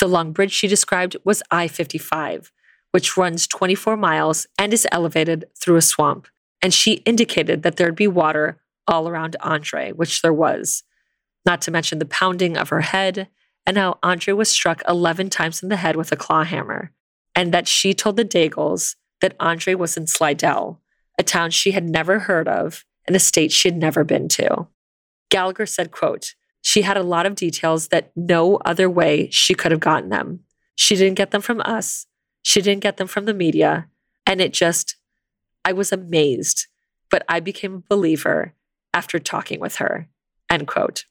The 0.00 0.08
long 0.08 0.32
bridge 0.32 0.52
she 0.52 0.66
described 0.66 1.16
was 1.24 1.42
I 1.50 1.68
55, 1.68 2.50
which 2.90 3.16
runs 3.16 3.46
24 3.46 3.96
miles 3.96 4.46
and 4.58 4.72
is 4.72 4.88
elevated 4.90 5.44
through 5.60 5.76
a 5.76 5.82
swamp. 5.82 6.26
And 6.62 6.74
she 6.74 6.94
indicated 7.04 7.62
that 7.62 7.76
there'd 7.76 7.94
be 7.94 8.08
water 8.08 8.60
all 8.86 9.08
around 9.08 9.36
Andre, 9.40 9.92
which 9.92 10.22
there 10.22 10.32
was, 10.32 10.82
not 11.46 11.60
to 11.62 11.70
mention 11.70 11.98
the 11.98 12.06
pounding 12.06 12.56
of 12.56 12.70
her 12.70 12.80
head 12.80 13.28
and 13.66 13.76
how 13.76 13.98
Andre 14.02 14.32
was 14.32 14.50
struck 14.50 14.82
11 14.88 15.30
times 15.30 15.62
in 15.62 15.68
the 15.68 15.76
head 15.76 15.96
with 15.96 16.10
a 16.12 16.16
claw 16.16 16.44
hammer. 16.44 16.92
and 17.34 17.54
that 17.54 17.68
she 17.68 17.94
told 17.94 18.16
the 18.16 18.24
Daigles 18.24 18.96
that 19.20 19.36
Andre 19.38 19.74
was 19.74 19.96
in 19.96 20.06
Slidell, 20.06 20.80
a 21.18 21.22
town 21.22 21.50
she 21.50 21.70
had 21.70 21.88
never 21.88 22.20
heard 22.20 22.48
of 22.48 22.84
and 23.06 23.14
a 23.14 23.20
state 23.20 23.52
she 23.52 23.68
had 23.68 23.76
never 23.76 24.04
been 24.04 24.28
to. 24.28 24.66
Gallagher 25.30 25.66
said, 25.66 25.90
quote, 25.90 26.34
she 26.62 26.82
had 26.82 26.96
a 26.96 27.02
lot 27.02 27.26
of 27.26 27.34
details 27.34 27.88
that 27.88 28.12
no 28.14 28.56
other 28.64 28.88
way 28.88 29.28
she 29.30 29.54
could 29.54 29.70
have 29.70 29.80
gotten 29.80 30.10
them. 30.10 30.40
She 30.76 30.96
didn't 30.96 31.16
get 31.16 31.30
them 31.30 31.42
from 31.42 31.60
us. 31.62 32.06
She 32.42 32.60
didn't 32.60 32.82
get 32.82 32.96
them 32.96 33.06
from 33.06 33.24
the 33.24 33.34
media. 33.34 33.88
And 34.26 34.40
it 34.40 34.52
just, 34.52 34.96
I 35.64 35.72
was 35.72 35.92
amazed, 35.92 36.66
but 37.10 37.24
I 37.28 37.40
became 37.40 37.74
a 37.74 37.94
believer 37.94 38.54
after 38.94 39.18
talking 39.18 39.60
with 39.60 39.76
her. 39.76 40.08
End 40.50 40.66
quote. 40.66 41.04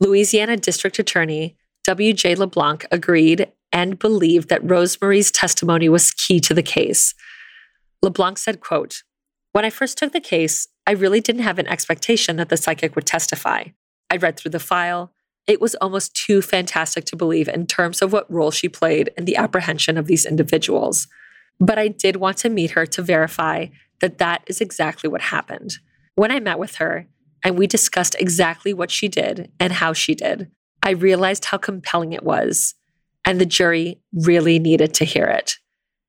Louisiana 0.00 0.56
District 0.56 0.98
Attorney 0.98 1.56
W.J. 1.84 2.34
LeBlanc 2.34 2.84
agreed 2.90 3.50
and 3.72 3.98
believed 3.98 4.48
that 4.48 4.66
Rosemarie's 4.66 5.30
testimony 5.30 5.88
was 5.88 6.10
key 6.10 6.40
to 6.40 6.54
the 6.54 6.62
case. 6.62 7.14
LeBlanc 8.02 8.38
said, 8.38 8.60
quote, 8.60 9.02
When 9.52 9.64
I 9.64 9.70
first 9.70 9.96
took 9.98 10.12
the 10.12 10.20
case, 10.20 10.68
I 10.86 10.92
really 10.92 11.20
didn't 11.20 11.42
have 11.42 11.58
an 11.58 11.66
expectation 11.66 12.36
that 12.36 12.48
the 12.48 12.56
psychic 12.56 12.94
would 12.94 13.06
testify. 13.06 13.66
I 14.10 14.16
read 14.16 14.36
through 14.36 14.52
the 14.52 14.60
file. 14.60 15.12
It 15.46 15.60
was 15.60 15.74
almost 15.76 16.14
too 16.14 16.42
fantastic 16.42 17.04
to 17.06 17.16
believe 17.16 17.48
in 17.48 17.66
terms 17.66 18.02
of 18.02 18.12
what 18.12 18.30
role 18.32 18.50
she 18.50 18.68
played 18.68 19.10
in 19.16 19.24
the 19.24 19.36
apprehension 19.36 19.96
of 19.96 20.06
these 20.06 20.26
individuals. 20.26 21.06
But 21.58 21.78
I 21.78 21.88
did 21.88 22.16
want 22.16 22.36
to 22.38 22.48
meet 22.48 22.72
her 22.72 22.84
to 22.86 23.02
verify 23.02 23.66
that 24.00 24.18
that 24.18 24.42
is 24.46 24.60
exactly 24.60 25.08
what 25.08 25.22
happened. 25.22 25.74
When 26.16 26.30
I 26.30 26.40
met 26.40 26.58
with 26.58 26.76
her 26.76 27.06
and 27.44 27.56
we 27.56 27.66
discussed 27.66 28.16
exactly 28.18 28.74
what 28.74 28.90
she 28.90 29.08
did 29.08 29.50
and 29.60 29.72
how 29.72 29.92
she 29.92 30.14
did, 30.14 30.50
I 30.82 30.90
realized 30.90 31.46
how 31.46 31.58
compelling 31.58 32.12
it 32.12 32.22
was. 32.22 32.74
And 33.24 33.40
the 33.40 33.46
jury 33.46 34.00
really 34.12 34.58
needed 34.58 34.94
to 34.94 35.04
hear 35.04 35.26
it. 35.26 35.56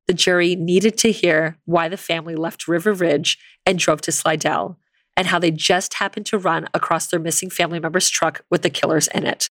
The 0.07 0.13
jury 0.13 0.55
needed 0.55 0.97
to 0.99 1.11
hear 1.11 1.57
why 1.65 1.89
the 1.89 1.97
family 1.97 2.35
left 2.35 2.67
River 2.67 2.93
Ridge 2.93 3.37
and 3.65 3.77
drove 3.77 4.01
to 4.01 4.11
Slidell 4.11 4.79
and 5.17 5.27
how 5.27 5.39
they 5.39 5.49
just 5.51 5.95
happened 5.95 6.27
to 6.27 6.37
run 6.37 6.67
across 6.75 7.07
their 7.07 7.19
missing 7.19 7.49
family 7.49 7.79
member's 7.79 8.07
truck 8.07 8.45
with 8.51 8.61
the 8.61 8.69
killers 8.69 9.07
in 9.07 9.25
it. 9.25 9.49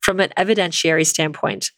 From 0.00 0.20
an 0.20 0.30
evidentiary 0.36 1.06
standpoint, 1.06 1.70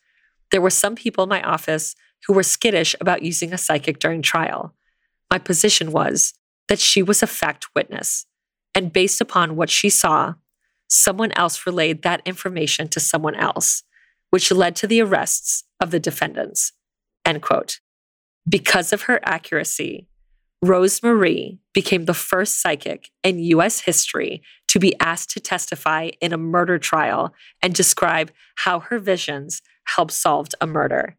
there 0.50 0.60
were 0.60 0.70
some 0.70 0.96
people 0.96 1.22
in 1.24 1.30
my 1.30 1.40
office 1.42 1.94
who 2.26 2.34
were 2.34 2.42
skittish 2.42 2.94
about 3.00 3.22
using 3.22 3.52
a 3.52 3.58
psychic 3.58 4.00
during 4.00 4.22
trial. 4.22 4.74
My 5.30 5.38
position 5.38 5.92
was 5.92 6.34
that 6.68 6.80
she 6.80 7.02
was 7.02 7.22
a 7.22 7.26
fact 7.26 7.66
witness, 7.74 8.26
and 8.74 8.92
based 8.92 9.20
upon 9.20 9.56
what 9.56 9.70
she 9.70 9.88
saw, 9.88 10.34
someone 10.88 11.32
else 11.36 11.64
relayed 11.66 12.02
that 12.02 12.22
information 12.26 12.88
to 12.88 13.00
someone 13.00 13.34
else, 13.34 13.82
which 14.30 14.50
led 14.50 14.76
to 14.76 14.86
the 14.86 15.00
arrests 15.00 15.64
of 15.80 15.90
the 15.90 16.00
defendants. 16.00 16.72
End 17.24 17.40
quote. 17.40 17.80
Because 18.48 18.92
of 18.92 19.02
her 19.02 19.20
accuracy, 19.24 20.08
Rosemarie 20.64 21.58
became 21.74 22.04
the 22.04 22.14
first 22.14 22.60
psychic 22.60 23.10
in 23.24 23.40
US 23.40 23.80
history 23.80 24.42
to 24.68 24.78
be 24.78 24.98
asked 25.00 25.30
to 25.30 25.40
testify 25.40 26.10
in 26.20 26.32
a 26.32 26.38
murder 26.38 26.78
trial 26.78 27.34
and 27.60 27.74
describe 27.74 28.30
how 28.56 28.78
her 28.80 28.98
visions 28.98 29.60
helped 29.96 30.12
solve 30.12 30.48
a 30.60 30.66
murder. 30.66 31.16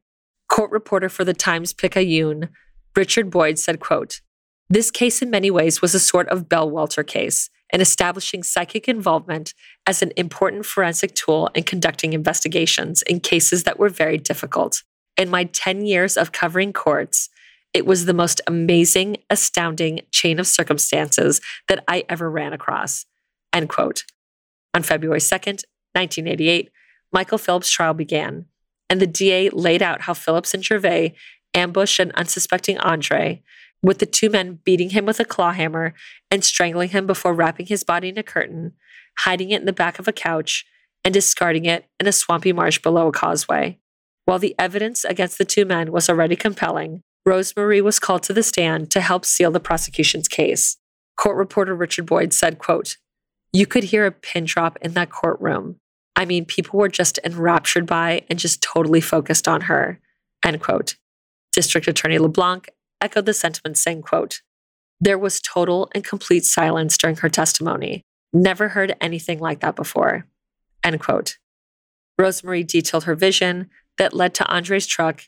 Court 0.49 0.71
reporter 0.71 1.09
for 1.09 1.25
the 1.25 1.33
Times 1.33 1.73
Picayune, 1.73 2.49
Richard 2.95 3.29
Boyd 3.29 3.59
said, 3.59 3.79
quote, 3.79 4.21
This 4.69 4.91
case 4.91 5.21
in 5.21 5.29
many 5.29 5.51
ways 5.51 5.81
was 5.81 5.93
a 5.93 5.99
sort 5.99 6.29
of 6.29 6.47
Bell 6.47 6.67
Bellwether 6.67 7.03
case 7.03 7.49
in 7.73 7.81
establishing 7.81 8.43
psychic 8.43 8.87
involvement 8.87 9.53
as 9.85 10.01
an 10.01 10.11
important 10.15 10.65
forensic 10.65 11.15
tool 11.15 11.49
in 11.53 11.63
conducting 11.63 12.13
investigations 12.13 13.01
in 13.03 13.19
cases 13.19 13.63
that 13.63 13.79
were 13.79 13.89
very 13.89 14.17
difficult. 14.17 14.83
In 15.17 15.29
my 15.29 15.45
10 15.45 15.85
years 15.85 16.15
of 16.15 16.31
covering 16.31 16.71
courts, 16.71 17.29
it 17.73 17.85
was 17.85 18.05
the 18.05 18.13
most 18.13 18.39
amazing, 18.45 19.17
astounding 19.29 20.01
chain 20.11 20.39
of 20.39 20.47
circumstances 20.47 21.41
that 21.67 21.83
I 21.87 22.03
ever 22.07 22.29
ran 22.29 22.53
across. 22.53 23.05
End 23.51 23.69
quote. 23.69 24.03
On 24.73 24.83
February 24.83 25.19
2nd, 25.19 25.63
1988, 25.93 26.71
Michael 27.11 27.37
Phillips' 27.37 27.69
trial 27.69 27.93
began, 27.93 28.45
and 28.89 28.99
the 28.99 29.07
DA 29.07 29.49
laid 29.49 29.81
out 29.81 30.01
how 30.01 30.13
Phillips 30.13 30.53
and 30.53 30.63
Gervais 30.63 31.13
ambushed 31.53 31.99
an 31.99 32.11
unsuspecting 32.15 32.77
Andre, 32.79 33.43
with 33.81 33.99
the 33.99 34.05
two 34.05 34.29
men 34.29 34.59
beating 34.63 34.91
him 34.91 35.05
with 35.05 35.19
a 35.19 35.25
claw 35.25 35.51
hammer 35.51 35.93
and 36.31 36.43
strangling 36.43 36.89
him 36.89 37.05
before 37.05 37.33
wrapping 37.33 37.67
his 37.67 37.83
body 37.83 38.09
in 38.09 38.17
a 38.17 38.23
curtain, 38.23 38.73
hiding 39.19 39.51
it 39.51 39.59
in 39.59 39.65
the 39.65 39.73
back 39.73 39.99
of 39.99 40.07
a 40.07 40.13
couch, 40.13 40.65
and 41.03 41.13
discarding 41.13 41.65
it 41.65 41.85
in 41.99 42.07
a 42.07 42.11
swampy 42.11 42.53
marsh 42.53 42.79
below 42.79 43.07
a 43.07 43.11
causeway. 43.11 43.77
While 44.25 44.39
the 44.39 44.55
evidence 44.57 45.03
against 45.03 45.37
the 45.37 45.45
two 45.45 45.65
men 45.65 45.91
was 45.91 46.09
already 46.09 46.37
compelling, 46.37 47.03
Rosemarie 47.27 47.81
was 47.81 47.99
called 47.99 48.23
to 48.23 48.33
the 48.33 48.43
stand 48.43 48.91
to 48.91 49.01
help 49.01 49.25
seal 49.25 49.51
the 49.51 49.59
prosecution's 49.59 50.27
case. 50.27 50.77
Court 51.15 51.37
reporter 51.37 51.75
Richard 51.75 52.05
Boyd 52.05 52.33
said, 52.33 52.57
quote, 52.57 52.97
You 53.53 53.65
could 53.65 53.85
hear 53.85 54.05
a 54.05 54.11
pin 54.11 54.45
drop 54.45 54.77
in 54.81 54.93
that 54.93 55.09
courtroom. 55.09 55.77
I 56.15 56.25
mean, 56.25 56.45
people 56.45 56.79
were 56.79 56.89
just 56.89 57.19
enraptured 57.23 57.85
by 57.85 58.23
and 58.29 58.37
just 58.37 58.61
totally 58.61 59.01
focused 59.01 59.47
on 59.47 59.61
her. 59.61 59.99
End 60.43 60.61
quote. 60.61 60.95
District 61.53 61.87
Attorney 61.87 62.17
LeBlanc 62.17 62.69
echoed 62.99 63.25
the 63.25 63.33
sentiment, 63.33 63.77
saying, 63.77 64.01
quote, 64.01 64.41
There 64.99 65.17
was 65.17 65.41
total 65.41 65.89
and 65.95 66.03
complete 66.03 66.45
silence 66.45 66.97
during 66.97 67.15
her 67.17 67.29
testimony. 67.29 68.03
Never 68.33 68.69
heard 68.69 68.95
anything 68.99 69.39
like 69.39 69.61
that 69.61 69.75
before. 69.75 70.27
End 70.83 70.99
quote. 70.99 71.37
Rosemarie 72.19 72.67
detailed 72.67 73.05
her 73.05 73.15
vision 73.15 73.69
that 73.97 74.13
led 74.13 74.33
to 74.35 74.47
Andre's 74.47 74.85
truck 74.85 75.23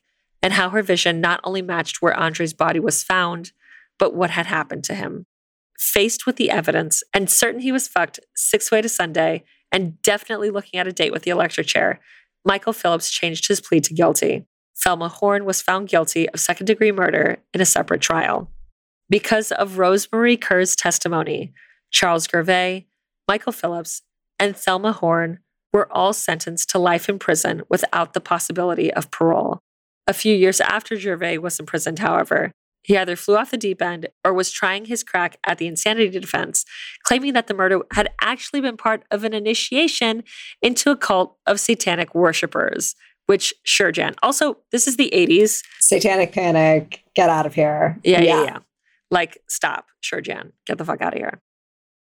and 0.46 0.54
how 0.54 0.70
her 0.70 0.84
vision 0.84 1.20
not 1.20 1.40
only 1.44 1.64
matched 1.64 2.04
where 2.04 2.14
Andre's 2.14 2.54
body 2.54 2.80
was 2.80 3.02
found, 3.02 3.52
but 3.98 4.14
what 4.14 4.30
had 4.30 4.46
happened 4.46 4.84
to 4.84 4.94
him. 4.94 5.26
Faced 5.80 6.28
with 6.28 6.36
the 6.36 6.52
evidence 6.52 7.02
and 7.16 7.32
certain 7.32 7.62
he 7.62 7.72
was 7.72 7.88
fucked 7.88 8.20
six 8.36 8.70
way 8.70 8.80
to 8.80 8.88
Sunday 8.88 9.44
and 9.72 10.00
definitely 10.04 10.52
looking 10.52 10.80
at 10.80 10.86
a 10.86 10.92
date 10.92 11.12
with 11.12 11.24
the 11.24 11.32
electric 11.32 11.66
chair, 11.66 12.00
Michael 12.46 12.74
Phillips 12.74 13.10
changed 13.10 13.48
his 13.48 13.60
plea 13.60 13.82
to 13.82 13.94
guilty. 13.96 14.46
Thelma 14.78 15.10
Horn 15.10 15.46
was 15.46 15.64
found 15.64 15.90
guilty 15.90 16.30
of 16.30 16.40
second 16.40 16.68
degree 16.68 16.92
murder 16.92 17.38
in 17.52 17.60
a 17.60 17.66
separate 17.66 18.02
trial. 18.02 18.52
Because 19.10 19.52
of 19.52 19.78
Rosemarie 19.78 20.40
Kerr's 20.40 20.76
testimony, 20.76 21.54
Charles 21.90 22.28
Gervais, 22.30 22.86
Michael 23.28 23.52
Phillips, 23.52 24.04
and 24.38 24.56
Thelma 24.56 24.92
Horn 24.92 25.40
were 25.74 25.92
all 25.92 26.14
sentenced 26.14 26.70
to 26.70 26.78
life 26.78 27.10
in 27.10 27.18
prison 27.18 27.64
without 27.68 28.14
the 28.14 28.22
possibility 28.22 28.94
of 28.94 29.10
parole. 29.10 29.64
A 30.08 30.14
few 30.14 30.36
years 30.36 30.62
after 30.62 30.96
Gervais 30.98 31.40
was 31.40 31.60
imprisoned, 31.60 32.00
however, 32.00 32.52
he 32.84 32.96
either 32.96 33.16
flew 33.16 33.36
off 33.36 33.50
the 33.50 33.58
deep 33.58 33.82
end 33.82 34.08
or 34.24 34.32
was 34.32 34.52
trying 34.52 34.86
his 34.86 35.04
crack 35.04 35.38
at 35.48 35.58
the 35.58 35.66
insanity 35.66 36.20
defense, 36.20 36.66
claiming 37.04 37.34
that 37.34 37.48
the 37.48 37.56
murder 37.56 37.80
had 37.94 38.10
actually 38.22 38.62
been 38.62 38.78
part 38.78 39.04
of 39.10 39.24
an 39.24 39.34
initiation 39.34 40.24
into 40.62 40.92
a 40.92 40.96
cult 40.96 41.36
of 41.48 41.60
satanic 41.60 42.14
worshippers, 42.14 42.94
which 43.26 43.56
sure, 43.64 43.92
Jan. 43.92 44.14
Also, 44.22 44.58
this 44.72 44.88
is 44.88 44.98
the 44.98 45.10
80s. 45.12 45.64
Satanic 45.80 46.32
panic, 46.32 47.04
get 47.16 47.30
out 47.30 47.48
of 47.48 47.56
here. 47.56 48.00
Yeah, 48.04 48.22
yeah, 48.22 48.36
yeah. 48.36 48.44
yeah. 48.44 48.58
Like, 49.10 49.40
stop, 49.48 49.88
sure, 50.02 50.22
Jan, 50.22 50.54
get 50.68 50.78
the 50.78 50.86
fuck 50.86 51.02
out 51.02 51.14
of 51.14 51.20
here. 51.20 51.42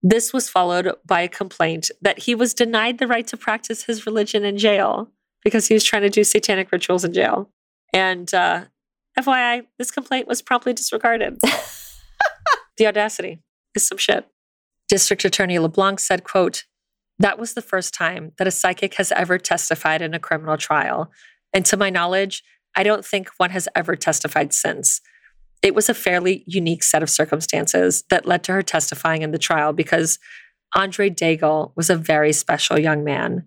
This 0.02 0.32
was 0.32 0.48
followed 0.48 0.94
by 1.04 1.20
a 1.20 1.28
complaint 1.28 1.90
that 2.00 2.20
he 2.20 2.34
was 2.34 2.54
denied 2.54 2.96
the 2.96 3.06
right 3.06 3.26
to 3.26 3.36
practice 3.36 3.84
his 3.84 4.06
religion 4.06 4.46
in 4.46 4.56
jail 4.56 5.10
because 5.44 5.66
he 5.66 5.74
was 5.74 5.84
trying 5.84 6.02
to 6.02 6.10
do 6.10 6.24
satanic 6.24 6.72
rituals 6.72 7.04
in 7.04 7.12
jail. 7.12 7.50
And 7.92 8.32
uh, 8.32 8.64
FYI, 9.18 9.66
this 9.78 9.90
complaint 9.90 10.28
was 10.28 10.42
promptly 10.42 10.72
disregarded. 10.72 11.38
the 12.78 12.86
audacity 12.86 13.42
is 13.74 13.86
some 13.86 13.98
shit. 13.98 14.26
District 14.88 15.24
Attorney 15.24 15.58
LeBlanc 15.58 16.00
said, 16.00 16.24
quote, 16.24 16.64
that 17.18 17.38
was 17.38 17.52
the 17.54 17.62
first 17.62 17.92
time 17.94 18.32
that 18.38 18.46
a 18.46 18.50
psychic 18.50 18.94
has 18.94 19.12
ever 19.12 19.38
testified 19.38 20.00
in 20.00 20.14
a 20.14 20.18
criminal 20.18 20.56
trial. 20.56 21.10
And 21.52 21.66
to 21.66 21.76
my 21.76 21.90
knowledge, 21.90 22.42
I 22.74 22.82
don't 22.82 23.04
think 23.04 23.28
one 23.36 23.50
has 23.50 23.68
ever 23.74 23.94
testified 23.94 24.52
since. 24.52 25.00
It 25.62 25.74
was 25.74 25.88
a 25.88 25.94
fairly 25.94 26.44
unique 26.46 26.82
set 26.82 27.02
of 27.02 27.10
circumstances 27.10 28.04
that 28.08 28.26
led 28.26 28.42
to 28.44 28.52
her 28.52 28.62
testifying 28.62 29.22
in 29.22 29.32
the 29.32 29.38
trial 29.38 29.72
because 29.72 30.18
Andre 30.74 31.10
Daigle 31.10 31.72
was 31.76 31.90
a 31.90 31.96
very 31.96 32.32
special 32.32 32.78
young 32.78 33.04
man. 33.04 33.46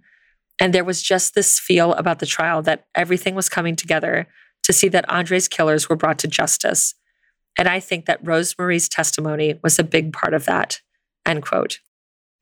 And 0.59 0.73
there 0.73 0.83
was 0.83 1.01
just 1.01 1.35
this 1.35 1.59
feel 1.59 1.93
about 1.93 2.19
the 2.19 2.25
trial 2.25 2.61
that 2.63 2.85
everything 2.95 3.35
was 3.35 3.49
coming 3.49 3.75
together 3.75 4.27
to 4.63 4.73
see 4.73 4.87
that 4.89 5.09
Andre's 5.09 5.47
killers 5.47 5.89
were 5.89 5.95
brought 5.95 6.19
to 6.19 6.27
justice. 6.27 6.95
And 7.57 7.67
I 7.67 7.79
think 7.79 8.05
that 8.05 8.23
Rosemarie's 8.23 8.89
testimony 8.89 9.59
was 9.63 9.77
a 9.77 9.83
big 9.83 10.13
part 10.13 10.33
of 10.33 10.45
that. 10.45 10.79
End 11.25 11.43
quote. 11.43 11.79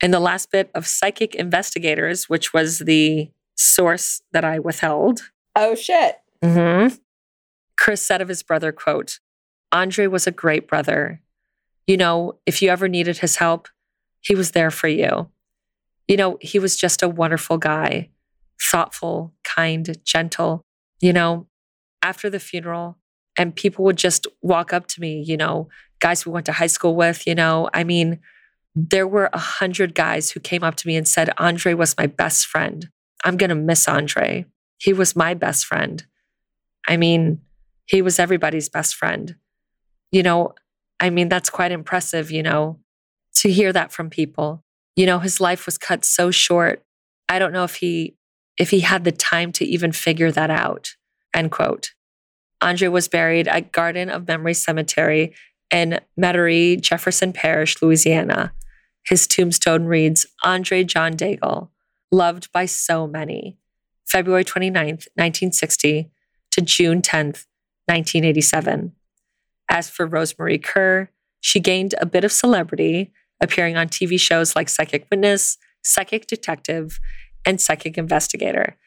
In 0.01 0.11
the 0.11 0.19
last 0.19 0.51
bit 0.51 0.69
of 0.73 0.87
Psychic 0.87 1.35
Investigators, 1.35 2.29
which 2.29 2.53
was 2.53 2.79
the 2.79 3.29
source 3.55 4.21
that 4.31 4.43
I 4.43 4.59
withheld. 4.59 5.21
Oh, 5.55 5.75
shit. 5.75 6.17
Mm-hmm. 6.43 6.95
Chris 7.77 8.01
said 8.01 8.21
of 8.21 8.27
his 8.27 8.43
brother, 8.43 8.71
quote, 8.71 9.19
Andre 9.71 10.07
was 10.07 10.27
a 10.27 10.31
great 10.31 10.67
brother. 10.67 11.21
You 11.87 11.97
know, 11.97 12.39
if 12.45 12.61
you 12.61 12.69
ever 12.69 12.87
needed 12.87 13.19
his 13.19 13.37
help, 13.37 13.67
he 14.21 14.35
was 14.35 14.51
there 14.51 14.71
for 14.71 14.87
you. 14.87 15.29
You 16.07 16.17
know, 16.17 16.37
he 16.41 16.59
was 16.59 16.75
just 16.75 17.03
a 17.03 17.09
wonderful 17.09 17.57
guy, 17.57 18.09
thoughtful, 18.61 19.33
kind, 19.43 19.97
gentle. 20.03 20.61
You 20.99 21.13
know, 21.13 21.47
after 22.01 22.29
the 22.29 22.39
funeral, 22.39 22.97
And 23.37 23.55
people 23.55 23.85
would 23.85 23.97
just 23.97 24.27
walk 24.41 24.73
up 24.73 24.87
to 24.87 25.01
me, 25.01 25.23
you 25.25 25.37
know, 25.37 25.69
guys 25.99 26.25
we 26.25 26.31
went 26.31 26.45
to 26.47 26.51
high 26.51 26.67
school 26.67 26.95
with, 26.95 27.25
you 27.25 27.35
know. 27.35 27.69
I 27.73 27.83
mean, 27.83 28.19
there 28.75 29.07
were 29.07 29.29
a 29.33 29.37
hundred 29.39 29.95
guys 29.95 30.31
who 30.31 30.39
came 30.39 30.63
up 30.63 30.75
to 30.75 30.87
me 30.87 30.95
and 30.95 31.07
said, 31.07 31.29
Andre 31.37 31.73
was 31.73 31.97
my 31.97 32.07
best 32.07 32.45
friend. 32.45 32.89
I'm 33.23 33.37
going 33.37 33.49
to 33.49 33.55
miss 33.55 33.87
Andre. 33.87 34.45
He 34.77 34.93
was 34.93 35.15
my 35.15 35.33
best 35.33 35.65
friend. 35.65 36.05
I 36.87 36.97
mean, 36.97 37.39
he 37.85 38.01
was 38.01 38.19
everybody's 38.19 38.69
best 38.69 38.95
friend. 38.95 39.35
You 40.11 40.23
know, 40.23 40.53
I 40.99 41.09
mean, 41.09 41.29
that's 41.29 41.49
quite 41.49 41.71
impressive, 41.71 42.31
you 42.31 42.43
know, 42.43 42.79
to 43.35 43.51
hear 43.51 43.71
that 43.73 43.91
from 43.91 44.09
people. 44.09 44.63
You 44.95 45.05
know, 45.05 45.19
his 45.19 45.39
life 45.39 45.65
was 45.65 45.77
cut 45.77 46.05
so 46.05 46.31
short. 46.31 46.83
I 47.29 47.39
don't 47.39 47.53
know 47.53 47.63
if 47.63 47.75
he 47.75 48.15
if 48.57 48.69
he 48.69 48.81
had 48.81 49.03
the 49.03 49.11
time 49.11 49.51
to 49.53 49.65
even 49.65 49.91
figure 49.91 50.31
that 50.31 50.49
out. 50.49 50.95
End 51.33 51.51
quote. 51.51 51.93
Andre 52.61 52.89
was 52.89 53.07
buried 53.07 53.47
at 53.47 53.71
Garden 53.71 54.09
of 54.09 54.27
Memory 54.27 54.53
Cemetery 54.53 55.33
in 55.71 55.99
Metairie, 56.19 56.79
Jefferson 56.79 57.33
Parish, 57.33 57.81
Louisiana. 57.81 58.53
His 59.03 59.25
tombstone 59.25 59.85
reads 59.85 60.25
Andre 60.43 60.83
John 60.83 61.13
Daigle, 61.13 61.69
loved 62.11 62.51
by 62.51 62.65
so 62.65 63.07
many. 63.07 63.57
February 64.05 64.43
29th, 64.43 65.07
1960 65.15 66.11
to 66.51 66.61
June 66.61 67.01
10th, 67.01 67.45
1987. 67.87 68.91
As 69.69 69.89
for 69.89 70.07
Rosemarie 70.07 70.61
Kerr, 70.61 71.09
she 71.39 71.59
gained 71.59 71.95
a 71.99 72.05
bit 72.05 72.23
of 72.23 72.31
celebrity, 72.31 73.11
appearing 73.41 73.75
on 73.75 73.89
TV 73.89 74.19
shows 74.19 74.55
like 74.55 74.69
Psychic 74.69 75.07
Witness, 75.09 75.57
Psychic 75.83 76.27
Detective, 76.27 76.99
and 77.45 77.59
Psychic 77.59 77.97
Investigator, 77.97 78.77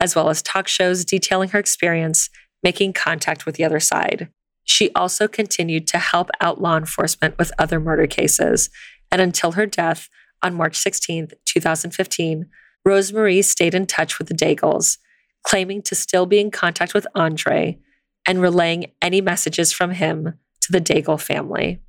as 0.00 0.14
well 0.14 0.28
as 0.28 0.42
talk 0.42 0.68
shows 0.68 1.04
detailing 1.04 1.50
her 1.50 1.58
experience 1.58 2.30
making 2.62 2.92
contact 2.92 3.44
with 3.44 3.56
the 3.56 3.64
other 3.64 3.80
side. 3.80 4.28
She 4.64 4.90
also 4.94 5.28
continued 5.28 5.86
to 5.88 5.98
help 5.98 6.30
out 6.40 6.60
law 6.60 6.76
enforcement 6.76 7.36
with 7.38 7.52
other 7.58 7.78
murder 7.78 8.06
cases, 8.06 8.70
and 9.12 9.20
until 9.20 9.52
her 9.52 9.66
death 9.66 10.08
on 10.42 10.54
March 10.54 10.76
16, 10.76 11.28
2015, 11.44 12.46
Rosemarie 12.86 13.44
stayed 13.44 13.74
in 13.74 13.86
touch 13.86 14.18
with 14.18 14.28
the 14.28 14.34
Daigles, 14.34 14.98
claiming 15.42 15.82
to 15.82 15.94
still 15.94 16.26
be 16.26 16.38
in 16.38 16.50
contact 16.50 16.94
with 16.94 17.06
Andre 17.14 17.78
and 18.26 18.40
relaying 18.40 18.92
any 19.02 19.20
messages 19.20 19.72
from 19.72 19.92
him 19.92 20.34
to 20.62 20.72
the 20.72 20.80
Daigle 20.80 21.20
family. 21.20 21.80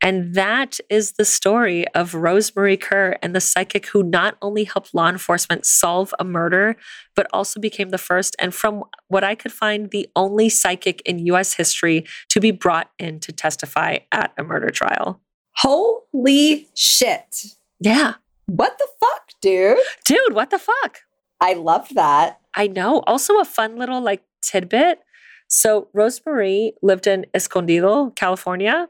And 0.00 0.34
that 0.34 0.80
is 0.90 1.12
the 1.12 1.24
story 1.24 1.88
of 1.88 2.12
Rosemarie 2.12 2.80
Kerr 2.80 3.16
and 3.22 3.34
the 3.34 3.40
psychic 3.40 3.86
who 3.86 4.02
not 4.02 4.36
only 4.42 4.64
helped 4.64 4.94
law 4.94 5.08
enforcement 5.08 5.64
solve 5.64 6.12
a 6.18 6.24
murder, 6.24 6.76
but 7.16 7.26
also 7.32 7.58
became 7.58 7.88
the 7.88 7.98
first, 7.98 8.36
and 8.38 8.54
from 8.54 8.84
what 9.08 9.24
I 9.24 9.34
could 9.34 9.52
find, 9.52 9.90
the 9.90 10.08
only 10.14 10.48
psychic 10.48 11.00
in 11.06 11.18
US 11.26 11.54
history 11.54 12.04
to 12.28 12.40
be 12.40 12.50
brought 12.50 12.90
in 12.98 13.18
to 13.20 13.32
testify 13.32 13.98
at 14.12 14.32
a 14.36 14.44
murder 14.44 14.68
trial. 14.68 15.20
Holy 15.56 16.68
shit. 16.74 17.56
Yeah. 17.80 18.14
What 18.46 18.76
the 18.78 18.88
fuck, 19.00 19.30
dude? 19.40 19.78
Dude, 20.04 20.34
what 20.34 20.50
the 20.50 20.58
fuck? 20.58 21.00
I 21.40 21.54
loved 21.54 21.94
that. 21.94 22.40
I 22.54 22.66
know. 22.66 23.02
Also, 23.06 23.38
a 23.38 23.44
fun 23.44 23.76
little 23.76 24.00
like 24.00 24.22
tidbit. 24.42 25.00
So, 25.48 25.88
Rosemarie 25.94 26.72
lived 26.82 27.06
in 27.06 27.26
Escondido, 27.34 28.10
California, 28.10 28.88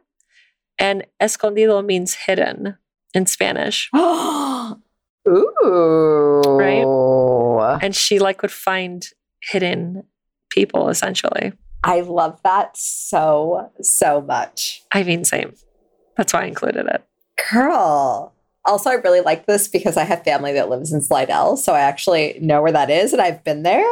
and 0.79 1.05
Escondido 1.21 1.83
means 1.83 2.15
hidden 2.15 2.77
in 3.15 3.27
Spanish. 3.27 3.91
Ooh. 3.97 4.81
Right? 6.47 7.79
And 7.83 7.95
she 7.95 8.19
like 8.19 8.43
would 8.43 8.53
find 8.53 9.07
hidden 9.43 10.05
people 10.51 10.89
essentially. 10.89 11.53
I 11.83 12.01
love 12.01 12.41
that 12.45 12.77
so, 12.77 13.71
so 13.83 14.23
much. 14.23 14.83
I 14.93 15.03
mean, 15.03 15.25
same. 15.25 15.55
That's 16.17 16.33
why 16.33 16.43
I 16.43 16.47
included 16.47 16.87
it. 16.87 17.05
Girl. 17.53 18.33
Also, 18.65 18.89
I 18.89 18.95
really 18.95 19.21
like 19.21 19.47
this 19.47 19.69
because 19.69 19.99
I 19.99 20.05
have 20.05 20.25
family 20.25 20.55
that 20.55 20.71
lives 20.71 20.93
in 20.93 21.03
Slidell. 21.03 21.59
So 21.59 21.75
I 21.75 21.81
actually 21.81 22.39
know 22.41 22.63
where 22.63 22.73
that 22.73 22.89
is 22.89 23.13
and 23.13 23.21
I've 23.21 23.45
been 23.45 23.63
there. 23.63 23.85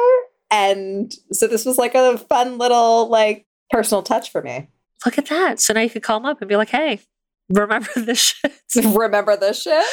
And 0.50 1.14
so 1.32 1.46
this 1.46 1.66
was 1.66 1.76
like 1.76 1.94
a 1.94 2.16
fun 2.16 2.58
little, 2.58 3.08
like, 3.08 3.46
personal 3.70 4.02
touch 4.02 4.30
for 4.30 4.42
me. 4.42 4.68
Look 5.04 5.18
at 5.18 5.26
that. 5.26 5.60
So 5.60 5.72
now 5.72 5.80
you 5.80 5.90
could 5.90 6.02
call 6.02 6.20
them 6.20 6.26
up 6.26 6.40
and 6.40 6.48
be 6.48 6.56
like, 6.56 6.70
hey, 6.70 7.00
remember 7.48 7.90
this 7.96 8.34
shit? 8.34 8.52
remember 8.84 9.36
this 9.36 9.62
shit? 9.62 9.84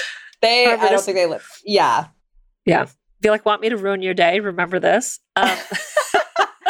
They, 0.41 0.65
remember 0.65 0.85
I 0.85 0.89
don't 0.89 1.03
think 1.03 1.17
they 1.17 1.25
live. 1.25 1.47
Yeah. 1.65 2.07
Yeah. 2.65 2.87
Be 3.21 3.29
like, 3.29 3.45
want 3.45 3.61
me 3.61 3.69
to 3.69 3.77
ruin 3.77 4.01
your 4.01 4.13
day? 4.13 4.39
Remember 4.39 4.79
this? 4.79 5.19
Um. 5.35 5.49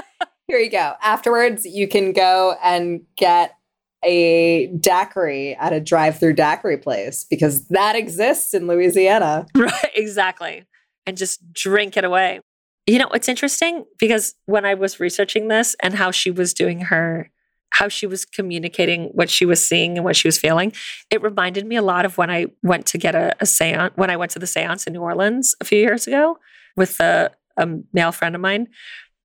Here 0.47 0.57
you 0.57 0.71
go. 0.71 0.93
Afterwards, 1.01 1.65
you 1.65 1.87
can 1.87 2.11
go 2.11 2.55
and 2.63 3.01
get 3.15 3.55
a 4.03 4.67
daiquiri 4.79 5.55
at 5.55 5.73
a 5.73 5.79
drive-through 5.79 6.33
daiquiri 6.33 6.77
place 6.77 7.25
because 7.29 7.67
that 7.67 7.95
exists 7.95 8.53
in 8.53 8.65
Louisiana. 8.65 9.45
Right, 9.55 9.91
exactly. 9.93 10.65
And 11.05 11.17
just 11.17 11.53
drink 11.53 11.97
it 11.97 12.03
away. 12.03 12.39
You 12.87 12.97
know, 12.97 13.09
it's 13.09 13.29
interesting 13.29 13.85
because 13.99 14.33
when 14.45 14.65
I 14.65 14.73
was 14.73 14.99
researching 14.99 15.49
this 15.49 15.75
and 15.83 15.93
how 15.93 16.11
she 16.11 16.31
was 16.31 16.53
doing 16.53 16.81
her 16.81 17.29
how 17.71 17.87
she 17.87 18.07
was 18.07 18.25
communicating 18.25 19.05
what 19.13 19.29
she 19.29 19.45
was 19.45 19.63
seeing 19.65 19.97
and 19.97 20.03
what 20.03 20.15
she 20.15 20.27
was 20.27 20.37
feeling. 20.37 20.73
It 21.09 21.21
reminded 21.21 21.65
me 21.65 21.75
a 21.75 21.81
lot 21.81 22.05
of 22.05 22.17
when 22.17 22.29
I 22.29 22.47
went 22.63 22.85
to 22.87 22.97
get 22.97 23.15
a, 23.15 23.35
a 23.39 23.45
seance, 23.45 23.93
when 23.95 24.09
I 24.09 24.17
went 24.17 24.31
to 24.31 24.39
the 24.39 24.47
seance 24.47 24.87
in 24.87 24.93
New 24.93 25.01
Orleans 25.01 25.55
a 25.61 25.65
few 25.65 25.79
years 25.79 26.07
ago 26.07 26.37
with 26.75 26.99
a, 26.99 27.31
a 27.57 27.67
male 27.93 28.11
friend 28.11 28.35
of 28.35 28.41
mine. 28.41 28.67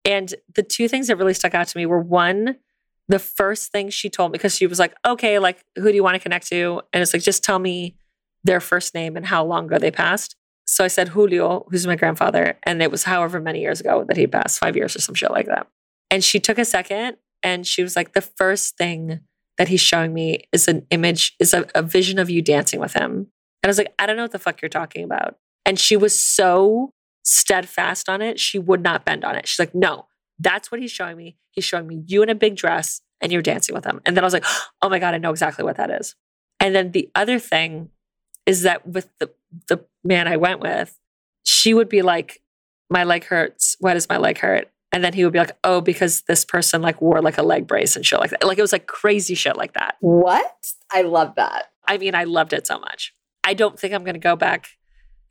And 0.04 0.34
the 0.54 0.62
two 0.62 0.88
things 0.88 1.06
that 1.06 1.16
really 1.16 1.34
stuck 1.34 1.54
out 1.54 1.68
to 1.68 1.78
me 1.78 1.86
were 1.86 2.00
one, 2.00 2.56
the 3.08 3.18
first 3.18 3.72
thing 3.72 3.88
she 3.90 4.10
told 4.10 4.32
me, 4.32 4.38
because 4.38 4.54
she 4.54 4.66
was 4.66 4.78
like, 4.78 4.94
okay, 5.06 5.38
like, 5.38 5.64
who 5.76 5.88
do 5.90 5.94
you 5.94 6.04
want 6.04 6.14
to 6.14 6.20
connect 6.20 6.48
to? 6.48 6.82
And 6.92 7.02
it's 7.02 7.14
like, 7.14 7.22
just 7.22 7.42
tell 7.42 7.58
me 7.58 7.96
their 8.44 8.60
first 8.60 8.94
name 8.94 9.16
and 9.16 9.26
how 9.26 9.44
long 9.44 9.66
ago 9.66 9.78
they 9.78 9.90
passed. 9.90 10.36
So 10.66 10.84
I 10.84 10.88
said 10.88 11.08
Julio, 11.08 11.66
who's 11.70 11.86
my 11.86 11.96
grandfather. 11.96 12.58
And 12.64 12.82
it 12.82 12.90
was 12.90 13.04
however 13.04 13.40
many 13.40 13.60
years 13.60 13.80
ago 13.80 14.04
that 14.08 14.16
he 14.16 14.26
passed, 14.26 14.58
five 14.58 14.76
years 14.76 14.96
or 14.96 15.00
some 15.00 15.14
shit 15.14 15.30
like 15.30 15.46
that. 15.46 15.66
And 16.10 16.22
she 16.22 16.40
took 16.40 16.58
a 16.58 16.64
second 16.64 17.16
and 17.44 17.66
she 17.66 17.82
was 17.82 17.94
like, 17.94 18.14
the 18.14 18.20
first 18.20 18.76
thing 18.76 19.20
that 19.58 19.68
he's 19.68 19.80
showing 19.80 20.12
me 20.12 20.44
is 20.50 20.66
an 20.66 20.86
image, 20.90 21.36
is 21.38 21.54
a, 21.54 21.66
a 21.74 21.82
vision 21.82 22.18
of 22.18 22.28
you 22.28 22.42
dancing 22.42 22.80
with 22.80 22.94
him. 22.94 23.12
And 23.12 23.28
I 23.64 23.68
was 23.68 23.78
like, 23.78 23.94
I 23.98 24.06
don't 24.06 24.16
know 24.16 24.24
what 24.24 24.32
the 24.32 24.38
fuck 24.38 24.60
you're 24.60 24.68
talking 24.68 25.04
about. 25.04 25.36
And 25.64 25.78
she 25.78 25.96
was 25.96 26.18
so 26.18 26.90
steadfast 27.22 28.08
on 28.08 28.20
it, 28.20 28.40
she 28.40 28.58
would 28.58 28.82
not 28.82 29.04
bend 29.04 29.24
on 29.24 29.36
it. 29.36 29.46
She's 29.46 29.58
like, 29.58 29.74
no, 29.74 30.06
that's 30.38 30.72
what 30.72 30.80
he's 30.80 30.90
showing 30.90 31.16
me. 31.16 31.36
He's 31.52 31.64
showing 31.64 31.86
me 31.86 32.02
you 32.06 32.22
in 32.22 32.28
a 32.28 32.34
big 32.34 32.56
dress 32.56 33.00
and 33.20 33.30
you're 33.30 33.42
dancing 33.42 33.74
with 33.74 33.84
him. 33.84 34.00
And 34.04 34.16
then 34.16 34.24
I 34.24 34.26
was 34.26 34.34
like, 34.34 34.44
oh 34.82 34.88
my 34.88 34.98
God, 34.98 35.14
I 35.14 35.18
know 35.18 35.30
exactly 35.30 35.64
what 35.64 35.76
that 35.76 35.90
is. 35.90 36.16
And 36.60 36.74
then 36.74 36.90
the 36.90 37.10
other 37.14 37.38
thing 37.38 37.90
is 38.46 38.62
that 38.62 38.86
with 38.86 39.08
the 39.18 39.30
the 39.68 39.84
man 40.02 40.26
I 40.26 40.36
went 40.36 40.60
with, 40.60 40.98
she 41.44 41.72
would 41.74 41.88
be 41.88 42.02
like, 42.02 42.42
my 42.90 43.04
leg 43.04 43.24
hurts. 43.24 43.76
Why 43.78 43.94
does 43.94 44.08
my 44.08 44.18
leg 44.18 44.38
hurt? 44.38 44.70
And 44.94 45.02
then 45.02 45.12
he 45.12 45.24
would 45.24 45.32
be 45.32 45.40
like, 45.40 45.56
oh, 45.64 45.80
because 45.80 46.20
this 46.28 46.44
person 46.44 46.80
like 46.80 47.02
wore 47.02 47.20
like 47.20 47.36
a 47.36 47.42
leg 47.42 47.66
brace 47.66 47.96
and 47.96 48.06
shit 48.06 48.20
like 48.20 48.30
that. 48.30 48.44
Like 48.44 48.58
it 48.58 48.62
was 48.62 48.70
like 48.70 48.86
crazy 48.86 49.34
shit 49.34 49.56
like 49.56 49.72
that. 49.72 49.96
What? 49.98 50.72
I 50.92 51.02
love 51.02 51.34
that. 51.34 51.72
I 51.88 51.98
mean, 51.98 52.14
I 52.14 52.22
loved 52.22 52.52
it 52.52 52.64
so 52.64 52.78
much. 52.78 53.12
I 53.42 53.54
don't 53.54 53.76
think 53.76 53.92
I'm 53.92 54.04
going 54.04 54.14
to 54.14 54.20
go 54.20 54.36
back 54.36 54.68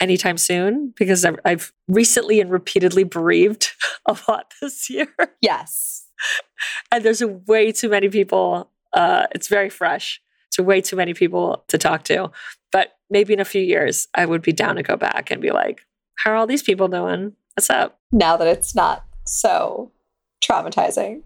anytime 0.01 0.37
soon 0.37 0.93
because 0.97 1.23
I've, 1.23 1.39
I've 1.45 1.71
recently 1.87 2.41
and 2.41 2.51
repeatedly 2.51 3.05
bereaved 3.05 3.69
a 4.05 4.17
lot 4.27 4.53
this 4.61 4.89
year. 4.89 5.07
Yes. 5.41 6.07
and 6.91 7.03
there's 7.03 7.23
way 7.23 7.71
too 7.71 7.87
many 7.87 8.09
people. 8.09 8.69
Uh, 8.91 9.27
it's 9.31 9.47
very 9.47 9.69
fresh. 9.69 10.21
To 10.53 10.63
way 10.63 10.81
too 10.81 10.97
many 10.97 11.13
people 11.13 11.63
to 11.69 11.77
talk 11.77 12.03
to. 12.03 12.31
But 12.71 12.97
maybe 13.09 13.31
in 13.33 13.39
a 13.39 13.45
few 13.45 13.61
years, 13.61 14.09
I 14.13 14.25
would 14.25 14.41
be 14.41 14.51
down 14.51 14.75
to 14.75 14.83
go 14.83 14.97
back 14.97 15.31
and 15.31 15.41
be 15.41 15.51
like, 15.51 15.81
how 16.17 16.31
are 16.31 16.35
all 16.35 16.47
these 16.47 16.63
people 16.63 16.89
doing? 16.89 17.33
What's 17.55 17.69
up? 17.69 17.99
Now 18.11 18.37
that 18.37 18.47
it's 18.47 18.75
not 18.75 19.05
so 19.25 19.91
traumatizing. 20.43 21.21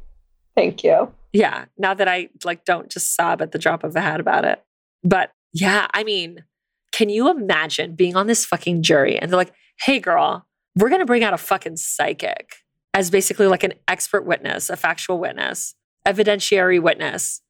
Thank 0.56 0.84
you. 0.84 1.12
Yeah. 1.34 1.66
Now 1.78 1.94
that 1.94 2.08
I 2.08 2.30
like 2.44 2.66
don't 2.66 2.90
just 2.90 3.16
sob 3.16 3.42
at 3.42 3.52
the 3.52 3.60
drop 3.60 3.84
of 3.84 3.96
a 3.96 4.02
hat 4.02 4.20
about 4.20 4.46
it. 4.46 4.64
But 5.04 5.32
yeah, 5.54 5.88
I 5.94 6.04
mean, 6.04 6.44
can 6.92 7.10
you 7.10 7.30
imagine 7.30 7.96
being 7.96 8.16
on 8.16 8.28
this 8.28 8.46
fucking 8.46 8.84
jury 8.84 9.20
and 9.20 9.32
they're 9.32 9.38
like, 9.38 9.54
hey 9.82 10.00
girl, 10.00 10.46
we're 10.76 10.90
gonna 10.90 11.06
bring 11.06 11.24
out 11.24 11.34
a 11.34 11.38
fucking 11.38 11.78
psychic 11.78 12.56
as 12.94 13.12
basically 13.12 13.48
like 13.48 13.64
an 13.64 13.74
expert 13.88 14.26
witness, 14.26 14.70
a 14.70 14.76
factual 14.76 15.20
witness, 15.20 15.76
evidentiary 16.08 16.82
witness 16.82 17.42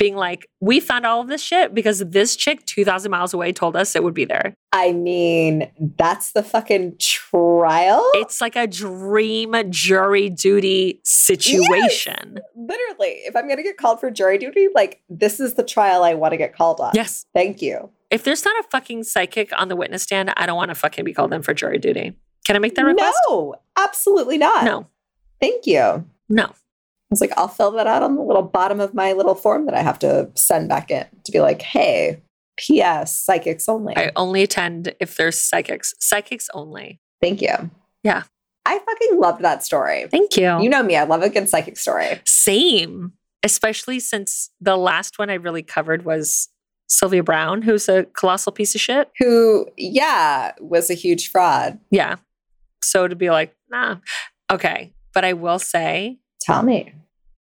being 0.00 0.16
like, 0.16 0.48
we 0.60 0.80
found 0.80 1.04
all 1.04 1.20
of 1.20 1.28
this 1.28 1.42
shit 1.42 1.74
because 1.74 1.98
this 1.98 2.34
chick 2.34 2.64
2,000 2.64 3.10
miles 3.10 3.34
away 3.34 3.52
told 3.52 3.76
us 3.76 3.94
it 3.94 4.02
would 4.02 4.14
be 4.14 4.24
there. 4.24 4.54
I 4.72 4.92
mean, 4.92 5.70
that's 5.98 6.32
the 6.32 6.42
fucking 6.42 6.96
trial. 6.98 8.02
It's 8.14 8.40
like 8.40 8.56
a 8.56 8.66
dream 8.66 9.54
jury 9.68 10.30
duty 10.30 11.02
situation. 11.04 12.32
Yes, 12.36 12.44
literally. 12.56 13.20
If 13.26 13.36
I'm 13.36 13.44
going 13.44 13.58
to 13.58 13.62
get 13.62 13.76
called 13.76 14.00
for 14.00 14.10
jury 14.10 14.38
duty, 14.38 14.68
like, 14.74 15.02
this 15.10 15.38
is 15.38 15.54
the 15.54 15.62
trial 15.62 16.02
I 16.02 16.14
want 16.14 16.32
to 16.32 16.38
get 16.38 16.56
called 16.56 16.80
on. 16.80 16.92
Yes. 16.94 17.26
Thank 17.34 17.60
you. 17.60 17.90
If 18.10 18.24
there's 18.24 18.44
not 18.44 18.58
a 18.64 18.68
fucking 18.70 19.04
psychic 19.04 19.52
on 19.60 19.68
the 19.68 19.76
witness 19.76 20.02
stand, 20.02 20.32
I 20.34 20.46
don't 20.46 20.56
want 20.56 20.70
to 20.70 20.74
fucking 20.74 21.04
be 21.04 21.12
called 21.12 21.34
in 21.34 21.42
for 21.42 21.52
jury 21.52 21.78
duty. 21.78 22.14
Can 22.46 22.56
I 22.56 22.58
make 22.58 22.74
that 22.76 22.86
request? 22.86 23.18
No, 23.28 23.56
absolutely 23.76 24.38
not. 24.38 24.64
No. 24.64 24.86
Thank 25.40 25.66
you. 25.66 26.06
No. 26.30 26.54
Was 27.10 27.20
like, 27.20 27.36
I'll 27.36 27.48
fill 27.48 27.72
that 27.72 27.88
out 27.88 28.04
on 28.04 28.14
the 28.14 28.22
little 28.22 28.42
bottom 28.42 28.78
of 28.78 28.94
my 28.94 29.12
little 29.14 29.34
form 29.34 29.66
that 29.66 29.74
I 29.74 29.82
have 29.82 29.98
to 29.98 30.30
send 30.36 30.68
back 30.68 30.92
in 30.92 31.06
to 31.24 31.32
be 31.32 31.40
like, 31.40 31.60
hey, 31.60 32.22
P.S. 32.56 33.16
Psychics 33.16 33.68
only. 33.68 33.96
I 33.96 34.12
only 34.14 34.42
attend 34.42 34.94
if 35.00 35.16
there's 35.16 35.38
psychics. 35.38 35.92
Psychics 35.98 36.48
only. 36.54 37.00
Thank 37.20 37.42
you. 37.42 37.70
Yeah. 38.04 38.22
I 38.64 38.78
fucking 38.78 39.18
loved 39.18 39.42
that 39.42 39.64
story. 39.64 40.06
Thank 40.08 40.36
you. 40.36 40.62
You 40.62 40.68
know 40.68 40.84
me, 40.84 40.94
I 40.94 41.02
love 41.02 41.22
a 41.22 41.30
good 41.30 41.48
psychic 41.48 41.78
story. 41.78 42.20
Same. 42.26 43.14
Especially 43.42 43.98
since 43.98 44.50
the 44.60 44.76
last 44.76 45.18
one 45.18 45.30
I 45.30 45.34
really 45.34 45.64
covered 45.64 46.04
was 46.04 46.48
Sylvia 46.86 47.24
Browne, 47.24 47.62
who's 47.62 47.88
a 47.88 48.04
colossal 48.04 48.52
piece 48.52 48.76
of 48.76 48.80
shit. 48.80 49.10
Who, 49.18 49.66
yeah, 49.76 50.52
was 50.60 50.90
a 50.90 50.94
huge 50.94 51.30
fraud. 51.30 51.80
Yeah. 51.90 52.16
So 52.84 53.08
to 53.08 53.16
be 53.16 53.30
like, 53.30 53.56
nah. 53.68 53.96
Okay. 54.52 54.92
But 55.12 55.24
I 55.24 55.32
will 55.32 55.58
say, 55.58 56.19
Tell 56.40 56.62
me. 56.62 56.92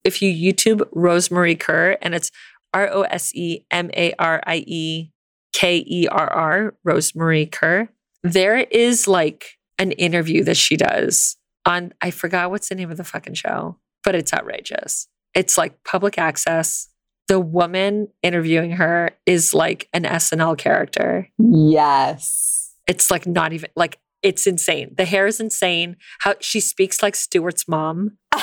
if 0.05 0.23
you 0.23 0.33
YouTube 0.33 0.81
Rosemarie 0.95 1.59
Kerr, 1.59 1.99
and 2.01 2.15
it's 2.15 2.31
R 2.73 2.89
O 2.93 3.03
S 3.03 3.35
E 3.35 3.65
M 3.71 3.91
A 3.97 4.13
R 4.19 4.43
I 4.47 4.65
E 4.67 5.11
K 5.53 5.85
E 5.87 6.07
R 6.09 6.33
R, 6.33 6.75
Rosemarie 6.87 7.51
Kerr, 7.51 7.89
there 8.23 8.59
is 8.59 9.09
like 9.09 9.59
an 9.79 9.93
interview 9.93 10.45
that 10.45 10.57
she 10.57 10.77
does 10.77 11.37
on, 11.67 11.93
I 12.01 12.11
forgot 12.11 12.51
what's 12.51 12.69
the 12.69 12.75
name 12.75 12.91
of 12.91 12.97
the 12.97 13.05
fucking 13.05 13.35
show, 13.35 13.79
but 14.05 14.15
it's 14.15 14.33
outrageous. 14.33 15.09
It's 15.35 15.59
like 15.59 15.83
public 15.85 16.19
access. 16.19 16.89
The 17.29 17.41
woman 17.41 18.09
interviewing 18.23 18.73
her 18.73 19.11
is 19.27 19.53
like 19.53 19.89
an 19.93 20.05
SNL 20.05 20.57
character. 20.57 21.29
Yes. 21.39 22.73
It's 22.87 23.11
like 23.11 23.27
not 23.27 23.53
even 23.53 23.71
like 23.75 23.99
it's 24.23 24.47
insane. 24.47 24.95
The 24.97 25.05
hair 25.05 25.27
is 25.27 25.41
insane. 25.41 25.97
How 26.21 26.37
she 26.41 26.61
speaks 26.61 27.03
like 27.03 27.17
Stewart's 27.17 27.67
mom. 27.67 28.17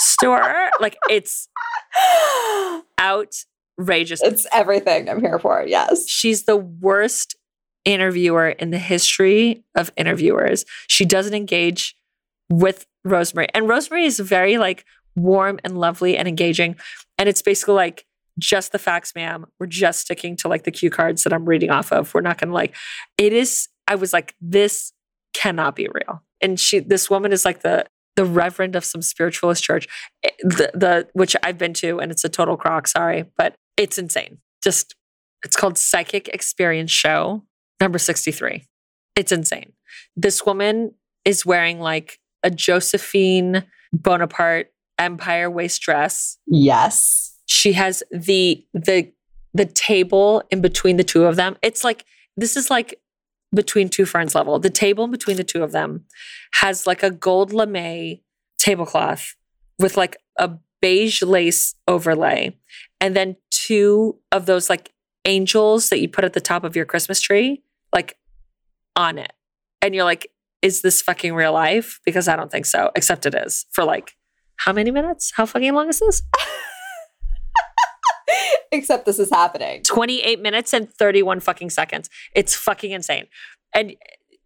Stuart, 0.00 0.70
like 0.80 0.96
it's 1.10 1.48
outrageous. 3.00 4.22
it's 4.22 4.46
everything 4.52 5.08
I'm 5.08 5.20
here 5.20 5.38
for. 5.38 5.64
Yes. 5.66 6.08
She's 6.08 6.44
the 6.44 6.56
worst 6.56 7.36
interviewer 7.84 8.50
in 8.50 8.70
the 8.70 8.78
history 8.78 9.64
of 9.74 9.92
interviewers. 9.96 10.64
She 10.88 11.04
doesn't 11.04 11.34
engage 11.34 11.96
with 12.50 12.86
Rosemarie. 13.06 13.48
And 13.54 13.66
Rosemarie 13.66 14.06
is 14.06 14.20
very 14.20 14.58
like 14.58 14.84
warm 15.16 15.58
and 15.64 15.78
lovely 15.78 16.16
and 16.16 16.28
engaging. 16.28 16.76
And 17.18 17.28
it's 17.28 17.42
basically 17.42 17.74
like 17.74 18.06
just 18.38 18.72
the 18.72 18.78
facts, 18.78 19.14
ma'am. 19.14 19.46
We're 19.58 19.66
just 19.66 20.00
sticking 20.00 20.36
to 20.38 20.48
like 20.48 20.64
the 20.64 20.70
cue 20.70 20.90
cards 20.90 21.24
that 21.24 21.32
I'm 21.32 21.44
reading 21.44 21.70
off 21.70 21.92
of. 21.92 22.12
We're 22.14 22.20
not 22.20 22.38
gonna 22.38 22.52
like 22.52 22.74
it 23.18 23.32
is, 23.32 23.68
I 23.88 23.96
was 23.96 24.12
like, 24.12 24.34
this 24.40 24.92
cannot 25.34 25.76
be 25.76 25.88
real. 25.92 26.22
And 26.40 26.58
she 26.58 26.78
this 26.80 27.10
woman 27.10 27.32
is 27.32 27.44
like 27.44 27.62
the 27.62 27.86
the 28.16 28.24
reverend 28.24 28.76
of 28.76 28.84
some 28.84 29.02
spiritualist 29.02 29.62
church, 29.64 29.88
eh, 30.24 30.30
the, 30.40 30.70
the 30.74 31.08
which 31.12 31.36
I've 31.42 31.58
been 31.58 31.74
to, 31.74 31.98
and 31.98 32.10
it's 32.10 32.24
a 32.24 32.28
total 32.28 32.56
crock. 32.56 32.86
Sorry, 32.86 33.24
but 33.36 33.54
it's 33.76 33.98
insane. 33.98 34.38
Just 34.62 34.94
it's 35.44 35.56
called 35.56 35.78
Psychic 35.78 36.28
Experience 36.28 36.90
Show 36.90 37.44
number 37.80 37.98
sixty 37.98 38.32
three. 38.32 38.66
It's 39.16 39.32
insane. 39.32 39.72
This 40.16 40.44
woman 40.44 40.94
is 41.24 41.46
wearing 41.46 41.80
like 41.80 42.18
a 42.42 42.50
Josephine 42.50 43.64
Bonaparte 43.92 44.72
empire 44.98 45.50
waist 45.50 45.82
dress. 45.82 46.38
Yes. 46.46 47.38
She 47.46 47.72
has 47.72 48.02
the 48.10 48.64
the 48.72 49.12
the 49.54 49.66
table 49.66 50.42
in 50.50 50.60
between 50.60 50.96
the 50.96 51.04
two 51.04 51.24
of 51.24 51.36
them. 51.36 51.56
It's 51.62 51.84
like 51.84 52.04
this 52.36 52.56
is 52.56 52.70
like 52.70 52.98
between 53.54 53.88
two 53.88 54.04
friends 54.06 54.34
level. 54.34 54.58
The 54.58 54.70
table 54.70 55.06
between 55.06 55.36
the 55.36 55.44
two 55.44 55.62
of 55.62 55.72
them 55.72 56.04
has 56.60 56.86
like 56.86 57.02
a 57.02 57.10
gold 57.10 57.52
lame 57.52 58.20
tablecloth 58.58 59.34
with 59.78 59.96
like 59.96 60.16
a 60.38 60.52
beige 60.80 61.22
lace 61.22 61.74
overlay, 61.86 62.56
and 63.00 63.14
then 63.16 63.36
two 63.50 64.18
of 64.30 64.46
those 64.46 64.68
like 64.70 64.92
angels 65.24 65.88
that 65.88 66.00
you 66.00 66.08
put 66.08 66.24
at 66.24 66.32
the 66.32 66.40
top 66.40 66.64
of 66.64 66.74
your 66.74 66.84
Christmas 66.84 67.20
tree, 67.20 67.62
like 67.92 68.16
on 68.96 69.18
it. 69.18 69.32
And 69.80 69.94
you're 69.94 70.04
like, 70.04 70.28
is 70.62 70.82
this 70.82 71.02
fucking 71.02 71.34
real 71.34 71.52
life? 71.52 72.00
Because 72.04 72.28
I 72.28 72.36
don't 72.36 72.50
think 72.50 72.66
so, 72.66 72.90
except 72.94 73.26
it 73.26 73.34
is 73.34 73.66
for 73.70 73.84
like 73.84 74.16
how 74.56 74.72
many 74.72 74.90
minutes? 74.90 75.32
How 75.34 75.46
fucking 75.46 75.74
long 75.74 75.88
is 75.88 75.98
this? 75.98 76.22
Except 78.78 79.06
this 79.06 79.18
is 79.18 79.30
happening. 79.30 79.82
28 79.82 80.40
minutes 80.40 80.72
and 80.72 80.92
31 80.92 81.40
fucking 81.40 81.70
seconds. 81.70 82.08
It's 82.34 82.54
fucking 82.54 82.90
insane. 82.90 83.26
And 83.74 83.94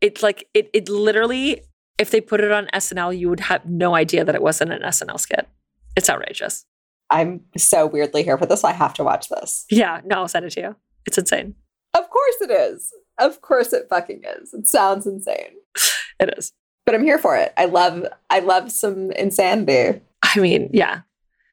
it's 0.01 0.23
like, 0.23 0.49
it, 0.53 0.69
it 0.73 0.89
literally, 0.89 1.63
if 1.99 2.11
they 2.11 2.21
put 2.21 2.41
it 2.41 2.53
on 2.53 2.67
SNL, 2.75 3.17
you 3.17 3.29
would 3.29 3.41
have 3.41 3.65
no 3.65 3.95
idea 3.95 4.25
that 4.25 4.35
it 4.35 4.43
wasn't 4.43 4.73
an 4.73 4.83
SNL 4.83 5.19
skit. 5.19 5.49
It's 5.97 6.11
outrageous. 6.11 6.67
I'm 7.09 7.43
so 7.57 7.87
weirdly 7.87 8.23
here 8.25 8.37
for 8.37 8.47
this. 8.47 8.65
I 8.65 8.73
have 8.73 8.95
to 8.95 9.05
watch 9.05 9.29
this. 9.29 9.65
Yeah, 9.71 10.01
no, 10.05 10.17
I'll 10.17 10.29
send 10.29 10.45
it 10.45 10.51
to 10.53 10.61
you. 10.61 10.77
It's 11.07 11.19
insane. 11.19 11.55
Of 11.95 12.11
course 12.11 12.37
it 12.41 12.51
is. 12.51 12.93
Of 13.19 13.41
course 13.41 13.73
it 13.73 13.87
fucking 13.89 14.23
is. 14.41 14.53
It 14.53 14.67
sounds 14.67 15.07
insane. 15.07 15.57
It 16.19 16.33
is. 16.39 16.55
But 16.87 16.95
I'm 16.95 17.05
here 17.05 17.19
for 17.19 17.37
it. 17.37 17.53
I 17.59 17.67
love 17.67 18.07
I 18.31 18.39
love 18.39 18.73
some 18.73 19.11
insanity. 19.11 20.01
I 20.23 20.39
mean, 20.39 20.71
yeah. 20.73 21.01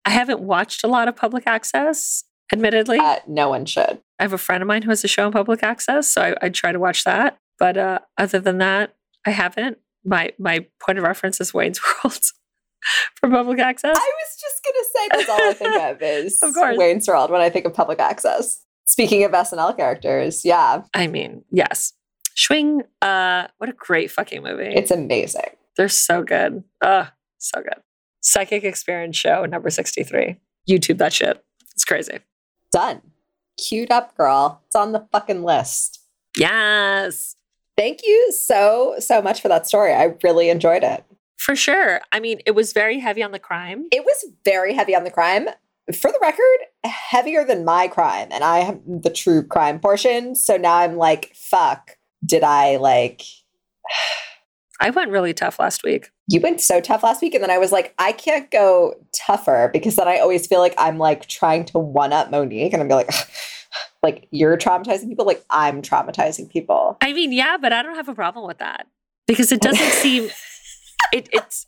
I 0.05 0.09
haven't 0.09 0.39
watched 0.39 0.85
a 0.85 0.87
lot 0.87 1.09
of 1.09 1.17
public 1.17 1.43
access, 1.47 2.23
admittedly. 2.53 2.99
Uh, 2.99 3.17
no 3.27 3.49
one 3.49 3.65
should. 3.65 3.99
I 4.19 4.23
have 4.23 4.33
a 4.33 4.37
friend 4.37 4.61
of 4.61 4.67
mine 4.67 4.83
who 4.83 4.89
has 4.89 5.03
a 5.03 5.07
show 5.07 5.25
on 5.25 5.31
public 5.31 5.63
access, 5.63 6.07
so 6.09 6.21
I, 6.21 6.45
I 6.45 6.49
try 6.49 6.71
to 6.71 6.79
watch 6.79 7.03
that. 7.03 7.37
But 7.59 7.77
uh, 7.77 7.99
other 8.17 8.39
than 8.39 8.59
that, 8.59 8.95
I 9.25 9.31
haven't. 9.31 9.77
My 10.05 10.31
my 10.39 10.65
point 10.81 10.97
of 10.97 11.03
reference 11.03 11.39
is 11.41 11.53
Wayne's 11.53 11.79
World 12.03 12.19
for 13.15 13.29
public 13.29 13.59
access. 13.59 13.95
I 13.97 14.11
was 14.21 14.41
just 14.41 14.61
gonna 14.63 14.85
say 14.93 15.07
that's 15.11 15.29
all 15.29 15.49
I 15.49 15.53
think 15.53 15.81
of 15.81 16.01
is 16.25 16.41
Of 16.41 16.53
course. 16.53 16.77
Wayne's 16.77 17.07
World 17.07 17.31
when 17.31 17.41
I 17.41 17.49
think 17.49 17.65
of 17.65 17.73
public 17.73 17.99
access. 17.99 18.61
Speaking 18.85 19.23
of 19.23 19.31
SNL 19.31 19.75
characters, 19.77 20.43
yeah, 20.43 20.83
I 20.93 21.07
mean, 21.07 21.45
yes. 21.51 21.93
Schwing, 22.35 22.81
uh, 23.01 23.47
what 23.59 23.69
a 23.69 23.73
great 23.73 24.11
fucking 24.11 24.43
movie. 24.43 24.73
it's 24.75 24.91
amazing. 24.91 25.55
They're 25.77 25.87
so 25.87 26.23
good. 26.23 26.63
Ugh, 26.81 27.07
so 27.37 27.61
good. 27.61 27.81
Psychic 28.21 28.63
Experience 28.63 29.15
Show, 29.15 29.45
number 29.45 29.69
63. 29.69 30.37
YouTube 30.69 30.97
that 30.97 31.13
shit. 31.13 31.43
It's 31.73 31.85
crazy. 31.85 32.19
Done. 32.73 33.01
Queued 33.57 33.91
up, 33.91 34.17
girl. 34.17 34.61
It's 34.65 34.75
on 34.75 34.91
the 34.91 35.07
fucking 35.13 35.43
list. 35.43 36.01
Yes, 36.35 37.35
Thank 37.75 38.01
you 38.03 38.31
so, 38.31 38.95
so 38.99 39.21
much 39.21 39.41
for 39.41 39.47
that 39.47 39.65
story. 39.67 39.93
I 39.93 40.15
really 40.23 40.49
enjoyed 40.49 40.83
it. 40.83 41.03
for 41.37 41.55
sure. 41.55 42.01
I 42.11 42.19
mean, 42.19 42.39
it 42.45 42.51
was 42.51 42.71
very 42.71 42.99
heavy 42.99 43.23
on 43.23 43.31
the 43.31 43.39
crime. 43.39 43.87
It 43.91 44.03
was 44.05 44.25
very 44.45 44.73
heavy 44.73 44.95
on 44.95 45.03
the 45.03 45.11
crime. 45.11 45.47
For 45.99 46.11
the 46.11 46.19
record, 46.21 46.59
heavier 46.85 47.43
than 47.43 47.65
my 47.65 47.87
crime. 47.87 48.27
And 48.31 48.43
I 48.43 48.59
have 48.59 48.79
the 48.85 49.09
true 49.09 49.43
crime 49.43 49.79
portion. 49.79 50.35
So 50.35 50.55
now 50.55 50.75
I'm 50.75 50.97
like, 50.97 51.33
fuck, 51.35 51.97
did 52.25 52.43
I 52.43 52.77
like. 52.77 53.21
I 54.79 54.89
went 54.89 55.11
really 55.11 55.33
tough 55.33 55.59
last 55.59 55.83
week. 55.83 56.11
You 56.27 56.39
went 56.39 56.61
so 56.61 56.81
tough 56.81 57.03
last 57.03 57.21
week. 57.21 57.33
And 57.33 57.43
then 57.43 57.51
I 57.51 57.57
was 57.57 57.71
like, 57.71 57.93
I 57.99 58.11
can't 58.11 58.49
go 58.51 58.95
tougher 59.15 59.69
because 59.71 59.95
then 59.95 60.07
I 60.07 60.17
always 60.17 60.47
feel 60.47 60.59
like 60.59 60.73
I'm 60.77 60.97
like 60.97 61.27
trying 61.27 61.65
to 61.65 61.79
one 61.79 62.13
up 62.13 62.31
Monique. 62.31 62.73
And 62.73 62.81
I'm 62.81 62.89
like, 62.89 63.09
like, 64.03 64.27
you're 64.31 64.57
traumatizing 64.57 65.07
people. 65.07 65.25
Like, 65.25 65.43
I'm 65.49 65.81
traumatizing 65.81 66.49
people. 66.49 66.97
I 67.01 67.13
mean, 67.13 67.31
yeah, 67.31 67.57
but 67.57 67.71
I 67.71 67.81
don't 67.83 67.95
have 67.95 68.09
a 68.09 68.15
problem 68.15 68.47
with 68.47 68.57
that 68.57 68.87
because 69.27 69.51
it 69.51 69.61
doesn't 69.61 69.91
seem 69.91 70.29
it, 71.11 71.29
it's. 71.31 71.65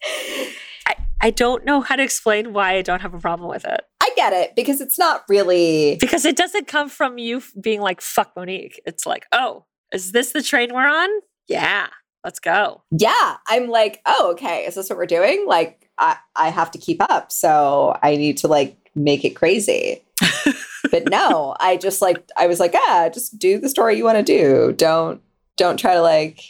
I, 0.88 0.96
I 1.22 1.30
don't 1.32 1.66
know 1.66 1.82
how 1.82 1.96
to 1.96 2.04
explain 2.04 2.54
why 2.54 2.76
I 2.76 2.82
don't 2.82 3.02
have 3.02 3.14
a 3.14 3.20
problem 3.20 3.50
with 3.50 3.66
it 3.66 3.82
I 4.06 4.12
get 4.16 4.34
it 4.34 4.56
because 4.56 4.82
it's 4.82 5.00
not 5.00 5.24
really. 5.28 5.98
because 6.00 6.26
it 6.26 6.36
doesn't 6.36 6.68
come 6.68 6.90
from 6.90 7.18
you 7.18 7.42
being 7.60 7.82
like 7.82 8.02
"fuck 8.02 8.36
Monique." 8.36 8.80
It's 8.86 9.06
like, 9.06 9.26
oh, 9.32 9.66
is 9.92 10.12
this 10.12 10.32
the 10.32 10.44
train 10.44 10.74
we're 10.74 10.88
on? 10.88 11.10
Yeah, 11.48 11.88
let's 12.26 12.40
go. 12.40 12.82
Yeah, 12.92 13.38
I'm 13.48 13.70
like, 13.70 14.02
oh, 14.06 14.32
okay. 14.32 14.66
Is 14.66 14.76
this 14.76 14.90
what 14.90 14.98
we're 14.98 15.06
doing? 15.06 15.46
Like, 15.48 15.88
I, 15.98 16.18
I 16.36 16.50
have 16.50 16.72
to 16.72 16.78
keep 16.80 17.02
up. 17.02 17.32
So 17.32 17.98
I 18.02 18.18
need 18.18 18.38
to 18.38 18.48
like 18.50 18.76
make 18.96 19.24
it 19.24 19.36
crazy. 19.36 20.04
but 20.92 21.10
no, 21.10 21.56
I 21.60 21.78
just 21.78 22.02
like, 22.02 22.28
I 22.36 22.48
was 22.48 22.60
like, 22.60 22.74
ah, 22.76 23.10
just 23.14 23.38
do 23.38 23.60
the 23.60 23.70
story 23.70 23.96
you 23.96 24.04
want 24.04 24.18
to 24.18 24.24
do. 24.24 24.74
Don't, 24.74 25.22
don't 25.56 25.78
try 25.78 25.94
to 25.94 26.02
like 26.02 26.42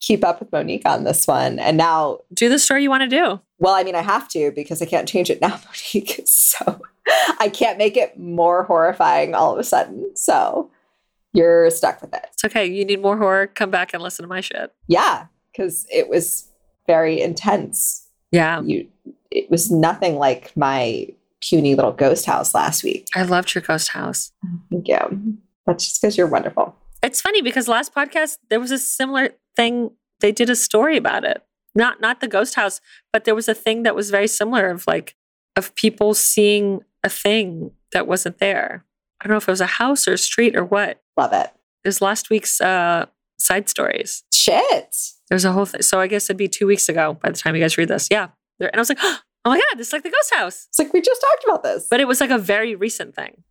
keep 0.00 0.22
up 0.22 0.40
with 0.40 0.52
Monique 0.52 0.86
on 0.86 1.04
this 1.04 1.26
one. 1.26 1.58
And 1.58 1.78
now, 1.78 2.18
Do 2.32 2.50
the 2.50 2.58
story 2.58 2.82
you 2.82 2.90
want 2.90 3.02
to 3.02 3.08
do. 3.08 3.40
well, 3.58 3.74
I 3.74 3.82
mean, 3.82 3.94
I 3.94 4.02
have 4.02 4.28
to 4.28 4.52
because 4.54 4.82
I 4.82 4.86
can't 4.86 5.08
change 5.08 5.30
it 5.30 5.40
now, 5.40 5.58
Monique. 5.94 6.20
So 6.26 6.80
I 7.40 7.48
can't 7.48 7.78
make 7.78 7.96
it 7.96 8.18
more 8.18 8.64
horrifying 8.64 9.34
all 9.34 9.52
of 9.54 9.58
a 9.58 9.64
sudden. 9.64 10.14
So 10.16 10.70
you're 11.34 11.68
stuck 11.70 12.00
with 12.00 12.14
it. 12.14 12.26
It's 12.32 12.44
okay. 12.44 12.64
You 12.64 12.84
need 12.84 13.02
more 13.02 13.18
horror? 13.18 13.48
Come 13.48 13.70
back 13.70 13.92
and 13.92 14.02
listen 14.02 14.22
to 14.22 14.28
my 14.28 14.40
shit. 14.40 14.72
Yeah, 14.86 15.26
because 15.52 15.86
it 15.92 16.08
was 16.08 16.48
very 16.86 17.20
intense. 17.20 18.06
Yeah, 18.30 18.62
you 18.62 18.88
it 19.30 19.50
was 19.50 19.70
nothing 19.70 20.16
like 20.16 20.56
my 20.56 21.08
puny 21.40 21.74
little 21.74 21.92
ghost 21.92 22.24
house 22.24 22.54
last 22.54 22.82
week. 22.84 23.06
I 23.14 23.22
loved 23.24 23.54
your 23.54 23.62
ghost 23.62 23.88
house. 23.88 24.32
Oh, 24.46 24.60
thank 24.70 24.88
you. 24.88 25.38
That's 25.66 25.88
just 25.88 26.00
because 26.00 26.16
you're 26.16 26.26
wonderful. 26.26 26.76
It's 27.02 27.20
funny 27.20 27.42
because 27.42 27.68
last 27.68 27.94
podcast 27.94 28.38
there 28.48 28.60
was 28.60 28.70
a 28.70 28.78
similar 28.78 29.30
thing. 29.56 29.90
They 30.20 30.32
did 30.32 30.48
a 30.48 30.56
story 30.56 30.96
about 30.96 31.24
it. 31.24 31.42
Not 31.74 32.00
not 32.00 32.20
the 32.20 32.28
ghost 32.28 32.54
house, 32.54 32.80
but 33.12 33.24
there 33.24 33.34
was 33.34 33.48
a 33.48 33.54
thing 33.54 33.82
that 33.82 33.96
was 33.96 34.10
very 34.10 34.28
similar 34.28 34.68
of 34.68 34.86
like 34.86 35.16
of 35.56 35.74
people 35.74 36.14
seeing 36.14 36.80
a 37.02 37.08
thing 37.08 37.72
that 37.92 38.06
wasn't 38.06 38.38
there. 38.38 38.84
I 39.20 39.26
don't 39.26 39.32
know 39.32 39.38
if 39.38 39.48
it 39.48 39.52
was 39.52 39.60
a 39.60 39.66
house 39.66 40.06
or 40.08 40.12
a 40.14 40.18
street 40.18 40.56
or 40.56 40.64
what. 40.64 41.00
Love 41.16 41.32
it. 41.32 41.50
It 41.84 41.88
was 41.88 42.00
last 42.02 42.30
week's 42.30 42.60
uh, 42.60 43.06
side 43.38 43.68
stories. 43.68 44.22
Shit. 44.34 44.94
There's 45.28 45.44
a 45.44 45.52
whole 45.52 45.64
thing. 45.66 45.82
So 45.82 46.00
I 46.00 46.06
guess 46.06 46.24
it'd 46.26 46.36
be 46.36 46.48
two 46.48 46.66
weeks 46.66 46.88
ago 46.88 47.14
by 47.22 47.30
the 47.30 47.36
time 47.36 47.54
you 47.54 47.62
guys 47.62 47.78
read 47.78 47.88
this. 47.88 48.08
Yeah. 48.10 48.28
There- 48.58 48.68
And 48.68 48.76
I 48.76 48.80
was 48.80 48.88
like, 48.88 48.98
oh 49.02 49.18
my 49.46 49.56
God, 49.56 49.78
this 49.78 49.88
is 49.88 49.92
like 49.92 50.02
the 50.02 50.10
ghost 50.10 50.34
house. 50.34 50.66
It's 50.68 50.78
like 50.78 50.92
we 50.92 51.00
just 51.00 51.20
talked 51.20 51.44
about 51.44 51.62
this. 51.62 51.86
But 51.90 52.00
it 52.00 52.08
was 52.08 52.20
like 52.20 52.30
a 52.30 52.38
very 52.38 52.74
recent 52.74 53.14
thing 53.14 53.42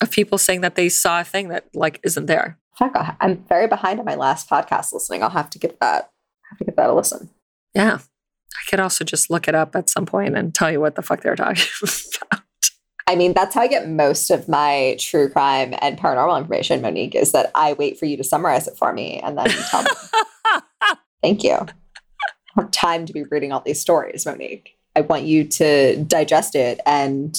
of 0.00 0.10
people 0.10 0.38
saying 0.38 0.60
that 0.62 0.74
they 0.76 0.88
saw 0.88 1.20
a 1.20 1.24
thing 1.24 1.48
that 1.48 1.66
like 1.74 2.00
isn't 2.04 2.26
there. 2.26 2.58
Fuck, 2.78 2.96
I- 2.96 3.16
I'm 3.20 3.44
very 3.48 3.66
behind 3.66 3.98
on 4.00 4.06
my 4.06 4.14
last 4.14 4.48
podcast 4.48 4.92
listening. 4.92 5.22
I'll 5.22 5.30
have 5.30 5.50
to 5.50 5.58
give 5.58 5.76
that 5.80 6.10
have 6.50 6.58
to 6.58 6.64
give 6.64 6.76
that 6.76 6.88
a 6.88 6.94
listen. 6.94 7.28
Yeah. 7.74 7.98
I 8.00 8.70
could 8.70 8.80
also 8.80 9.04
just 9.04 9.28
look 9.30 9.46
it 9.48 9.54
up 9.54 9.76
at 9.76 9.90
some 9.90 10.06
point 10.06 10.36
and 10.36 10.54
tell 10.54 10.70
you 10.72 10.80
what 10.80 10.94
the 10.94 11.02
fuck 11.02 11.20
they 11.22 11.28
were 11.30 11.36
talking 11.36 11.62
about. 11.82 12.42
I 13.08 13.16
mean, 13.16 13.32
that's 13.32 13.54
how 13.54 13.62
I 13.62 13.68
get 13.68 13.88
most 13.88 14.30
of 14.30 14.50
my 14.50 14.94
true 15.00 15.30
crime 15.30 15.74
and 15.80 15.98
paranormal 15.98 16.38
information, 16.38 16.82
Monique, 16.82 17.14
is 17.14 17.32
that 17.32 17.50
I 17.54 17.72
wait 17.72 17.98
for 17.98 18.04
you 18.04 18.18
to 18.18 18.22
summarize 18.22 18.68
it 18.68 18.76
for 18.76 18.92
me 18.92 19.18
and 19.20 19.38
then 19.38 19.46
you 19.46 19.56
tell 19.70 19.82
me. 19.82 19.90
Thank 21.22 21.42
you. 21.42 21.54
I 21.54 22.60
have 22.60 22.70
time 22.70 23.06
to 23.06 23.14
be 23.14 23.22
reading 23.24 23.50
all 23.50 23.62
these 23.64 23.80
stories, 23.80 24.26
Monique. 24.26 24.76
I 24.94 25.00
want 25.00 25.22
you 25.22 25.44
to 25.44 26.04
digest 26.04 26.54
it 26.54 26.80
and 26.84 27.34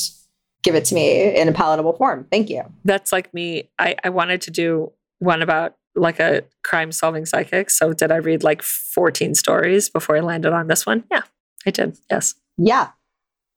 give 0.64 0.74
it 0.74 0.86
to 0.86 0.96
me 0.96 1.36
in 1.36 1.48
a 1.48 1.52
palatable 1.52 1.94
form. 1.94 2.26
Thank 2.32 2.50
you. 2.50 2.64
That's 2.84 3.12
like 3.12 3.32
me. 3.32 3.70
I, 3.78 3.96
I 4.04 4.10
wanted 4.10 4.42
to 4.42 4.52
do 4.52 4.92
one 5.20 5.44
about 5.44 5.76
like 5.96 6.20
a 6.20 6.46
crime 6.64 6.92
solving 6.92 7.28
psychic. 7.28 7.70
So 7.70 7.94
did 7.94 8.12
I 8.12 8.16
read 8.16 8.44
like 8.44 8.64
14 8.64 9.36
stories 9.36 9.88
before 9.88 10.18
I 10.18 10.22
landed 10.22 10.52
on 10.52 10.66
this 10.66 10.88
one? 10.88 11.04
Yeah, 11.12 11.22
I 11.68 11.70
did. 11.70 11.96
Yes. 12.10 12.34
Yeah. 12.58 12.90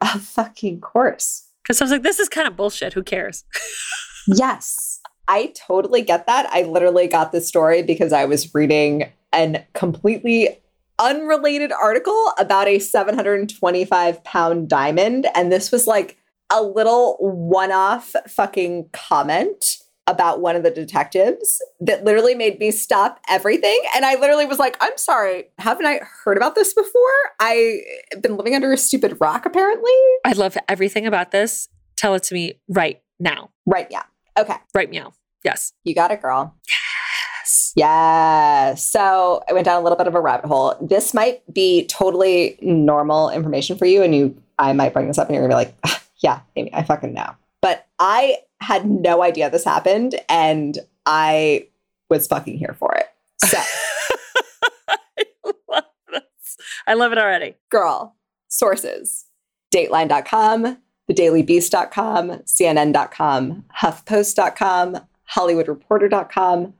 A 0.02 0.18
fucking 0.18 0.82
course. 0.82 1.48
Because 1.62 1.80
I 1.80 1.84
was 1.84 1.92
like, 1.92 2.02
this 2.02 2.18
is 2.18 2.28
kind 2.28 2.48
of 2.48 2.56
bullshit. 2.56 2.92
Who 2.92 3.02
cares? 3.02 3.44
Yes. 4.28 5.00
I 5.28 5.52
totally 5.66 6.02
get 6.02 6.26
that. 6.26 6.48
I 6.52 6.62
literally 6.62 7.08
got 7.08 7.32
this 7.32 7.48
story 7.48 7.82
because 7.82 8.12
I 8.12 8.24
was 8.24 8.54
reading 8.54 9.10
an 9.32 9.64
completely 9.72 10.60
unrelated 11.00 11.72
article 11.72 12.32
about 12.38 12.68
a 12.68 12.78
725 12.78 14.22
pound 14.24 14.68
diamond. 14.68 15.26
And 15.34 15.50
this 15.50 15.72
was 15.72 15.86
like 15.86 16.18
a 16.50 16.62
little 16.62 17.16
one 17.18 17.72
off 17.72 18.14
fucking 18.28 18.90
comment 18.92 19.78
about 20.06 20.40
one 20.40 20.56
of 20.56 20.62
the 20.62 20.70
detectives 20.70 21.62
that 21.80 22.04
literally 22.04 22.34
made 22.34 22.58
me 22.58 22.70
stop 22.70 23.20
everything. 23.28 23.80
And 23.94 24.04
I 24.04 24.16
literally 24.16 24.46
was 24.46 24.58
like, 24.58 24.76
I'm 24.80 24.96
sorry, 24.96 25.44
haven't 25.58 25.86
I 25.86 26.00
heard 26.24 26.36
about 26.36 26.54
this 26.54 26.74
before? 26.74 27.10
I've 27.38 28.22
been 28.22 28.36
living 28.36 28.54
under 28.54 28.72
a 28.72 28.76
stupid 28.76 29.16
rock, 29.20 29.46
apparently. 29.46 29.92
I 30.24 30.32
love 30.32 30.56
everything 30.68 31.06
about 31.06 31.30
this. 31.30 31.68
Tell 31.96 32.14
it 32.14 32.24
to 32.24 32.34
me 32.34 32.54
right 32.68 33.00
now. 33.20 33.50
Right. 33.64 33.86
Yeah. 33.90 34.02
Okay. 34.36 34.56
Right 34.74 34.90
meow. 34.90 35.12
Yes. 35.44 35.72
You 35.84 35.94
got 35.94 36.10
it, 36.10 36.20
girl. 36.20 36.56
Yes. 36.68 37.72
Yeah. 37.76 38.74
So 38.74 39.42
I 39.48 39.52
went 39.52 39.64
down 39.64 39.80
a 39.80 39.82
little 39.84 39.98
bit 39.98 40.06
of 40.06 40.14
a 40.14 40.20
rabbit 40.20 40.46
hole. 40.46 40.76
This 40.80 41.14
might 41.14 41.42
be 41.52 41.86
totally 41.86 42.58
normal 42.60 43.30
information 43.30 43.76
for 43.76 43.86
you, 43.86 44.02
and 44.02 44.14
you, 44.14 44.36
I 44.58 44.72
might 44.72 44.92
bring 44.92 45.08
this 45.08 45.18
up, 45.18 45.28
and 45.28 45.34
you're 45.34 45.46
gonna 45.46 45.52
be 45.52 45.66
like, 45.66 45.74
"Ah, 45.84 46.02
"Yeah, 46.18 46.40
Amy, 46.56 46.72
I 46.72 46.82
fucking 46.84 47.12
know." 47.12 47.34
But 47.62 47.86
I 47.98 48.38
had 48.60 48.84
no 48.90 49.22
idea 49.22 49.48
this 49.48 49.64
happened, 49.64 50.20
and 50.28 50.78
I 51.06 51.68
was 52.10 52.26
fucking 52.26 52.58
here 52.58 52.76
for 52.78 52.94
it. 52.94 53.06
So, 53.44 53.58
I 54.88 55.24
love 55.70 55.84
this. 56.10 56.56
I 56.86 56.94
love 56.94 57.12
it 57.12 57.18
already. 57.18 57.54
girl, 57.70 58.16
sources: 58.48 59.24
Dateline.com, 59.72 60.78
TheDailyBeast.com, 61.10 62.30
CNN.com, 62.44 63.64
HuffPost.com, 63.80 64.98
HollywoodReporter.com, 65.34 66.74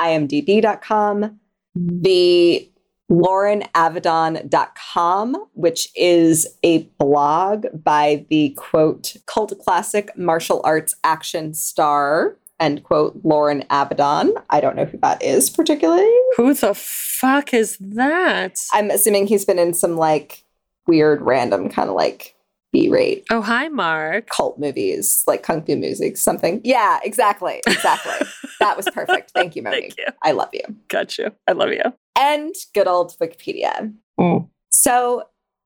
IMDb.com, 0.00 1.40
the 1.74 2.70
LorenAvedon.com, 3.10 5.46
which 5.54 5.88
is 5.96 6.46
a 6.62 6.82
blog 6.98 7.66
by 7.82 8.26
the 8.28 8.54
quote 8.58 9.16
cult 9.26 9.58
classic 9.60 10.10
martial 10.16 10.60
arts 10.64 10.94
action 11.04 11.54
star, 11.54 12.36
end 12.60 12.84
quote, 12.84 13.18
Loren 13.24 13.64
Avedon. 13.70 14.30
I 14.50 14.60
don't 14.60 14.76
know 14.76 14.84
who 14.84 14.98
that 14.98 15.22
is 15.22 15.48
particularly. 15.48 16.06
Who 16.36 16.52
the 16.54 16.74
fuck 16.74 17.54
is 17.54 17.78
that? 17.80 18.60
I'm 18.72 18.90
assuming 18.90 19.26
he's 19.26 19.44
been 19.44 19.58
in 19.58 19.74
some 19.74 19.96
like 19.96 20.44
weird, 20.86 21.22
random 21.22 21.70
kind 21.70 21.88
of 21.88 21.94
like 21.94 22.34
B 22.72 22.88
rate 22.88 23.24
Oh, 23.30 23.40
hi, 23.40 23.68
Mark. 23.68 24.28
cult 24.28 24.58
movies, 24.58 25.22
like 25.26 25.42
kung 25.42 25.62
fu 25.64 25.76
music, 25.76 26.16
something. 26.16 26.60
Yeah, 26.64 26.98
exactly. 27.02 27.62
Exactly. 27.66 28.26
that 28.60 28.76
was 28.76 28.86
perfect. 28.92 29.30
Thank 29.30 29.56
you, 29.56 29.62
Monique. 29.62 29.94
Thank 29.94 29.98
you. 29.98 30.06
I 30.22 30.32
love 30.32 30.50
you. 30.52 30.60
Got 30.88 31.16
you. 31.18 31.30
I 31.46 31.52
love 31.52 31.70
you. 31.70 31.82
And 32.18 32.54
good 32.74 32.86
old 32.86 33.14
Wikipedia. 33.20 33.94
Mm. 34.20 34.48
So, 34.70 35.24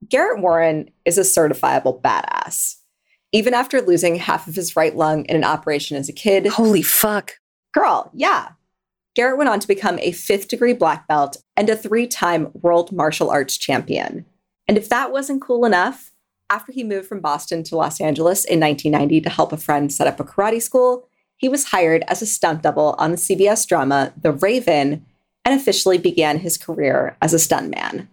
Garrett 0.09 0.41
Warren 0.41 0.91
is 1.05 1.19
a 1.19 1.23
certifiable 1.23 2.01
badass. 2.01 2.77
Even 3.33 3.55
after 3.55 3.81
losing 3.81 4.17
half 4.17 4.47
of 4.47 4.55
his 4.55 4.77
right 4.77 4.95
lung 4.95 5.25
in 5.25 5.37
an 5.37 5.45
operation 5.45 5.97
as 5.97 6.09
a 6.09 6.13
kid, 6.13 6.47
Holy 6.47 6.83
fuck. 6.83 7.33
girl, 7.73 8.11
yeah. 8.15 8.51
Garrett 9.15 9.39
went 9.39 9.51
on 9.51 9.59
to 9.61 9.69
become 9.69 9.99
a 10.01 10.13
fifth 10.13 10.49
degree 10.49 10.73
black 10.73 11.07
belt 11.09 11.37
and 11.57 11.69
a 11.69 11.77
three 11.77 12.07
time 12.07 12.51
world 12.55 12.93
martial 12.93 13.31
arts 13.31 13.57
champion. 13.59 14.25
And 14.69 14.77
if 14.79 14.89
that 14.89 15.11
wasn't 15.13 15.43
cool 15.43 15.65
enough, 15.65 16.12
after 16.53 16.71
he 16.71 16.85
moved 16.85 17.09
from 17.09 17.21
Boston 17.21 17.63
to 17.65 17.77
Los 17.77 17.99
Angeles 17.99 18.45
in 18.45 18.61
1990 18.61 19.23
to 19.23 19.31
help 19.31 19.55
a 19.55 19.57
friend 19.57 19.91
set 19.91 20.07
up 20.07 20.21
a 20.21 20.25
karate 20.25 20.61
school, 20.61 21.09
he 21.39 21.49
was 21.49 21.65
hired 21.65 22.05
as 22.09 22.21
a 22.21 22.27
stunt 22.27 22.63
double 22.63 22.95
on 22.99 23.11
the 23.11 23.17
CBS 23.17 23.67
drama 23.67 24.13
The 24.21 24.33
Raven 24.33 25.05
and 25.47 25.59
officially 25.59 25.97
began 25.97 26.39
his 26.39 26.59
career 26.59 27.17
as 27.23 27.33
a 27.33 27.39
stuntman. 27.39 28.07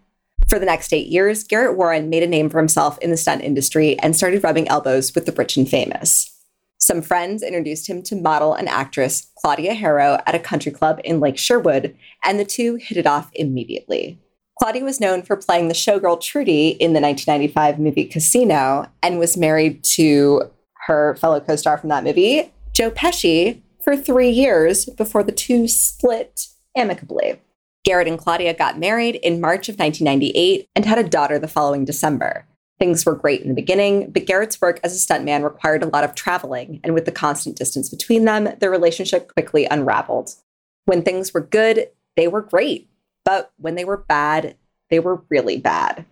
For 0.47 0.57
the 0.57 0.65
next 0.65 0.93
eight 0.93 1.07
years, 1.07 1.43
Garrett 1.43 1.77
Warren 1.77 2.09
made 2.09 2.23
a 2.23 2.27
name 2.27 2.49
for 2.49 2.59
himself 2.59 2.97
in 2.99 3.11
the 3.11 3.17
stunt 3.17 3.43
industry 3.43 3.99
and 3.99 4.15
started 4.15 4.41
rubbing 4.41 4.69
elbows 4.69 5.13
with 5.13 5.25
the 5.25 5.33
rich 5.33 5.57
and 5.57 5.69
famous. 5.69 6.33
Some 6.77 7.01
friends 7.01 7.43
introduced 7.43 7.89
him 7.89 8.01
to 8.03 8.15
model 8.15 8.53
and 8.53 8.69
actress 8.69 9.27
Claudia 9.37 9.75
Haro 9.75 10.17
at 10.25 10.33
a 10.33 10.39
country 10.39 10.71
club 10.71 11.01
in 11.03 11.19
Lake 11.19 11.37
Sherwood, 11.37 11.93
and 12.23 12.39
the 12.39 12.45
two 12.45 12.75
hit 12.75 12.97
it 12.97 13.05
off 13.05 13.29
immediately. 13.33 14.17
Claudia 14.59 14.83
was 14.83 14.99
known 14.99 15.21
for 15.21 15.37
playing 15.37 15.69
the 15.69 15.73
showgirl 15.73 16.19
Trudy 16.19 16.69
in 16.69 16.91
the 16.91 16.99
1995 16.99 17.79
movie 17.79 18.03
Casino 18.03 18.87
and 19.01 19.17
was 19.17 19.37
married 19.37 19.81
to 19.85 20.51
her 20.87 21.15
fellow 21.15 21.39
co 21.39 21.55
star 21.55 21.77
from 21.77 21.87
that 21.89 22.03
movie, 22.03 22.51
Joe 22.73 22.91
Pesci, 22.91 23.61
for 23.81 23.95
three 23.95 24.29
years 24.29 24.85
before 24.85 25.23
the 25.23 25.31
two 25.31 25.69
split 25.69 26.47
amicably. 26.75 27.39
Garrett 27.85 28.09
and 28.09 28.19
Claudia 28.19 28.53
got 28.53 28.77
married 28.77 29.15
in 29.15 29.39
March 29.39 29.69
of 29.69 29.79
1998 29.79 30.67
and 30.75 30.85
had 30.85 30.97
a 30.97 31.07
daughter 31.07 31.39
the 31.39 31.47
following 31.47 31.85
December. 31.85 32.45
Things 32.79 33.05
were 33.05 33.15
great 33.15 33.41
in 33.41 33.47
the 33.47 33.53
beginning, 33.53 34.11
but 34.11 34.25
Garrett's 34.25 34.59
work 34.59 34.81
as 34.83 34.93
a 34.93 34.97
stuntman 34.97 35.43
required 35.43 35.83
a 35.83 35.87
lot 35.87 36.03
of 36.03 36.15
traveling, 36.15 36.81
and 36.83 36.93
with 36.93 37.05
the 37.05 37.11
constant 37.13 37.55
distance 37.55 37.89
between 37.89 38.25
them, 38.25 38.49
their 38.59 38.71
relationship 38.71 39.33
quickly 39.33 39.65
unraveled. 39.65 40.31
When 40.83 41.01
things 41.01 41.33
were 41.33 41.41
good, 41.41 41.89
they 42.17 42.27
were 42.27 42.41
great, 42.41 42.88
but 43.29 43.51
when 43.57 43.75
they 43.75 43.85
were 43.85 44.05
bad, 44.07 44.55
they 44.89 44.99
were 44.99 45.21
really 45.29 45.59
bad. 45.59 46.03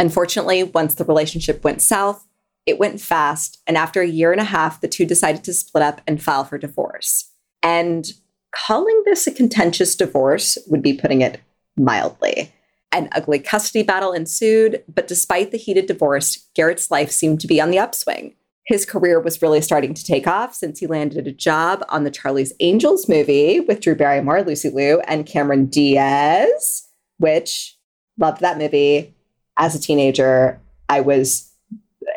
Unfortunately, 0.00 0.64
once 0.64 0.96
the 0.96 1.04
relationship 1.04 1.62
went 1.62 1.80
south, 1.80 2.26
it 2.66 2.80
went 2.80 3.00
fast, 3.00 3.62
and 3.64 3.76
after 3.76 4.00
a 4.00 4.08
year 4.08 4.32
and 4.32 4.40
a 4.40 4.44
half, 4.44 4.80
the 4.80 4.88
two 4.88 5.06
decided 5.06 5.44
to 5.44 5.54
split 5.54 5.84
up 5.84 6.00
and 6.04 6.20
file 6.20 6.42
for 6.42 6.58
divorce. 6.58 7.30
And 7.62 8.12
calling 8.50 9.00
this 9.04 9.28
a 9.28 9.30
contentious 9.30 9.94
divorce 9.94 10.58
would 10.66 10.82
be 10.82 10.94
putting 10.94 11.20
it 11.20 11.40
mildly. 11.76 12.52
An 12.90 13.08
ugly 13.12 13.38
custody 13.38 13.84
battle 13.84 14.12
ensued, 14.12 14.82
but 14.92 15.06
despite 15.06 15.52
the 15.52 15.58
heated 15.58 15.86
divorce, 15.86 16.48
Garrett's 16.56 16.90
life 16.90 17.12
seemed 17.12 17.40
to 17.42 17.46
be 17.46 17.60
on 17.60 17.70
the 17.70 17.78
upswing. 17.78 18.34
His 18.66 18.86
career 18.86 19.20
was 19.20 19.42
really 19.42 19.60
starting 19.60 19.92
to 19.92 20.04
take 20.04 20.26
off 20.26 20.54
since 20.54 20.78
he 20.78 20.86
landed 20.86 21.26
a 21.26 21.32
job 21.32 21.84
on 21.90 22.04
the 22.04 22.10
Charlie's 22.10 22.52
Angels 22.60 23.08
movie 23.08 23.60
with 23.60 23.80
Drew 23.80 23.94
Barrymore, 23.94 24.42
Lucy 24.42 24.70
Liu, 24.70 25.00
and 25.06 25.26
Cameron 25.26 25.66
Diaz, 25.66 26.88
which 27.18 27.76
loved 28.18 28.40
that 28.40 28.58
movie. 28.58 29.14
As 29.56 29.74
a 29.74 29.80
teenager, 29.80 30.60
I 30.88 31.00
was 31.00 31.52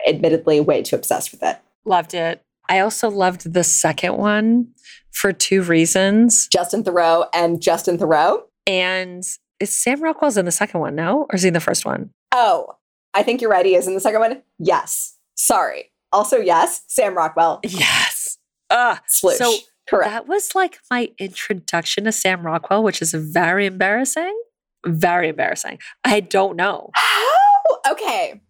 admittedly 0.07 0.59
way 0.59 0.81
too 0.81 0.95
obsessed 0.95 1.31
with 1.31 1.43
it. 1.43 1.57
Loved 1.85 2.13
it. 2.13 2.41
I 2.69 2.79
also 2.79 3.09
loved 3.09 3.53
the 3.53 3.63
second 3.63 4.17
one 4.17 4.69
for 5.11 5.33
two 5.33 5.63
reasons. 5.63 6.47
Justin 6.47 6.83
Theroux 6.83 7.27
and 7.33 7.61
Justin 7.61 7.97
Theroux. 7.97 8.41
And 8.65 9.23
is 9.59 9.77
Sam 9.77 10.01
Rockwell's 10.01 10.37
in 10.37 10.45
the 10.45 10.51
second 10.51 10.79
one, 10.79 10.95
no? 10.95 11.27
Or 11.29 11.35
is 11.35 11.41
he 11.43 11.47
in 11.49 11.53
the 11.53 11.59
first 11.59 11.85
one? 11.85 12.09
Oh, 12.33 12.75
I 13.13 13.23
think 13.23 13.41
you're 13.41 13.51
right. 13.51 13.65
He 13.65 13.75
is 13.75 13.87
in 13.87 13.93
the 13.93 13.99
second 13.99 14.19
one. 14.19 14.41
Yes. 14.59 15.15
Sorry. 15.35 15.91
Also, 16.11 16.37
yes, 16.37 16.83
Sam 16.87 17.15
Rockwell. 17.15 17.59
Yes. 17.63 18.37
Ah, 18.69 19.01
Sloosh. 19.07 19.37
So 19.37 19.53
Correct. 19.89 20.09
that 20.11 20.27
was 20.27 20.53
like 20.55 20.79
my 20.91 21.11
introduction 21.17 22.03
to 22.05 22.11
Sam 22.11 22.45
Rockwell, 22.45 22.83
which 22.83 23.01
is 23.01 23.13
very 23.13 23.65
embarrassing. 23.65 24.37
Very 24.85 25.29
embarrassing. 25.29 25.79
I 26.03 26.19
don't 26.19 26.55
know. 26.55 26.91
How? 26.93 27.91
Okay. 27.91 28.41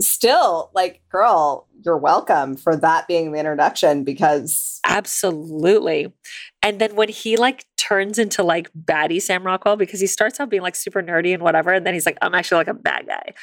still, 0.00 0.70
like, 0.74 1.00
girl, 1.10 1.68
you're 1.84 1.96
welcome 1.98 2.56
for 2.56 2.76
that 2.76 3.06
being 3.08 3.32
the 3.32 3.38
introduction 3.38 4.04
because 4.04 4.80
Absolutely. 4.84 6.12
And 6.62 6.80
then 6.80 6.94
when 6.96 7.08
he 7.08 7.36
like 7.36 7.66
turns 7.76 8.18
into 8.18 8.42
like 8.42 8.70
baddie 8.72 9.20
Sam 9.22 9.44
Rockwell, 9.44 9.76
because 9.76 10.00
he 10.00 10.06
starts 10.06 10.40
out 10.40 10.50
being 10.50 10.62
like 10.62 10.74
super 10.76 11.02
nerdy 11.02 11.34
and 11.34 11.42
whatever, 11.42 11.72
and 11.72 11.86
then 11.86 11.94
he's 11.94 12.06
like, 12.06 12.18
I'm 12.22 12.34
actually 12.34 12.58
like 12.58 12.68
a 12.68 12.74
bad 12.74 13.06
guy. 13.06 13.34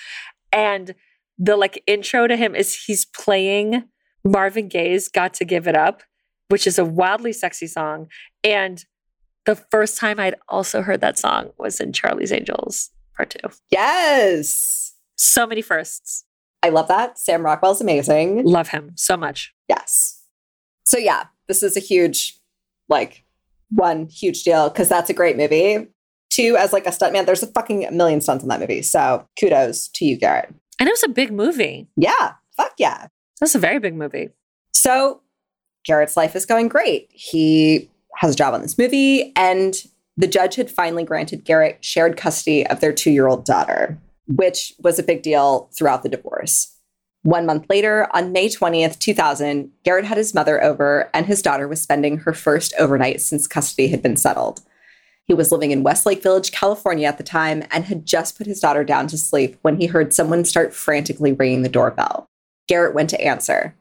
And 0.51 0.95
the 1.39 1.55
like 1.55 1.81
intro 1.87 2.27
to 2.27 2.35
him 2.35 2.53
is 2.53 2.75
he's 2.75 3.05
playing 3.05 3.85
Marvin 4.23 4.67
Gaye's 4.67 5.07
Got 5.07 5.33
to 5.35 5.45
Give 5.45 5.67
It 5.67 5.75
Up, 5.75 6.03
which 6.49 6.67
is 6.67 6.77
a 6.77 6.85
wildly 6.85 7.31
sexy 7.33 7.65
song. 7.65 8.07
And 8.43 8.83
the 9.45 9.55
first 9.55 9.97
time 9.97 10.19
I'd 10.19 10.35
also 10.49 10.81
heard 10.81 11.01
that 11.01 11.17
song 11.17 11.51
was 11.57 11.79
in 11.79 11.93
Charlie's 11.93 12.31
Angels 12.31 12.91
Part 13.15 13.31
Two. 13.31 13.49
yes. 13.71 14.93
So 15.15 15.47
many 15.47 15.61
firsts. 15.61 16.25
I 16.61 16.69
love 16.69 16.87
that. 16.89 17.17
Sam 17.17 17.43
Rockwell's 17.43 17.81
amazing. 17.81 18.43
Love 18.43 18.69
him 18.69 18.91
so 18.95 19.17
much. 19.17 19.53
Yes. 19.67 20.23
So 20.85 20.97
yeah, 20.97 21.25
this 21.47 21.63
is 21.63 21.77
a 21.77 21.79
huge, 21.81 22.37
like, 22.89 23.23
one 23.71 24.07
huge 24.07 24.43
deal 24.43 24.69
because 24.69 24.89
that's 24.89 25.09
a 25.09 25.13
great 25.13 25.37
movie. 25.37 25.87
Two, 26.29 26.57
as 26.57 26.73
like 26.73 26.85
a 26.85 26.89
stuntman, 26.89 27.25
there's 27.25 27.43
a 27.43 27.47
fucking 27.47 27.87
million 27.91 28.21
stunts 28.21 28.43
in 28.43 28.49
that 28.49 28.59
movie. 28.59 28.81
So 28.81 29.27
kudos 29.39 29.89
to 29.89 30.05
you, 30.05 30.17
Garrett. 30.17 30.53
And 30.80 30.88
it 30.88 30.93
was 30.93 31.03
a 31.03 31.09
big 31.09 31.32
movie. 31.32 31.88
Yeah, 31.95 32.34
fuck 32.55 32.73
yeah. 32.77 33.07
That's 33.39 33.55
a 33.55 33.59
very 33.59 33.80
big 33.80 33.95
movie. 33.95 34.30
So 34.73 35.21
Garrett's 35.86 36.17
life 36.17 36.36
is 36.36 36.45
going 36.45 36.67
great. 36.67 37.09
He 37.11 37.89
has 38.15 38.34
a 38.34 38.38
job 38.38 38.53
on 38.53 38.61
this 38.61 38.77
movie, 38.77 39.32
and 39.36 39.75
the 40.17 40.27
judge 40.27 40.55
had 40.55 40.69
finally 40.69 41.03
granted 41.03 41.45
Garrett 41.45 41.84
shared 41.84 42.17
custody 42.17 42.65
of 42.67 42.80
their 42.80 42.93
two 42.93 43.11
year 43.11 43.27
old 43.27 43.45
daughter, 43.45 43.97
which 44.27 44.73
was 44.80 44.99
a 44.99 45.03
big 45.03 45.21
deal 45.21 45.69
throughout 45.77 46.03
the 46.03 46.09
divorce. 46.09 46.75
One 47.23 47.45
month 47.45 47.65
later, 47.69 48.07
on 48.13 48.32
May 48.32 48.47
20th, 48.47 48.97
2000, 48.99 49.71
Garrett 49.84 50.05
had 50.05 50.17
his 50.17 50.34
mother 50.34 50.63
over, 50.63 51.09
and 51.13 51.25
his 51.25 51.41
daughter 51.41 51.67
was 51.67 51.82
spending 51.82 52.19
her 52.19 52.34
first 52.34 52.73
overnight 52.80 53.19
since 53.19 53.45
custody 53.45 53.89
had 53.89 54.01
been 54.01 54.15
settled. 54.15 54.61
He 55.30 55.36
was 55.36 55.51
living 55.51 55.69
in 55.69 55.84
Westlake 55.84 56.23
Village, 56.23 56.51
California 56.51 57.07
at 57.07 57.19
the 57.19 57.23
time, 57.23 57.63
and 57.69 57.86
had 57.86 58.03
just 58.03 58.36
put 58.36 58.47
his 58.47 58.59
daughter 58.59 58.84
down 58.84 59.05
to 59.07 59.17
sleep 59.17 59.59
when 59.61 59.80
he 59.80 59.86
heard 59.86 60.11
someone 60.11 60.43
start 60.43 60.73
frantically 60.73 61.34
ringing 61.34 61.61
the 61.61 61.69
doorbell. 61.69 62.25
Garrett 62.67 62.95
went 62.95 63.11
to 63.11 63.21
answer. 63.21 63.75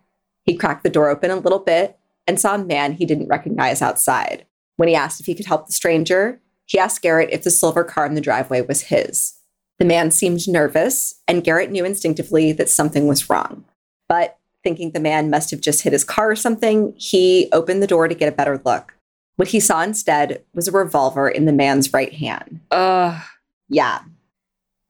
He 0.45 0.59
cracked 0.59 0.83
the 0.83 0.91
door 0.91 1.09
open 1.09 1.31
a 1.31 1.37
little 1.37 1.59
bit 1.59 1.99
and 2.27 2.39
saw 2.39 2.55
a 2.55 2.63
man 2.63 2.93
he 2.93 3.07
didn't 3.07 3.29
recognize 3.29 3.81
outside. 3.81 4.45
When 4.77 4.91
he 4.91 4.95
asked 4.95 5.21
if 5.21 5.27
he 5.27 5.35
could 5.35 5.47
help 5.47 5.67
the 5.67 5.73
stranger, 5.73 6.39
he 6.67 6.79
asked 6.79 7.01
Garrett 7.01 7.31
if 7.33 7.45
the 7.45 7.51
silver 7.51 7.83
car 7.83 8.05
in 8.05 8.15
the 8.15 8.21
driveway 8.21 8.61
was 8.61 8.83
his. 8.83 9.39
The 9.79 9.87
man 9.87 10.11
seemed 10.11 10.47
nervous, 10.49 11.15
and 11.27 11.43
Garrett 11.43 11.71
knew 11.71 11.87
instinctively 11.87 12.53
that 12.53 12.69
something 12.69 13.07
was 13.07 13.31
wrong. 13.31 13.65
But 14.07 14.37
thinking 14.63 14.91
the 14.91 15.01
man 15.01 15.31
must 15.31 15.51
have 15.51 15.63
just 15.63 15.81
hit 15.81 15.95
his 15.95 16.05
car 16.05 16.31
or 16.31 16.37
something, 16.37 16.93
he 16.99 17.49
opened 17.53 17.83
the 17.83 17.87
door 17.87 18.07
to 18.07 18.15
get 18.15 18.31
a 18.31 18.37
better 18.37 18.61
look. 18.67 18.98
What 19.39 19.49
he 19.49 19.61
saw 19.61 19.83
instead 19.83 20.43
was 20.53 20.67
a 20.67 20.73
revolver 20.73 21.29
in 21.29 21.45
the 21.45 21.53
man's 21.53 21.93
right 21.93 22.13
hand. 22.13 22.59
Ugh. 22.73 23.23
Yeah. 23.69 24.01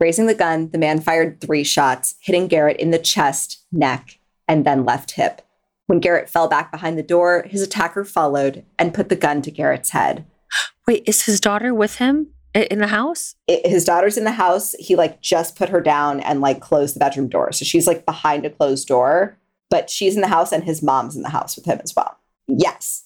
Raising 0.01 0.25
the 0.25 0.35
gun, 0.35 0.71
the 0.71 0.79
man 0.79 1.03
fired 1.03 1.39
three 1.39 1.65
shots, 1.65 2.15
hitting 2.21 2.49
Garrett 2.49 2.79
in 2.79 2.91
the 2.91 2.99
chest, 2.99 3.63
neck, 3.71 4.19
and 4.49 4.65
then 4.65 4.87
left 4.87 5.11
hip. 5.13 5.43
When 5.87 6.01
Garrett 6.01 6.31
fell 6.31 6.49
back 6.49 6.73
behind 6.73 6.97
the 6.97 7.03
door, 7.03 7.45
his 7.47 7.61
attacker 7.61 8.07
followed 8.07 8.65
and 8.79 8.95
put 8.95 9.11
the 9.11 9.17
gun 9.17 9.43
to 9.43 9.51
Garrett's 9.51 9.91
head. 9.91 10.25
Wait, 10.87 11.03
is 11.05 11.27
his 11.27 11.41
daughter 11.41 11.75
with 11.75 11.97
him 11.97 12.29
in 12.55 12.79
the 12.79 12.87
house? 12.87 13.35
It, 13.49 13.67
his 13.67 13.85
daughter's 13.85 14.17
in 14.17 14.25
the 14.25 14.33
house. 14.33 14.75
He 14.79 14.97
like 14.97 15.21
just 15.21 15.57
put 15.57 15.69
her 15.69 15.83
down 15.83 16.21
and 16.21 16.41
like 16.41 16.61
closed 16.61 16.95
the 16.95 17.01
bedroom 17.01 17.29
door. 17.29 17.53
So 17.53 17.67
she's 17.67 17.87
like 17.87 18.07
behind 18.07 18.47
a 18.47 18.51
closed 18.51 18.89
door, 18.89 19.37
but 19.69 19.91
she's 19.91 20.15
in 20.15 20.23
the 20.23 20.29
house 20.29 20.53
and 20.53 20.65
his 20.65 20.83
mom's 20.83 21.17
in 21.17 21.23
the 21.23 21.29
house 21.29 21.55
with 21.55 21.67
him 21.67 21.83
as 21.85 21.95
well. 21.95 22.17
Yes. 22.47 23.05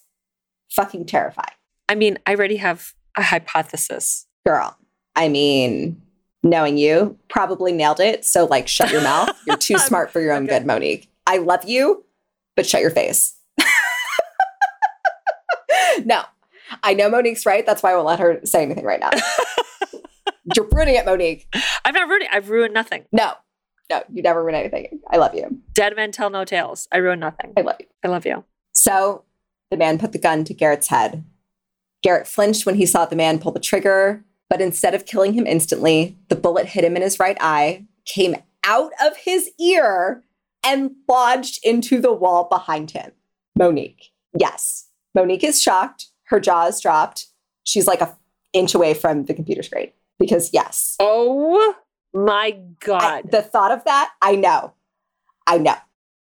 Fucking 0.75 1.07
terrifying. 1.07 1.55
I 1.89 1.95
mean, 1.95 2.19
I 2.27 2.35
already 2.35 2.57
have 2.57 2.93
a 3.17 3.23
hypothesis. 3.23 4.27
Girl. 4.47 4.77
I 5.15 5.29
mean, 5.29 6.01
knowing 6.43 6.79
you, 6.79 7.19
probably 7.29 7.73
nailed 7.73 8.01
it. 8.01 8.25
So 8.25 8.47
like 8.47 8.69
shut 8.69 8.91
your 8.91 9.03
mouth. 9.03 9.31
You're 9.47 9.57
too 9.57 9.79
smart 9.79 10.11
for 10.11 10.21
your 10.21 10.33
own 10.33 10.45
Okay. 10.45 10.59
good, 10.59 10.67
Monique. 10.67 11.09
I 11.27 11.37
love 11.39 11.65
you, 11.65 12.05
but 12.57 12.67
shut 12.67 12.81
your 12.81 12.91
face. 12.91 13.37
no. 16.05 16.23
I 16.83 16.95
know 16.95 17.11
Monique's 17.11 17.45
right. 17.45 17.65
That's 17.67 17.83
why 17.83 17.93
I 17.93 17.95
won't 17.95 18.07
let 18.07 18.19
her 18.21 18.41
say 18.45 18.63
anything 18.63 18.85
right 18.85 19.01
now. 19.01 19.11
You're 20.57 20.67
ruining 20.73 20.95
it, 20.97 21.05
Monique. 21.07 21.47
I'm 21.85 21.95
not 21.95 22.09
ruining. 22.09 22.29
I've 22.33 22.49
ruined 22.51 22.75
nothing. 22.75 23.05
No, 23.13 23.35
no, 23.91 24.03
you 24.13 24.23
never 24.23 24.43
ruin 24.43 24.55
anything. 24.55 25.01
I 25.11 25.19
love 25.19 25.35
you. 25.35 25.61
Dead 25.75 25.95
men 25.95 26.11
tell 26.13 26.31
no 26.31 26.45
tales. 26.45 26.89
I 26.91 26.97
ruined 26.97 27.21
nothing. 27.21 27.53
I 27.57 27.61
love 27.61 27.77
you. 27.79 27.87
I 28.03 28.09
love 28.09 28.27
you. 28.27 28.43
So 28.73 29.25
the 29.73 29.77
man 29.79 29.99
put 29.99 30.13
the 30.13 30.19
gun 30.19 30.45
to 30.45 30.53
Garrett's 30.55 30.89
head. 30.89 31.25
Garrett 32.03 32.27
flinched 32.29 32.67
when 32.67 32.75
he 32.75 32.85
saw 32.85 33.07
the 33.07 33.17
man 33.17 33.39
pull 33.39 33.53
the 33.53 33.59
trigger, 33.59 34.23
but 34.51 34.61
instead 34.61 34.95
of 34.95 35.07
killing 35.07 35.33
him 35.33 35.47
instantly, 35.47 36.19
the 36.29 36.37
bullet 36.37 36.67
hit 36.67 36.85
him 36.85 36.95
in 36.95 37.01
his 37.03 37.19
right 37.19 37.39
eye, 37.41 37.87
came 38.05 38.37
out 38.65 38.93
of 39.03 39.17
his 39.17 39.51
ear, 39.59 40.23
and 40.63 40.91
lodged 41.09 41.59
into 41.65 42.01
the 42.03 42.13
wall 42.13 42.49
behind 42.51 42.91
him. 42.91 43.13
Monique. 43.59 44.11
Yes. 44.39 44.89
Monique 45.15 45.43
is 45.43 45.61
shocked. 45.63 46.09
Her 46.25 46.39
jaw 46.39 46.67
is 46.67 46.81
dropped. 46.81 47.27
She's 47.65 47.87
like 47.87 48.03
a 48.03 48.15
inch 48.53 48.75
away 48.75 48.93
from 48.93 49.25
the 49.25 49.33
computer 49.35 49.63
screen 49.63 49.91
because, 50.19 50.51
yes, 50.53 50.97
Oh 51.01 51.75
my 52.13 52.49
I- 52.55 52.61
god! 52.81 53.31
the 53.31 53.41
thought 53.41 53.73
of 53.73 53.85
that, 53.85 54.11
I 54.21 54.37
know. 54.37 54.75
I 55.47 55.57
know. 55.57 55.77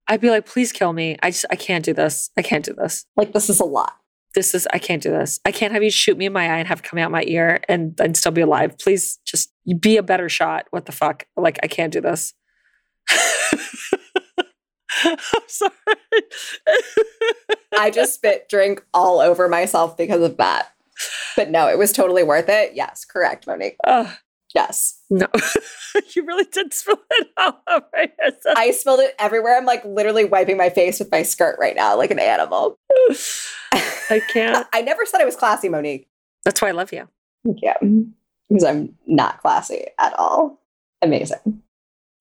I'd 0.07 0.21
be 0.21 0.29
like, 0.29 0.45
please 0.45 0.71
kill 0.71 0.93
me. 0.93 1.17
I 1.21 1.31
just, 1.31 1.45
I 1.49 1.55
can't 1.55 1.83
do 1.83 1.93
this. 1.93 2.29
I 2.37 2.41
can't 2.41 2.63
do 2.63 2.73
this. 2.73 3.05
Like, 3.15 3.33
this 3.33 3.49
is 3.49 3.59
a 3.59 3.65
lot. 3.65 3.93
This 4.35 4.53
is, 4.53 4.67
I 4.73 4.79
can't 4.79 5.01
do 5.01 5.09
this. 5.09 5.39
I 5.45 5.51
can't 5.51 5.73
have 5.73 5.81
you 5.81 5.89
shoot 5.89 6.17
me 6.17 6.25
in 6.25 6.33
my 6.33 6.43
eye 6.43 6.57
and 6.57 6.67
have 6.67 6.79
it 6.79 6.83
come 6.83 6.99
out 6.99 7.09
my 7.09 7.23
ear 7.25 7.61
and 7.69 7.99
and 8.01 8.17
still 8.17 8.33
be 8.33 8.41
alive. 8.41 8.77
Please, 8.77 9.17
just 9.25 9.51
be 9.79 9.97
a 9.97 10.03
better 10.03 10.27
shot. 10.27 10.67
What 10.71 10.85
the 10.85 10.91
fuck? 10.91 11.25
Like, 11.37 11.57
I 11.63 11.67
can't 11.67 11.93
do 11.93 12.01
this. 12.01 12.33
I'm 15.03 15.17
sorry. 15.47 15.71
I 17.77 17.89
just 17.91 18.15
spit 18.15 18.47
drink 18.49 18.83
all 18.93 19.19
over 19.19 19.47
myself 19.47 19.97
because 19.97 20.21
of 20.21 20.37
that. 20.37 20.73
But 21.35 21.49
no, 21.49 21.67
it 21.67 21.77
was 21.77 21.91
totally 21.91 22.23
worth 22.23 22.49
it. 22.49 22.73
Yes, 22.73 23.05
correct, 23.05 23.47
Monique. 23.47 23.77
Yes. 24.55 25.01
no, 25.09 25.27
you 26.15 26.25
really 26.25 26.45
did 26.45 26.73
spill 26.73 26.97
it 27.11 27.27
all 27.37 27.61
over 27.69 27.85
yourself. 27.93 28.57
I 28.57 28.71
spilled 28.71 29.01
it 29.01 29.13
everywhere. 29.19 29.57
I'm 29.57 29.65
like 29.65 29.83
literally 29.83 30.23
wiping 30.23 30.55
my 30.55 30.69
face 30.69 30.97
with 30.97 31.11
my 31.11 31.23
skirt 31.23 31.57
right 31.59 31.75
now, 31.75 31.97
like 31.97 32.09
an 32.09 32.19
animal. 32.19 32.79
I 33.73 34.21
can't. 34.31 34.65
I 34.73 34.81
never 34.81 35.05
said 35.05 35.19
I 35.19 35.25
was 35.25 35.35
classy, 35.35 35.67
Monique. 35.67 36.07
That's 36.45 36.61
why 36.61 36.69
I 36.69 36.71
love 36.71 36.93
you. 36.93 37.07
Yeah, 37.43 37.77
because 38.49 38.63
I'm 38.63 38.95
not 39.05 39.41
classy 39.41 39.87
at 39.99 40.17
all. 40.17 40.61
Amazing. 41.01 41.61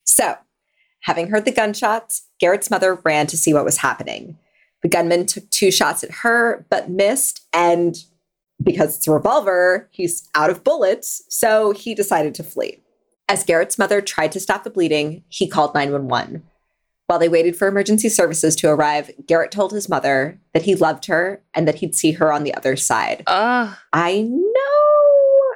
So, 0.04 0.36
having 1.02 1.28
heard 1.28 1.44
the 1.44 1.52
gunshots, 1.52 2.28
Garrett's 2.40 2.70
mother 2.70 2.96
ran 3.04 3.28
to 3.28 3.36
see 3.36 3.54
what 3.54 3.64
was 3.64 3.78
happening. 3.78 4.36
The 4.82 4.88
gunman 4.88 5.26
took 5.26 5.48
two 5.50 5.70
shots 5.70 6.02
at 6.02 6.10
her, 6.10 6.66
but 6.68 6.90
missed. 6.90 7.46
And 7.52 7.96
because 8.62 8.96
it's 8.96 9.08
a 9.08 9.12
revolver, 9.12 9.88
he's 9.90 10.28
out 10.34 10.50
of 10.50 10.64
bullets. 10.64 11.22
So 11.28 11.72
he 11.72 11.94
decided 11.94 12.34
to 12.36 12.44
flee. 12.44 12.80
As 13.28 13.44
Garrett's 13.44 13.78
mother 13.78 14.00
tried 14.00 14.32
to 14.32 14.40
stop 14.40 14.64
the 14.64 14.70
bleeding, 14.70 15.24
he 15.28 15.48
called 15.48 15.74
911. 15.74 16.42
While 17.06 17.18
they 17.18 17.28
waited 17.28 17.56
for 17.56 17.68
emergency 17.68 18.08
services 18.08 18.56
to 18.56 18.68
arrive, 18.68 19.10
Garrett 19.26 19.50
told 19.50 19.72
his 19.72 19.88
mother 19.88 20.40
that 20.54 20.62
he 20.62 20.74
loved 20.74 21.06
her 21.06 21.42
and 21.52 21.68
that 21.68 21.76
he'd 21.76 21.94
see 21.94 22.12
her 22.12 22.32
on 22.32 22.44
the 22.44 22.54
other 22.54 22.76
side. 22.76 23.24
Ugh. 23.26 23.76
I 23.92 24.22
know. 24.22 25.54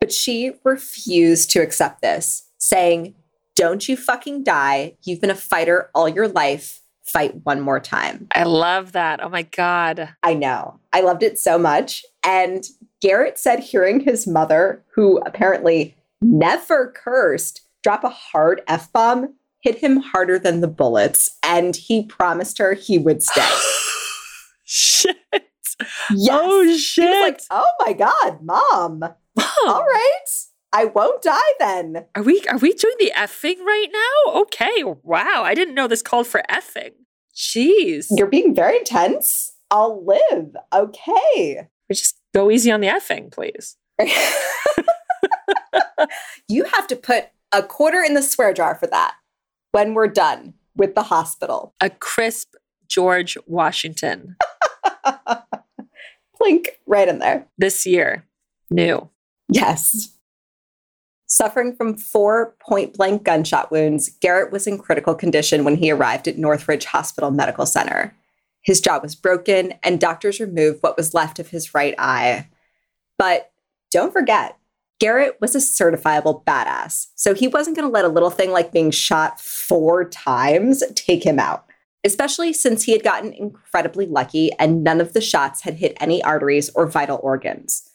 But 0.00 0.12
she 0.12 0.52
refused 0.62 1.50
to 1.52 1.60
accept 1.60 2.02
this, 2.02 2.50
saying, 2.58 3.14
Don't 3.56 3.88
you 3.88 3.96
fucking 3.96 4.44
die. 4.44 4.96
You've 5.02 5.22
been 5.22 5.30
a 5.30 5.34
fighter 5.34 5.90
all 5.94 6.08
your 6.08 6.28
life. 6.28 6.82
Fight 7.04 7.44
one 7.44 7.60
more 7.60 7.80
time. 7.80 8.26
I 8.34 8.44
love 8.44 8.92
that. 8.92 9.22
Oh 9.22 9.28
my 9.28 9.42
God. 9.42 10.14
I 10.22 10.34
know. 10.34 10.80
I 10.92 11.00
loved 11.00 11.22
it 11.22 11.38
so 11.38 11.58
much. 11.58 12.04
And 12.24 12.64
Garrett 13.00 13.38
said 13.38 13.60
hearing 13.60 14.00
his 14.00 14.26
mother, 14.26 14.82
who 14.94 15.18
apparently 15.26 15.94
never 16.22 16.92
cursed, 16.96 17.60
drop 17.82 18.02
a 18.04 18.08
hard 18.08 18.62
F 18.66 18.92
bomb 18.92 19.34
hit 19.64 19.78
him 19.78 19.96
harder 19.96 20.38
than 20.38 20.60
the 20.60 20.68
bullets. 20.68 21.38
And 21.42 21.74
he 21.74 22.04
promised 22.04 22.58
her 22.58 22.74
he 22.74 22.98
would 22.98 23.22
stay. 23.22 23.48
shit. 24.64 25.16
Yes. 26.14 26.28
Oh 26.30 26.62
He 26.62 26.78
shit. 26.78 27.08
was 27.08 27.20
like, 27.22 27.40
oh 27.50 27.70
my 27.84 27.94
God, 27.94 28.42
mom. 28.42 28.98
Mom, 29.00 29.46
All 29.66 29.82
right. 29.84 30.24
I 30.72 30.84
won't 30.84 31.22
die 31.22 31.40
then. 31.58 32.04
Are 32.14 32.22
we 32.22 32.44
are 32.48 32.58
we 32.58 32.72
doing 32.74 32.94
the 32.98 33.12
effing 33.16 33.58
right 33.60 33.88
now? 33.92 34.40
Okay. 34.42 34.84
Wow. 35.02 35.42
I 35.44 35.54
didn't 35.54 35.74
know 35.74 35.88
this 35.88 36.02
called 36.02 36.26
for 36.26 36.42
effing. 36.50 36.90
Jeez. 37.34 38.06
You're 38.10 38.28
being 38.28 38.54
very 38.54 38.78
intense. 38.78 39.52
I'll 39.70 40.04
live. 40.04 40.54
Okay. 40.72 41.68
We 41.88 41.94
just 41.94 42.18
go 42.34 42.50
easy 42.50 42.70
on 42.70 42.80
the 42.80 42.88
effing, 42.88 43.30
please. 43.32 43.76
you 46.48 46.64
have 46.64 46.86
to 46.88 46.96
put 46.96 47.26
a 47.52 47.62
quarter 47.62 48.00
in 48.02 48.14
the 48.14 48.22
swear 48.22 48.52
jar 48.52 48.74
for 48.74 48.86
that. 48.88 49.14
when 49.72 49.94
we're 49.94 50.08
done 50.08 50.54
with 50.76 50.94
the 50.94 51.02
hospital. 51.04 51.74
A 51.80 51.90
crisp 51.90 52.54
George 52.88 53.36
Washington 53.46 54.36
Plink 56.40 56.66
right 56.86 57.08
in 57.08 57.18
there. 57.18 57.46
this 57.58 57.86
year. 57.86 58.24
New. 58.70 59.08
Yes. 59.48 60.16
Suffering 61.26 61.74
from 61.74 61.96
four 61.96 62.54
point 62.60 62.94
blank 62.94 63.24
gunshot 63.24 63.70
wounds, 63.70 64.08
Garrett 64.20 64.52
was 64.52 64.66
in 64.66 64.78
critical 64.78 65.14
condition 65.14 65.64
when 65.64 65.76
he 65.76 65.90
arrived 65.90 66.28
at 66.28 66.38
Northridge 66.38 66.84
Hospital 66.84 67.30
Medical 67.30 67.66
Center. 67.66 68.14
His 68.64 68.80
jaw 68.80 68.98
was 69.00 69.14
broken, 69.14 69.74
and 69.82 70.00
doctors 70.00 70.40
removed 70.40 70.82
what 70.82 70.96
was 70.96 71.14
left 71.14 71.38
of 71.38 71.48
his 71.48 71.74
right 71.74 71.94
eye. 71.98 72.48
But 73.18 73.52
don't 73.92 74.12
forget, 74.12 74.58
Garrett 74.98 75.38
was 75.40 75.54
a 75.54 75.58
certifiable 75.58 76.44
badass, 76.44 77.08
so 77.14 77.34
he 77.34 77.46
wasn't 77.46 77.76
going 77.76 77.88
to 77.88 77.92
let 77.92 78.04
a 78.04 78.08
little 78.08 78.30
thing 78.30 78.50
like 78.50 78.72
being 78.72 78.90
shot 78.90 79.40
four 79.40 80.08
times 80.08 80.82
take 80.94 81.24
him 81.24 81.38
out, 81.38 81.66
especially 82.04 82.52
since 82.52 82.84
he 82.84 82.92
had 82.92 83.02
gotten 83.02 83.32
incredibly 83.32 84.06
lucky 84.06 84.50
and 84.58 84.82
none 84.82 85.00
of 85.00 85.12
the 85.12 85.20
shots 85.20 85.62
had 85.62 85.74
hit 85.74 85.96
any 86.00 86.22
arteries 86.22 86.70
or 86.74 86.86
vital 86.86 87.20
organs 87.22 87.90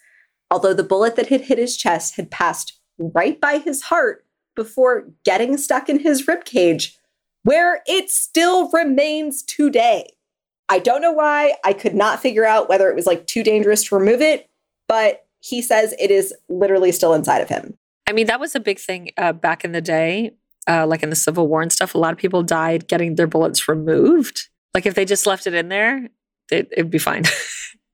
although 0.52 0.74
the 0.74 0.84
bullet 0.84 1.16
that 1.16 1.28
had 1.28 1.42
hit 1.42 1.58
his 1.58 1.78
chest 1.78 2.16
had 2.16 2.32
passed 2.32 2.80
right 2.98 3.40
by 3.40 3.60
his 3.60 3.84
heart 3.84 4.26
before 4.56 5.10
getting 5.24 5.58
stuck 5.58 5.90
in 5.90 6.00
his 6.00 6.28
rib 6.28 6.44
cage, 6.44 6.98
where 7.44 7.82
it 7.88 8.10
still 8.10 8.70
remains 8.72 9.44
today. 9.44 10.08
I 10.70 10.80
don't 10.80 11.02
know 11.02 11.12
why. 11.12 11.56
I 11.64 11.74
could 11.74 11.96
not 11.96 12.22
figure 12.22 12.46
out 12.46 12.70
whether 12.70 12.90
it 12.90 12.96
was 12.96 13.06
like 13.06 13.28
too 13.28 13.44
dangerous 13.44 13.84
to 13.86 13.96
remove 13.96 14.22
it, 14.22 14.50
but 14.88 15.26
he 15.42 15.62
says 15.62 15.94
it 16.00 16.12
is 16.12 16.34
literally 16.48 16.92
still 16.92 17.14
inside 17.14 17.40
of 17.40 17.50
him. 17.50 17.78
I 18.08 18.12
mean, 18.12 18.28
that 18.28 18.40
was 18.40 18.56
a 18.56 18.60
big 18.60 18.80
thing 18.80 19.12
uh, 19.18 19.34
back 19.34 19.64
in 19.64 19.72
the 19.72 19.82
day, 19.82 20.32
uh, 20.68 20.86
like 20.86 21.04
in 21.04 21.10
the 21.10 21.16
Civil 21.16 21.48
War 21.48 21.62
and 21.62 21.72
stuff. 21.72 21.96
A 21.96 21.98
lot 21.98 22.12
of 22.12 22.20
people 22.20 22.44
died 22.44 22.88
getting 22.88 23.16
their 23.16 23.28
bullets 23.28 23.68
removed. 23.68 24.50
Like 24.74 24.86
if 24.86 24.94
they 24.94 25.06
just 25.06 25.26
left 25.26 25.48
it 25.48 25.54
in 25.54 25.70
there, 25.70 26.10
it, 26.52 26.70
it'd 26.72 26.92
be 26.92 27.00
fine. 27.00 27.24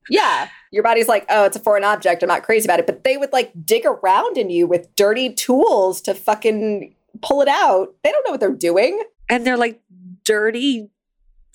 Yeah, 0.08 0.50
your 0.72 0.84
body's 0.84 1.08
like, 1.08 1.26
oh, 1.30 1.46
it's 1.46 1.56
a 1.56 1.60
foreign 1.60 1.84
object. 1.84 2.22
I'm 2.22 2.28
not 2.28 2.44
crazy 2.44 2.68
about 2.68 2.80
it. 2.80 2.86
But 2.86 3.04
they 3.04 3.18
would 3.18 3.34
like 3.34 3.52
dig 3.66 3.86
around 3.88 4.38
in 4.38 4.52
you 4.52 4.68
with 4.68 4.96
dirty 4.96 5.34
tools 5.34 6.00
to 6.02 6.14
fucking 6.14 6.94
pull 7.24 7.42
it 7.42 7.48
out. 7.48 7.96
They 8.04 8.12
don't 8.12 8.24
know 8.24 8.30
what 8.32 8.40
they're 8.40 8.52
doing. 8.52 9.02
and 9.30 9.48
they're 9.48 9.58
like 9.58 9.82
dirty 10.24 10.90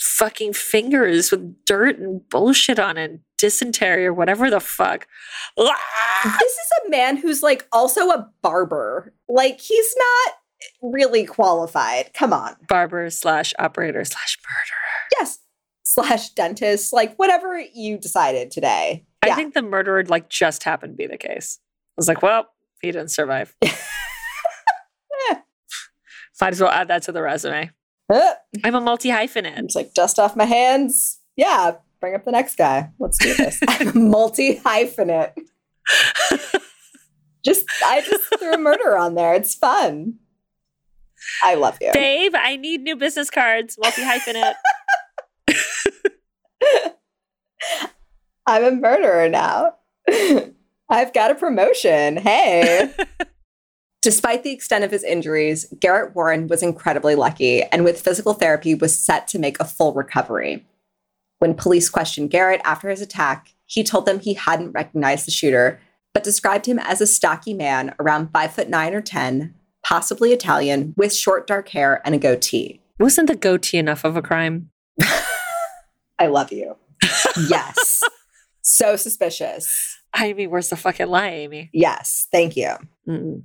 fucking 0.01 0.53
fingers 0.55 1.31
with 1.31 1.65
dirt 1.65 1.99
and 1.99 2.27
bullshit 2.31 2.79
on 2.79 2.97
it, 2.97 3.21
dysentery 3.39 4.07
or 4.07 4.15
whatever 4.15 4.51
the 4.51 4.61
fuck. 4.61 5.07
This 5.57 5.69
is 6.53 6.71
a 6.87 6.91
man 6.91 7.17
who's 7.17 7.43
like 7.43 7.67
also 7.73 8.09
a 8.11 8.29
barber. 8.43 9.13
Like 9.29 9.61
he's 9.61 9.95
not 9.99 10.35
really 10.93 11.25
qualified. 11.25 12.13
Come 12.15 12.33
on. 12.33 12.57
Barber 12.69 13.09
slash 13.11 13.53
operator 13.59 14.05
slash 14.05 14.39
murderer. 14.43 15.19
Yes. 15.19 15.39
Slash 15.83 16.31
dentist, 16.31 16.93
like 16.93 17.17
whatever 17.17 17.59
you 17.75 17.99
decided 17.99 18.51
today. 18.51 19.05
I 19.23 19.29
Yeah. 19.29 19.37
think 19.37 19.55
the 19.55 19.63
murderer 19.63 20.05
like 20.05 20.29
just 20.29 20.63
happened 20.65 20.93
to 20.93 20.97
be 20.97 21.07
the 21.07 21.19
case. 21.19 21.59
I 21.63 21.93
was 21.97 22.09
like, 22.09 22.23
well, 22.23 22.47
he 22.81 22.91
didn't 22.93 23.11
survive. 23.11 23.55
Might 26.41 26.55
as 26.55 26.61
well 26.63 26.71
add 26.71 26.89
that 26.89 27.03
to 27.03 27.13
the 27.13 27.21
resume. 27.21 27.71
Uh, 28.11 28.35
I'm 28.65 28.75
a 28.75 28.81
multi 28.81 29.09
hyphenate. 29.09 29.59
It's 29.59 29.77
like 29.77 29.95
dust 29.95 30.19
off 30.19 30.37
my 30.37 30.45
hands. 30.45 31.21
Yeah. 31.37 31.77
Bring 32.01 32.15
up 32.15 32.25
the 32.25 32.33
next 32.33 32.57
guy. 32.57 32.91
Let's 32.99 33.19
do 33.19 33.35
this. 33.35 33.61
I'm 33.69 34.11
multi 34.11 34.57
hyphenate. 34.59 35.33
Just 37.45 37.65
I 37.85 38.03
just 38.03 38.23
threw 38.39 38.53
a 38.53 38.59
murder 38.59 38.99
on 38.99 39.15
there. 39.15 39.33
It's 39.33 39.55
fun. 39.55 40.19
I 41.43 41.55
love 41.55 41.79
you. 41.81 41.91
Dave. 41.93 42.35
I 42.35 42.57
need 42.57 42.83
new 42.83 42.97
business 42.97 43.31
cards. 43.31 43.79
Multi 43.81 44.03
hyphenate. 44.03 44.53
I'm 48.47 48.65
a 48.65 48.73
murderer 48.73 49.31
now. 49.31 49.77
I've 50.91 51.15
got 51.15 51.31
a 51.31 51.35
promotion. 51.35 52.19
Hey. 52.19 52.93
Despite 54.03 54.45
the 54.45 54.53
extent 54.53 54.83
of 54.83 54.91
his 54.91 55.05
injuries, 55.05 55.67
Garrett 55.79 56.15
Warren 56.15 56.49
was 56.49 56.63
incredibly 56.63 57.15
lucky 57.15 57.63
and 57.65 57.85
with 57.85 58.01
physical 58.01 58.33
therapy 58.33 58.75
was 58.75 58.99
set 58.99 59.29
to 59.29 59.39
make 59.39 59.61
a 59.61 59.65
full 59.65 59.93
recovery. 59.93 60.65
When 61.39 61.55
police 61.55 61.91
questioned 61.91 62.31
Garrett 62.31 62.63
after 62.65 62.89
his 62.89 63.03
attack, 63.03 63.55
he 63.67 63.85
told 63.85 64.07
them 64.07 64.19
he 64.19 64.35
hadn't 64.35 64.73
recognized 64.73 65.27
the 65.27 65.31
shooter, 65.31 65.81
but 66.15 66.25
described 66.25 66.67
him 66.67 66.79
as 66.79 67.01
a 67.01 67.07
stocky 67.07 67.53
man 67.53 67.95
around 68.01 68.31
five 68.33 68.53
foot 68.53 68.71
nine 68.71 68.95
or 68.95 69.03
10, 69.03 69.55
possibly 69.83 70.33
Italian, 70.33 70.95
with 70.97 71.15
short 71.15 71.47
dark 71.47 71.69
hair 71.69 72.01
and 72.05 72.15
a 72.15 72.19
goatee. 72.19 72.81
Wasn't 72.99 73.29
the 73.29 73.37
goatee 73.37 73.79
enough 73.79 74.05
of 74.05 74.17
a 74.17 74.23
crime? 74.23 74.71
I 76.19 76.27
love 76.27 76.53
you. 76.53 76.77
Yes. 77.49 78.03
so 78.63 78.97
suspicious. 78.97 79.99
I 80.13 80.33
mean, 80.33 80.51
where's 80.51 80.69
the 80.69 80.77
fucking 80.77 81.07
lie, 81.07 81.29
Amy? 81.29 81.71
Yes. 81.73 82.27
Thank 82.33 82.57
you. 82.57 82.75
Mm-mm. 83.07 83.43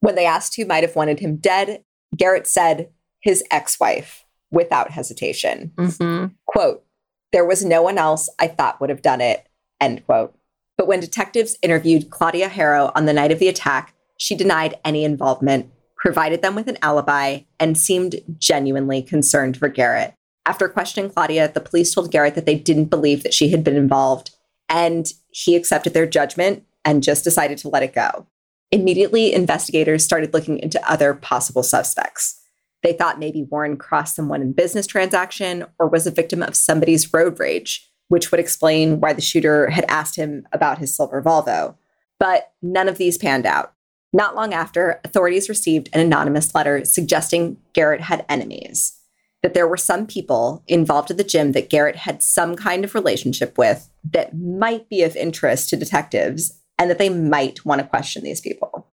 When 0.00 0.14
they 0.14 0.26
asked 0.26 0.56
who 0.56 0.64
might 0.64 0.82
have 0.82 0.96
wanted 0.96 1.20
him 1.20 1.36
dead, 1.36 1.84
Garrett 2.16 2.46
said 2.46 2.90
his 3.20 3.44
ex 3.50 3.78
wife 3.78 4.24
without 4.50 4.90
hesitation. 4.90 5.72
Mhm. 5.76 6.34
Quote, 6.46 6.84
there 7.32 7.44
was 7.44 7.64
no 7.64 7.82
one 7.82 7.98
else 7.98 8.28
I 8.38 8.48
thought 8.48 8.80
would 8.80 8.90
have 8.90 9.02
done 9.02 9.20
it, 9.20 9.46
end 9.80 10.04
quote. 10.06 10.34
But 10.76 10.88
when 10.88 11.00
detectives 11.00 11.56
interviewed 11.62 12.10
Claudia 12.10 12.48
Haro 12.48 12.90
on 12.96 13.06
the 13.06 13.12
night 13.12 13.30
of 13.30 13.38
the 13.38 13.48
attack, 13.48 13.94
she 14.16 14.34
denied 14.34 14.78
any 14.84 15.04
involvement, 15.04 15.70
provided 15.96 16.42
them 16.42 16.54
with 16.54 16.68
an 16.68 16.78
alibi, 16.82 17.40
and 17.58 17.78
seemed 17.78 18.20
genuinely 18.38 19.02
concerned 19.02 19.56
for 19.56 19.68
Garrett. 19.68 20.14
After 20.46 20.68
questioning 20.68 21.10
Claudia, 21.10 21.52
the 21.52 21.60
police 21.60 21.94
told 21.94 22.10
Garrett 22.10 22.34
that 22.34 22.46
they 22.46 22.54
didn't 22.56 22.86
believe 22.86 23.22
that 23.22 23.34
she 23.34 23.50
had 23.50 23.62
been 23.62 23.76
involved, 23.76 24.30
and 24.68 25.12
he 25.28 25.54
accepted 25.54 25.92
their 25.92 26.06
judgment 26.06 26.64
and 26.84 27.02
just 27.02 27.24
decided 27.24 27.58
to 27.58 27.68
let 27.68 27.82
it 27.82 27.94
go. 27.94 28.26
Immediately, 28.72 29.34
investigators 29.34 30.04
started 30.04 30.32
looking 30.32 30.58
into 30.58 30.90
other 30.90 31.14
possible 31.14 31.62
suspects. 31.62 32.40
They 32.82 32.92
thought 32.92 33.18
maybe 33.18 33.42
Warren 33.42 33.76
crossed 33.76 34.16
someone 34.16 34.42
in 34.42 34.52
business 34.52 34.86
transaction 34.86 35.66
or 35.78 35.88
was 35.88 36.06
a 36.06 36.12
victim 36.12 36.42
of 36.42 36.54
somebody's 36.54 37.12
road 37.12 37.38
rage, 37.40 37.90
which 38.08 38.30
would 38.30 38.40
explain 38.40 39.00
why 39.00 39.12
the 39.12 39.20
shooter 39.20 39.70
had 39.70 39.84
asked 39.88 40.16
him 40.16 40.46
about 40.52 40.78
his 40.78 40.94
silver 40.94 41.20
Volvo. 41.20 41.76
But 42.18 42.52
none 42.62 42.88
of 42.88 42.96
these 42.96 43.18
panned 43.18 43.46
out. 43.46 43.72
Not 44.12 44.34
long 44.34 44.54
after, 44.54 45.00
authorities 45.04 45.48
received 45.48 45.88
an 45.92 46.00
anonymous 46.00 46.54
letter 46.54 46.84
suggesting 46.84 47.56
Garrett 47.72 48.00
had 48.00 48.24
enemies, 48.28 48.98
that 49.42 49.54
there 49.54 49.68
were 49.68 49.76
some 49.76 50.06
people 50.06 50.64
involved 50.66 51.10
at 51.10 51.16
the 51.16 51.24
gym 51.24 51.52
that 51.52 51.70
Garrett 51.70 51.96
had 51.96 52.22
some 52.22 52.56
kind 52.56 52.84
of 52.84 52.94
relationship 52.94 53.56
with 53.56 53.88
that 54.12 54.36
might 54.36 54.88
be 54.88 55.02
of 55.02 55.16
interest 55.16 55.68
to 55.68 55.76
detectives 55.76 56.59
and 56.80 56.90
that 56.90 56.98
they 56.98 57.10
might 57.10 57.64
want 57.66 57.80
to 57.80 57.86
question 57.86 58.24
these 58.24 58.40
people. 58.40 58.86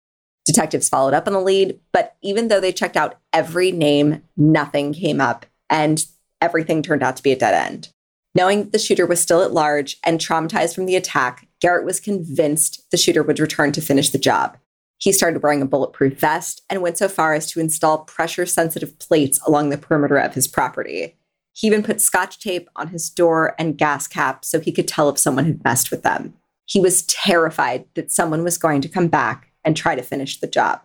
Detectives 0.46 0.90
followed 0.90 1.14
up 1.14 1.26
on 1.26 1.34
the 1.34 1.40
lead, 1.40 1.80
but 1.94 2.18
even 2.22 2.50
though 2.50 2.60
they 2.60 2.74
checked 2.74 2.98
out 2.98 3.20
every 3.32 3.72
name, 3.72 4.22
nothing 4.36 4.94
came 4.94 5.22
up 5.22 5.46
and 5.70 6.06
everything 6.42 6.84
turned 6.84 7.02
out 7.02 7.16
to 7.16 7.24
be 7.24 7.32
a 7.32 7.38
dead 7.38 7.54
end. 7.54 7.90
Knowing 8.36 8.70
the 8.70 8.78
shooter 8.78 9.06
was 9.06 9.22
still 9.22 9.42
at 9.42 9.54
large 9.54 9.98
and 10.04 10.20
traumatized 10.20 10.76
from 10.76 10.86
the 10.86 10.98
attack, 10.98 11.48
Garrett 11.62 11.86
was 11.86 12.02
convinced 12.02 12.86
the 12.92 12.98
shooter 12.98 13.24
would 13.24 13.40
return 13.40 13.72
to 13.72 13.82
finish 13.82 14.10
the 14.10 14.20
job. 14.20 14.58
He 14.98 15.14
started 15.14 15.42
wearing 15.42 15.62
a 15.62 15.66
bulletproof 15.66 16.20
vest 16.20 16.62
and 16.70 16.82
went 16.82 16.98
so 16.98 17.08
far 17.08 17.34
as 17.34 17.50
to 17.52 17.62
install 17.62 18.00
pressure 18.00 18.46
sensitive 18.46 19.00
plates 19.00 19.40
along 19.48 19.70
the 19.70 19.78
perimeter 19.78 20.18
of 20.18 20.34
his 20.34 20.48
property. 20.48 21.16
He 21.54 21.68
even 21.68 21.84
put 21.84 22.02
scotch 22.02 22.40
tape 22.40 22.70
on 22.76 22.90
his 22.90 23.10
door 23.10 23.56
and 23.58 23.78
gas 23.78 24.08
cap 24.08 24.44
so 24.44 24.60
he 24.60 24.74
could 24.74 24.88
tell 24.88 25.08
if 25.10 25.18
someone 25.18 25.46
had 25.46 25.64
messed 25.64 25.90
with 25.90 26.04
them. 26.04 26.34
He 26.68 26.80
was 26.80 27.02
terrified 27.04 27.86
that 27.96 28.12
someone 28.12 28.44
was 28.44 28.58
going 28.60 28.82
to 28.82 28.90
come 28.90 29.08
back 29.08 29.52
and 29.66 29.76
try 29.76 29.96
to 29.96 30.04
finish 30.04 30.40
the 30.40 30.48
job. 30.48 30.82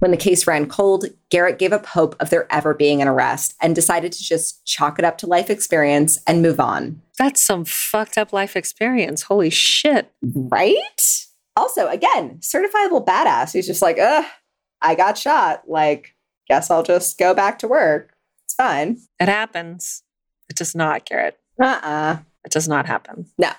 When 0.00 0.10
the 0.10 0.16
case 0.16 0.46
ran 0.46 0.66
cold, 0.68 1.06
Garrett 1.30 1.58
gave 1.58 1.72
up 1.72 1.86
hope 1.86 2.14
of 2.20 2.28
there 2.28 2.46
ever 2.52 2.74
being 2.74 3.00
an 3.00 3.08
arrest 3.08 3.54
and 3.60 3.74
decided 3.74 4.12
to 4.12 4.22
just 4.22 4.64
chalk 4.66 4.98
it 4.98 5.04
up 5.04 5.18
to 5.18 5.26
life 5.26 5.48
experience 5.48 6.18
and 6.26 6.42
move 6.42 6.60
on. 6.60 7.00
That's 7.18 7.40
some 7.42 7.64
fucked 7.64 8.18
up 8.18 8.32
life 8.32 8.54
experience. 8.54 9.22
Holy 9.22 9.50
shit. 9.50 10.12
Right? 10.22 11.26
Also, 11.56 11.88
again, 11.88 12.38
certifiable 12.40 13.04
badass 13.04 13.52
who's 13.52 13.66
just 13.66 13.82
like, 13.82 13.98
ugh, 13.98 14.26
I 14.82 14.94
got 14.94 15.16
shot. 15.16 15.62
Like, 15.68 16.14
guess 16.48 16.70
I'll 16.70 16.82
just 16.82 17.16
go 17.16 17.32
back 17.32 17.58
to 17.60 17.68
work. 17.68 18.14
It's 18.44 18.54
fine. 18.54 18.98
It 19.20 19.28
happens. 19.28 20.02
It 20.50 20.56
does 20.56 20.74
not, 20.74 21.06
Garrett. 21.06 21.38
Uh 21.58 21.80
uh 21.82 22.16
It 22.44 22.50
does 22.52 22.68
not 22.68 22.84
happen. 22.86 23.30
No. 23.38 23.52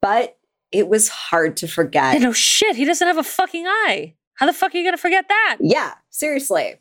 But 0.00 0.36
it 0.72 0.88
was 0.88 1.08
hard 1.08 1.56
to 1.58 1.66
forget. 1.68 2.20
no 2.20 2.32
shit. 2.32 2.76
He 2.76 2.84
doesn't 2.84 3.06
have 3.06 3.18
a 3.18 3.22
fucking 3.22 3.66
eye. 3.66 4.14
How 4.34 4.46
the 4.46 4.52
fuck 4.52 4.74
are 4.74 4.78
you 4.78 4.84
going 4.84 4.96
to 4.96 5.00
forget 5.00 5.26
that? 5.28 5.58
Yeah, 5.60 5.94
seriously. 6.10 6.76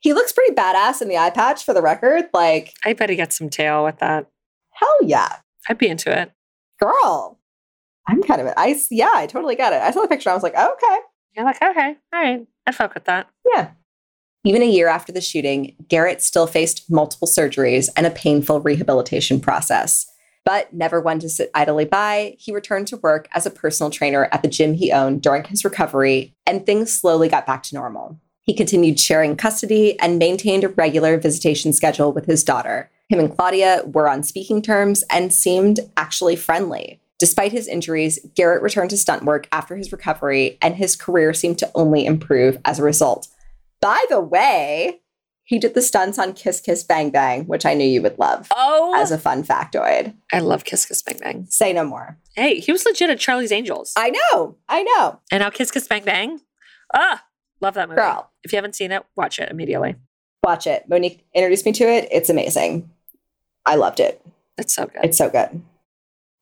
He 0.00 0.12
looks 0.12 0.32
pretty 0.32 0.54
badass 0.54 1.00
in 1.02 1.08
the 1.08 1.16
eye 1.18 1.30
patch 1.30 1.64
for 1.64 1.72
the 1.74 1.82
record. 1.82 2.24
Like, 2.34 2.74
I 2.84 2.92
bet 2.92 3.10
he 3.10 3.16
gets 3.16 3.36
some 3.38 3.48
tail 3.48 3.84
with 3.84 3.98
that. 3.98 4.26
hell 4.72 4.96
yeah. 5.02 5.36
I'd 5.68 5.78
be 5.78 5.88
into 5.88 6.16
it. 6.16 6.32
Girl. 6.80 7.38
I'm 8.08 8.22
kind 8.22 8.40
of, 8.40 8.52
I, 8.56 8.78
yeah, 8.90 9.10
I 9.14 9.26
totally 9.26 9.56
get 9.56 9.72
it. 9.72 9.82
I 9.82 9.90
saw 9.90 10.02
the 10.02 10.08
picture. 10.08 10.30
I 10.30 10.34
was 10.34 10.42
like, 10.42 10.54
okay. 10.54 10.98
You're 11.34 11.44
like, 11.44 11.60
okay, 11.62 11.96
all 12.12 12.20
right. 12.22 12.46
I'd 12.66 12.74
fuck 12.74 12.94
with 12.94 13.04
that. 13.04 13.28
Yeah. 13.54 13.70
Even 14.44 14.62
a 14.62 14.66
year 14.70 14.86
after 14.88 15.12
the 15.12 15.20
shooting, 15.20 15.74
Garrett 15.88 16.22
still 16.22 16.46
faced 16.46 16.88
multiple 16.90 17.26
surgeries 17.26 17.88
and 17.96 18.06
a 18.06 18.10
painful 18.10 18.60
rehabilitation 18.60 19.40
process. 19.40 20.06
But 20.46 20.72
never 20.72 21.00
one 21.00 21.18
to 21.18 21.28
sit 21.28 21.50
idly 21.54 21.84
by, 21.86 22.36
he 22.38 22.52
returned 22.52 22.86
to 22.88 22.98
work 22.98 23.28
as 23.32 23.46
a 23.46 23.50
personal 23.50 23.90
trainer 23.90 24.28
at 24.30 24.42
the 24.42 24.48
gym 24.48 24.74
he 24.74 24.92
owned 24.92 25.20
during 25.20 25.42
his 25.42 25.64
recovery, 25.64 26.34
and 26.46 26.64
things 26.64 26.92
slowly 26.92 27.28
got 27.28 27.46
back 27.46 27.64
to 27.64 27.74
normal. 27.74 28.20
He 28.42 28.54
continued 28.54 29.00
sharing 29.00 29.36
custody 29.36 29.98
and 29.98 30.20
maintained 30.20 30.62
a 30.62 30.68
regular 30.68 31.18
visitation 31.18 31.72
schedule 31.72 32.12
with 32.12 32.26
his 32.26 32.44
daughter. 32.44 32.88
Him 33.08 33.18
and 33.18 33.36
Claudia 33.36 33.82
were 33.86 34.08
on 34.08 34.22
speaking 34.22 34.62
terms 34.62 35.02
and 35.10 35.34
seemed 35.34 35.80
actually 35.96 36.36
friendly. 36.36 37.00
Despite 37.18 37.50
his 37.50 37.66
injuries, 37.66 38.20
Garrett 38.36 38.62
returned 38.62 38.90
to 38.90 38.96
stunt 38.96 39.24
work 39.24 39.48
after 39.50 39.74
his 39.74 39.90
recovery, 39.90 40.58
and 40.62 40.76
his 40.76 40.94
career 40.94 41.34
seemed 41.34 41.58
to 41.58 41.70
only 41.74 42.06
improve 42.06 42.58
as 42.64 42.78
a 42.78 42.84
result. 42.84 43.26
By 43.80 44.04
the 44.10 44.20
way, 44.20 45.00
he 45.46 45.58
did 45.58 45.74
the 45.74 45.80
stunts 45.82 46.18
on 46.18 46.32
Kiss 46.34 46.60
Kiss 46.60 46.82
Bang 46.84 47.10
Bang, 47.10 47.44
which 47.46 47.64
I 47.64 47.72
knew 47.74 47.86
you 47.86 48.02
would 48.02 48.18
love 48.18 48.48
Oh, 48.54 48.92
as 48.96 49.10
a 49.10 49.18
fun 49.18 49.42
factoid. 49.44 50.14
I 50.32 50.40
love 50.40 50.64
Kiss 50.64 50.84
Kiss 50.84 51.00
Bang 51.02 51.18
Bang. 51.20 51.46
Say 51.48 51.72
no 51.72 51.84
more. 51.84 52.18
Hey, 52.34 52.60
he 52.60 52.72
was 52.72 52.84
legit 52.84 53.08
at 53.10 53.18
Charlie's 53.18 53.52
Angels. 53.52 53.92
I 53.96 54.10
know, 54.10 54.56
I 54.68 54.82
know. 54.82 55.20
and 55.32 55.40
now 55.40 55.50
Kiss 55.50 55.70
Kiss 55.70 55.86
Bang 55.88 56.04
Bang. 56.04 56.40
Ah, 56.94 57.24
love 57.60 57.74
that 57.74 57.88
movie. 57.88 58.00
Girl, 58.00 58.30
If 58.44 58.52
you 58.52 58.56
haven't 58.56 58.74
seen 58.76 58.92
it, 58.92 59.02
watch 59.16 59.38
it 59.38 59.50
immediately. 59.50 59.96
watch 60.44 60.66
it. 60.66 60.88
Monique 60.88 61.24
introduced 61.34 61.64
me 61.66 61.72
to 61.72 61.84
it. 61.84 62.06
It's 62.12 62.28
amazing. 62.30 62.90
I 63.64 63.74
loved 63.76 63.98
it. 64.00 64.20
It's 64.58 64.74
so 64.74 64.86
good. 64.86 65.04
It's 65.04 65.18
so 65.18 65.28
good. 65.30 65.62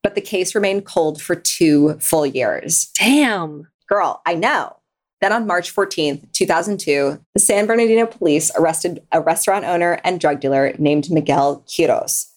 But 0.02 0.14
the 0.14 0.20
case 0.20 0.55
remained 0.55 0.85
cold 0.85 1.22
for 1.22 1.35
two 1.35 1.98
full 1.98 2.26
years. 2.26 2.90
Damn. 2.98 3.68
Girl, 3.89 4.20
I 4.26 4.35
know. 4.35 4.76
Then 5.20 5.32
on 5.32 5.46
March 5.46 5.74
14th, 5.74 6.30
2002, 6.32 7.18
the 7.32 7.40
San 7.40 7.66
Bernardino 7.66 8.06
police 8.06 8.50
arrested 8.58 9.02
a 9.12 9.20
restaurant 9.20 9.64
owner 9.64 10.00
and 10.04 10.20
drug 10.20 10.40
dealer 10.40 10.74
named 10.78 11.10
Miguel 11.10 11.64
Quiros. 11.66 12.30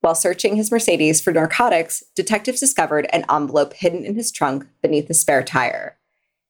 While 0.00 0.14
searching 0.14 0.54
his 0.54 0.70
Mercedes 0.70 1.20
for 1.20 1.32
narcotics, 1.32 2.04
detectives 2.14 2.60
discovered 2.60 3.08
an 3.12 3.24
envelope 3.28 3.74
hidden 3.74 4.04
in 4.04 4.14
his 4.14 4.30
trunk 4.30 4.66
beneath 4.80 5.10
a 5.10 5.14
spare 5.14 5.42
tire. 5.42 5.96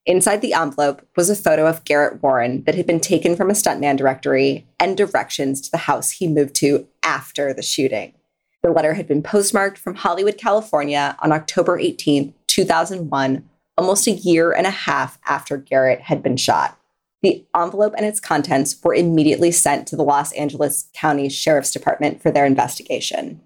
Inside 0.05 0.41
the 0.41 0.55
envelope 0.55 1.07
was 1.17 1.31
a 1.31 1.37
photo 1.37 1.67
of 1.67 1.85
Garrett 1.85 2.23
Warren 2.23 2.65
that 2.65 2.75
had 2.75 2.87
been 2.87 3.01
taken 3.01 3.37
from 3.37 3.51
a 3.51 3.55
stuntman 3.55 3.97
directory 3.97 4.67
and 4.79 4.97
directions 4.97 5.61
to 5.63 5.71
the 5.71 5.79
house 5.79 6.11
he 6.11 6.27
moved 6.27 6.55
to 6.57 6.87
after 7.03 7.53
the 7.53 7.63
shooting. 7.63 8.15
The 8.63 8.71
letter 8.71 8.95
had 8.95 9.07
been 9.07 9.23
postmarked 9.23 9.79
from 9.79 9.95
Hollywood, 9.95 10.37
California 10.37 11.17
on 11.21 11.31
October 11.31 11.79
18, 11.79 12.35
2001, 12.47 13.49
almost 13.79 14.07
a 14.07 14.13
year 14.13 14.53
and 14.53 14.67
a 14.67 14.71
half 14.71 15.19
after 15.27 15.57
Garrett 15.57 16.03
had 16.03 16.23
been 16.23 16.37
shot. 16.37 16.79
The 17.23 17.45
envelope 17.57 17.95
and 17.97 18.05
its 18.05 18.21
contents 18.21 18.77
were 18.83 18.95
immediately 18.95 19.51
sent 19.51 19.89
to 19.89 19.97
the 19.97 20.05
Los 20.05 20.33
Angeles 20.33 20.89
County 20.93 21.29
Sheriff's 21.29 21.73
Department 21.73 22.21
for 22.21 22.31
their 22.31 22.45
investigation. 22.45 23.41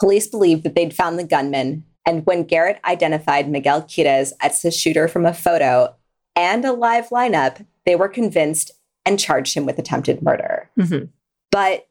Police 0.00 0.26
believed 0.26 0.62
that 0.62 0.74
they'd 0.74 0.94
found 0.94 1.18
the 1.18 1.24
gunman, 1.24 1.84
and 2.06 2.24
when 2.26 2.44
Garrett 2.44 2.80
identified 2.84 3.48
Miguel 3.48 3.82
Quiroz 3.82 4.32
as 4.40 4.62
the 4.62 4.70
shooter 4.70 5.06
from 5.06 5.26
a 5.26 5.34
photo 5.34 5.94
and 6.34 6.64
a 6.64 6.72
live 6.72 7.10
lineup, 7.10 7.64
they 7.84 7.94
were 7.94 8.08
convinced 8.08 8.72
and 9.04 9.18
charged 9.18 9.54
him 9.54 9.66
with 9.66 9.78
attempted 9.78 10.22
murder. 10.22 10.70
Mhm. 10.78 11.08
But 11.50 11.88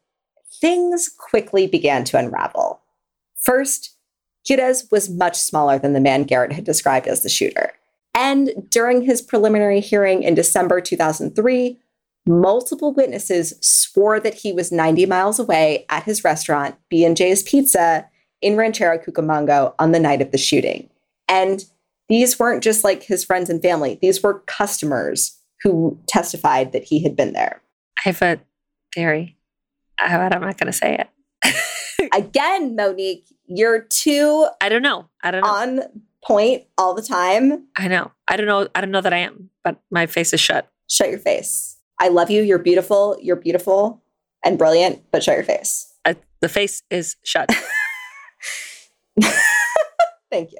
things 0.60 1.08
quickly 1.08 1.66
began 1.66 2.04
to 2.04 2.18
unravel. 2.18 2.80
First, 3.36 3.96
Quiroz 4.48 4.90
was 4.90 5.08
much 5.08 5.36
smaller 5.36 5.78
than 5.78 5.92
the 5.92 6.00
man 6.00 6.24
Garrett 6.24 6.52
had 6.52 6.64
described 6.64 7.06
as 7.06 7.22
the 7.22 7.28
shooter. 7.28 7.74
And 8.14 8.50
during 8.68 9.02
his 9.02 9.22
preliminary 9.22 9.80
hearing 9.80 10.22
in 10.22 10.34
December 10.34 10.80
2003, 10.80 11.78
multiple 12.26 12.92
witnesses 12.92 13.54
swore 13.60 14.20
that 14.20 14.34
he 14.34 14.52
was 14.52 14.70
90 14.70 15.06
miles 15.06 15.38
away 15.38 15.86
at 15.88 16.04
his 16.04 16.24
restaurant, 16.24 16.76
B&J's 16.88 17.42
Pizza, 17.42 18.08
in 18.40 18.56
Rancho 18.56 18.98
Cucamonga 18.98 19.74
on 19.78 19.92
the 19.92 20.00
night 20.00 20.20
of 20.20 20.30
the 20.30 20.38
shooting. 20.38 20.90
And 21.28 21.64
these 22.08 22.38
weren't 22.38 22.62
just 22.62 22.84
like 22.84 23.02
his 23.02 23.24
friends 23.24 23.48
and 23.48 23.62
family, 23.62 23.98
these 24.02 24.22
were 24.22 24.40
customers 24.40 25.38
who 25.62 25.98
testified 26.06 26.72
that 26.72 26.84
he 26.84 27.02
had 27.02 27.16
been 27.16 27.32
there. 27.32 27.62
I 27.98 28.08
have 28.08 28.22
a 28.22 28.40
theory, 28.94 29.36
oh, 30.00 30.08
but 30.08 30.34
I'm 30.34 30.42
not 30.42 30.58
going 30.58 30.70
to 30.70 30.72
say 30.72 30.98
it. 30.98 32.10
Again, 32.14 32.74
Monique, 32.74 33.26
you're 33.46 33.80
too 33.80 34.48
I 34.60 34.68
don't 34.68 34.82
know. 34.82 35.08
I 35.22 35.30
don't 35.30 35.42
know. 35.42 35.48
on 35.48 35.80
point 36.24 36.64
all 36.78 36.94
the 36.94 37.02
time. 37.02 37.66
I 37.76 37.88
know. 37.88 38.12
I 38.28 38.36
don't 38.36 38.46
know. 38.46 38.68
I 38.74 38.80
don't 38.80 38.90
know 38.90 39.00
that 39.00 39.12
I 39.12 39.18
am, 39.18 39.50
but 39.64 39.80
my 39.90 40.06
face 40.06 40.32
is 40.32 40.40
shut. 40.40 40.70
Shut 40.88 41.10
your 41.10 41.18
face. 41.18 41.76
I 41.98 42.08
love 42.08 42.30
you. 42.30 42.42
You're 42.42 42.58
beautiful. 42.58 43.16
You're 43.20 43.36
beautiful 43.36 44.02
and 44.44 44.58
brilliant, 44.58 45.02
but 45.10 45.22
shut 45.22 45.36
your 45.36 45.44
face. 45.44 45.92
I, 46.04 46.16
the 46.40 46.48
face 46.48 46.82
is 46.90 47.16
shut. 47.22 47.50
Thank 50.30 50.52
you. 50.52 50.58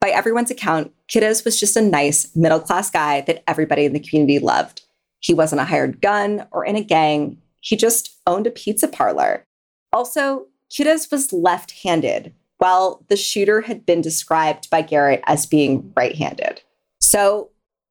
By 0.00 0.10
everyone's 0.10 0.50
account, 0.50 0.92
Quiroz 1.08 1.44
was 1.44 1.58
just 1.58 1.76
a 1.76 1.82
nice 1.82 2.34
middle 2.36 2.60
class 2.60 2.90
guy 2.90 3.22
that 3.22 3.42
everybody 3.46 3.84
in 3.84 3.92
the 3.92 4.00
community 4.00 4.38
loved. 4.38 4.82
He 5.20 5.34
wasn't 5.34 5.60
a 5.60 5.64
hired 5.64 6.00
gun 6.00 6.46
or 6.50 6.64
in 6.64 6.76
a 6.76 6.82
gang, 6.82 7.38
he 7.60 7.76
just 7.76 8.16
owned 8.26 8.46
a 8.46 8.50
pizza 8.50 8.86
parlor. 8.86 9.44
Also, 9.92 10.46
Quiroz 10.70 11.10
was 11.10 11.32
left 11.32 11.82
handed, 11.82 12.32
while 12.58 13.04
the 13.08 13.16
shooter 13.16 13.62
had 13.62 13.84
been 13.84 14.00
described 14.00 14.70
by 14.70 14.82
Garrett 14.82 15.22
as 15.26 15.46
being 15.46 15.92
right 15.96 16.14
handed. 16.14 16.62
So, 17.00 17.50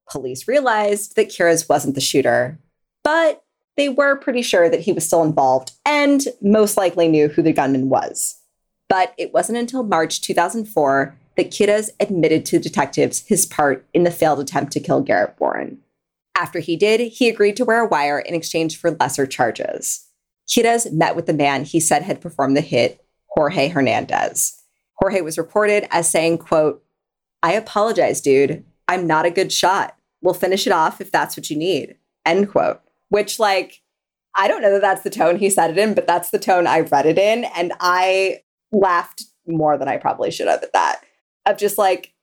police 0.10 0.48
realized 0.48 1.16
that 1.16 1.30
Quiroz 1.30 1.70
wasn't 1.70 1.96
the 1.96 2.02
shooter, 2.02 2.60
but 3.04 3.44
they 3.78 3.90
were 3.90 4.16
pretty 4.16 4.42
sure 4.42 4.70
that 4.70 4.82
he 4.82 4.92
was 4.92 5.06
still 5.06 5.24
involved 5.24 5.72
and 5.86 6.24
most 6.42 6.78
likely 6.78 7.08
knew 7.08 7.28
who 7.28 7.42
the 7.42 7.54
gunman 7.54 7.90
was. 7.90 8.40
But 8.88 9.14
it 9.18 9.34
wasn't 9.34 9.58
until 9.58 9.84
March 9.84 10.22
2004 10.22 11.18
that 11.36 11.52
Quiroz 11.52 11.90
admitted 12.00 12.46
to 12.46 12.60
detectives 12.60 13.26
his 13.28 13.46
part 13.46 13.86
in 13.94 14.04
the 14.04 14.12
failed 14.12 14.40
attempt 14.40 14.72
to 14.74 14.80
kill 14.80 15.02
Garrett 15.02 15.36
Warren. 15.40 15.80
After 16.38 16.60
he 16.60 16.76
did, 16.76 17.00
he 17.00 17.30
agreed 17.30 17.56
to 17.58 17.66
wear 17.66 17.82
a 17.82 17.88
wire 17.88 18.20
in 18.20 18.36
exchange 18.36 18.78
for 18.78 18.92
lesser 18.92 19.26
charges. 19.26 20.08
Quiroz 20.48 20.92
met 20.92 21.16
with 21.16 21.26
the 21.26 21.34
man 21.34 21.64
he 21.64 21.80
said 21.80 22.04
had 22.04 22.22
performed 22.22 22.56
the 22.56 22.62
hit, 22.62 23.05
Jorge 23.36 23.68
Hernandez. 23.70 24.62
Jorge 24.96 25.22
was 25.22 25.38
reported 25.38 25.88
as 25.92 26.10
saying, 26.10 26.38
quote, 26.38 26.84
I 27.44 27.54
apologize, 27.54 28.22
dude. 28.22 28.64
I'm 28.88 29.06
not 29.06 29.26
a 29.26 29.32
good 29.32 29.52
shot. 29.52 29.96
We'll 30.22 30.34
finish 30.34 30.66
it 30.66 30.74
off 30.74 31.02
if 31.02 31.12
that's 31.12 31.36
what 31.36 31.50
you 31.50 31.58
need. 31.58 31.98
End 32.26 32.50
quote. 32.50 32.82
Which, 33.10 33.40
like, 33.40 33.82
I 34.36 34.48
don't 34.48 34.62
know 34.62 34.72
that 34.72 34.82
that's 34.82 35.04
the 35.04 35.10
tone 35.10 35.38
he 35.38 35.50
said 35.50 35.72
it 35.72 35.78
in, 35.78 35.94
but 35.94 36.08
that's 36.08 36.30
the 36.32 36.40
tone 36.40 36.66
I 36.66 36.80
read 36.82 37.06
it 37.06 37.18
in. 37.18 37.44
And 37.56 37.74
I 37.80 38.42
laughed 38.72 39.24
more 39.48 39.78
than 39.78 39.88
I 39.88 39.98
probably 39.98 40.32
should 40.32 40.48
have 40.48 40.64
at 40.64 40.74
that. 40.74 41.02
Of 41.46 41.58
just 41.58 41.78
like, 41.78 42.14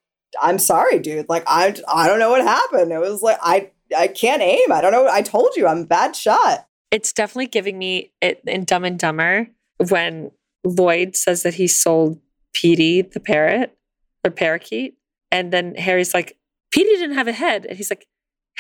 I'm 0.41 0.59
sorry, 0.59 0.99
dude. 0.99 1.29
Like, 1.29 1.45
I, 1.47 1.75
I 1.93 2.09
don't 2.09 2.19
know 2.19 2.31
what 2.31 2.43
happened. 2.43 2.91
It 2.91 3.01
was 3.01 3.23
like, 3.23 3.39
I, 3.43 3.71
I 3.97 4.09
can't 4.09 4.43
aim. 4.43 4.73
I 4.73 4.81
don't 4.81 4.93
know. 4.93 5.07
I 5.07 5.23
told 5.23 5.55
you 5.57 5.67
I'm 5.67 5.83
a 5.83 5.87
bad 5.87 6.17
shot. 6.17 6.67
it's 6.91 7.13
definitely 7.13 7.47
giving 7.47 7.79
me 7.79 8.13
it 8.21 8.43
in 8.47 8.65
Dumb 8.65 8.85
and 8.85 8.99
Dumber 8.99 9.47
when 9.89 10.31
Lloyd 10.65 11.17
says 11.17 11.43
that 11.43 11.55
he 11.55 11.67
sold 11.67 12.21
Petey 12.53 13.03
the 13.03 13.21
parrot, 13.21 13.77
the 14.23 14.31
parakeet. 14.31 14.97
And 15.31 15.53
then 15.53 15.75
Harry's 15.75 16.15
like, 16.15 16.37
Petey 16.71 16.91
didn't 16.91 17.17
have 17.17 17.29
a 17.29 17.33
head. 17.33 17.67
And 17.67 17.77
he's 17.77 17.91
like, 17.91 18.07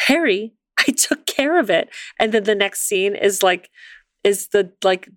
Harry, 0.07 0.55
I 0.79 0.93
took 0.93 1.27
care 1.27 1.59
of 1.59 1.70
it. 1.70 1.89
And 2.19 2.33
then 2.33 2.45
the 2.45 2.55
next 2.55 2.83
scene 2.83 3.15
is 3.15 3.43
like, 3.43 3.70
is 4.24 4.49
the 4.49 4.73
like 4.83 5.09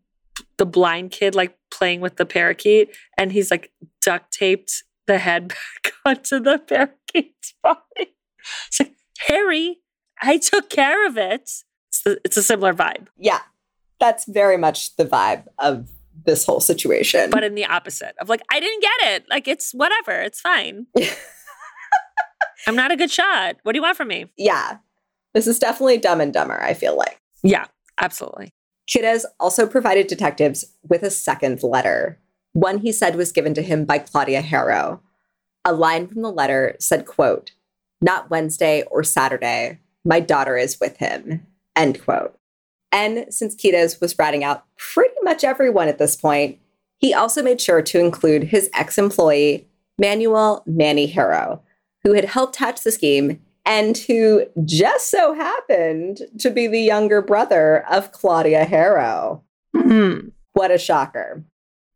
the 0.57 0.65
blind 0.65 1.11
kid 1.11 1.35
like 1.35 1.57
playing 1.71 2.01
with 2.01 2.17
the 2.17 2.25
parakeet 2.25 2.95
and 3.17 3.31
he's 3.31 3.51
like 3.51 3.71
duct 4.01 4.31
taped 4.33 4.83
the 5.07 5.17
head 5.17 5.49
back 5.83 5.93
onto 6.05 6.39
the 6.39 6.59
parakeet's 6.59 7.53
body. 7.61 8.15
It's 8.67 8.79
like, 8.79 8.93
Harry, 9.27 9.79
I 10.21 10.37
took 10.37 10.69
care 10.69 11.07
of 11.07 11.17
it. 11.17 11.49
It's, 11.89 12.01
the, 12.03 12.19
it's 12.23 12.37
a 12.37 12.43
similar 12.43 12.73
vibe. 12.73 13.07
Yeah. 13.17 13.41
That's 13.99 14.25
very 14.25 14.57
much 14.57 14.95
the 14.97 15.05
vibe 15.05 15.45
of 15.57 15.87
this 16.25 16.45
whole 16.45 16.59
situation. 16.59 17.29
but 17.29 17.43
in 17.43 17.55
the 17.55 17.65
opposite 17.65 18.15
of 18.19 18.29
like 18.29 18.41
I 18.51 18.59
didn't 18.59 18.81
get 18.81 19.13
it. 19.13 19.25
Like 19.29 19.47
it's 19.47 19.71
whatever. 19.73 20.21
It's 20.21 20.41
fine. 20.41 20.87
I'm 22.67 22.75
not 22.75 22.91
a 22.91 22.95
good 22.97 23.11
shot. 23.11 23.57
What 23.63 23.73
do 23.73 23.77
you 23.77 23.83
want 23.83 23.97
from 23.97 24.07
me? 24.07 24.25
yeah, 24.37 24.77
this 25.33 25.47
is 25.47 25.59
definitely 25.59 25.97
dumb 25.97 26.21
and 26.21 26.33
dumber, 26.33 26.61
I 26.61 26.73
feel 26.73 26.97
like. 26.97 27.19
Yeah, 27.43 27.65
absolutely. 27.99 28.53
Quiroz 28.89 29.25
also 29.39 29.67
provided 29.67 30.07
detectives 30.07 30.65
with 30.87 31.03
a 31.03 31.09
second 31.11 31.61
letter. 31.63 32.19
One 32.53 32.77
he 32.79 32.91
said 32.91 33.15
was 33.15 33.31
given 33.31 33.53
to 33.55 33.61
him 33.61 33.85
by 33.85 33.99
Claudia 33.99 34.41
Haro. 34.41 35.01
A 35.65 35.73
line 35.73 36.07
from 36.07 36.21
the 36.21 36.31
letter 36.31 36.75
said, 36.79 37.05
quote, 37.05 37.51
not 38.01 38.29
Wednesday 38.29 38.83
or 38.89 39.03
Saturday. 39.03 39.79
My 40.05 40.19
daughter 40.19 40.55
is 40.55 40.79
with 40.79 40.97
him, 40.97 41.45
end 41.75 42.01
quote. 42.01 42.37
And 42.91 43.25
since 43.29 43.55
Quiroz 43.55 43.99
was 43.99 44.17
ratting 44.17 44.43
out 44.43 44.65
pretty 44.77 45.15
much 45.23 45.43
everyone 45.43 45.87
at 45.87 45.97
this 45.97 46.15
point, 46.15 46.59
he 46.97 47.13
also 47.13 47.43
made 47.43 47.59
sure 47.59 47.81
to 47.81 47.99
include 47.99 48.45
his 48.45 48.69
ex 48.73 48.97
employee, 48.97 49.67
Manuel 49.99 50.63
Manny 50.65 51.07
Haro, 51.07 51.61
who 52.03 52.13
had 52.13 52.25
helped 52.25 52.55
hatch 52.57 52.81
the 52.81 52.91
scheme 52.91 53.39
and 53.65 53.97
who 53.97 54.45
just 54.63 55.09
so 55.09 55.33
happened 55.33 56.21
to 56.39 56.49
be 56.49 56.67
the 56.67 56.81
younger 56.81 57.21
brother 57.21 57.85
of 57.89 58.11
Claudia 58.11 58.65
Haro. 58.65 59.43
Hmm. 59.75 60.29
What 60.53 60.71
a 60.71 60.77
shocker. 60.77 61.43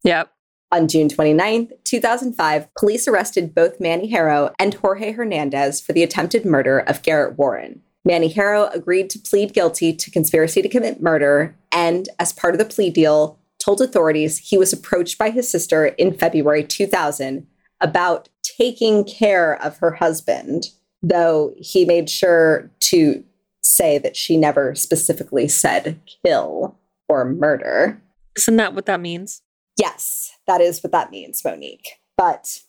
Yep. 0.03 0.31
On 0.71 0.87
June 0.87 1.07
29th, 1.07 1.71
2005, 1.83 2.73
police 2.75 3.07
arrested 3.07 3.55
both 3.55 3.79
Manny 3.79 4.11
Haro 4.11 4.53
and 4.59 4.73
Jorge 4.75 5.11
Hernandez 5.11 5.81
for 5.81 5.93
the 5.93 6.03
attempted 6.03 6.45
murder 6.45 6.79
of 6.79 7.01
Garrett 7.01 7.37
Warren. 7.37 7.81
Manny 8.05 8.31
Haro 8.33 8.67
agreed 8.67 9.09
to 9.11 9.19
plead 9.19 9.53
guilty 9.53 9.93
to 9.93 10.11
conspiracy 10.11 10.61
to 10.61 10.69
commit 10.69 11.01
murder 11.01 11.55
and, 11.71 12.09
as 12.17 12.33
part 12.33 12.53
of 12.53 12.59
the 12.59 12.65
plea 12.65 12.89
deal, 12.89 13.37
told 13.59 13.81
authorities 13.81 14.37
he 14.37 14.57
was 14.57 14.71
approached 14.71 15.17
by 15.17 15.29
his 15.29 15.49
sister 15.51 15.87
in 15.87 16.17
February 16.17 16.63
2000 16.63 17.45
about 17.81 18.29
taking 18.41 19.03
care 19.03 19.61
of 19.61 19.77
her 19.77 19.91
husband, 19.91 20.67
though 21.01 21.53
he 21.57 21.85
made 21.85 22.09
sure 22.09 22.71
to 22.79 23.23
say 23.61 23.97
that 23.97 24.15
she 24.15 24.37
never 24.37 24.75
specifically 24.75 25.47
said 25.47 25.99
kill 26.25 26.77
or 27.07 27.25
murder. 27.25 28.01
Isn't 28.37 28.57
that 28.57 28.73
what 28.73 28.85
that 28.85 29.01
means? 29.01 29.41
Yes, 29.77 30.31
that 30.47 30.61
is 30.61 30.81
what 30.83 30.91
that 30.91 31.11
means, 31.11 31.43
Monique. 31.43 31.99
But 32.17 32.61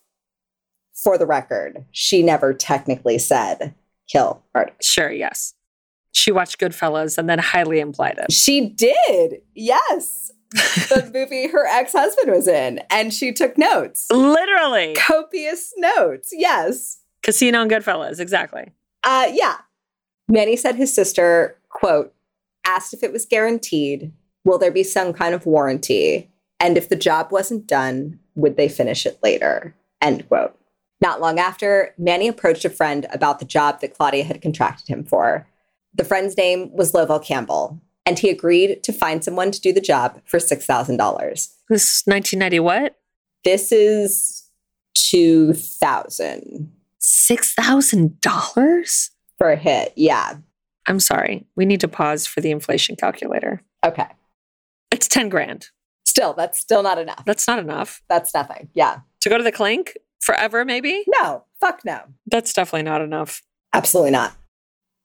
for 0.94 1.16
the 1.19 1.27
record, 1.27 1.85
she 1.90 2.23
never 2.23 2.52
technically 2.52 3.19
said 3.19 3.74
kill. 4.11 4.43
Sure, 4.82 5.11
yes. 5.11 5.55
She 6.12 6.32
watched 6.32 6.59
Goodfellas 6.59 7.19
and 7.19 7.28
then 7.28 7.39
highly 7.39 7.81
implied 7.81 8.19
it. 8.19 8.32
She 8.32 8.69
did. 8.69 9.43
Yes. 9.55 10.31
the 10.53 11.09
movie 11.15 11.47
her 11.49 11.66
ex-husband 11.66 12.31
was 12.35 12.49
in 12.49 12.81
and 12.91 13.15
she 13.15 13.32
took 13.32 13.57
notes. 13.57 14.07
Literally. 14.11 14.95
Copious 14.95 15.73
notes. 15.77 16.31
Yes. 16.32 16.99
Casino 17.23 17.62
and 17.62 17.70
Goodfellas, 17.70 18.19
exactly. 18.19 18.73
Uh 19.05 19.28
yeah. 19.32 19.59
Manny 20.28 20.57
said 20.57 20.74
his 20.74 20.93
sister, 20.93 21.57
quote, 21.69 22.12
asked 22.66 22.93
if 22.93 23.03
it 23.03 23.12
was 23.12 23.27
guaranteed, 23.27 24.12
will 24.45 24.59
there 24.59 24.73
be 24.73 24.82
some 24.82 25.12
kind 25.12 25.35
of 25.35 25.47
warranty? 25.47 26.31
And 26.59 26.77
if 26.77 26.89
the 26.89 26.97
job 26.97 27.31
wasn't 27.31 27.66
done, 27.66 28.19
would 28.35 28.57
they 28.57 28.69
finish 28.69 29.07
it 29.07 29.19
later? 29.23 29.74
End 30.03 30.27
quote. 30.28 30.57
Not 31.01 31.20
long 31.20 31.39
after, 31.39 31.94
Manny 31.98 32.28
approached 32.28 32.64
a 32.64 32.70
friend 32.70 33.06
about 33.12 33.39
the 33.39 33.44
job 33.44 33.81
that 33.81 33.94
Claudia 33.94 34.24
had 34.24 34.43
contracted 34.43 34.89
him 34.89 35.05
for. 35.05 35.47
The 35.94 36.05
friend's 36.05 36.36
name 36.36 36.74
was 36.74 36.94
Lovell 36.94 37.18
Campbell, 37.18 37.81
and 38.05 38.18
he 38.18 38.28
agreed 38.28 38.82
to 38.82 38.93
find 38.93 39.24
someone 39.24 39.51
to 39.51 39.60
do 39.60 39.72
the 39.72 39.81
job 39.81 40.20
for 40.24 40.39
$6,000. 40.39 41.31
This 41.68 41.85
is 41.85 42.02
1990 42.05 42.60
what? 42.60 42.97
This 43.44 43.72
is 43.72 44.51
2000 44.94 46.72
$6,000? 47.01 49.10
for 49.40 49.51
a 49.51 49.56
hit. 49.56 49.94
Yeah. 49.97 50.35
I'm 50.86 51.01
sorry. 51.01 51.47
We 51.56 51.64
need 51.64 51.81
to 51.81 51.89
pause 51.89 52.27
for 52.27 52.43
the 52.43 52.51
inflation 52.51 52.94
calculator. 52.94 53.62
Okay. 53.82 54.06
It's 54.90 55.09
10 55.09 55.31
grand. 55.31 55.68
Still, 56.05 56.35
that's 56.35 56.60
still 56.60 56.82
not 56.82 56.98
enough. 56.98 57.24
That's 57.24 57.48
not 57.48 57.59
enough. 57.59 58.02
That's 58.09 58.35
nothing. 58.35 58.68
Yeah. 58.74 58.98
To 59.22 59.31
go 59.31 59.39
to 59.39 59.44
the 59.44 59.51
clink 59.51 59.97
forever, 60.21 60.65
maybe? 60.65 61.05
No, 61.21 61.45
fuck 61.61 61.85
no. 61.85 62.03
That's 62.27 62.53
definitely 62.53 62.85
not 62.85 63.03
enough. 63.03 63.43
Absolutely 63.73 64.11
not. 64.11 64.35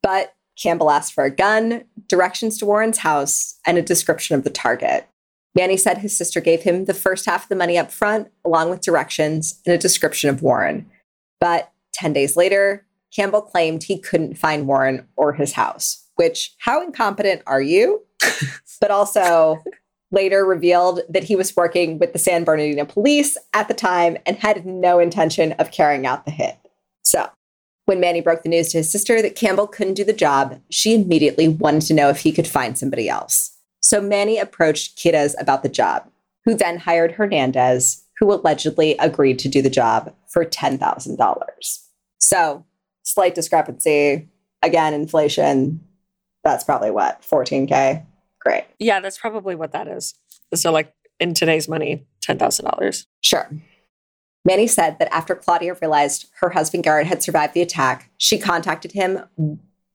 But 0.02 0.36
Campbell 0.62 0.92
asked 0.92 1.14
for 1.14 1.24
a 1.24 1.32
gun, 1.32 1.84
directions 2.08 2.58
to 2.60 2.66
Warren's 2.66 3.00
house, 3.00 3.60
and 3.66 3.78
a 3.78 3.82
description 3.82 4.36
of 4.36 4.44
the 4.44 4.50
target. 4.50 5.08
Manny 5.56 5.78
said 5.78 6.00
his 6.00 6.18
sister 6.18 6.42
gave 6.42 6.64
him 6.64 6.86
the 6.86 6.94
first 6.94 7.26
half 7.26 7.44
of 7.44 7.50
the 7.50 7.56
money 7.56 7.78
up 7.78 7.92
front, 7.92 8.30
along 8.44 8.70
with 8.70 8.82
directions 8.82 9.62
and 9.66 9.74
a 9.74 9.78
description 9.78 10.30
of 10.30 10.42
Warren. 10.42 10.90
But 11.40 11.72
10 11.94 12.14
days 12.14 12.36
later, 12.36 12.86
Campbell 13.16 13.42
claimed 13.42 13.84
he 13.84 13.98
couldn't 13.98 14.38
find 14.38 14.68
Warren 14.68 15.08
or 15.16 15.34
his 15.34 15.54
house, 15.54 16.06
which, 16.16 16.54
how 16.60 16.84
incompetent 16.84 17.42
are 17.48 17.62
you? 17.62 18.02
but 18.82 18.92
also 18.92 19.64
later 20.12 20.46
revealed 20.46 21.02
that 21.10 21.24
he 21.24 21.36
was 21.36 21.56
working 21.56 21.98
with 22.00 22.14
the 22.14 22.20
San 22.20 22.44
Bernardino 22.44 22.86
police 22.86 23.38
at 23.54 23.68
the 23.68 23.74
time 23.74 24.18
and 24.26 24.38
had 24.38 24.66
no 24.66 25.00
intention 25.00 25.54
of 25.54 25.72
carrying 25.72 26.06
out 26.06 26.26
the 26.26 26.32
hit. 26.32 26.58
So, 27.04 27.30
when 27.86 28.00
Manny 28.00 28.22
broke 28.22 28.44
the 28.44 28.50
news 28.50 28.70
to 28.70 28.80
his 28.80 28.92
sister 28.92 29.22
that 29.22 29.36
Campbell 29.36 29.68
couldn't 29.68 29.94
do 29.94 30.04
the 30.04 30.14
job, 30.14 30.60
she 30.70 30.96
immediately 30.96 31.48
wanted 31.48 31.84
to 31.84 31.94
know 31.94 32.10
if 32.10 32.20
he 32.20 32.32
could 32.32 32.48
find 32.48 32.78
somebody 32.78 33.08
else. 33.08 33.56
So 33.82 34.02
Manny 34.02 34.40
approached 34.40 34.98
Quirez 34.98 35.36
about 35.40 35.62
the 35.62 35.70
job, 35.70 36.10
who 36.44 36.56
then 36.56 36.80
hired 36.80 37.12
Hernandez, 37.12 38.04
who 38.18 38.34
allegedly 38.34 38.98
agreed 38.98 39.38
to 39.40 39.48
do 39.48 39.62
the 39.62 39.70
job 39.70 40.12
for 40.28 40.44
$10,000. 40.44 41.80
So, 42.18 42.66
slight 43.04 43.36
discrepancy. 43.36 44.28
Again, 44.64 44.96
inflation. 44.96 45.82
That's 46.44 46.64
probably 46.64 46.90
what, 46.90 47.22
14K? 47.22 48.04
Great. 48.46 48.66
Yeah, 48.80 49.00
that's 49.00 49.18
probably 49.18 49.56
what 49.56 49.72
that 49.72 49.88
is. 49.88 50.14
So, 50.54 50.72
like 50.72 50.94
in 51.20 51.34
today's 51.34 51.68
money, 51.68 52.06
$10,000. 52.28 53.06
Sure. 53.22 53.50
Manny 54.44 54.68
said 54.68 55.00
that 55.00 55.12
after 55.14 55.34
Claudia 55.36 55.76
realized 55.82 56.28
her 56.40 56.50
husband 56.52 56.84
Garrett 56.84 57.08
had 57.08 57.24
survived 57.24 57.54
the 57.56 57.62
attack, 57.62 58.12
she 58.18 58.38
contacted 58.38 58.92
him. 58.92 59.22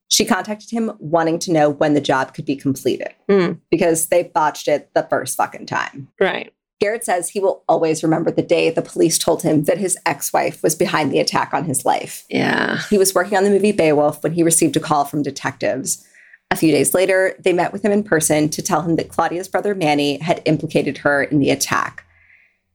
She 0.08 0.24
contacted 0.24 0.70
him 0.70 0.90
wanting 0.98 1.38
to 1.40 1.52
know 1.52 1.70
when 1.70 1.94
the 1.94 2.00
job 2.00 2.34
could 2.34 2.44
be 2.44 2.56
completed 2.56 3.14
Mm, 3.28 3.60
because 3.70 4.08
they 4.08 4.24
botched 4.24 4.66
it 4.66 4.90
the 4.92 5.06
first 5.08 5.36
fucking 5.36 5.66
time. 5.66 6.08
right. 6.20 6.52
Garrett 6.80 7.04
says 7.04 7.28
he 7.28 7.40
will 7.40 7.62
always 7.68 8.02
remember 8.02 8.30
the 8.30 8.40
day 8.40 8.70
the 8.70 8.80
police 8.80 9.18
told 9.18 9.42
him 9.42 9.64
that 9.64 9.76
his 9.76 9.98
ex 10.06 10.32
wife 10.32 10.62
was 10.62 10.74
behind 10.74 11.12
the 11.12 11.20
attack 11.20 11.52
on 11.52 11.64
his 11.64 11.84
life. 11.84 12.24
Yeah. 12.30 12.80
He 12.88 12.96
was 12.96 13.14
working 13.14 13.36
on 13.36 13.44
the 13.44 13.50
movie 13.50 13.70
Beowulf 13.70 14.22
when 14.22 14.32
he 14.32 14.42
received 14.42 14.76
a 14.76 14.80
call 14.80 15.04
from 15.04 15.22
detectives. 15.22 16.06
A 16.50 16.56
few 16.56 16.72
days 16.72 16.94
later, 16.94 17.36
they 17.38 17.52
met 17.52 17.72
with 17.72 17.84
him 17.84 17.92
in 17.92 18.02
person 18.02 18.48
to 18.50 18.62
tell 18.62 18.82
him 18.82 18.96
that 18.96 19.08
Claudia's 19.08 19.48
brother 19.48 19.74
Manny 19.74 20.18
had 20.18 20.42
implicated 20.44 20.98
her 20.98 21.22
in 21.22 21.38
the 21.38 21.50
attack. 21.50 22.04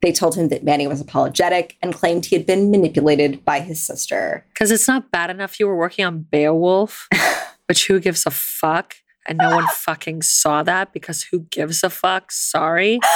They 0.02 0.12
told 0.12 0.36
him 0.36 0.50
that 0.50 0.64
Manny 0.64 0.88
was 0.88 1.02
apologetic 1.02 1.78
and 1.82 1.94
claimed 1.94 2.26
he 2.26 2.36
had 2.36 2.46
been 2.46 2.72
manipulated 2.72 3.44
by 3.44 3.60
his 3.60 3.86
sister. 3.86 4.46
Because 4.54 4.72
it's 4.72 4.88
not 4.88 5.12
bad 5.12 5.30
enough 5.30 5.60
you 5.60 5.68
were 5.68 5.76
working 5.76 6.06
on 6.06 6.22
Beowulf, 6.22 7.08
which 7.68 7.88
who 7.88 8.00
gives 8.00 8.26
a 8.26 8.32
fuck? 8.32 8.96
And 9.28 9.40
no 9.40 9.56
one 9.56 9.68
fucking 9.74 10.22
saw 10.22 10.64
that 10.64 10.94
because 10.94 11.24
who 11.24 11.40
gives 11.40 11.84
a 11.84 11.90
fuck? 11.90 12.32
Sorry. 12.32 13.00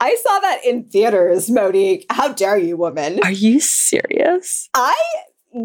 I 0.00 0.16
saw 0.16 0.40
that 0.40 0.60
in 0.64 0.84
theaters, 0.90 1.48
Monique. 1.48 2.06
How 2.10 2.32
dare 2.32 2.58
you, 2.58 2.76
woman? 2.76 3.20
Are 3.22 3.30
you 3.30 3.60
serious? 3.60 4.68
I, 4.74 4.96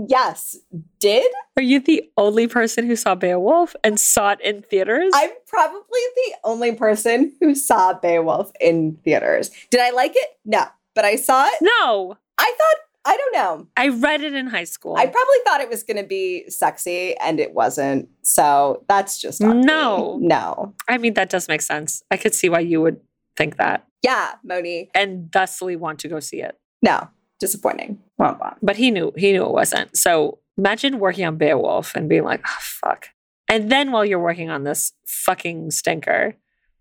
yes, 0.07 0.57
did. 0.99 1.31
Are 1.55 1.63
you 1.63 1.79
the 1.79 2.09
only 2.17 2.47
person 2.47 2.85
who 2.87 2.95
saw 2.95 3.15
Beowulf 3.15 3.75
and 3.83 3.99
saw 3.99 4.31
it 4.31 4.41
in 4.41 4.61
theaters? 4.61 5.11
I'm 5.15 5.31
probably 5.47 5.81
the 6.15 6.35
only 6.43 6.73
person 6.73 7.33
who 7.41 7.55
saw 7.55 7.93
Beowulf 7.93 8.51
in 8.59 8.97
theaters. 9.03 9.51
Did 9.71 9.81
I 9.81 9.91
like 9.91 10.13
it? 10.15 10.29
No. 10.45 10.65
But 10.95 11.05
I 11.05 11.15
saw 11.15 11.45
it. 11.47 11.53
no. 11.61 12.17
I 12.39 12.53
thought, 12.57 12.81
I 13.13 13.17
don't 13.17 13.33
know. 13.33 13.67
I 13.77 13.87
read 13.87 14.21
it 14.21 14.33
in 14.33 14.47
high 14.47 14.63
school. 14.65 14.95
I 14.95 15.05
probably 15.05 15.37
thought 15.45 15.61
it 15.61 15.69
was 15.69 15.81
going 15.83 15.97
to 15.97 16.03
be 16.07 16.49
sexy 16.49 17.15
and 17.17 17.39
it 17.39 17.53
wasn't. 17.53 18.09
So 18.23 18.83
that's 18.89 19.19
just 19.19 19.39
not 19.41 19.55
me. 19.57 19.61
No. 19.63 20.17
No. 20.21 20.73
I 20.89 20.97
mean, 20.97 21.13
that 21.13 21.29
does 21.29 21.47
make 21.47 21.61
sense. 21.61 22.03
I 22.11 22.17
could 22.17 22.33
see 22.35 22.49
why 22.49 22.59
you 22.59 22.81
would 22.81 22.99
think 23.37 23.57
that 23.57 23.87
Yeah, 24.03 24.33
Moni. 24.43 24.89
and 24.93 25.31
thusly 25.31 25.75
want 25.75 25.99
to 25.99 26.07
go 26.09 26.19
see 26.19 26.41
it. 26.41 26.59
No. 26.81 27.07
Disappointing. 27.39 27.99
Womp 28.19 28.39
womp. 28.39 28.57
But 28.61 28.77
he 28.77 28.91
knew 28.91 29.13
he 29.15 29.31
knew 29.31 29.45
it 29.45 29.51
wasn't. 29.51 29.95
So 29.95 30.39
imagine 30.57 30.99
working 30.99 31.25
on 31.25 31.37
Beowulf 31.37 31.95
and 31.95 32.09
being 32.09 32.23
like, 32.23 32.41
oh, 32.45 32.57
fuck. 32.59 33.09
And 33.49 33.71
then 33.71 33.91
while 33.91 34.03
you're 34.03 34.19
working 34.19 34.49
on 34.49 34.63
this 34.63 34.93
fucking 35.05 35.71
stinker, 35.71 36.35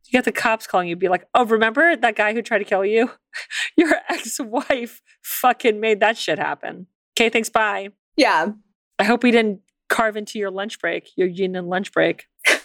you 0.05 0.13
get 0.13 0.25
the 0.25 0.33
cops 0.33 0.67
calling 0.67 0.89
you, 0.89 0.97
be 0.97 1.09
like, 1.09 1.27
oh, 1.35 1.45
remember 1.45 1.95
that 1.97 2.17
guy 2.17 2.33
who 2.33 2.43
tried 2.43 2.59
to 2.59 2.65
kill 2.65 2.85
you? 2.85 3.11
Your 3.77 3.95
ex-wife 4.09 5.03
fucking 5.23 5.79
made 5.79 6.01
that 6.01 6.17
shit 6.17 6.39
happen. 6.39 6.87
Okay, 7.17 7.29
thanks, 7.29 7.49
bye. 7.49 7.91
Yeah. 8.17 8.49
I 8.99 9.05
hope 9.05 9.23
we 9.23 9.31
didn't 9.31 9.61
carve 9.89 10.17
into 10.17 10.39
your 10.39 10.51
lunch 10.51 10.81
break, 10.81 11.11
your 11.17 11.29
union 11.29 11.67
lunch 11.67 11.93
break. 11.93 12.25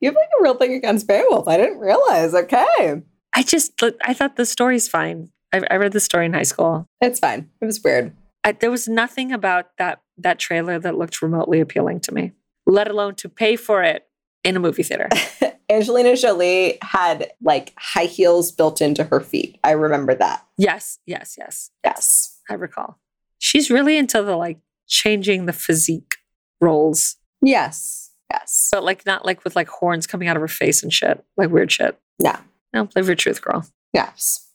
You 0.00 0.08
have 0.08 0.16
like 0.16 0.28
a 0.38 0.42
real 0.42 0.54
thing 0.54 0.72
against 0.72 1.06
Beowulf. 1.06 1.46
I 1.46 1.58
didn't 1.58 1.78
realize. 1.78 2.34
Okay. 2.34 3.02
I 3.34 3.42
just, 3.42 3.80
I 4.04 4.12
thought 4.14 4.36
the 4.36 4.46
story's 4.46 4.88
fine. 4.88 5.30
I, 5.52 5.62
I 5.70 5.76
read 5.76 5.92
the 5.92 6.00
story 6.00 6.26
in 6.26 6.32
high 6.32 6.42
school. 6.42 6.86
It's 7.00 7.18
fine. 7.18 7.50
It 7.60 7.64
was 7.66 7.80
weird. 7.82 8.12
I, 8.44 8.52
there 8.52 8.70
was 8.70 8.88
nothing 8.88 9.32
about 9.32 9.66
that 9.78 10.00
that 10.18 10.38
trailer 10.38 10.78
that 10.78 10.96
looked 10.98 11.22
remotely 11.22 11.60
appealing 11.60 12.00
to 12.00 12.12
me, 12.12 12.32
let 12.66 12.88
alone 12.88 13.14
to 13.16 13.28
pay 13.28 13.56
for 13.56 13.82
it 13.82 14.06
in 14.44 14.56
a 14.56 14.60
movie 14.60 14.82
theater. 14.82 15.08
Angelina 15.70 16.16
Jolie 16.16 16.78
had 16.82 17.30
like 17.42 17.72
high 17.78 18.04
heels 18.06 18.50
built 18.52 18.80
into 18.80 19.04
her 19.04 19.20
feet. 19.20 19.58
I 19.64 19.72
remember 19.72 20.14
that. 20.14 20.44
yes, 20.58 20.98
yes, 21.06 21.36
yes. 21.38 21.70
Yes. 21.84 22.38
I 22.50 22.54
recall. 22.54 22.98
She's 23.38 23.70
really 23.70 23.96
into 23.96 24.22
the 24.22 24.36
like 24.36 24.58
changing 24.88 25.46
the 25.46 25.52
physique 25.52 26.16
roles, 26.60 27.16
Yes. 27.42 28.10
Yes. 28.30 28.68
but 28.72 28.84
like 28.84 29.06
not 29.06 29.24
like 29.24 29.42
with 29.44 29.56
like 29.56 29.68
horns 29.68 30.06
coming 30.06 30.28
out 30.28 30.36
of 30.36 30.40
her 30.42 30.48
face 30.48 30.82
and 30.82 30.92
shit, 30.92 31.24
like 31.36 31.50
weird 31.50 31.70
shit. 31.72 31.98
Yeah. 32.18 32.40
No, 32.72 32.88
live 32.94 33.06
your 33.06 33.16
truth, 33.16 33.42
girl. 33.42 33.66
Yes. 33.92 34.48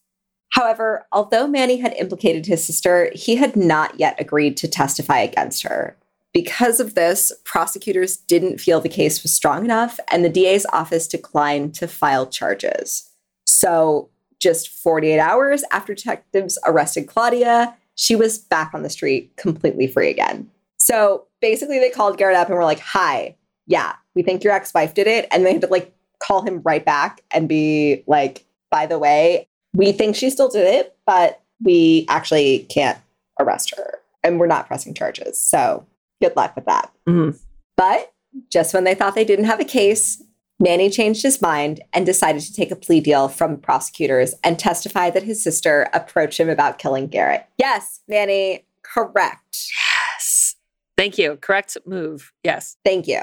However, 0.50 1.06
although 1.12 1.48
Manny 1.48 1.78
had 1.78 1.94
implicated 1.94 2.46
his 2.46 2.66
sister, 2.66 3.12
he 3.14 3.36
had 3.36 3.56
not 3.56 4.00
yet 4.00 4.16
agreed 4.20 4.56
to 4.58 4.68
testify 4.68 5.20
against 5.20 5.64
her. 5.64 5.98
Because 6.34 6.80
of 6.80 6.96
this, 6.96 7.32
prosecutors 7.44 8.18
didn't 8.18 8.60
feel 8.60 8.80
the 8.80 8.90
case 8.90 9.24
was 9.24 9.34
strong 9.34 9.66
enough, 9.66 10.00
and 10.12 10.24
the 10.24 10.30
DA's 10.30 10.66
office 10.72 11.08
declined 11.08 11.74
to 11.76 11.88
file 11.88 12.28
charges. 12.28 13.10
So, 13.46 14.10
just 14.40 14.70
48 14.70 15.20
hours 15.20 15.64
after 15.72 15.94
detectives 15.94 16.60
arrested 16.66 17.08
Claudia, 17.08 17.76
she 17.96 18.16
was 18.16 18.38
back 18.38 18.74
on 18.74 18.84
the 18.84 18.90
street, 18.90 19.36
completely 19.38 19.88
free 19.88 20.10
again. 20.10 20.50
So, 20.78 21.26
basically, 21.42 21.80
they 21.80 21.90
called 21.90 22.18
Garrett 22.18 22.38
up 22.38 22.48
and 22.48 22.56
were 22.58 22.64
like, 22.64 22.80
Hi, 22.80 23.36
yeah, 23.68 23.94
we 24.14 24.24
think 24.24 24.44
your 24.44 24.54
ex 24.54 24.74
wife 24.74 24.94
did 24.94 25.08
it. 25.08 25.28
And 25.32 25.46
they 25.46 25.54
had 25.54 25.62
to 25.62 25.68
like 25.68 25.96
call 26.20 26.42
him 26.42 26.62
right 26.64 26.84
back 26.84 27.22
and 27.32 27.48
be 27.50 28.04
like, 28.08 28.46
By 28.72 28.86
the 28.86 29.00
way, 29.00 29.48
we 29.74 29.92
think 29.92 30.16
she 30.16 30.30
still 30.30 30.50
did 30.50 30.68
it, 30.68 30.96
but 31.06 31.42
we 31.64 32.06
actually 32.10 32.60
can't 32.70 32.98
arrest 33.40 33.74
her 33.76 34.00
and 34.24 34.40
we're 34.40 34.48
not 34.48 34.68
pressing 34.68 34.94
charges. 34.94 35.40
So, 35.40 35.86
good 36.22 36.36
luck 36.36 36.56
with 36.56 36.66
that. 36.66 36.92
Mhm. 37.08 37.40
But 37.78 38.12
just 38.52 38.74
when 38.74 38.84
they 38.84 38.96
thought 38.96 39.16
they 39.16 39.24
didn't 39.26 39.46
have 39.46 39.60
a 39.60 39.66
case, 39.66 40.22
Manny 40.60 40.90
changed 40.90 41.22
his 41.24 41.42
mind 41.42 41.82
and 41.94 42.06
decided 42.06 42.42
to 42.44 42.54
take 42.54 42.72
a 42.72 42.76
plea 42.76 43.02
deal 43.02 43.28
from 43.28 43.58
prosecutors 43.58 44.34
and 44.44 44.58
testify 44.58 45.10
that 45.10 45.24
his 45.24 45.44
sister 45.44 45.90
approached 45.94 46.40
him 46.40 46.50
about 46.50 46.80
killing 46.80 47.08
Garrett. 47.08 47.46
Yes, 47.58 48.02
Manny, 48.08 48.66
correct. 48.84 49.68
Yes. 50.14 50.56
Thank 50.98 51.18
you. 51.18 51.38
Correct 51.42 51.78
move. 51.86 52.32
Yes. 52.44 52.78
Thank 52.86 53.08
you. 53.08 53.22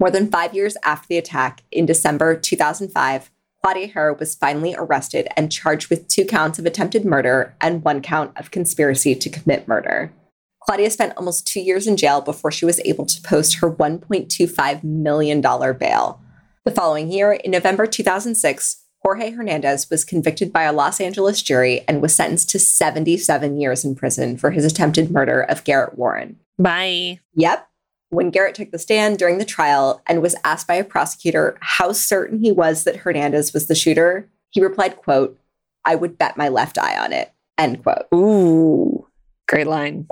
More 0.00 0.10
than 0.10 0.30
five 0.30 0.54
years 0.54 0.76
after 0.84 1.06
the 1.08 1.18
attack, 1.18 1.62
in 1.70 1.86
December 1.86 2.36
2005, 2.36 3.30
Claudia 3.62 3.88
Haro 3.88 4.16
was 4.16 4.34
finally 4.34 4.74
arrested 4.76 5.28
and 5.36 5.50
charged 5.50 5.88
with 5.88 6.08
two 6.08 6.24
counts 6.24 6.58
of 6.58 6.66
attempted 6.66 7.04
murder 7.04 7.54
and 7.60 7.82
one 7.82 8.02
count 8.02 8.36
of 8.36 8.50
conspiracy 8.50 9.14
to 9.14 9.30
commit 9.30 9.66
murder. 9.66 10.12
Claudia 10.60 10.90
spent 10.90 11.16
almost 11.16 11.46
two 11.46 11.60
years 11.60 11.86
in 11.86 11.96
jail 11.96 12.20
before 12.20 12.50
she 12.50 12.64
was 12.64 12.80
able 12.84 13.06
to 13.06 13.22
post 13.22 13.56
her 13.56 13.70
$1.25 13.70 14.84
million 14.84 15.40
bail. 15.40 16.20
The 16.64 16.70
following 16.70 17.10
year, 17.12 17.32
in 17.32 17.50
November 17.50 17.86
2006, 17.86 18.82
Jorge 19.02 19.30
Hernandez 19.30 19.90
was 19.90 20.04
convicted 20.04 20.50
by 20.52 20.62
a 20.62 20.72
Los 20.72 21.00
Angeles 21.00 21.42
jury 21.42 21.84
and 21.86 22.00
was 22.00 22.14
sentenced 22.14 22.48
to 22.50 22.58
77 22.58 23.60
years 23.60 23.84
in 23.84 23.94
prison 23.94 24.38
for 24.38 24.50
his 24.50 24.64
attempted 24.64 25.10
murder 25.10 25.42
of 25.42 25.64
Garrett 25.64 25.98
Warren. 25.98 26.38
Bye. 26.58 27.20
Yep. 27.34 27.68
When 28.14 28.30
Garrett 28.30 28.54
took 28.54 28.70
the 28.70 28.78
stand 28.78 29.18
during 29.18 29.38
the 29.38 29.44
trial 29.44 30.00
and 30.06 30.22
was 30.22 30.36
asked 30.44 30.68
by 30.68 30.76
a 30.76 30.84
prosecutor 30.84 31.58
how 31.60 31.90
certain 31.92 32.38
he 32.38 32.52
was 32.52 32.84
that 32.84 32.96
Hernandez 32.96 33.52
was 33.52 33.66
the 33.66 33.74
shooter, 33.74 34.30
he 34.50 34.62
replied, 34.62 34.98
quote, 34.98 35.36
I 35.84 35.96
would 35.96 36.16
bet 36.16 36.36
my 36.36 36.48
left 36.48 36.78
eye 36.78 36.96
on 36.96 37.12
it, 37.12 37.32
end 37.58 37.82
quote. 37.82 38.06
Ooh. 38.14 39.08
Great 39.48 39.66
line. 39.66 40.06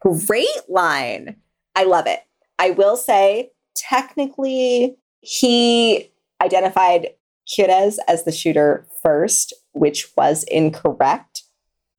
Great 0.00 0.68
line. 0.68 1.36
I 1.76 1.84
love 1.84 2.08
it. 2.08 2.20
I 2.58 2.70
will 2.70 2.96
say, 2.96 3.52
technically, 3.76 4.96
he 5.20 6.10
identified 6.42 7.10
Quirez 7.48 7.98
as 8.08 8.24
the 8.24 8.32
shooter 8.32 8.88
first, 9.02 9.52
which 9.70 10.08
was 10.16 10.42
incorrect. 10.48 11.44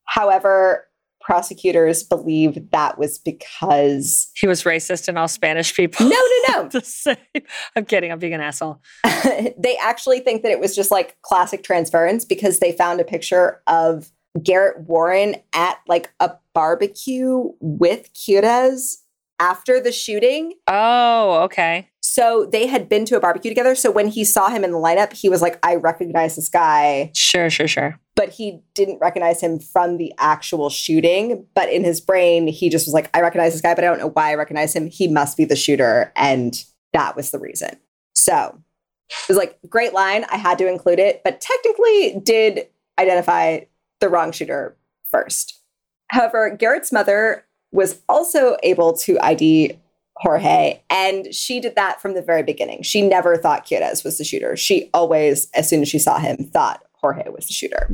However, 0.04 0.89
prosecutors 1.30 2.02
believe 2.02 2.72
that 2.72 2.98
was 2.98 3.20
because 3.20 4.32
He 4.36 4.48
was 4.48 4.64
racist 4.64 5.08
and 5.08 5.16
all 5.16 5.28
Spanish 5.28 5.76
people. 5.76 6.10
no, 6.10 6.18
no, 6.48 6.70
no. 6.74 7.16
I'm 7.76 7.86
kidding. 7.86 8.12
I'm 8.12 8.18
being 8.18 8.34
an 8.34 8.42
asshole. 8.42 8.82
they 9.04 9.78
actually 9.80 10.22
think 10.22 10.42
that 10.42 10.52
it 10.52 10.60
was 10.60 10.76
just 10.76 10.90
like 10.90 11.18
classic 11.22 11.64
transference 11.64 12.26
because 12.26 12.58
they 12.58 12.72
found 12.72 13.00
a 13.00 13.04
picture 13.04 13.62
of 13.68 14.10
Garrett 14.42 14.88
Warren 14.88 15.36
at 15.54 15.78
like 15.88 16.12
a 16.20 16.32
barbecue 16.56 17.52
with 17.60 18.12
Quirez 18.16 18.98
after 19.40 19.80
the 19.80 19.92
shooting. 19.92 20.54
Oh, 20.66 21.42
okay. 21.44 21.90
So 22.02 22.50
they 22.52 22.66
had 22.66 22.90
been 22.90 23.06
to 23.06 23.18
a 23.18 23.20
barbecue 23.20 23.52
together. 23.52 23.76
So 23.76 23.92
when 23.92 24.08
he 24.08 24.24
saw 24.26 24.50
him 24.50 24.64
in 24.64 24.72
the 24.72 24.78
lineup, 24.78 25.14
he 25.14 25.30
was 25.30 25.44
like, 25.44 25.60
I 25.62 25.76
recognize 25.76 26.36
this 26.36 26.50
guy. 26.50 27.12
Sure, 27.14 27.52
sure, 27.52 27.68
sure. 27.68 28.00
But 28.20 28.34
he 28.34 28.62
didn't 28.74 29.00
recognize 29.00 29.40
him 29.40 29.60
from 29.60 29.96
the 29.96 30.14
actual 30.18 30.70
shooting. 30.70 31.46
But 31.54 31.70
in 31.70 31.86
his 31.86 32.02
brain, 32.02 32.48
he 32.48 32.70
just 32.70 32.86
was 32.86 32.94
like, 32.94 33.10
I 33.14 33.22
recognize 33.22 33.54
this 33.54 33.62
guy, 33.62 33.74
but 33.74 33.86
I 33.86 33.88
don't 33.88 33.98
know 33.98 34.10
why 34.10 34.32
I 34.32 34.36
recognize 34.36 34.76
him. 34.76 34.88
He 34.88 35.08
must 35.08 35.38
be 35.38 35.46
the 35.46 35.56
shooter. 35.56 36.12
And 36.18 36.62
that 36.92 37.16
was 37.16 37.32
the 37.32 37.40
reason. 37.40 37.78
So 38.16 38.62
it 39.10 39.30
was 39.30 39.38
like, 39.38 39.58
great 39.70 39.94
line. 39.94 40.26
I 40.30 40.36
had 40.36 40.58
to 40.58 40.68
include 40.68 41.00
it, 41.00 41.22
but 41.24 41.40
technically 41.40 42.20
did 42.22 42.68
identify 43.00 43.62
the 44.02 44.10
wrong 44.10 44.34
shooter 44.34 44.76
first. 45.06 45.62
However, 46.10 46.54
Garrett's 46.54 46.92
mother 46.92 47.46
was 47.72 48.02
also 48.10 48.58
able 48.64 48.98
to 48.98 49.18
ID 49.24 49.80
Jorge, 50.18 50.82
and 50.90 51.34
she 51.34 51.62
did 51.62 51.76
that 51.76 52.02
from 52.02 52.16
the 52.16 52.22
very 52.22 52.44
beginning. 52.44 52.82
She 52.82 53.02
never 53.02 53.38
thought 53.38 53.66
Quirez 53.66 54.04
was 54.04 54.18
the 54.18 54.26
shooter. 54.26 54.58
She 54.58 54.90
always, 54.94 55.50
as 55.52 55.70
soon 55.70 55.84
as 55.84 55.88
she 55.88 56.00
saw 56.00 56.20
him, 56.20 56.50
thought 56.52 56.84
Jorge 57.02 57.30
was 57.30 57.48
the 57.48 57.54
shooter. 57.54 57.90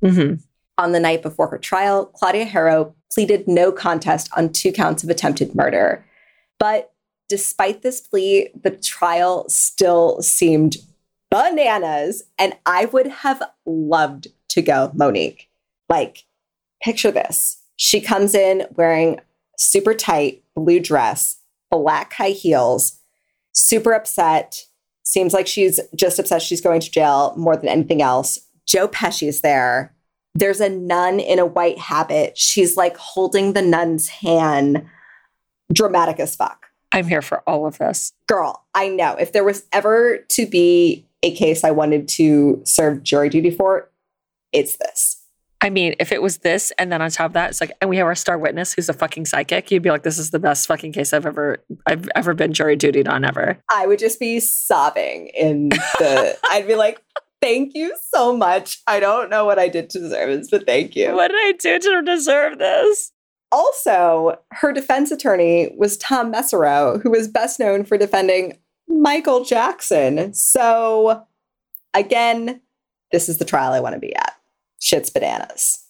hmm 0.00 0.34
On 0.78 0.92
the 0.92 1.00
night 1.00 1.22
before 1.22 1.48
her 1.48 1.58
trial, 1.58 2.06
Claudia 2.06 2.46
Haro 2.46 2.94
pleaded 3.12 3.46
no 3.46 3.72
contest 3.72 4.28
on 4.36 4.52
two 4.52 4.72
counts 4.72 5.04
of 5.04 5.10
attempted 5.10 5.54
murder. 5.54 6.04
But 6.58 6.92
despite 7.28 7.82
this 7.82 8.00
plea, 8.00 8.50
the 8.62 8.70
trial 8.70 9.48
still 9.48 10.20
seemed 10.20 10.76
bananas. 11.30 12.22
And 12.38 12.54
I 12.66 12.86
would 12.86 13.06
have 13.06 13.42
loved 13.66 14.28
to 14.48 14.62
go, 14.62 14.90
Monique. 14.94 15.50
Like, 15.88 16.24
picture 16.82 17.10
this. 17.10 17.62
She 17.76 18.00
comes 18.00 18.34
in 18.34 18.66
wearing 18.74 19.20
super 19.58 19.94
tight 19.94 20.42
blue 20.54 20.80
dress, 20.80 21.38
black 21.70 22.12
high 22.14 22.30
heels, 22.30 23.00
super 23.52 23.92
upset. 23.92 24.66
Seems 25.04 25.32
like 25.32 25.46
she's 25.46 25.80
just 25.94 26.18
upset 26.18 26.42
she's 26.42 26.60
going 26.60 26.80
to 26.80 26.90
jail 26.90 27.34
more 27.36 27.56
than 27.56 27.68
anything 27.68 28.02
else. 28.02 28.38
Joe 28.66 28.88
Pesci's 28.88 29.42
there. 29.42 29.94
There's 30.34 30.60
a 30.60 30.68
nun 30.68 31.20
in 31.20 31.38
a 31.38 31.46
white 31.46 31.78
habit. 31.78 32.36
She's 32.36 32.76
like 32.76 32.96
holding 32.96 33.52
the 33.52 33.62
nun's 33.62 34.08
hand. 34.08 34.86
Dramatic 35.72 36.18
as 36.18 36.34
fuck. 36.34 36.66
I'm 36.92 37.06
here 37.06 37.22
for 37.22 37.42
all 37.48 37.66
of 37.66 37.78
this. 37.78 38.12
Girl, 38.28 38.64
I 38.74 38.88
know. 38.88 39.14
If 39.14 39.32
there 39.32 39.44
was 39.44 39.64
ever 39.72 40.18
to 40.30 40.46
be 40.46 41.06
a 41.22 41.34
case 41.34 41.64
I 41.64 41.70
wanted 41.70 42.08
to 42.08 42.60
serve 42.64 43.02
jury 43.02 43.28
duty 43.28 43.50
for, 43.50 43.90
it's 44.52 44.76
this. 44.76 45.23
I 45.64 45.70
mean, 45.70 45.94
if 45.98 46.12
it 46.12 46.20
was 46.20 46.38
this, 46.38 46.72
and 46.78 46.92
then 46.92 47.00
on 47.00 47.10
top 47.10 47.28
of 47.28 47.32
that, 47.32 47.48
it's 47.48 47.60
like, 47.62 47.72
and 47.80 47.88
we 47.88 47.96
have 47.96 48.06
our 48.06 48.14
star 48.14 48.36
witness 48.36 48.74
who's 48.74 48.90
a 48.90 48.92
fucking 48.92 49.24
psychic, 49.24 49.70
you'd 49.70 49.82
be 49.82 49.90
like, 49.90 50.02
this 50.02 50.18
is 50.18 50.30
the 50.30 50.38
best 50.38 50.66
fucking 50.66 50.92
case 50.92 51.14
I've 51.14 51.24
ever, 51.24 51.64
I've 51.86 52.06
ever 52.14 52.34
been 52.34 52.52
jury 52.52 52.76
dutied 52.76 53.08
on 53.08 53.24
ever. 53.24 53.58
I 53.72 53.86
would 53.86 53.98
just 53.98 54.20
be 54.20 54.40
sobbing 54.40 55.28
in 55.28 55.70
the. 55.70 56.38
I'd 56.50 56.66
be 56.66 56.74
like, 56.74 57.02
"Thank 57.40 57.74
you 57.74 57.96
so 58.12 58.36
much. 58.36 58.82
I 58.86 59.00
don't 59.00 59.30
know 59.30 59.46
what 59.46 59.58
I 59.58 59.68
did 59.68 59.88
to 59.90 60.00
deserve 60.00 60.38
this, 60.38 60.50
but 60.50 60.66
thank 60.66 60.94
you." 60.94 61.14
What 61.14 61.28
did 61.28 61.38
I 61.38 61.52
do 61.58 61.78
to 61.78 62.02
deserve 62.02 62.58
this? 62.58 63.12
Also, 63.50 64.38
her 64.50 64.70
defense 64.70 65.10
attorney 65.10 65.74
was 65.78 65.96
Tom 65.96 66.30
Mesereau, 66.30 67.02
who 67.02 67.10
was 67.10 67.26
best 67.26 67.58
known 67.58 67.84
for 67.84 67.96
defending 67.96 68.58
Michael 68.86 69.44
Jackson. 69.44 70.34
So, 70.34 71.24
again, 71.94 72.60
this 73.12 73.30
is 73.30 73.38
the 73.38 73.46
trial 73.46 73.72
I 73.72 73.80
want 73.80 73.94
to 73.94 74.00
be 74.00 74.14
at. 74.14 74.34
Shit's 74.84 75.08
bananas. 75.08 75.82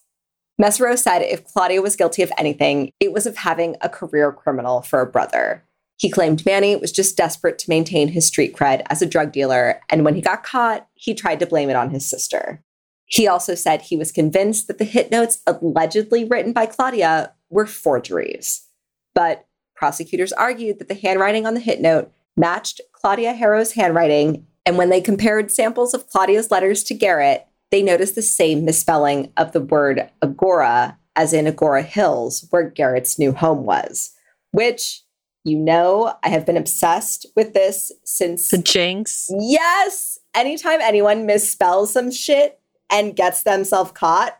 Mesereau 0.62 0.96
said 0.96 1.18
if 1.18 1.44
Claudia 1.44 1.82
was 1.82 1.96
guilty 1.96 2.22
of 2.22 2.30
anything, 2.38 2.92
it 3.00 3.12
was 3.12 3.26
of 3.26 3.36
having 3.36 3.74
a 3.80 3.88
career 3.88 4.30
criminal 4.30 4.82
for 4.82 5.00
a 5.00 5.06
brother. 5.06 5.64
He 5.96 6.08
claimed 6.08 6.46
Manny 6.46 6.76
was 6.76 6.92
just 6.92 7.16
desperate 7.16 7.58
to 7.58 7.70
maintain 7.70 8.06
his 8.06 8.26
street 8.26 8.54
cred 8.54 8.82
as 8.88 9.02
a 9.02 9.06
drug 9.06 9.32
dealer, 9.32 9.80
and 9.90 10.04
when 10.04 10.14
he 10.14 10.20
got 10.20 10.44
caught, 10.44 10.86
he 10.94 11.12
tried 11.12 11.40
to 11.40 11.46
blame 11.46 11.70
it 11.70 11.76
on 11.76 11.90
his 11.90 12.08
sister. 12.08 12.62
He 13.06 13.26
also 13.26 13.56
said 13.56 13.82
he 13.82 13.96
was 13.96 14.12
convinced 14.12 14.68
that 14.68 14.78
the 14.78 14.84
hit 14.84 15.10
notes 15.10 15.42
allegedly 15.44 16.24
written 16.24 16.52
by 16.52 16.66
Claudia 16.66 17.32
were 17.50 17.66
forgeries. 17.66 18.64
But 19.12 19.44
prosecutors 19.74 20.32
argued 20.32 20.78
that 20.78 20.86
the 20.86 20.94
handwriting 20.94 21.46
on 21.46 21.54
the 21.54 21.60
hit 21.60 21.80
note 21.80 22.12
matched 22.36 22.80
Claudia 22.92 23.32
Haro's 23.32 23.72
handwriting, 23.72 24.46
and 24.64 24.78
when 24.78 24.88
they 24.88 25.00
compared 25.00 25.50
samples 25.50 25.94
of 25.94 26.06
Claudia's 26.06 26.52
letters 26.52 26.84
to 26.84 26.94
Garrett, 26.94 27.48
they 27.74 27.82
noticed 27.82 28.14
the 28.14 28.22
same 28.22 28.64
misspelling 28.64 29.32
of 29.36 29.51
the 29.51 29.60
word 29.60 30.09
Agoura, 30.22 30.96
as 31.16 31.32
in 31.32 31.46
Agoura 31.46 31.84
Hills, 31.84 32.46
where 32.51 32.70
Garrett's 32.70 33.18
new 33.18 33.32
home 33.32 33.64
was, 33.64 34.12
which 34.52 35.02
you 35.42 35.59
know, 35.59 36.14
I 36.22 36.28
have 36.28 36.46
been 36.46 36.56
obsessed 36.56 37.26
with 37.34 37.52
this 37.52 37.90
since. 38.05 38.48
The 38.51 38.59
jinx. 38.59 39.28
Yes! 39.40 40.20
Anytime 40.36 40.80
anyone 40.82 41.26
misspells 41.26 41.88
some 41.88 42.12
shit 42.12 42.60
and 42.90 43.16
gets 43.16 43.42
themselves 43.42 43.90
caught, 43.90 44.38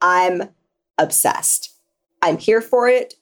I'm 0.00 0.50
obsessed. 0.96 1.74
I'm 2.22 2.38
here 2.38 2.60
for 2.60 2.88
it. 2.88 3.14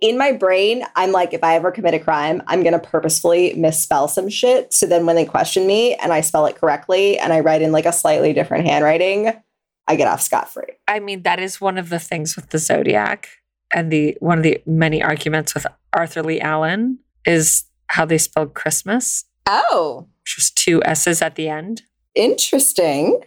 In 0.00 0.16
my 0.16 0.32
brain, 0.32 0.82
I'm 0.96 1.12
like, 1.12 1.34
if 1.34 1.44
I 1.44 1.56
ever 1.56 1.70
commit 1.70 1.92
a 1.92 1.98
crime, 1.98 2.42
I'm 2.46 2.62
going 2.62 2.72
to 2.72 2.78
purposefully 2.78 3.52
misspell 3.54 4.08
some 4.08 4.28
shit. 4.30 4.72
So 4.72 4.86
then 4.86 5.04
when 5.04 5.14
they 5.16 5.26
question 5.26 5.66
me 5.66 5.94
and 5.96 6.10
I 6.12 6.22
spell 6.22 6.46
it 6.46 6.56
correctly 6.56 7.18
and 7.18 7.32
I 7.34 7.40
write 7.40 7.60
in 7.60 7.70
like 7.70 7.84
a 7.84 7.92
slightly 7.92 8.32
different 8.32 8.64
handwriting, 8.66 9.32
I 9.86 9.96
get 9.96 10.08
off 10.08 10.22
scot 10.22 10.48
free. 10.50 10.64
I 10.88 11.00
mean, 11.00 11.22
that 11.24 11.38
is 11.38 11.60
one 11.60 11.76
of 11.76 11.90
the 11.90 11.98
things 11.98 12.34
with 12.34 12.48
the 12.48 12.58
Zodiac 12.58 13.28
and 13.74 13.92
the 13.92 14.16
one 14.20 14.38
of 14.38 14.44
the 14.44 14.62
many 14.64 15.02
arguments 15.02 15.52
with 15.54 15.66
Arthur 15.92 16.22
Leigh 16.22 16.40
Allen 16.40 16.98
is 17.26 17.64
how 17.88 18.04
they 18.06 18.18
spelled 18.18 18.54
Christmas, 18.54 19.24
Oh, 19.46 20.06
which 20.22 20.36
was 20.36 20.50
two 20.50 20.82
S's 20.84 21.20
at 21.20 21.34
the 21.34 21.48
end. 21.48 21.82
interesting. 22.14 23.20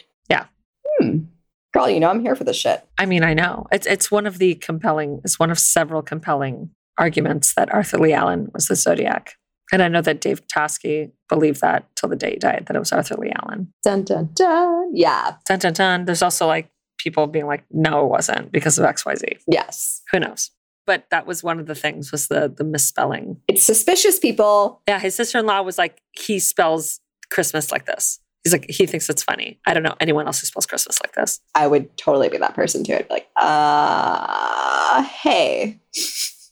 Girl, 1.74 1.90
you 1.90 2.00
know 2.00 2.10
I'm 2.10 2.22
here 2.22 2.36
for 2.36 2.44
this 2.44 2.58
shit. 2.58 2.86
I 2.98 3.06
mean, 3.06 3.24
I 3.24 3.34
know. 3.34 3.66
It's 3.72 3.88
it's 3.88 4.12
one 4.12 4.28
of 4.28 4.38
the 4.38 4.56
compelling, 4.56 5.22
it's 5.24 5.40
one 5.40 5.52
of 5.52 5.60
several 5.60 6.02
compelling 6.02 6.70
arguments 6.98 7.56
that 7.56 7.74
Arthur 7.74 7.98
Leigh 7.98 8.14
Allen 8.14 8.52
was 8.54 8.68
the 8.68 8.76
Zodiac. 8.76 9.36
And 9.72 9.82
I 9.82 9.88
know 9.88 10.02
that 10.02 10.22
Dave 10.22 10.46
Toschi 10.48 11.12
believed 11.30 11.62
that 11.62 11.88
till 11.96 12.10
the 12.10 12.16
day 12.16 12.32
he 12.32 12.38
died, 12.38 12.66
that 12.68 12.76
it 12.76 12.80
was 12.80 12.92
Arthur 12.92 13.16
Leigh 13.16 13.34
Allen. 13.44 13.74
Dun 13.84 14.04
dun 14.04 14.30
dun. 14.36 14.92
Yeah. 14.94 15.38
Dun 15.48 15.60
dun 15.60 15.74
dun. 15.74 16.06
There's 16.06 16.22
also 16.22 16.46
like 16.46 16.70
people 17.00 17.26
being 17.26 17.48
like, 17.48 17.64
no, 17.72 18.06
it 18.06 18.10
wasn't 18.10 18.52
because 18.52 18.78
of 18.78 18.86
XYZ. 18.86 19.40
Yes. 19.48 20.02
Who 20.12 20.20
knows? 20.20 20.52
But 20.86 21.06
that 21.12 21.26
was 21.26 21.44
one 21.44 21.60
of 21.60 21.66
the 21.66 21.76
things 21.76 22.12
was 22.12 22.28
the 22.28 22.54
the 22.56 22.64
misspelling. 22.64 23.38
It's 23.48 23.64
suspicious, 23.64 24.20
people. 24.20 24.82
Yeah, 24.88 25.00
his 25.00 25.16
sister-in-law 25.16 25.62
was 25.62 25.78
like, 25.78 26.02
he 26.12 26.40
spells 26.40 27.00
Christmas 27.32 27.72
like 27.72 27.86
this. 27.86 28.20
He's 28.44 28.52
like, 28.54 28.66
he 28.70 28.86
thinks 28.86 29.10
it's 29.10 29.24
funny. 29.24 29.60
I 29.66 29.74
don't 29.74 29.84
know 29.84 29.96
anyone 30.02 30.26
else 30.26 30.42
who 30.42 30.48
spells 30.48 30.66
Christmas 30.66 31.00
like 31.02 31.14
this. 31.14 31.40
I 31.56 31.66
would 31.68 31.96
totally 31.98 32.28
be 32.30 32.38
that 32.38 32.56
person 32.56 32.84
too. 32.84 32.94
I'd 32.96 33.08
be 33.08 33.14
like, 33.14 33.30
uh, 33.38 35.04
hey. 35.04 35.80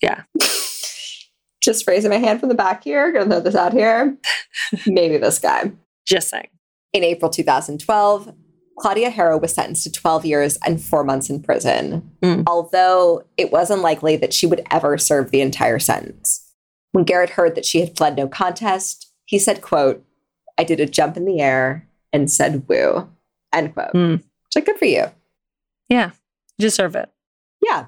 Yeah. 0.02 0.24
Just 1.62 1.86
raising 1.88 2.10
my 2.10 2.18
hand 2.18 2.40
from 2.40 2.50
the 2.50 2.56
back 2.56 2.84
here. 2.84 3.12
Gonna 3.12 3.26
throw 3.30 3.40
this 3.42 3.56
out 3.56 3.74
here. 3.74 4.18
Maybe 4.88 5.18
this 5.18 5.38
guy. 5.38 5.72
Just 6.08 6.30
saying. 6.30 6.48
In 6.94 7.04
April 7.04 7.30
2012, 7.30 8.34
Claudia 8.80 9.12
Haro 9.12 9.38
was 9.38 9.54
sentenced 9.54 9.84
to 9.84 9.92
12 9.92 10.26
years 10.26 10.58
and 10.66 10.82
four 10.82 11.04
months 11.04 11.30
in 11.30 11.42
prison, 11.44 12.10
Mm. 12.24 12.44
although 12.48 13.24
it 13.38 13.52
was 13.52 13.70
unlikely 13.70 14.16
that 14.18 14.34
she 14.34 14.48
would 14.48 14.66
ever 14.72 14.98
serve 14.98 15.30
the 15.32 15.42
entire 15.42 15.78
sentence. 15.78 16.48
When 16.94 17.04
Garrett 17.04 17.32
heard 17.32 17.56
that 17.56 17.66
she 17.66 17.80
had 17.80 17.96
fled 17.96 18.16
no 18.18 18.28
contest, 18.28 19.12
he 19.26 19.38
said, 19.38 19.62
quote, 19.62 20.04
I 20.58 20.64
did 20.64 20.80
a 20.80 20.86
jump 20.86 21.18
in 21.18 21.26
the 21.26 21.40
air 21.40 21.88
and 22.14 22.30
said 22.30 22.68
woo, 22.68 23.10
end 23.54 23.74
quote. 23.74 23.94
Mm. 23.94 24.18
Which, 24.18 24.56
like, 24.56 24.66
good 24.66 24.78
for 24.78 24.86
you. 24.86 25.06
Yeah, 25.90 26.12
you 26.58 26.64
deserve 26.68 26.96
it. 26.96 27.10
Yeah. 27.62 27.88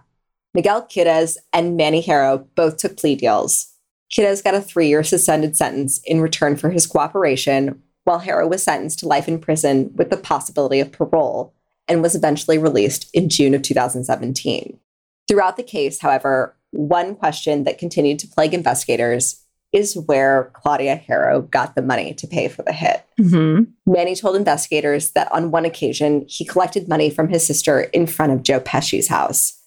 Miguel 0.53 0.83
Quirez 0.83 1.37
and 1.51 1.75
Manny 1.75 2.01
Haro 2.01 2.47
both 2.55 2.77
took 2.77 2.97
plea 2.97 3.15
deals. 3.15 3.73
Quirez 4.11 4.43
got 4.43 4.53
a 4.53 4.61
three 4.61 4.87
year 4.87 5.03
suspended 5.03 5.57
sentence 5.57 5.99
in 6.05 6.21
return 6.21 6.55
for 6.55 6.69
his 6.69 6.85
cooperation, 6.85 7.81
while 8.03 8.19
Haro 8.19 8.47
was 8.47 8.63
sentenced 8.63 8.99
to 8.99 9.07
life 9.07 9.27
in 9.27 9.39
prison 9.39 9.91
with 9.95 10.09
the 10.09 10.17
possibility 10.17 10.79
of 10.79 10.91
parole 10.91 11.53
and 11.87 12.01
was 12.01 12.15
eventually 12.15 12.57
released 12.57 13.09
in 13.13 13.29
June 13.29 13.53
of 13.53 13.61
2017. 13.61 14.79
Throughout 15.27 15.57
the 15.57 15.63
case, 15.63 15.99
however, 15.99 16.55
one 16.71 17.15
question 17.15 17.63
that 17.63 17.77
continued 17.77 18.19
to 18.19 18.27
plague 18.27 18.53
investigators 18.53 19.42
is 19.73 19.97
where 19.97 20.51
Claudia 20.53 21.01
Haro 21.07 21.41
got 21.41 21.75
the 21.75 21.81
money 21.81 22.13
to 22.13 22.27
pay 22.27 22.47
for 22.47 22.61
the 22.61 22.71
hit. 22.71 23.03
Mm-hmm. 23.19 23.63
Manny 23.91 24.15
told 24.15 24.35
investigators 24.35 25.11
that 25.11 25.31
on 25.31 25.51
one 25.51 25.65
occasion 25.65 26.25
he 26.27 26.45
collected 26.45 26.87
money 26.87 27.09
from 27.09 27.27
his 27.27 27.45
sister 27.45 27.81
in 27.81 28.05
front 28.05 28.31
of 28.31 28.43
Joe 28.43 28.59
Pesci's 28.59 29.07
house. 29.07 29.59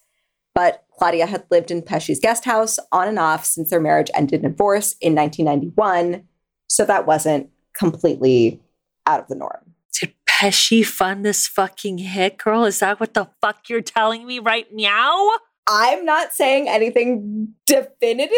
But 0.55 0.85
Claudia 0.97 1.27
had 1.27 1.45
lived 1.51 1.71
in 1.71 1.83
Pesci's 1.83 2.21
guest 2.21 2.45
house 2.45 2.79
on 2.93 3.09
and 3.09 3.19
off 3.19 3.45
since 3.45 3.69
their 3.69 3.81
marriage 3.81 4.11
ended 4.15 4.43
in 4.43 4.51
divorce 4.53 4.95
in 5.01 5.15
1991, 5.15 6.27
so 6.69 6.85
that 6.87 7.07
wasn't 7.07 7.51
completely 7.77 8.63
out 9.07 9.21
of 9.21 9.29
the 9.29 9.35
norm. 9.35 9.75
Did 10.01 10.15
Pesci 10.27 10.85
fund 10.85 11.25
this 11.25 11.47
fucking 11.47 11.99
hit, 11.99 12.39
girl? 12.39 12.65
Is 12.65 12.79
that 12.79 13.01
what 13.01 13.15
the 13.15 13.29
fuck 13.41 13.69
you're 13.69 13.83
telling 13.83 14.27
me 14.27 14.39
right 14.39 14.67
now? 14.73 15.31
I'm 15.69 16.05
not 16.05 16.33
saying 16.33 16.69
anything 16.69 17.55
definitively. 17.67 18.37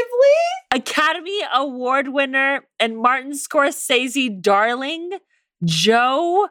Academy 0.71 1.41
Award 1.55 2.09
winner 2.09 2.63
and 2.81 2.97
Martin 2.97 3.33
Scorsese 3.33 4.41
darling, 4.41 5.19
Joe 5.63 6.49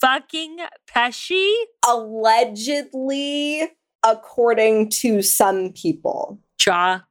fucking 0.00 0.58
Pesci? 0.88 1.52
Allegedly, 1.88 3.68
according 4.04 4.90
to 4.90 5.22
some 5.22 5.72
people. 5.72 6.38
Jaw 6.58 7.04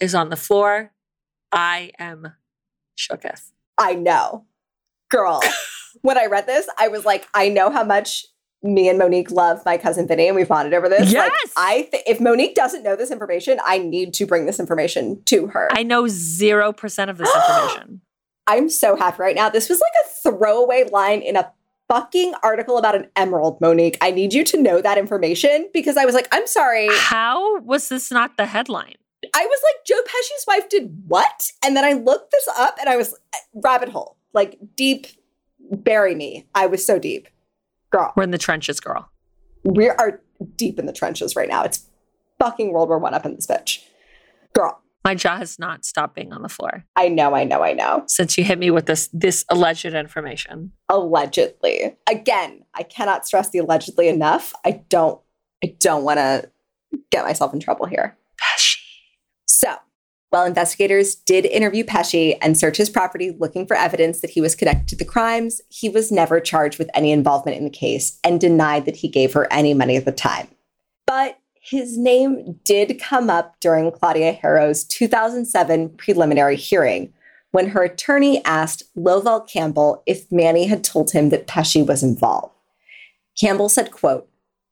is 0.00 0.14
on 0.14 0.28
the 0.28 0.36
floor. 0.36 0.92
I 1.52 1.92
am 1.98 2.32
shooketh. 2.98 3.52
I 3.78 3.94
know. 3.94 4.44
Girl, 5.10 5.40
when 6.02 6.18
I 6.18 6.26
read 6.26 6.46
this, 6.46 6.68
I 6.78 6.88
was 6.88 7.04
like, 7.04 7.26
I 7.34 7.48
know 7.48 7.70
how 7.70 7.84
much 7.84 8.26
me 8.64 8.88
and 8.88 8.98
Monique 8.98 9.30
love 9.30 9.62
my 9.64 9.76
cousin 9.76 10.08
Vinny, 10.08 10.26
and 10.26 10.34
we've 10.34 10.48
bonded 10.48 10.72
over 10.74 10.88
this. 10.88 11.12
Like, 11.12 11.30
Yes! 11.30 11.52
I 11.56 11.88
th- 11.90 12.02
if 12.06 12.18
Monique 12.20 12.54
doesn't 12.54 12.82
know 12.82 12.96
this 12.96 13.10
information, 13.10 13.60
I 13.64 13.78
need 13.78 14.14
to 14.14 14.26
bring 14.26 14.46
this 14.46 14.58
information 14.58 15.22
to 15.26 15.46
her. 15.48 15.68
I 15.72 15.82
know 15.82 16.04
0% 16.04 17.10
of 17.10 17.18
this 17.18 17.30
information. 17.36 18.00
I'm 18.46 18.68
so 18.68 18.96
happy 18.96 19.16
right 19.20 19.36
now. 19.36 19.48
This 19.50 19.68
was 19.68 19.80
like 19.80 19.92
a 20.04 20.30
throwaway 20.30 20.84
line 20.90 21.20
in 21.20 21.36
a 21.36 21.50
fucking 21.88 22.32
article 22.42 22.78
about 22.78 22.94
an 22.94 23.08
emerald, 23.16 23.60
Monique. 23.60 23.98
I 24.00 24.10
need 24.10 24.32
you 24.32 24.44
to 24.44 24.60
know 24.60 24.80
that 24.80 24.98
information 24.98 25.68
because 25.72 25.96
I 25.96 26.04
was 26.06 26.14
like, 26.14 26.28
I'm 26.32 26.46
sorry. 26.46 26.88
How 26.92 27.60
was 27.60 27.88
this 27.90 28.10
not 28.10 28.36
the 28.36 28.46
headline? 28.46 28.94
I 29.34 29.46
was 29.46 29.60
like, 29.62 29.84
Joe 29.86 30.02
Pesci's 30.02 30.44
wife 30.46 30.68
did 30.68 31.04
what? 31.06 31.50
And 31.64 31.76
then 31.76 31.84
I 31.84 31.92
looked 31.92 32.30
this 32.30 32.48
up 32.58 32.76
and 32.80 32.88
I 32.88 32.96
was 32.96 33.14
eh, 33.34 33.38
rabbit 33.54 33.88
hole, 33.90 34.16
like 34.34 34.58
deep, 34.76 35.06
bury 35.70 36.14
me. 36.14 36.46
I 36.54 36.66
was 36.66 36.84
so 36.84 36.98
deep. 36.98 37.28
Girl, 37.94 38.12
We're 38.16 38.24
in 38.24 38.30
the 38.32 38.38
trenches, 38.38 38.80
girl. 38.80 39.08
we 39.62 39.88
are 39.88 40.20
deep 40.56 40.78
in 40.80 40.86
the 40.86 40.92
trenches 40.92 41.36
right 41.36 41.48
now. 41.48 41.62
It's 41.62 41.86
fucking 42.40 42.72
World 42.72 42.88
War 42.88 42.98
One 42.98 43.14
up 43.14 43.24
in 43.24 43.34
this 43.36 43.46
bitch. 43.46 43.84
Girl, 44.52 44.80
My 45.04 45.14
jaw 45.14 45.36
has 45.36 45.58
not 45.60 45.84
stopped 45.84 46.14
being 46.16 46.32
on 46.32 46.42
the 46.42 46.48
floor 46.48 46.84
I 46.96 47.08
know, 47.08 47.34
I 47.36 47.44
know, 47.44 47.62
I 47.62 47.72
know. 47.72 48.02
since 48.08 48.36
you 48.36 48.42
hit 48.44 48.58
me 48.58 48.70
with 48.72 48.86
this 48.86 49.08
this 49.12 49.44
alleged 49.48 49.84
information. 49.86 50.72
Allegedly. 50.88 51.96
Again, 52.10 52.64
I 52.74 52.82
cannot 52.82 53.26
stress 53.26 53.50
the 53.50 53.58
allegedly 53.58 54.08
enough. 54.08 54.52
I 54.64 54.82
don't 54.88 55.20
I 55.62 55.76
don't 55.78 56.02
want 56.04 56.18
to 56.18 56.50
get 57.10 57.24
myself 57.24 57.54
in 57.54 57.60
trouble 57.60 57.86
here. 57.86 58.16
While 60.34 60.46
investigators 60.46 61.14
did 61.14 61.46
interview 61.46 61.84
Pesci 61.84 62.36
and 62.42 62.58
search 62.58 62.76
his 62.76 62.90
property 62.90 63.30
looking 63.38 63.68
for 63.68 63.76
evidence 63.76 64.20
that 64.20 64.30
he 64.30 64.40
was 64.40 64.56
connected 64.56 64.88
to 64.88 64.96
the 64.96 65.04
crimes, 65.04 65.60
he 65.68 65.88
was 65.88 66.10
never 66.10 66.40
charged 66.40 66.76
with 66.76 66.90
any 66.92 67.12
involvement 67.12 67.56
in 67.56 67.62
the 67.62 67.70
case 67.70 68.18
and 68.24 68.40
denied 68.40 68.84
that 68.86 68.96
he 68.96 69.06
gave 69.06 69.32
her 69.32 69.46
any 69.52 69.74
money 69.74 69.94
at 69.94 70.04
the 70.04 70.10
time. 70.10 70.48
But 71.06 71.38
his 71.60 71.96
name 71.96 72.58
did 72.64 73.00
come 73.00 73.30
up 73.30 73.54
during 73.60 73.92
Claudia 73.92 74.32
Haro's 74.32 74.82
2007 74.82 75.90
preliminary 75.90 76.56
hearing 76.56 77.12
when 77.52 77.68
her 77.68 77.84
attorney 77.84 78.44
asked 78.44 78.82
Lovell 78.96 79.40
Campbell 79.40 80.02
if 80.04 80.32
Manny 80.32 80.66
had 80.66 80.82
told 80.82 81.12
him 81.12 81.28
that 81.28 81.46
Pesci 81.46 81.86
was 81.86 82.02
involved. 82.02 82.52
Campbell 83.40 83.68
said, 83.68 83.92
quote, 83.92 84.28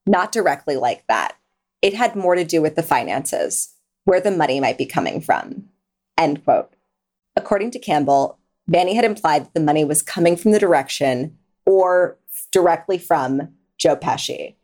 not 0.06 0.32
directly 0.32 0.74
like 0.74 1.06
that. 1.06 1.36
It 1.82 1.94
had 1.94 2.16
more 2.16 2.34
to 2.34 2.42
do 2.42 2.60
with 2.60 2.74
the 2.74 2.82
finances 2.82 3.72
where 4.04 4.20
the 4.20 4.30
money 4.30 4.60
might 4.60 4.78
be 4.78 4.86
coming 4.86 5.20
from. 5.20 5.64
End 6.18 6.44
quote. 6.44 6.72
According 7.36 7.70
to 7.72 7.78
Campbell, 7.78 8.38
Manny 8.66 8.94
had 8.94 9.04
implied 9.04 9.46
that 9.46 9.54
the 9.54 9.60
money 9.60 9.84
was 9.84 10.02
coming 10.02 10.36
from 10.36 10.52
the 10.52 10.58
direction 10.58 11.36
or 11.66 12.18
directly 12.50 12.98
from 12.98 13.48
Joe 13.78 13.96
Pesci. 13.96 14.54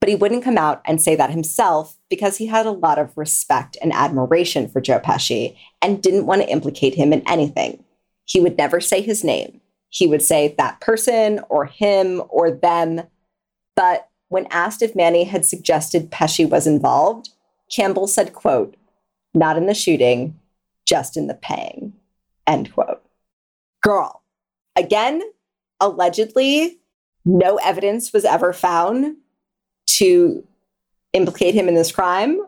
But 0.00 0.08
he 0.08 0.14
wouldn't 0.14 0.44
come 0.44 0.58
out 0.58 0.80
and 0.84 1.02
say 1.02 1.16
that 1.16 1.30
himself 1.30 1.96
because 2.08 2.36
he 2.36 2.46
had 2.46 2.66
a 2.66 2.70
lot 2.70 2.98
of 2.98 3.16
respect 3.16 3.76
and 3.82 3.92
admiration 3.92 4.68
for 4.68 4.80
Joe 4.80 5.00
Pesci 5.00 5.56
and 5.82 6.02
didn't 6.02 6.26
want 6.26 6.42
to 6.42 6.48
implicate 6.48 6.94
him 6.94 7.12
in 7.12 7.26
anything. 7.26 7.82
He 8.24 8.40
would 8.40 8.56
never 8.56 8.80
say 8.80 9.00
his 9.00 9.24
name. 9.24 9.60
He 9.88 10.06
would 10.06 10.22
say 10.22 10.54
that 10.56 10.80
person 10.80 11.40
or 11.48 11.64
him 11.64 12.22
or 12.28 12.50
them. 12.50 13.02
But 13.74 14.08
when 14.28 14.46
asked 14.50 14.82
if 14.82 14.94
Manny 14.94 15.24
had 15.24 15.44
suggested 15.44 16.10
Pesci 16.10 16.48
was 16.48 16.66
involved, 16.66 17.30
Campbell 17.74 18.06
said, 18.06 18.32
quote, 18.32 18.76
not 19.38 19.56
in 19.56 19.66
the 19.66 19.74
shooting, 19.74 20.38
just 20.86 21.16
in 21.16 21.26
the 21.26 21.34
paying, 21.34 21.92
end 22.46 22.72
quote. 22.72 23.02
Girl, 23.82 24.22
again, 24.76 25.22
allegedly, 25.80 26.78
no 27.24 27.56
evidence 27.56 28.12
was 28.12 28.24
ever 28.24 28.52
found 28.52 29.16
to 29.86 30.46
implicate 31.12 31.54
him 31.54 31.68
in 31.68 31.74
this 31.74 31.92
crime 31.92 32.40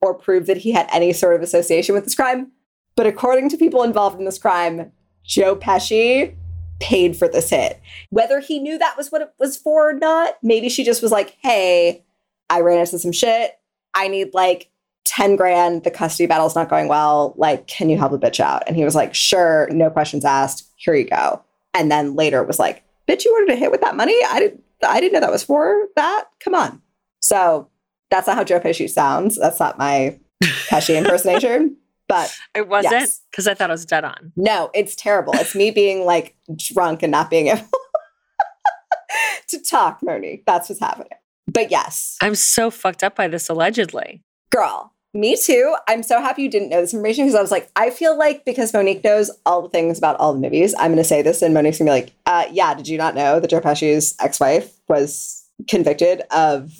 or 0.00 0.14
prove 0.14 0.46
that 0.46 0.58
he 0.58 0.72
had 0.72 0.88
any 0.92 1.12
sort 1.12 1.34
of 1.34 1.42
association 1.42 1.94
with 1.94 2.04
this 2.04 2.14
crime. 2.14 2.52
But 2.96 3.06
according 3.06 3.50
to 3.50 3.56
people 3.56 3.82
involved 3.82 4.18
in 4.18 4.24
this 4.24 4.38
crime, 4.38 4.92
Joe 5.24 5.56
Pesci 5.56 6.34
paid 6.80 7.16
for 7.16 7.28
this 7.28 7.50
hit. 7.50 7.80
Whether 8.10 8.40
he 8.40 8.58
knew 8.58 8.78
that 8.78 8.96
was 8.96 9.10
what 9.10 9.22
it 9.22 9.32
was 9.38 9.56
for 9.56 9.90
or 9.90 9.92
not, 9.94 10.34
maybe 10.42 10.68
she 10.68 10.84
just 10.84 11.02
was 11.02 11.12
like, 11.12 11.36
hey, 11.40 12.04
I 12.50 12.60
ran 12.60 12.78
into 12.78 12.98
some 12.98 13.12
shit. 13.12 13.58
I 13.94 14.08
need 14.08 14.34
like 14.34 14.70
10 15.06 15.36
grand. 15.36 15.84
The 15.84 15.90
custody 15.90 16.26
battle's 16.26 16.54
not 16.54 16.68
going 16.68 16.88
well. 16.88 17.32
Like, 17.36 17.66
can 17.66 17.88
you 17.88 17.96
help 17.96 18.12
a 18.12 18.18
bitch 18.18 18.40
out? 18.40 18.62
And 18.66 18.76
he 18.76 18.84
was 18.84 18.94
like, 18.94 19.14
sure, 19.14 19.68
no 19.70 19.88
questions 19.90 20.24
asked. 20.24 20.70
Here 20.76 20.94
you 20.94 21.08
go. 21.08 21.42
And 21.74 21.90
then 21.90 22.14
later 22.16 22.40
it 22.42 22.46
was 22.46 22.58
like, 22.58 22.82
bitch, 23.08 23.24
you 23.24 23.32
ordered 23.32 23.50
a 23.52 23.56
hit 23.56 23.70
with 23.70 23.80
that 23.82 23.96
money? 23.96 24.16
I 24.28 24.40
didn't 24.40 24.62
I 24.86 25.00
didn't 25.00 25.14
know 25.14 25.20
that 25.20 25.30
was 25.32 25.42
for 25.44 25.86
that. 25.96 26.24
Come 26.40 26.54
on. 26.54 26.82
So 27.20 27.68
that's 28.10 28.26
not 28.26 28.36
how 28.36 28.44
Joe 28.44 28.60
Pesci 28.60 28.88
sounds. 28.90 29.38
That's 29.38 29.58
not 29.60 29.78
my 29.78 30.18
Pesci 30.42 30.96
impersonation. 30.96 31.76
But 32.08 32.32
It 32.54 32.68
wasn't 32.68 32.92
Yes. 32.92 33.20
because 33.32 33.48
I 33.48 33.54
thought 33.54 33.68
I 33.70 33.72
was 33.72 33.84
dead 33.84 34.04
on. 34.04 34.30
no, 34.36 34.70
it's 34.74 34.94
terrible. 34.94 35.32
It's 35.34 35.56
me 35.56 35.72
being 35.72 36.04
like 36.04 36.36
drunk 36.54 37.02
and 37.02 37.10
not 37.10 37.30
being 37.30 37.48
able 37.48 37.66
to 39.48 39.60
talk, 39.60 39.98
Monique. 40.02 40.44
That's 40.46 40.68
what's 40.68 40.80
happening. 40.80 41.08
But 41.48 41.70
yes, 41.70 42.16
I'm 42.20 42.34
so 42.36 42.70
fucked 42.70 43.02
up 43.02 43.16
by 43.16 43.26
this 43.28 43.48
allegedly. 43.48 44.22
girl, 44.50 44.92
me 45.16 45.36
too. 45.36 45.74
I'm 45.88 46.02
so 46.02 46.20
happy 46.20 46.42
you 46.42 46.50
didn't 46.50 46.68
know 46.68 46.80
this 46.80 46.92
information 46.92 47.24
because 47.24 47.34
I 47.34 47.40
was 47.40 47.50
like, 47.50 47.70
I 47.76 47.90
feel 47.90 48.16
like 48.16 48.44
because 48.44 48.72
Monique 48.72 49.02
knows 49.02 49.30
all 49.44 49.62
the 49.62 49.68
things 49.68 49.98
about 49.98 50.16
all 50.16 50.32
the 50.32 50.40
movies, 50.40 50.74
I'm 50.78 50.92
going 50.92 50.96
to 50.96 51.04
say 51.04 51.22
this 51.22 51.42
and 51.42 51.54
Monique's 51.54 51.78
going 51.78 51.86
to 51.86 51.92
be 51.92 52.00
like, 52.00 52.12
uh, 52.26 52.46
yeah, 52.52 52.74
did 52.74 52.88
you 52.88 52.98
not 52.98 53.14
know 53.14 53.40
that 53.40 53.50
Joe 53.50 53.60
Pesci's 53.60 54.14
ex 54.20 54.38
wife 54.38 54.72
was 54.88 55.44
convicted 55.68 56.22
of 56.30 56.72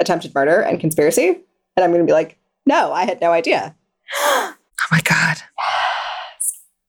attempted 0.00 0.34
murder 0.34 0.60
and 0.60 0.80
conspiracy? 0.80 1.28
And 1.28 1.84
I'm 1.84 1.90
going 1.90 2.02
to 2.02 2.06
be 2.06 2.12
like, 2.12 2.38
no, 2.66 2.92
I 2.92 3.04
had 3.04 3.20
no 3.20 3.32
idea. 3.32 3.74
Oh 4.80 4.94
my 4.94 5.00
God. 5.00 5.38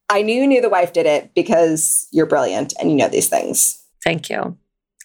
I 0.09 0.21
knew 0.21 0.41
you 0.41 0.47
knew 0.47 0.61
the 0.61 0.69
wife 0.69 0.93
did 0.93 1.05
it 1.05 1.33
because 1.33 2.07
you're 2.11 2.27
brilliant 2.27 2.73
and 2.79 2.89
you 2.89 2.95
know 2.95 3.09
these 3.09 3.27
things. 3.27 3.83
Thank 4.03 4.29
you. 4.29 4.57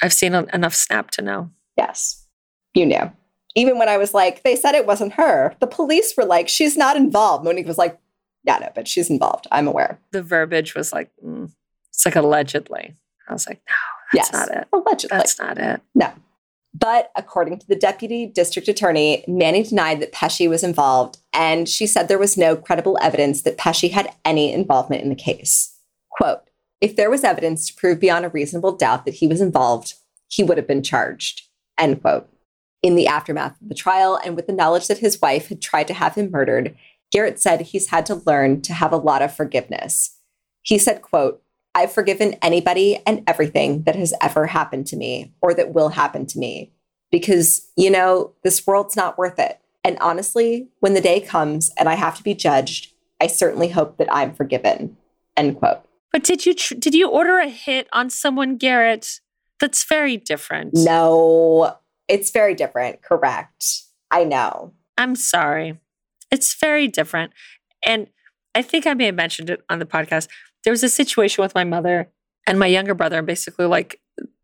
I've 0.02 0.12
seen 0.12 0.35
enough 0.35 0.74
Snap 0.74 1.11
to 1.12 1.23
know. 1.23 1.51
Yes, 1.77 2.27
you 2.74 2.86
knew. 2.86 3.11
Even 3.55 3.78
when 3.78 3.89
I 3.89 3.97
was 3.97 4.14
like, 4.14 4.43
they 4.43 4.56
said 4.56 4.74
it 4.74 4.86
wasn't 4.86 5.12
her, 5.14 5.55
the 5.60 5.66
police 5.66 6.14
were 6.16 6.24
like, 6.24 6.48
she's 6.48 6.76
not 6.76 6.97
involved. 6.97 7.44
Monique 7.44 7.66
was 7.66 7.78
like, 7.78 7.98
yeah, 8.44 8.59
no, 8.59 8.68
but 8.74 8.89
she's 8.89 9.10
involved. 9.10 9.47
I'm 9.52 9.66
aware. 9.66 9.98
The 10.10 10.22
verbiage 10.22 10.74
was 10.74 10.93
like, 10.93 11.10
mm, 11.24 11.51
it's 11.89 12.05
like 12.05 12.16
allegedly. 12.16 12.94
I 13.28 13.32
was 13.32 13.47
like, 13.48 13.62
no, 13.68 13.74
that's 14.12 14.32
yes, 14.32 14.32
not 14.32 14.56
it. 14.56 14.68
Allegedly. 14.72 15.16
That's 15.16 15.39
not 15.39 15.59
it. 15.59 15.81
No. 15.94 16.12
But 16.74 17.12
according 17.14 17.60
to 17.60 17.66
the 17.68 17.76
deputy 17.76 18.26
district 18.26 18.66
attorney, 18.66 19.24
Manny 19.28 19.62
denied 19.62 20.01
that 20.01 20.12
Pesci 20.12 20.48
was 20.48 20.64
involved, 20.64 21.18
and 21.32 21.68
she 21.68 21.86
said 21.86 22.09
there 22.09 22.18
was 22.18 22.36
no 22.36 22.56
credible 22.56 22.98
evidence 23.01 23.43
that 23.43 23.56
Pesci 23.56 23.93
had 23.93 24.12
any 24.24 24.52
involvement 24.52 25.02
in 25.02 25.09
the 25.09 25.14
case. 25.14 25.72
Quote 26.10 26.40
If 26.81 26.97
there 26.97 27.10
was 27.10 27.22
evidence 27.22 27.68
to 27.68 27.74
prove 27.74 28.01
beyond 28.01 28.24
a 28.24 28.28
reasonable 28.28 28.76
doubt 28.76 29.05
that 29.05 29.14
he 29.14 29.28
was 29.28 29.40
involved, 29.40 29.94
he 30.28 30.43
would 30.43 30.59
have 30.59 30.66
been 30.66 30.82
charged. 30.82 31.43
End 31.78 32.02
quote. 32.02 32.28
In 32.85 32.97
the 32.97 33.06
aftermath 33.06 33.59
of 33.62 33.69
the 33.70 33.74
trial, 33.74 34.20
and 34.23 34.36
with 34.36 34.47
the 34.47 34.52
knowledge 34.52 34.89
that 34.89 34.98
his 34.98 35.19
wife 35.23 35.48
had 35.48 35.62
tried 35.62 35.89
to 35.89 35.94
have 35.94 36.16
him 36.16 36.31
murdered, 36.31 36.77
Garrett 37.11 37.40
said 37.40 37.62
he's 37.62 37.89
had 37.89 38.05
to 38.05 38.23
learn 38.27 38.61
to 38.61 38.74
have 38.74 38.93
a 38.93 38.98
lot 38.98 39.23
of 39.23 39.35
forgiveness. 39.35 40.19
He 40.61 40.77
said, 40.77 41.01
quote, 41.01 41.43
I've 41.74 41.93
forgiven 41.93 42.36
anybody 42.43 43.01
and 43.06 43.24
everything 43.27 43.85
that 43.85 43.97
has 43.97 44.12
ever 44.20 44.48
happened 44.48 44.86
to 44.89 44.97
me 44.97 45.32
or 45.40 45.55
that 45.55 45.73
will 45.73 45.89
happen 45.89 46.27
to 46.27 46.39
me 46.39 46.73
because, 47.11 47.70
you 47.74 47.90
know, 47.90 48.35
this 48.43 48.66
world's 48.66 48.97
not 48.97 49.16
worth 49.16 49.39
it. 49.39 49.61
And 49.82 49.98
honestly, 50.01 50.69
when 50.81 50.93
the 50.93 51.01
day 51.01 51.20
comes 51.20 51.70
and 51.78 51.89
I 51.89 51.94
have 51.94 52.19
to 52.19 52.23
be 52.23 52.35
judged, 52.35 52.93
I 53.19 53.28
certainly 53.28 53.69
hope 53.69 53.97
that 53.97 54.12
I'm 54.12 54.35
forgiven. 54.35 54.98
End 55.39 55.56
quote. 55.56 55.81
But 56.12 56.23
did 56.23 56.44
you 56.44 56.52
tr- 56.55 56.74
did 56.74 56.94
you 56.94 57.09
order 57.09 57.39
a 57.39 57.48
hit 57.48 57.89
on 57.94 58.11
someone, 58.11 58.56
Garrett? 58.56 59.20
That's 59.59 59.85
very 59.85 60.16
different. 60.16 60.74
No, 60.74 61.77
it's 62.09 62.31
very 62.31 62.55
different. 62.55 63.02
Correct. 63.02 63.64
I 64.10 64.24
know. 64.24 64.72
I'm 64.97 65.16
sorry. 65.16 65.78
It's 66.31 66.55
very 66.59 66.89
different. 66.89 67.32
And 67.86 68.09
I 68.55 68.62
think 68.62 68.86
I 68.86 68.94
may 68.94 69.06
have 69.06 69.14
mentioned 69.14 69.51
it 69.51 69.62
on 69.68 69.78
the 69.78 69.86
podcast. 69.86 70.28
There 70.62 70.72
was 70.72 70.82
a 70.82 70.89
situation 70.89 71.43
with 71.43 71.55
my 71.55 71.64
mother 71.64 72.10
and 72.47 72.59
my 72.59 72.66
younger 72.66 72.94
brother, 72.94 73.18
and 73.18 73.26
basically, 73.26 73.66
like 73.66 74.01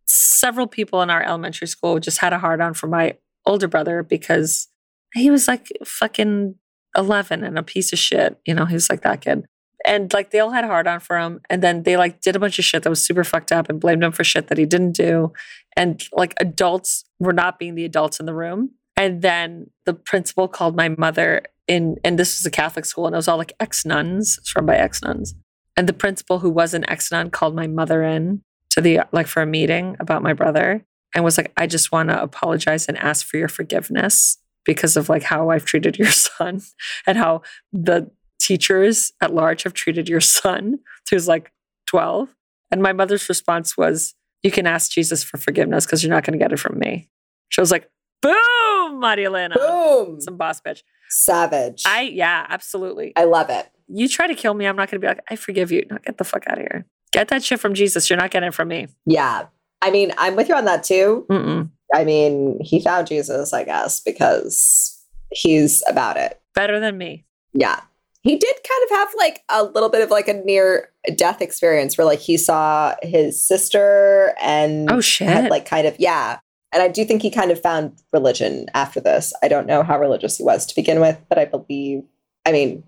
several 0.07 0.67
people 0.67 1.03
in 1.03 1.11
our 1.11 1.23
elementary 1.23 1.69
school 1.69 2.01
just 2.01 2.19
had 2.19 2.33
a 2.33 2.39
hard 2.39 2.61
on 2.61 2.75
for 2.75 2.89
my 2.89 3.17
older 3.47 3.69
brother 3.69 4.03
because 4.03 4.69
he 5.15 5.31
was 5.31 5.47
like 5.47 5.69
fucking 5.85 6.55
11 6.97 7.45
and 7.45 7.59
a 7.59 7.63
piece 7.63 7.93
of 7.93 7.99
shit. 7.99 8.39
You 8.47 8.55
know, 8.55 8.65
he 8.65 8.75
was 8.75 8.91
like 8.91 9.03
that 9.03 9.21
kid. 9.21 9.45
And 9.87 10.13
like 10.13 10.31
they 10.31 10.41
all 10.41 10.51
had 10.51 10.65
hard 10.65 10.87
on 10.87 11.01
for 11.01 11.19
him. 11.19 11.41
And 11.49 11.63
then 11.63 11.85
they 11.85 11.97
like 11.97 12.21
did 12.21 12.37
a 12.37 12.39
bunch 12.39 12.59
of 12.59 12.65
shit 12.65 12.83
that 12.83 12.91
was 12.91 13.05
super 13.05 13.25
fucked 13.25 13.53
up 13.53 13.69
and 13.69 13.81
blamed 13.81 14.05
him 14.05 14.13
for 14.13 14.25
shit 14.25 14.49
that 14.49 14.59
he 14.59 14.67
didn't 14.67 14.93
do. 14.93 15.33
And 15.77 16.03
like 16.13 16.35
adults 16.41 17.05
were 17.19 17.33
not 17.33 17.59
being 17.59 17.75
the 17.75 17.85
adults 17.85 18.21
in 18.21 18.27
the 18.27 18.35
room. 18.35 18.71
And 18.97 19.23
then 19.23 19.71
the 19.87 19.95
principal 19.95 20.49
called 20.49 20.77
my 20.77 20.91
mother 20.91 21.43
in, 21.67 21.97
and 22.05 22.19
this 22.19 22.39
was 22.39 22.45
a 22.45 22.51
Catholic 22.51 22.85
school, 22.85 23.07
and 23.07 23.15
it 23.15 23.17
was 23.17 23.29
all 23.29 23.39
like 23.39 23.55
ex 23.61 23.87
nuns. 23.87 24.37
It's 24.39 24.55
run 24.55 24.67
by 24.67 24.77
ex 24.77 25.03
nuns. 25.03 25.35
And 25.77 25.89
the 25.89 25.95
principal, 25.95 26.41
who 26.41 26.51
was 26.51 26.75
an 26.75 26.89
ex 26.91 27.11
nun, 27.11 27.31
called 27.31 27.55
my 27.55 27.67
mother 27.67 28.03
in 28.03 28.43
to 28.71 28.81
the 28.81 29.01
like 29.13 29.27
for 29.27 29.41
a 29.41 29.47
meeting 29.47 29.97
about 30.01 30.23
my 30.23 30.33
brother 30.33 30.85
and 31.15 31.25
was 31.25 31.39
like, 31.39 31.53
I 31.57 31.67
just 31.67 31.93
want 31.93 32.09
to 32.11 32.23
apologize 32.23 32.87
and 32.87 32.99
ask 32.99 33.27
for 33.27 33.37
your 33.37 33.49
forgiveness 33.49 34.39
because 34.65 34.97
of 34.97 35.09
like 35.09 35.23
how 35.23 35.51
I've 35.51 35.65
treated 35.65 35.99
your 35.99 36.11
son 36.11 36.61
and 37.07 37.19
how 37.19 37.43
the 37.73 38.11
teachers 38.41 39.13
at 39.21 39.35
large 39.35 39.63
have 39.63 39.75
treated 39.75 40.09
your 40.09 40.21
son, 40.21 40.81
who's 41.09 41.29
like 41.29 41.53
12. 41.87 42.35
And 42.71 42.83
my 42.83 42.93
mother's 42.93 43.29
response 43.29 43.77
was, 43.77 44.15
You 44.43 44.51
can 44.51 44.67
ask 44.67 44.91
Jesus 44.91 45.23
for 45.23 45.37
forgiveness 45.37 45.87
because 45.87 46.03
you're 46.03 46.13
not 46.13 46.25
going 46.25 46.39
to 46.39 46.43
get 46.43 46.53
it 46.53 46.59
from 46.59 46.79
me. 46.79 47.09
She 47.49 47.61
was 47.61 47.71
like, 47.71 47.91
Boom, 48.23 49.01
Maria 49.01 49.27
Elena. 49.27 49.55
Boom. 49.57 50.21
Some 50.21 50.37
boss 50.37 50.61
bitch. 50.61 50.83
Savage. 51.09 51.83
I, 51.87 52.03
yeah, 52.03 52.47
absolutely. 52.49 53.13
I 53.17 53.25
love 53.25 53.51
it. 53.51 53.69
You 53.89 54.09
try 54.09 54.27
to 54.29 54.35
kill 54.35 54.55
me, 54.55 54.67
I'm 54.67 54.77
not 54.77 54.91
going 54.91 55.01
to 55.01 55.05
be 55.05 55.09
like, 55.09 55.23
I 55.29 55.37
forgive 55.37 55.73
you. 55.73 55.85
No, 55.91 55.99
get 55.99 56.19
the 56.19 56.25
fuck 56.25 56.45
out 56.47 56.59
of 56.59 56.63
here. 56.63 56.87
Get 57.13 57.29
that 57.29 57.43
shit 57.43 57.59
from 57.59 57.75
Jesus. 57.75 58.09
You're 58.09 58.19
not 58.19 58.31
getting 58.31 58.49
it 58.49 58.55
from 58.55 58.69
me. 58.69 58.87
Yeah. 59.05 59.47
I 59.83 59.91
mean, 59.91 60.13
I'm 60.17 60.37
with 60.37 60.49
you 60.49 60.55
on 60.55 60.65
that 60.67 60.85
too. 60.85 61.27
Mm-mm. 61.29 61.71
I 61.93 62.05
mean, 62.05 62.59
he 62.61 62.81
found 62.81 63.09
Jesus, 63.09 63.53
I 63.53 63.65
guess, 63.65 64.01
because 64.01 65.05
he's 65.33 65.83
about 65.89 66.17
it. 66.17 66.41
Better 66.55 66.79
than 66.79 66.97
me. 66.99 67.25
Yeah. 67.53 67.81
He 68.23 68.37
did 68.37 68.55
kind 68.57 68.85
of 68.85 68.91
have 68.99 69.09
like 69.17 69.43
a 69.49 69.65
little 69.65 69.89
bit 69.89 70.03
of 70.03 70.11
like 70.11 70.29
a 70.29 70.35
near 70.35 70.91
death 71.17 71.41
experience 71.41 71.97
where 71.97 72.05
like 72.05 72.19
he 72.19 72.37
saw 72.37 72.95
his 73.03 73.43
sister 73.43 74.35
and 74.41 74.91
Oh, 74.91 75.01
shit. 75.01 75.27
had 75.29 75.51
like 75.51 75.65
kind 75.67 75.87
of, 75.87 75.97
yeah. 75.99 76.39
And 76.73 76.83
I 76.83 76.89
do 76.89 77.05
think 77.05 77.23
he 77.23 77.31
kind 77.31 77.51
of 77.51 77.61
found 77.61 78.01
religion 78.13 78.67
after 78.75 79.01
this. 79.01 79.33
I 79.43 79.49
don't 79.49 79.67
know 79.67 79.83
how 79.83 79.99
religious 79.99 80.37
he 80.37 80.45
was 80.45 80.67
to 80.67 80.75
begin 80.77 81.01
with, 81.01 81.19
but 81.29 81.39
I 81.39 81.47
believe, 81.47 82.03
I 82.47 82.53
mean, 82.53 82.85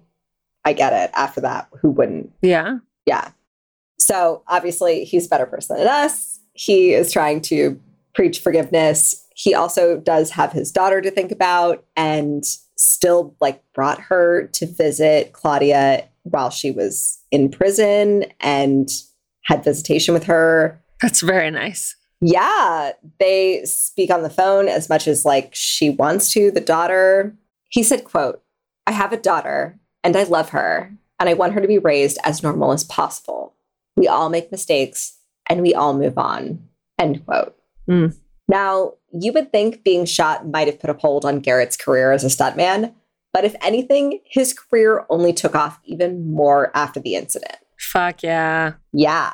I 0.64 0.72
get 0.74 0.92
it. 0.92 1.10
After 1.14 1.40
that, 1.40 1.68
who 1.80 1.90
wouldn't? 1.90 2.32
yeah. 2.42 2.78
Yeah. 3.06 3.30
So 3.98 4.42
obviously, 4.48 5.04
he's 5.04 5.26
a 5.26 5.28
better 5.28 5.46
person 5.46 5.76
than 5.76 5.88
us. 5.88 6.38
He 6.54 6.92
is 6.92 7.10
trying 7.12 7.40
to 7.42 7.80
preach 8.14 8.40
forgiveness. 8.40 9.26
He 9.42 9.54
also 9.54 9.98
does 9.98 10.30
have 10.30 10.52
his 10.52 10.70
daughter 10.70 11.00
to 11.00 11.10
think 11.10 11.32
about 11.32 11.84
and 11.96 12.44
still 12.76 13.34
like 13.40 13.60
brought 13.74 13.98
her 13.98 14.46
to 14.52 14.66
visit 14.66 15.32
Claudia 15.32 16.08
while 16.22 16.48
she 16.48 16.70
was 16.70 17.18
in 17.32 17.50
prison 17.50 18.26
and 18.38 18.88
had 19.46 19.64
visitation 19.64 20.14
with 20.14 20.22
her. 20.24 20.80
That's 21.00 21.22
very 21.22 21.50
nice. 21.50 21.96
Yeah, 22.20 22.92
they 23.18 23.64
speak 23.64 24.12
on 24.12 24.22
the 24.22 24.30
phone 24.30 24.68
as 24.68 24.88
much 24.88 25.08
as 25.08 25.24
like 25.24 25.50
she 25.52 25.90
wants 25.90 26.30
to, 26.34 26.52
the 26.52 26.60
daughter. 26.60 27.36
He 27.68 27.82
said, 27.82 28.04
quote, 28.04 28.40
I 28.86 28.92
have 28.92 29.12
a 29.12 29.16
daughter 29.16 29.76
and 30.04 30.14
I 30.14 30.22
love 30.22 30.50
her 30.50 30.96
and 31.18 31.28
I 31.28 31.34
want 31.34 31.54
her 31.54 31.60
to 31.60 31.66
be 31.66 31.78
raised 31.78 32.18
as 32.22 32.44
normal 32.44 32.70
as 32.70 32.84
possible. 32.84 33.56
We 33.96 34.06
all 34.06 34.28
make 34.28 34.52
mistakes 34.52 35.18
and 35.48 35.62
we 35.62 35.74
all 35.74 35.94
move 35.94 36.16
on. 36.16 36.62
End 36.96 37.26
quote. 37.26 37.56
Mm. 37.90 38.16
Now, 38.48 38.94
you 39.12 39.32
would 39.32 39.52
think 39.52 39.84
being 39.84 40.04
shot 40.04 40.48
might 40.48 40.66
have 40.66 40.80
put 40.80 40.90
a 40.90 40.94
hold 40.94 41.24
on 41.24 41.40
Garrett's 41.40 41.76
career 41.76 42.12
as 42.12 42.24
a 42.24 42.28
stuntman, 42.28 42.92
but 43.32 43.44
if 43.44 43.54
anything, 43.62 44.20
his 44.26 44.52
career 44.52 45.04
only 45.08 45.32
took 45.32 45.54
off 45.54 45.78
even 45.84 46.32
more 46.32 46.70
after 46.76 47.00
the 47.00 47.14
incident. 47.14 47.56
Fuck 47.78 48.22
yeah. 48.22 48.74
Yeah. 48.92 49.32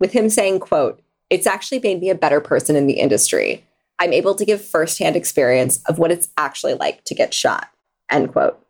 With 0.00 0.12
him 0.12 0.28
saying, 0.28 0.60
quote, 0.60 1.00
it's 1.30 1.46
actually 1.46 1.80
made 1.80 2.00
me 2.00 2.10
a 2.10 2.14
better 2.14 2.40
person 2.40 2.76
in 2.76 2.86
the 2.86 2.94
industry. 2.94 3.64
I'm 3.98 4.12
able 4.12 4.34
to 4.34 4.44
give 4.44 4.64
firsthand 4.64 5.16
experience 5.16 5.82
of 5.86 5.98
what 5.98 6.10
it's 6.10 6.28
actually 6.36 6.74
like 6.74 7.04
to 7.04 7.14
get 7.14 7.32
shot. 7.32 7.68
End 8.10 8.32
quote. 8.32 8.60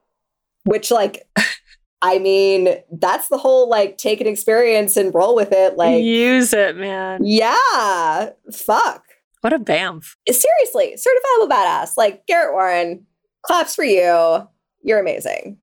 Which, 0.65 0.91
like, 0.91 1.27
I 2.03 2.19
mean, 2.19 2.77
that's 2.93 3.29
the 3.29 3.39
whole 3.39 3.69
like 3.69 3.99
take 3.99 4.21
an 4.21 4.27
experience 4.27 4.97
and 4.97 5.15
roll 5.15 5.35
with 5.35 5.53
it. 5.53 5.77
Like, 5.77 6.03
Use 6.05 6.53
it, 6.53 6.77
man. 6.77 7.21
yeah, 7.25 8.31
fuck. 8.53 9.06
What 9.43 9.53
a 9.53 9.59
bamf. 9.59 10.15
Seriously, 10.29 10.97
certifiable 10.97 11.49
badass. 11.49 11.91
Like, 11.97 12.27
Garrett 12.27 12.53
Warren, 12.53 13.07
claps 13.45 13.75
for 13.75 13.85
you. 13.85 14.49
You're 14.83 15.01
amazing. 15.01 15.59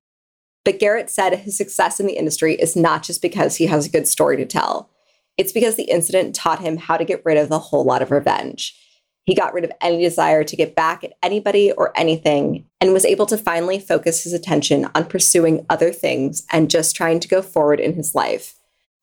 But 0.64 0.78
Garrett 0.78 1.10
said 1.10 1.36
his 1.38 1.56
success 1.56 2.00
in 2.00 2.06
the 2.06 2.16
industry 2.16 2.54
is 2.54 2.74
not 2.74 3.02
just 3.02 3.20
because 3.20 3.56
he 3.56 3.66
has 3.66 3.86
a 3.86 3.90
good 3.90 4.08
story 4.08 4.36
to 4.38 4.46
tell. 4.46 4.90
It's 5.36 5.52
because 5.52 5.76
the 5.76 5.90
incident 5.90 6.34
taught 6.34 6.60
him 6.60 6.76
how 6.76 6.96
to 6.96 7.04
get 7.04 7.22
rid 7.24 7.36
of 7.36 7.50
a 7.50 7.58
whole 7.58 7.84
lot 7.84 8.02
of 8.02 8.10
revenge. 8.10 8.74
He 9.24 9.34
got 9.34 9.54
rid 9.54 9.64
of 9.64 9.72
any 9.80 10.02
desire 10.02 10.44
to 10.44 10.56
get 10.56 10.74
back 10.74 11.02
at 11.02 11.14
anybody 11.22 11.72
or 11.72 11.92
anything 11.98 12.66
and 12.80 12.92
was 12.92 13.06
able 13.06 13.26
to 13.26 13.38
finally 13.38 13.78
focus 13.78 14.22
his 14.22 14.32
attention 14.34 14.88
on 14.94 15.06
pursuing 15.06 15.64
other 15.70 15.92
things 15.92 16.46
and 16.52 16.70
just 16.70 16.94
trying 16.94 17.20
to 17.20 17.28
go 17.28 17.40
forward 17.40 17.80
in 17.80 17.94
his 17.94 18.14
life. 18.14 18.54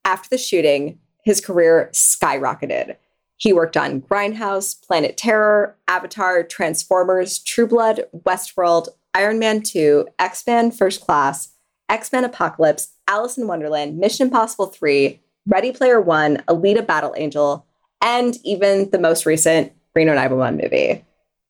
After 0.06 0.30
the 0.30 0.38
shooting, 0.38 1.00
his 1.24 1.42
career 1.42 1.90
skyrocketed. 1.92 2.98
He 3.42 3.54
worked 3.54 3.76
on 3.76 4.02
Grindhouse, 4.02 4.80
Planet 4.86 5.18
Terror, 5.18 5.76
Avatar, 5.88 6.44
Transformers, 6.44 7.40
True 7.40 7.66
Blood, 7.66 8.02
Westworld, 8.16 8.90
Iron 9.16 9.40
Man 9.40 9.64
2, 9.64 10.08
X 10.20 10.44
Men 10.46 10.70
First 10.70 11.02
Class, 11.02 11.52
X 11.90 12.12
Men 12.12 12.24
Apocalypse, 12.24 12.94
Alice 13.08 13.40
in 13.40 13.48
Wonderland, 13.48 13.98
Mission 13.98 14.28
Impossible 14.28 14.68
3, 14.68 15.20
Ready 15.48 15.72
Player 15.72 16.00
One, 16.00 16.44
Alita 16.48 16.86
Battle 16.86 17.16
Angel, 17.18 17.66
and 18.00 18.38
even 18.44 18.92
the 18.92 19.00
most 19.00 19.26
recent 19.26 19.72
Reno 19.96 20.14
911 20.14 20.62
movie. 20.62 21.04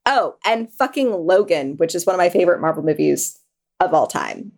Oh, 0.05 0.35
and 0.45 0.71
fucking 0.71 1.11
Logan, 1.11 1.75
which 1.75 1.93
is 1.93 2.05
one 2.05 2.15
of 2.15 2.19
my 2.19 2.29
favorite 2.29 2.61
Marvel 2.61 2.83
movies 2.83 3.37
of 3.81 3.93
all 3.93 4.07
time. 4.07 4.53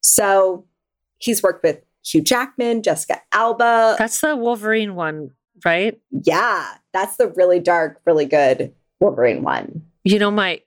So 0.00 0.66
he's 1.18 1.40
worked 1.40 1.62
with 1.62 1.84
Hugh 2.04 2.20
Jackman, 2.20 2.82
Jessica 2.82 3.22
Alba. 3.30 3.94
That's 3.96 4.20
the 4.20 4.34
Wolverine 4.34 4.96
one, 4.96 5.30
right? 5.64 5.98
Yeah, 6.10 6.74
that's 6.92 7.16
the 7.16 7.28
really 7.28 7.60
dark, 7.60 8.00
really 8.06 8.26
good 8.26 8.74
Wolverine 9.00 9.42
one. 9.42 9.82
You 10.04 10.18
know, 10.18 10.30
my 10.30 10.60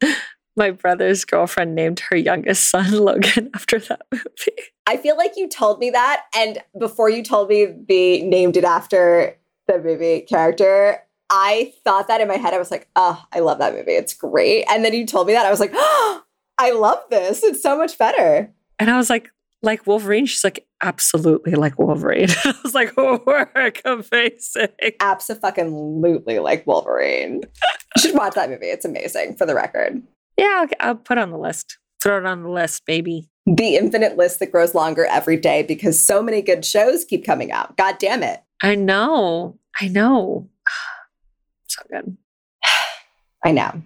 my 0.56 0.70
brother's 0.70 1.24
girlfriend 1.24 1.74
named 1.74 2.00
her 2.00 2.16
youngest 2.16 2.70
son 2.70 2.92
Logan 3.04 3.50
after 3.54 3.78
that 3.78 4.02
movie. 4.10 4.62
I 4.86 4.96
feel 4.96 5.16
like 5.16 5.36
you 5.36 5.48
told 5.48 5.78
me 5.78 5.90
that, 5.90 6.24
and 6.34 6.58
before 6.78 7.08
you 7.08 7.22
told 7.22 7.48
me 7.48 7.66
the 7.88 8.22
named 8.22 8.56
it 8.56 8.64
after 8.64 9.36
the 9.66 9.78
movie 9.78 10.20
character, 10.22 10.98
I 11.30 11.72
thought 11.84 12.08
that 12.08 12.20
in 12.20 12.28
my 12.28 12.36
head. 12.36 12.52
I 12.52 12.58
was 12.58 12.70
like, 12.70 12.88
oh, 12.94 13.24
I 13.32 13.40
love 13.40 13.58
that 13.58 13.72
movie. 13.72 13.92
It's 13.92 14.12
great. 14.12 14.66
And 14.68 14.84
then 14.84 14.92
you 14.92 15.06
told 15.06 15.26
me 15.26 15.32
that. 15.32 15.46
I 15.46 15.50
was 15.50 15.60
like, 15.60 15.72
oh, 15.72 16.22
I 16.58 16.72
love 16.72 16.98
this. 17.10 17.42
It's 17.42 17.62
so 17.62 17.76
much 17.76 17.96
better. 17.96 18.52
And 18.78 18.90
I 18.90 18.96
was 18.98 19.08
like, 19.08 19.31
like 19.62 19.86
Wolverine? 19.86 20.26
She's 20.26 20.44
like, 20.44 20.66
absolutely 20.82 21.54
like 21.54 21.78
Wolverine. 21.78 22.28
I 22.44 22.54
was 22.62 22.74
like, 22.74 22.96
work 22.96 23.80
amazing. 23.84 24.68
Absolutely 25.00 26.38
like 26.38 26.66
Wolverine. 26.66 27.42
you 27.96 28.02
should 28.02 28.14
watch 28.14 28.34
that 28.34 28.50
movie. 28.50 28.66
It's 28.66 28.84
amazing 28.84 29.36
for 29.36 29.46
the 29.46 29.54
record. 29.54 30.02
Yeah, 30.36 30.66
I'll, 30.80 30.88
I'll 30.88 30.94
put 30.96 31.18
it 31.18 31.22
on 31.22 31.30
the 31.30 31.38
list. 31.38 31.78
Throw 32.02 32.18
it 32.18 32.26
on 32.26 32.42
the 32.42 32.50
list, 32.50 32.84
baby. 32.84 33.28
The 33.46 33.76
infinite 33.76 34.16
list 34.16 34.38
that 34.40 34.52
grows 34.52 34.74
longer 34.74 35.04
every 35.06 35.36
day 35.36 35.62
because 35.62 36.04
so 36.04 36.22
many 36.22 36.42
good 36.42 36.64
shows 36.64 37.04
keep 37.04 37.24
coming 37.24 37.52
out. 37.52 37.76
God 37.76 37.98
damn 37.98 38.22
it. 38.22 38.40
I 38.62 38.74
know. 38.74 39.58
I 39.80 39.88
know. 39.88 40.48
So 41.68 41.80
good. 41.90 42.18
I 43.44 43.52
know. 43.52 43.82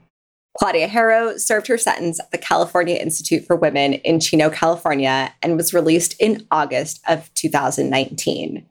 Claudia 0.58 0.88
Haro 0.88 1.36
served 1.36 1.66
her 1.66 1.78
sentence 1.78 2.18
at 2.20 2.30
the 2.30 2.38
California 2.38 2.96
Institute 2.96 3.44
for 3.46 3.56
Women 3.56 3.94
in 3.94 4.20
Chino, 4.20 4.50
California, 4.50 5.32
and 5.42 5.56
was 5.56 5.74
released 5.74 6.14
in 6.20 6.46
August 6.50 7.00
of 7.06 7.32
2019. 7.34 8.66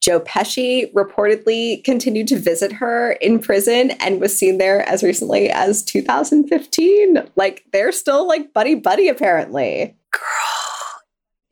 Joe 0.00 0.20
Pesci 0.20 0.90
reportedly 0.94 1.84
continued 1.84 2.26
to 2.28 2.38
visit 2.38 2.72
her 2.72 3.12
in 3.12 3.38
prison 3.38 3.90
and 3.92 4.20
was 4.20 4.36
seen 4.36 4.56
there 4.56 4.88
as 4.88 5.02
recently 5.02 5.50
as 5.50 5.82
2015. 5.82 7.28
Like 7.36 7.64
they're 7.72 7.92
still 7.92 8.26
like 8.26 8.54
buddy 8.54 8.74
buddy, 8.74 9.08
apparently. 9.08 9.96
Girl, 10.10 11.02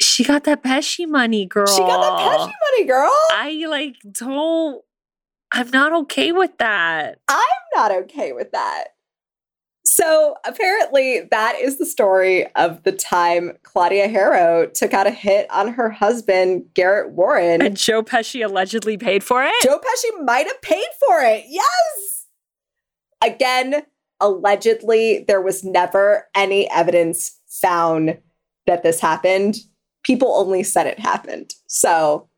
she 0.00 0.24
got 0.24 0.44
that 0.44 0.62
Pesci 0.62 1.06
money, 1.06 1.44
girl. 1.44 1.66
She 1.66 1.80
got 1.80 2.00
that 2.00 2.18
Pesci 2.20 2.46
money, 2.46 2.86
girl. 2.86 3.12
I 3.32 3.64
like 3.68 3.96
don't. 4.12 4.82
I'm 5.52 5.70
not 5.70 5.92
okay 6.02 6.32
with 6.32 6.56
that. 6.58 7.18
I'm 7.28 7.46
not 7.74 7.90
okay 7.92 8.32
with 8.32 8.52
that. 8.52 8.88
So 9.90 10.36
apparently, 10.44 11.22
that 11.30 11.56
is 11.58 11.78
the 11.78 11.86
story 11.86 12.46
of 12.56 12.82
the 12.82 12.92
time 12.92 13.56
Claudia 13.62 14.06
Haro 14.06 14.66
took 14.66 14.92
out 14.92 15.06
a 15.06 15.10
hit 15.10 15.50
on 15.50 15.72
her 15.72 15.88
husband, 15.88 16.66
Garrett 16.74 17.12
Warren. 17.12 17.62
And 17.62 17.74
Joe 17.74 18.02
Pesci 18.02 18.44
allegedly 18.44 18.98
paid 18.98 19.24
for 19.24 19.42
it? 19.42 19.54
Joe 19.62 19.78
Pesci 19.78 20.24
might 20.26 20.46
have 20.46 20.60
paid 20.60 20.86
for 21.06 21.22
it. 21.22 21.46
Yes. 21.48 22.26
Again, 23.24 23.82
allegedly, 24.20 25.24
there 25.26 25.40
was 25.40 25.64
never 25.64 26.26
any 26.34 26.70
evidence 26.70 27.40
found 27.48 28.18
that 28.66 28.82
this 28.82 29.00
happened. 29.00 29.56
People 30.04 30.36
only 30.36 30.64
said 30.64 30.86
it 30.86 31.00
happened. 31.00 31.54
So 31.66 32.28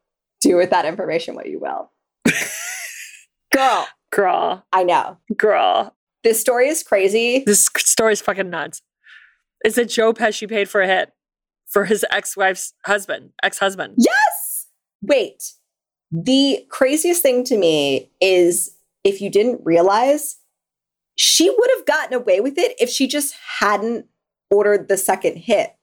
do 0.41 0.55
with 0.55 0.71
that 0.71 0.85
information 0.85 1.35
what 1.35 1.51
you 1.51 1.59
will. 1.59 1.91
Girl. 3.53 3.89
Girl. 4.13 4.65
I 4.73 4.85
know. 4.85 5.19
Girl. 5.37 5.97
This 6.23 6.41
story 6.41 6.69
is 6.69 6.83
crazy. 6.83 7.43
This 7.47 7.69
story 7.79 8.13
is 8.13 8.21
fucking 8.21 8.51
nuts. 8.51 8.83
Is 9.65 9.79
it 9.79 9.89
Joe 9.89 10.13
Pesci 10.13 10.49
paid 10.49 10.69
for 10.69 10.81
a 10.81 10.87
hit 10.87 11.13
for 11.67 11.85
his 11.85 12.05
ex-wife's 12.11 12.75
husband, 12.85 13.31
ex-husband? 13.43 13.95
Yes. 13.99 14.69
Wait. 15.03 15.53
The 16.13 16.67
craziest 16.69 17.23
thing 17.23 17.45
to 17.45 17.57
me 17.57 18.11
is 18.21 18.77
if 19.05 19.21
you 19.21 19.31
didn't 19.31 19.61
realize, 19.65 20.39
she 21.17 21.49
would 21.49 21.71
have 21.77 21.87
gotten 21.87 22.15
away 22.15 22.41
with 22.41 22.59
it 22.59 22.75
if 22.81 22.91
she 22.91 23.07
just 23.07 23.35
hadn't 23.59 24.07
ordered 24.51 24.89
the 24.89 24.97
second 24.97 25.37
hit. 25.37 25.75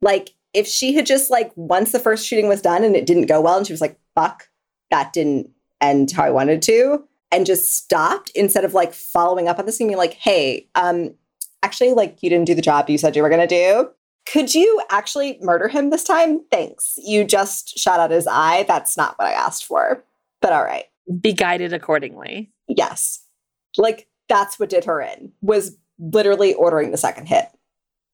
Like 0.00 0.34
if 0.54 0.66
she 0.66 0.94
had 0.94 1.06
just 1.06 1.30
like 1.30 1.52
once 1.56 1.92
the 1.92 1.98
first 1.98 2.26
shooting 2.26 2.48
was 2.48 2.62
done 2.62 2.84
and 2.84 2.94
it 2.94 3.06
didn't 3.06 3.26
go 3.26 3.40
well 3.40 3.58
and 3.58 3.66
she 3.66 3.72
was 3.72 3.80
like, 3.80 3.98
fuck, 4.14 4.48
that 4.90 5.12
didn't 5.12 5.50
end 5.80 6.12
how 6.12 6.24
I 6.24 6.30
wanted 6.30 6.62
to 6.62 7.04
and 7.32 7.46
just 7.46 7.74
stopped 7.74 8.30
instead 8.34 8.64
of 8.64 8.74
like 8.74 8.92
following 8.92 9.48
up 9.48 9.58
on 9.58 9.66
this 9.66 9.80
and 9.80 9.88
being 9.88 9.98
like, 9.98 10.12
hey, 10.12 10.68
um, 10.74 11.14
actually, 11.62 11.92
like 11.94 12.22
you 12.22 12.30
didn't 12.30 12.46
do 12.46 12.54
the 12.54 12.62
job 12.62 12.88
you 12.88 12.98
said 12.98 13.16
you 13.16 13.22
were 13.22 13.30
going 13.30 13.40
to 13.40 13.46
do. 13.46 13.88
Could 14.30 14.54
you 14.54 14.80
actually 14.90 15.38
murder 15.40 15.66
him 15.66 15.90
this 15.90 16.04
time? 16.04 16.44
Thanks. 16.50 16.94
You 16.98 17.24
just 17.24 17.76
shot 17.76 17.98
out 17.98 18.12
his 18.12 18.28
eye. 18.30 18.64
That's 18.68 18.96
not 18.96 19.18
what 19.18 19.26
I 19.26 19.32
asked 19.32 19.64
for. 19.64 20.04
But 20.40 20.52
all 20.52 20.62
right. 20.62 20.84
Be 21.20 21.32
guided 21.32 21.72
accordingly. 21.72 22.52
Yes. 22.68 23.24
Like 23.76 24.06
that's 24.28 24.60
what 24.60 24.68
did 24.68 24.84
her 24.84 25.00
in 25.00 25.32
was 25.40 25.76
literally 25.98 26.54
ordering 26.54 26.90
the 26.90 26.96
second 26.96 27.26
hit 27.26 27.48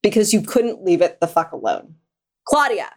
because 0.02 0.32
you 0.32 0.40
couldn't 0.40 0.84
leave 0.84 1.02
it 1.02 1.20
the 1.20 1.26
fuck 1.26 1.52
alone. 1.52 1.94
Claudia, 2.46 2.88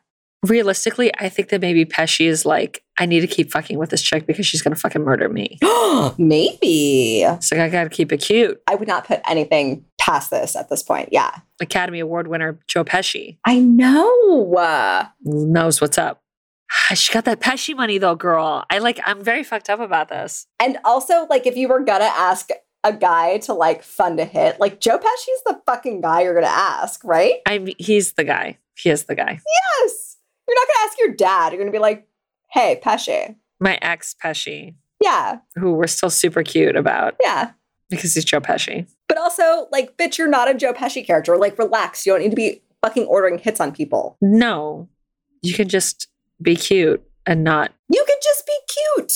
realistically, 0.43 1.11
I 1.19 1.29
think 1.29 1.49
that 1.49 1.61
maybe 1.61 1.85
Pesci 1.85 2.27
is 2.27 2.45
like, 2.45 2.83
I 2.97 3.05
need 3.05 3.21
to 3.21 3.27
keep 3.27 3.51
fucking 3.51 3.77
with 3.77 3.89
this 3.89 4.01
chick 4.01 4.25
because 4.25 4.45
she's 4.45 4.61
gonna 4.61 4.75
fucking 4.75 5.03
murder 5.03 5.29
me. 5.29 5.57
maybe. 6.17 7.25
So 7.39 7.61
I 7.61 7.69
gotta 7.69 7.89
keep 7.89 8.11
it 8.11 8.17
cute. 8.17 8.61
I 8.67 8.75
would 8.75 8.87
not 8.87 9.05
put 9.05 9.21
anything 9.27 9.85
past 9.99 10.31
this 10.31 10.55
at 10.55 10.69
this 10.69 10.83
point. 10.83 11.09
Yeah. 11.11 11.39
Academy 11.59 11.99
Award 11.99 12.27
winner 12.27 12.59
Joe 12.67 12.83
Pesci. 12.83 13.37
I 13.45 13.59
know. 13.59 15.07
Knows 15.23 15.81
what's 15.81 15.97
up. 15.97 16.21
She 16.95 17.13
got 17.13 17.25
that 17.25 17.39
Pesci 17.39 17.75
money 17.75 17.97
though, 17.97 18.15
girl. 18.15 18.65
I 18.69 18.79
like 18.79 18.99
I'm 19.05 19.23
very 19.23 19.43
fucked 19.43 19.69
up 19.69 19.79
about 19.79 20.09
this. 20.09 20.47
And 20.59 20.77
also, 20.83 21.25
like, 21.29 21.45
if 21.45 21.55
you 21.55 21.67
were 21.67 21.81
gonna 21.81 22.05
ask 22.05 22.49
a 22.83 22.93
guy 22.93 23.37
to 23.39 23.53
like 23.53 23.83
fund 23.83 24.19
a 24.19 24.25
hit, 24.25 24.59
like 24.59 24.79
Joe 24.79 24.97
Pesci's 24.97 25.43
the 25.45 25.61
fucking 25.65 26.01
guy 26.01 26.21
you're 26.21 26.33
gonna 26.33 26.47
ask, 26.47 27.03
right? 27.03 27.35
I'm 27.45 27.69
he's 27.77 28.13
the 28.13 28.23
guy. 28.23 28.57
He 28.75 28.89
is 28.89 29.03
the 29.03 29.15
guy. 29.15 29.39
Yes. 29.83 30.10
You're 30.51 30.59
not 30.59 30.67
going 30.67 30.75
to 30.75 30.89
ask 30.89 30.99
your 30.99 31.15
dad. 31.15 31.53
You're 31.53 31.61
going 31.61 31.71
to 31.71 31.75
be 31.75 31.81
like, 31.81 32.07
hey, 32.49 32.81
Pesci. 32.83 33.35
My 33.61 33.79
ex 33.81 34.15
Pesci. 34.21 34.75
Yeah. 35.01 35.37
Who 35.55 35.71
we're 35.71 35.87
still 35.87 36.09
super 36.09 36.43
cute 36.43 36.75
about. 36.75 37.15
Yeah. 37.23 37.51
Because 37.89 38.13
he's 38.13 38.25
Joe 38.25 38.41
Pesci. 38.41 38.85
But 39.07 39.17
also, 39.17 39.67
like, 39.71 39.95
bitch, 39.95 40.17
you're 40.17 40.27
not 40.27 40.49
a 40.49 40.53
Joe 40.53 40.73
Pesci 40.73 41.05
character. 41.05 41.37
Like, 41.37 41.57
relax. 41.57 42.05
You 42.05 42.11
don't 42.11 42.21
need 42.21 42.31
to 42.31 42.35
be 42.35 42.61
fucking 42.81 43.05
ordering 43.05 43.37
hits 43.37 43.61
on 43.61 43.71
people. 43.71 44.17
No. 44.21 44.89
You 45.41 45.53
can 45.53 45.69
just 45.69 46.09
be 46.41 46.57
cute 46.57 47.01
and 47.25 47.45
not. 47.45 47.71
You 47.89 48.03
could 48.05 48.19
just 48.21 48.45
be 48.45 48.57
cute. 48.67 49.13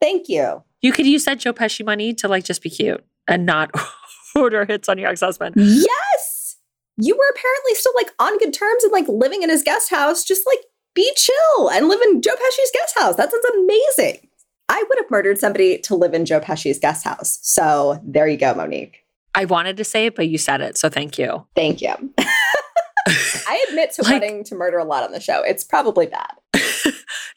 Thank 0.00 0.28
you. 0.30 0.62
You 0.80 0.92
could 0.92 1.06
use 1.06 1.24
that 1.24 1.38
Joe 1.38 1.52
Pesci 1.52 1.84
money 1.84 2.14
to 2.14 2.28
like 2.28 2.44
just 2.44 2.62
be 2.62 2.70
cute 2.70 3.04
and 3.26 3.44
not 3.44 3.70
order 4.34 4.64
hits 4.64 4.88
on 4.88 4.96
your 4.96 5.10
ex 5.10 5.20
husband. 5.20 5.54
Yes. 5.58 6.56
You 6.96 7.14
were 7.16 7.28
apparently 7.30 7.74
still 7.74 7.92
like 7.96 8.10
on 8.18 8.38
good 8.38 8.52
terms 8.52 8.84
and 8.84 8.92
like 8.92 9.06
living 9.08 9.42
in 9.42 9.50
his 9.50 9.62
guest 9.62 9.90
house, 9.90 10.24
just 10.24 10.42
like 10.46 10.64
be 10.94 11.10
chill 11.16 11.68
and 11.70 11.88
live 11.88 12.00
in 12.02 12.22
Joe 12.22 12.34
Pesci's 12.34 12.70
guest 12.72 12.98
house. 12.98 13.16
That 13.16 13.30
sounds 13.30 13.44
amazing. 13.44 14.28
I 14.68 14.84
would 14.86 14.98
have 14.98 15.10
murdered 15.10 15.38
somebody 15.38 15.78
to 15.78 15.94
live 15.94 16.14
in 16.14 16.24
Joe 16.26 16.40
Pesci's 16.40 16.78
guest 16.78 17.04
house. 17.04 17.38
So 17.42 18.00
there 18.04 18.28
you 18.28 18.36
go, 18.36 18.54
Monique. 18.54 19.04
I 19.34 19.44
wanted 19.44 19.76
to 19.78 19.84
say 19.84 20.06
it, 20.06 20.16
but 20.16 20.28
you 20.28 20.38
said 20.38 20.60
it. 20.60 20.76
So 20.76 20.88
thank 20.88 21.18
you. 21.18 21.46
Thank 21.54 21.80
you. 21.80 21.94
I 23.08 23.64
admit 23.68 23.92
to 23.92 24.02
like, 24.02 24.20
wanting 24.20 24.44
to 24.44 24.54
murder 24.54 24.78
a 24.78 24.84
lot 24.84 25.04
on 25.04 25.12
the 25.12 25.20
show. 25.20 25.42
It's 25.42 25.64
probably 25.64 26.06
bad. 26.06 26.32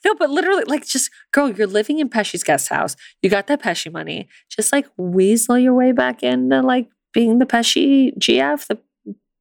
no, 0.06 0.16
but 0.16 0.30
literally, 0.30 0.64
like, 0.66 0.86
just 0.86 1.10
girl, 1.32 1.50
you're 1.50 1.68
living 1.68 2.00
in 2.00 2.10
Pesci's 2.10 2.44
guest 2.44 2.70
house. 2.70 2.96
You 3.22 3.30
got 3.30 3.48
that 3.48 3.62
Pesci 3.62 3.92
money. 3.92 4.28
Just 4.50 4.74
like 4.74 4.88
weasel 4.98 5.58
your 5.58 5.74
way 5.74 5.92
back 5.92 6.24
into 6.24 6.62
like 6.62 6.90
being 7.14 7.40
the 7.40 7.46
Pesci 7.46 8.18
GF, 8.18 8.68
the 8.68 8.80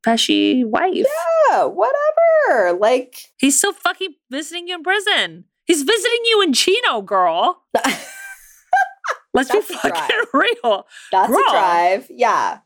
Pesci 0.06 0.64
wife. 0.64 1.06
Yeah, 1.50 1.64
whatever. 1.64 2.78
Like 2.78 3.16
he's 3.38 3.58
still 3.58 3.72
fucking 3.72 4.14
visiting 4.30 4.68
you 4.68 4.76
in 4.76 4.82
prison. 4.82 5.44
He's 5.66 5.82
visiting 5.82 6.20
you 6.24 6.42
in 6.42 6.52
Chino, 6.52 7.02
girl. 7.02 7.62
Let's 9.34 9.50
be 9.50 9.60
fucking 9.60 10.24
real. 10.34 10.86
That's 11.12 11.30
girl. 11.30 11.38
a 11.38 11.50
drive. 11.50 12.06
Yeah. 12.10 12.58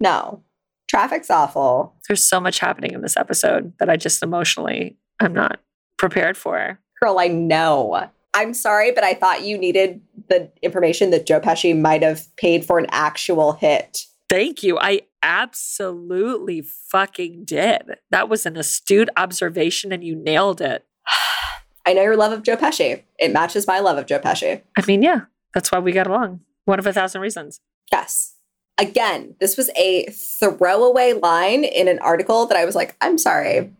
No. 0.00 0.42
Traffic's 0.88 1.30
awful. 1.30 1.94
There's 2.08 2.24
so 2.24 2.38
much 2.38 2.60
happening 2.60 2.92
in 2.92 3.00
this 3.00 3.16
episode 3.16 3.72
that 3.80 3.88
I 3.88 3.96
just 3.96 4.22
emotionally 4.22 4.96
I'm 5.20 5.32
not 5.32 5.60
prepared 5.96 6.36
for. 6.36 6.78
Girl, 7.02 7.18
I 7.18 7.28
know. 7.28 8.08
I'm 8.34 8.54
sorry, 8.54 8.92
but 8.92 9.04
I 9.04 9.14
thought 9.14 9.44
you 9.44 9.56
needed 9.58 10.00
the 10.28 10.50
information 10.62 11.10
that 11.10 11.26
Joe 11.26 11.40
Pesci 11.40 11.78
might 11.78 12.02
have 12.02 12.24
paid 12.36 12.64
for 12.64 12.78
an 12.78 12.86
actual 12.90 13.52
hit. 13.52 14.04
Thank 14.28 14.62
you. 14.62 14.78
I 14.78 15.02
absolutely 15.24 16.60
fucking 16.60 17.44
did. 17.46 17.96
That 18.10 18.28
was 18.28 18.44
an 18.44 18.56
astute 18.56 19.08
observation 19.16 19.90
and 19.90 20.04
you 20.04 20.14
nailed 20.14 20.60
it. 20.60 20.86
I 21.86 21.94
know 21.94 22.02
your 22.02 22.16
love 22.16 22.32
of 22.32 22.42
Joe 22.42 22.56
Pesci. 22.56 23.02
It 23.18 23.32
matches 23.32 23.66
my 23.66 23.80
love 23.80 23.98
of 23.98 24.06
Joe 24.06 24.18
Pesci. 24.18 24.62
I 24.76 24.84
mean, 24.86 25.02
yeah, 25.02 25.22
that's 25.54 25.72
why 25.72 25.78
we 25.78 25.92
got 25.92 26.06
along. 26.06 26.40
One 26.66 26.78
of 26.78 26.86
a 26.86 26.92
thousand 26.92 27.22
reasons. 27.22 27.60
Yes. 27.90 28.34
Again, 28.76 29.34
this 29.40 29.56
was 29.56 29.70
a 29.76 30.04
throwaway 30.06 31.14
line 31.14 31.64
in 31.64 31.88
an 31.88 31.98
article 32.00 32.46
that 32.46 32.58
I 32.58 32.64
was 32.64 32.74
like, 32.74 32.94
I'm 33.00 33.18
sorry. 33.18 33.72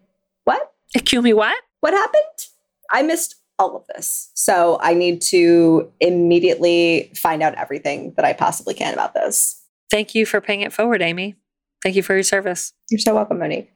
What? 0.44 0.72
Excuse 0.94 1.22
me, 1.22 1.32
what? 1.32 1.56
What 1.80 1.92
happened? 1.92 2.22
I 2.90 3.02
missed 3.02 3.36
all 3.58 3.76
of 3.76 3.86
this. 3.94 4.30
So 4.34 4.78
I 4.80 4.94
need 4.94 5.20
to 5.22 5.90
immediately 6.00 7.10
find 7.14 7.42
out 7.42 7.54
everything 7.54 8.14
that 8.16 8.24
I 8.24 8.32
possibly 8.32 8.74
can 8.74 8.94
about 8.94 9.14
this. 9.14 9.63
Thank 9.94 10.16
you 10.16 10.26
for 10.26 10.40
paying 10.40 10.62
it 10.62 10.72
forward, 10.72 11.02
Amy. 11.02 11.36
Thank 11.80 11.94
you 11.94 12.02
for 12.02 12.14
your 12.14 12.24
service. 12.24 12.72
You're 12.90 12.98
so 12.98 13.14
welcome, 13.14 13.38
Monique. 13.38 13.70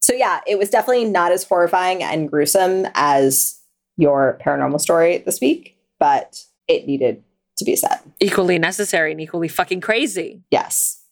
So 0.00 0.14
yeah, 0.14 0.38
it 0.46 0.60
was 0.60 0.70
definitely 0.70 1.06
not 1.06 1.32
as 1.32 1.42
horrifying 1.42 2.04
and 2.04 2.30
gruesome 2.30 2.86
as 2.94 3.58
your 3.96 4.38
paranormal 4.46 4.80
story 4.80 5.18
this 5.26 5.40
week, 5.40 5.76
but 5.98 6.40
it 6.68 6.86
needed 6.86 7.24
to 7.56 7.64
be 7.64 7.74
said. 7.74 7.98
Equally 8.20 8.60
necessary 8.60 9.10
and 9.10 9.20
equally 9.20 9.48
fucking 9.48 9.80
crazy. 9.80 10.44
Yes. 10.52 11.02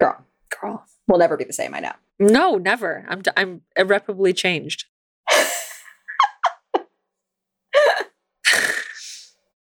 Girl. 0.00 0.16
Girl. 0.62 0.82
We'll 1.06 1.18
never 1.18 1.36
be 1.36 1.44
the 1.44 1.52
same, 1.52 1.74
I 1.74 1.80
know. 1.80 1.92
No, 2.18 2.56
never. 2.56 3.04
I'm 3.06 3.20
I'm 3.36 3.60
irreparably 3.76 4.32
changed. 4.32 4.86
I 5.30 5.56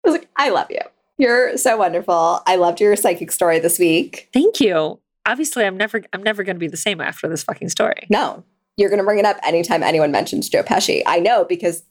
was 0.05 0.13
like, 0.13 0.29
I 0.37 0.51
love 0.51 0.69
you. 0.71 0.83
You're 1.19 1.57
so 1.57 1.77
wonderful. 1.77 2.43
I 2.47 2.57
loved 2.57 2.81
your 2.81 2.95
psychic 2.97 3.33
story 3.33 3.59
this 3.59 3.79
week. 3.79 4.29
Thank 4.33 4.61
you. 4.61 5.01
Obviously, 5.27 5.65
I'm 5.65 5.77
never 5.77 6.03
I'm 6.13 6.23
never 6.23 6.45
going 6.45 6.57
to 6.57 6.61
be 6.61 6.69
the 6.69 6.77
same 6.77 7.01
after 7.01 7.29
this 7.29 7.43
fucking 7.43 7.69
story. 7.71 8.07
No, 8.11 8.45
you're 8.77 8.91
going 8.91 8.99
to 8.99 9.05
bring 9.05 9.19
it 9.19 9.25
up 9.25 9.39
anytime 9.45 9.83
anyone 9.83 10.11
mentions 10.11 10.49
Joe 10.49 10.63
Pesci. 10.63 11.03
I 11.07 11.19
know 11.19 11.45
because 11.45 11.83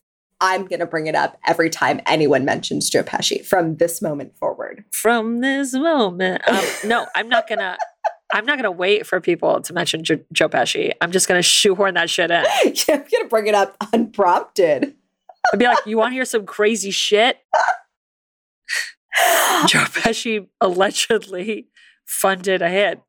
I'm 0.42 0.66
going 0.66 0.80
to 0.80 0.86
bring 0.86 1.08
it 1.08 1.16
up 1.16 1.38
every 1.48 1.70
time 1.70 2.02
anyone 2.06 2.46
mentions 2.46 2.90
Joe 2.90 3.04
Pesci 3.04 3.46
from 3.46 3.78
this 3.78 4.02
moment 4.02 4.38
forward. 4.38 4.84
From 4.92 5.42
this 5.42 5.74
moment. 5.74 6.48
Um, 6.48 6.64
no, 6.86 7.08
I'm 7.16 7.30
not 7.30 7.48
going 7.48 7.60
to 7.60 7.78
I'm 8.32 8.46
not 8.46 8.58
going 8.58 8.64
to 8.64 8.72
wait 8.72 9.06
for 9.06 9.22
people 9.22 9.62
to 9.62 9.74
mention 9.74 10.04
jo- 10.04 10.24
Joe 10.34 10.50
Pesci. 10.50 10.92
I'm 11.02 11.12
just 11.12 11.28
going 11.28 11.38
to 11.40 11.44
shoehorn 11.44 11.94
that 11.94 12.10
shit 12.10 12.32
in. 12.32 12.44
yeah, 12.66 12.96
I'm 12.96 13.00
going 13.00 13.24
to 13.24 13.28
bring 13.30 13.48
it 13.48 13.56
up 13.56 13.78
unprompted. 13.94 14.96
I'd 15.54 15.60
be 15.60 15.66
like, 15.66 15.78
"You 15.86 15.98
want 15.98 16.12
to 16.12 16.16
hear 16.16 16.26
some 16.26 16.46
crazy 16.46 16.92
shit?" 16.92 17.38
Joe 19.68 19.86
Pesci 19.86 20.48
allegedly 20.62 21.68
funded 22.06 22.62
a 22.62 22.70
hit 22.70 23.02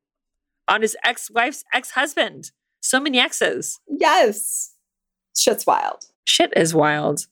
on 0.68 0.82
his 0.82 0.96
ex-wife's 1.04 1.64
ex-husband. 1.72 2.50
So 2.80 3.00
many 3.00 3.18
exes. 3.18 3.80
Yes. 3.88 4.74
Shit's 5.36 5.66
wild. 5.66 6.04
Shit 6.24 6.52
is 6.56 6.74
wild. 6.74 7.26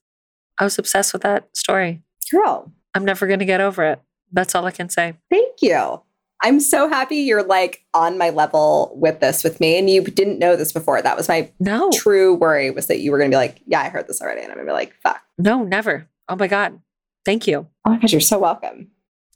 I 0.59 0.64
was 0.64 0.78
obsessed 0.78 1.12
with 1.12 1.22
that 1.22 1.48
story. 1.56 2.02
Girl, 2.30 2.72
I'm 2.94 3.05
never 3.05 3.26
going 3.26 3.38
to 3.40 3.44
get 3.44 3.60
over 3.60 3.82
it. 3.84 4.01
That's 4.32 4.55
all 4.55 4.66
I 4.66 4.70
can 4.70 4.88
say. 4.88 5.14
thank 5.30 5.62
you. 5.62 6.01
I'm 6.42 6.60
so 6.60 6.88
happy 6.90 7.16
you're 7.16 7.42
like 7.44 7.84
on 7.94 8.18
my 8.18 8.28
level 8.30 8.92
with 8.96 9.20
this 9.20 9.42
with 9.44 9.60
me 9.60 9.78
and 9.78 9.88
you 9.88 10.02
didn't 10.02 10.38
know 10.38 10.56
this 10.56 10.72
before. 10.72 11.01
That 11.01 11.16
was 11.16 11.28
my 11.28 11.51
No, 11.59 11.90
true 11.94 12.34
worry 12.34 12.70
was 12.70 12.86
that 12.88 12.98
you 13.01 13.12
were 13.12 13.18
going 13.18 13.30
to 13.30 13.34
be 13.34 13.38
like, 13.38 13.62
yeah, 13.66 13.80
I 13.80 13.88
heard 13.88 14.09
this 14.09 14.20
already. 14.20 14.42
And 14.42 14.51
I'm 14.51 14.56
going 14.56 14.66
to 14.66 14.70
be 14.70 14.74
like, 14.74 14.94
fuck. 15.02 15.22
no, 15.38 15.62
never. 15.64 16.06
Oh 16.28 16.36
my 16.36 16.46
God. 16.48 16.80
Thank 17.24 17.46
you. 17.46 17.66
Oh 17.84 17.90
my 17.90 17.98
gosh, 17.98 18.12
you're 18.12 18.20
so 18.20 18.38
welcome. 18.38 18.88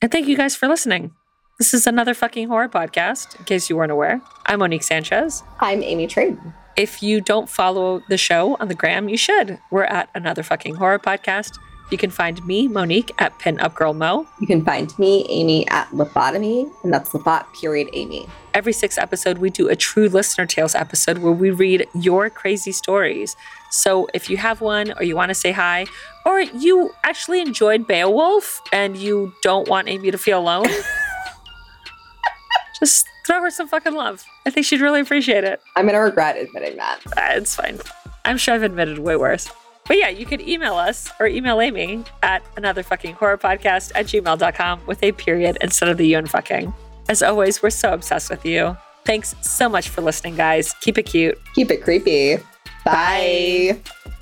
And 0.03 0.13
thank 0.13 0.29
you 0.29 0.37
guys 0.37 0.55
for 0.55 0.69
listening. 0.69 1.13
This 1.59 1.75
is 1.75 1.87
another 1.87 2.15
fucking 2.15 2.49
horror 2.49 2.69
podcast, 2.69 3.37
in 3.39 3.45
case 3.45 3.69
you 3.69 3.77
weren't 3.77 3.91
aware. 3.91 4.21
I'm 4.47 4.61
Monique 4.61 4.85
Sanchez. 4.85 5.43
I'm 5.59 5.83
Amy 5.83 6.07
Trayton. 6.07 6.53
If 6.77 7.03
you 7.03 7.21
don't 7.21 7.49
follow 7.49 8.01
the 8.09 8.17
show 8.17 8.57
on 8.61 8.69
the 8.69 8.75
gram, 8.75 9.09
you 9.09 9.17
should. 9.17 9.59
We're 9.73 9.85
at 9.85 10.09
another 10.15 10.45
fucking 10.45 10.77
horror 10.77 11.01
podcast. 11.01 11.59
You 11.91 11.97
can 11.97 12.11
find 12.11 12.45
me, 12.47 12.69
Monique, 12.69 13.13
at 13.19 13.39
Pin 13.39 13.59
Up 13.61 13.75
Girl 13.75 13.95
Mo. 13.95 14.27
You 14.41 14.47
can 14.47 14.63
find 14.63 14.97
me, 14.99 15.25
Amy, 15.31 15.67
at 15.69 15.89
Lobotomy, 15.89 16.71
and 16.85 16.93
that's 16.93 17.11
Lobot 17.11 17.47
period 17.59 17.89
Amy. 17.95 18.29
Every 18.53 18.75
sixth 18.75 18.99
episode, 18.99 19.39
we 19.39 19.49
do 19.49 19.71
a 19.71 19.77
true 19.77 20.09
listener 20.09 20.45
tales 20.45 20.75
episode 20.75 21.19
where 21.19 21.33
we 21.33 21.51
read 21.51 21.87
your 21.95 22.29
crazy 22.29 22.73
stories. 22.73 23.37
So 23.71 24.07
if 24.13 24.29
you 24.29 24.37
have 24.37 24.61
one, 24.61 24.93
or 24.99 25.03
you 25.03 25.17
want 25.17 25.31
to 25.31 25.35
say 25.35 25.53
hi, 25.53 25.87
or 26.27 26.41
you 26.41 26.91
actually 27.05 27.41
enjoyed 27.41 27.87
Beowulf 27.87 28.61
and 28.71 28.95
you 28.97 29.33
don't 29.43 29.67
want 29.69 29.89
Amy 29.89 30.11
to 30.11 30.19
feel 30.19 30.41
alone, 30.41 30.67
just 32.79 33.07
throw 33.27 33.41
her 33.41 33.51
some 33.51 33.67
fucking 33.69 33.95
love. 33.95 34.25
I 34.47 34.51
think 34.51 34.67
she'd 34.67 34.81
really 34.83 35.01
appreciate 35.01 35.45
it. 35.45 35.63
I'm 35.75 35.85
going 35.87 35.95
to 35.95 36.01
regret 36.01 36.37
admitting 36.37 36.77
that. 36.77 36.99
Uh, 37.07 37.37
It's 37.37 37.55
fine. 37.55 37.79
I'm 38.27 38.37
sure 38.37 38.55
I've 38.55 38.63
admitted 38.63 38.99
way 38.99 39.17
worse. 39.17 39.49
But 39.89 39.99
yeah, 39.99 40.11
you 40.11 40.27
can 40.27 40.47
email 40.47 40.75
us 40.75 41.11
or 41.19 41.27
email 41.27 41.61
Amy 41.61 42.05
at 42.23 42.43
another 42.57 42.83
fucking 42.83 43.15
horror 43.15 43.39
podcast 43.39 43.91
at 43.95 44.07
gmail.com 44.07 44.87
with 44.87 45.03
a 45.03 45.13
period 45.13 45.59
instead 45.61 45.89
of 45.89 45.97
the 45.97 46.07
you 46.07 46.19
and 46.19 46.31
fucking. 46.31 46.73
As 47.09 47.23
always, 47.23 47.63
we're 47.63 47.71
so 47.71 47.95
obsessed 47.95 48.29
with 48.29 48.45
you. 48.45 48.77
Thanks 49.07 49.35
so 49.41 49.69
much 49.71 49.89
for 49.89 50.03
listening, 50.03 50.37
guys. 50.37 50.75
Keep 50.83 50.99
it 50.99 51.05
cute. 51.05 51.39
Keep 51.55 51.71
it 51.71 51.83
creepy. 51.83 52.37
Bye. 52.85 53.81
Bye. 54.05 54.13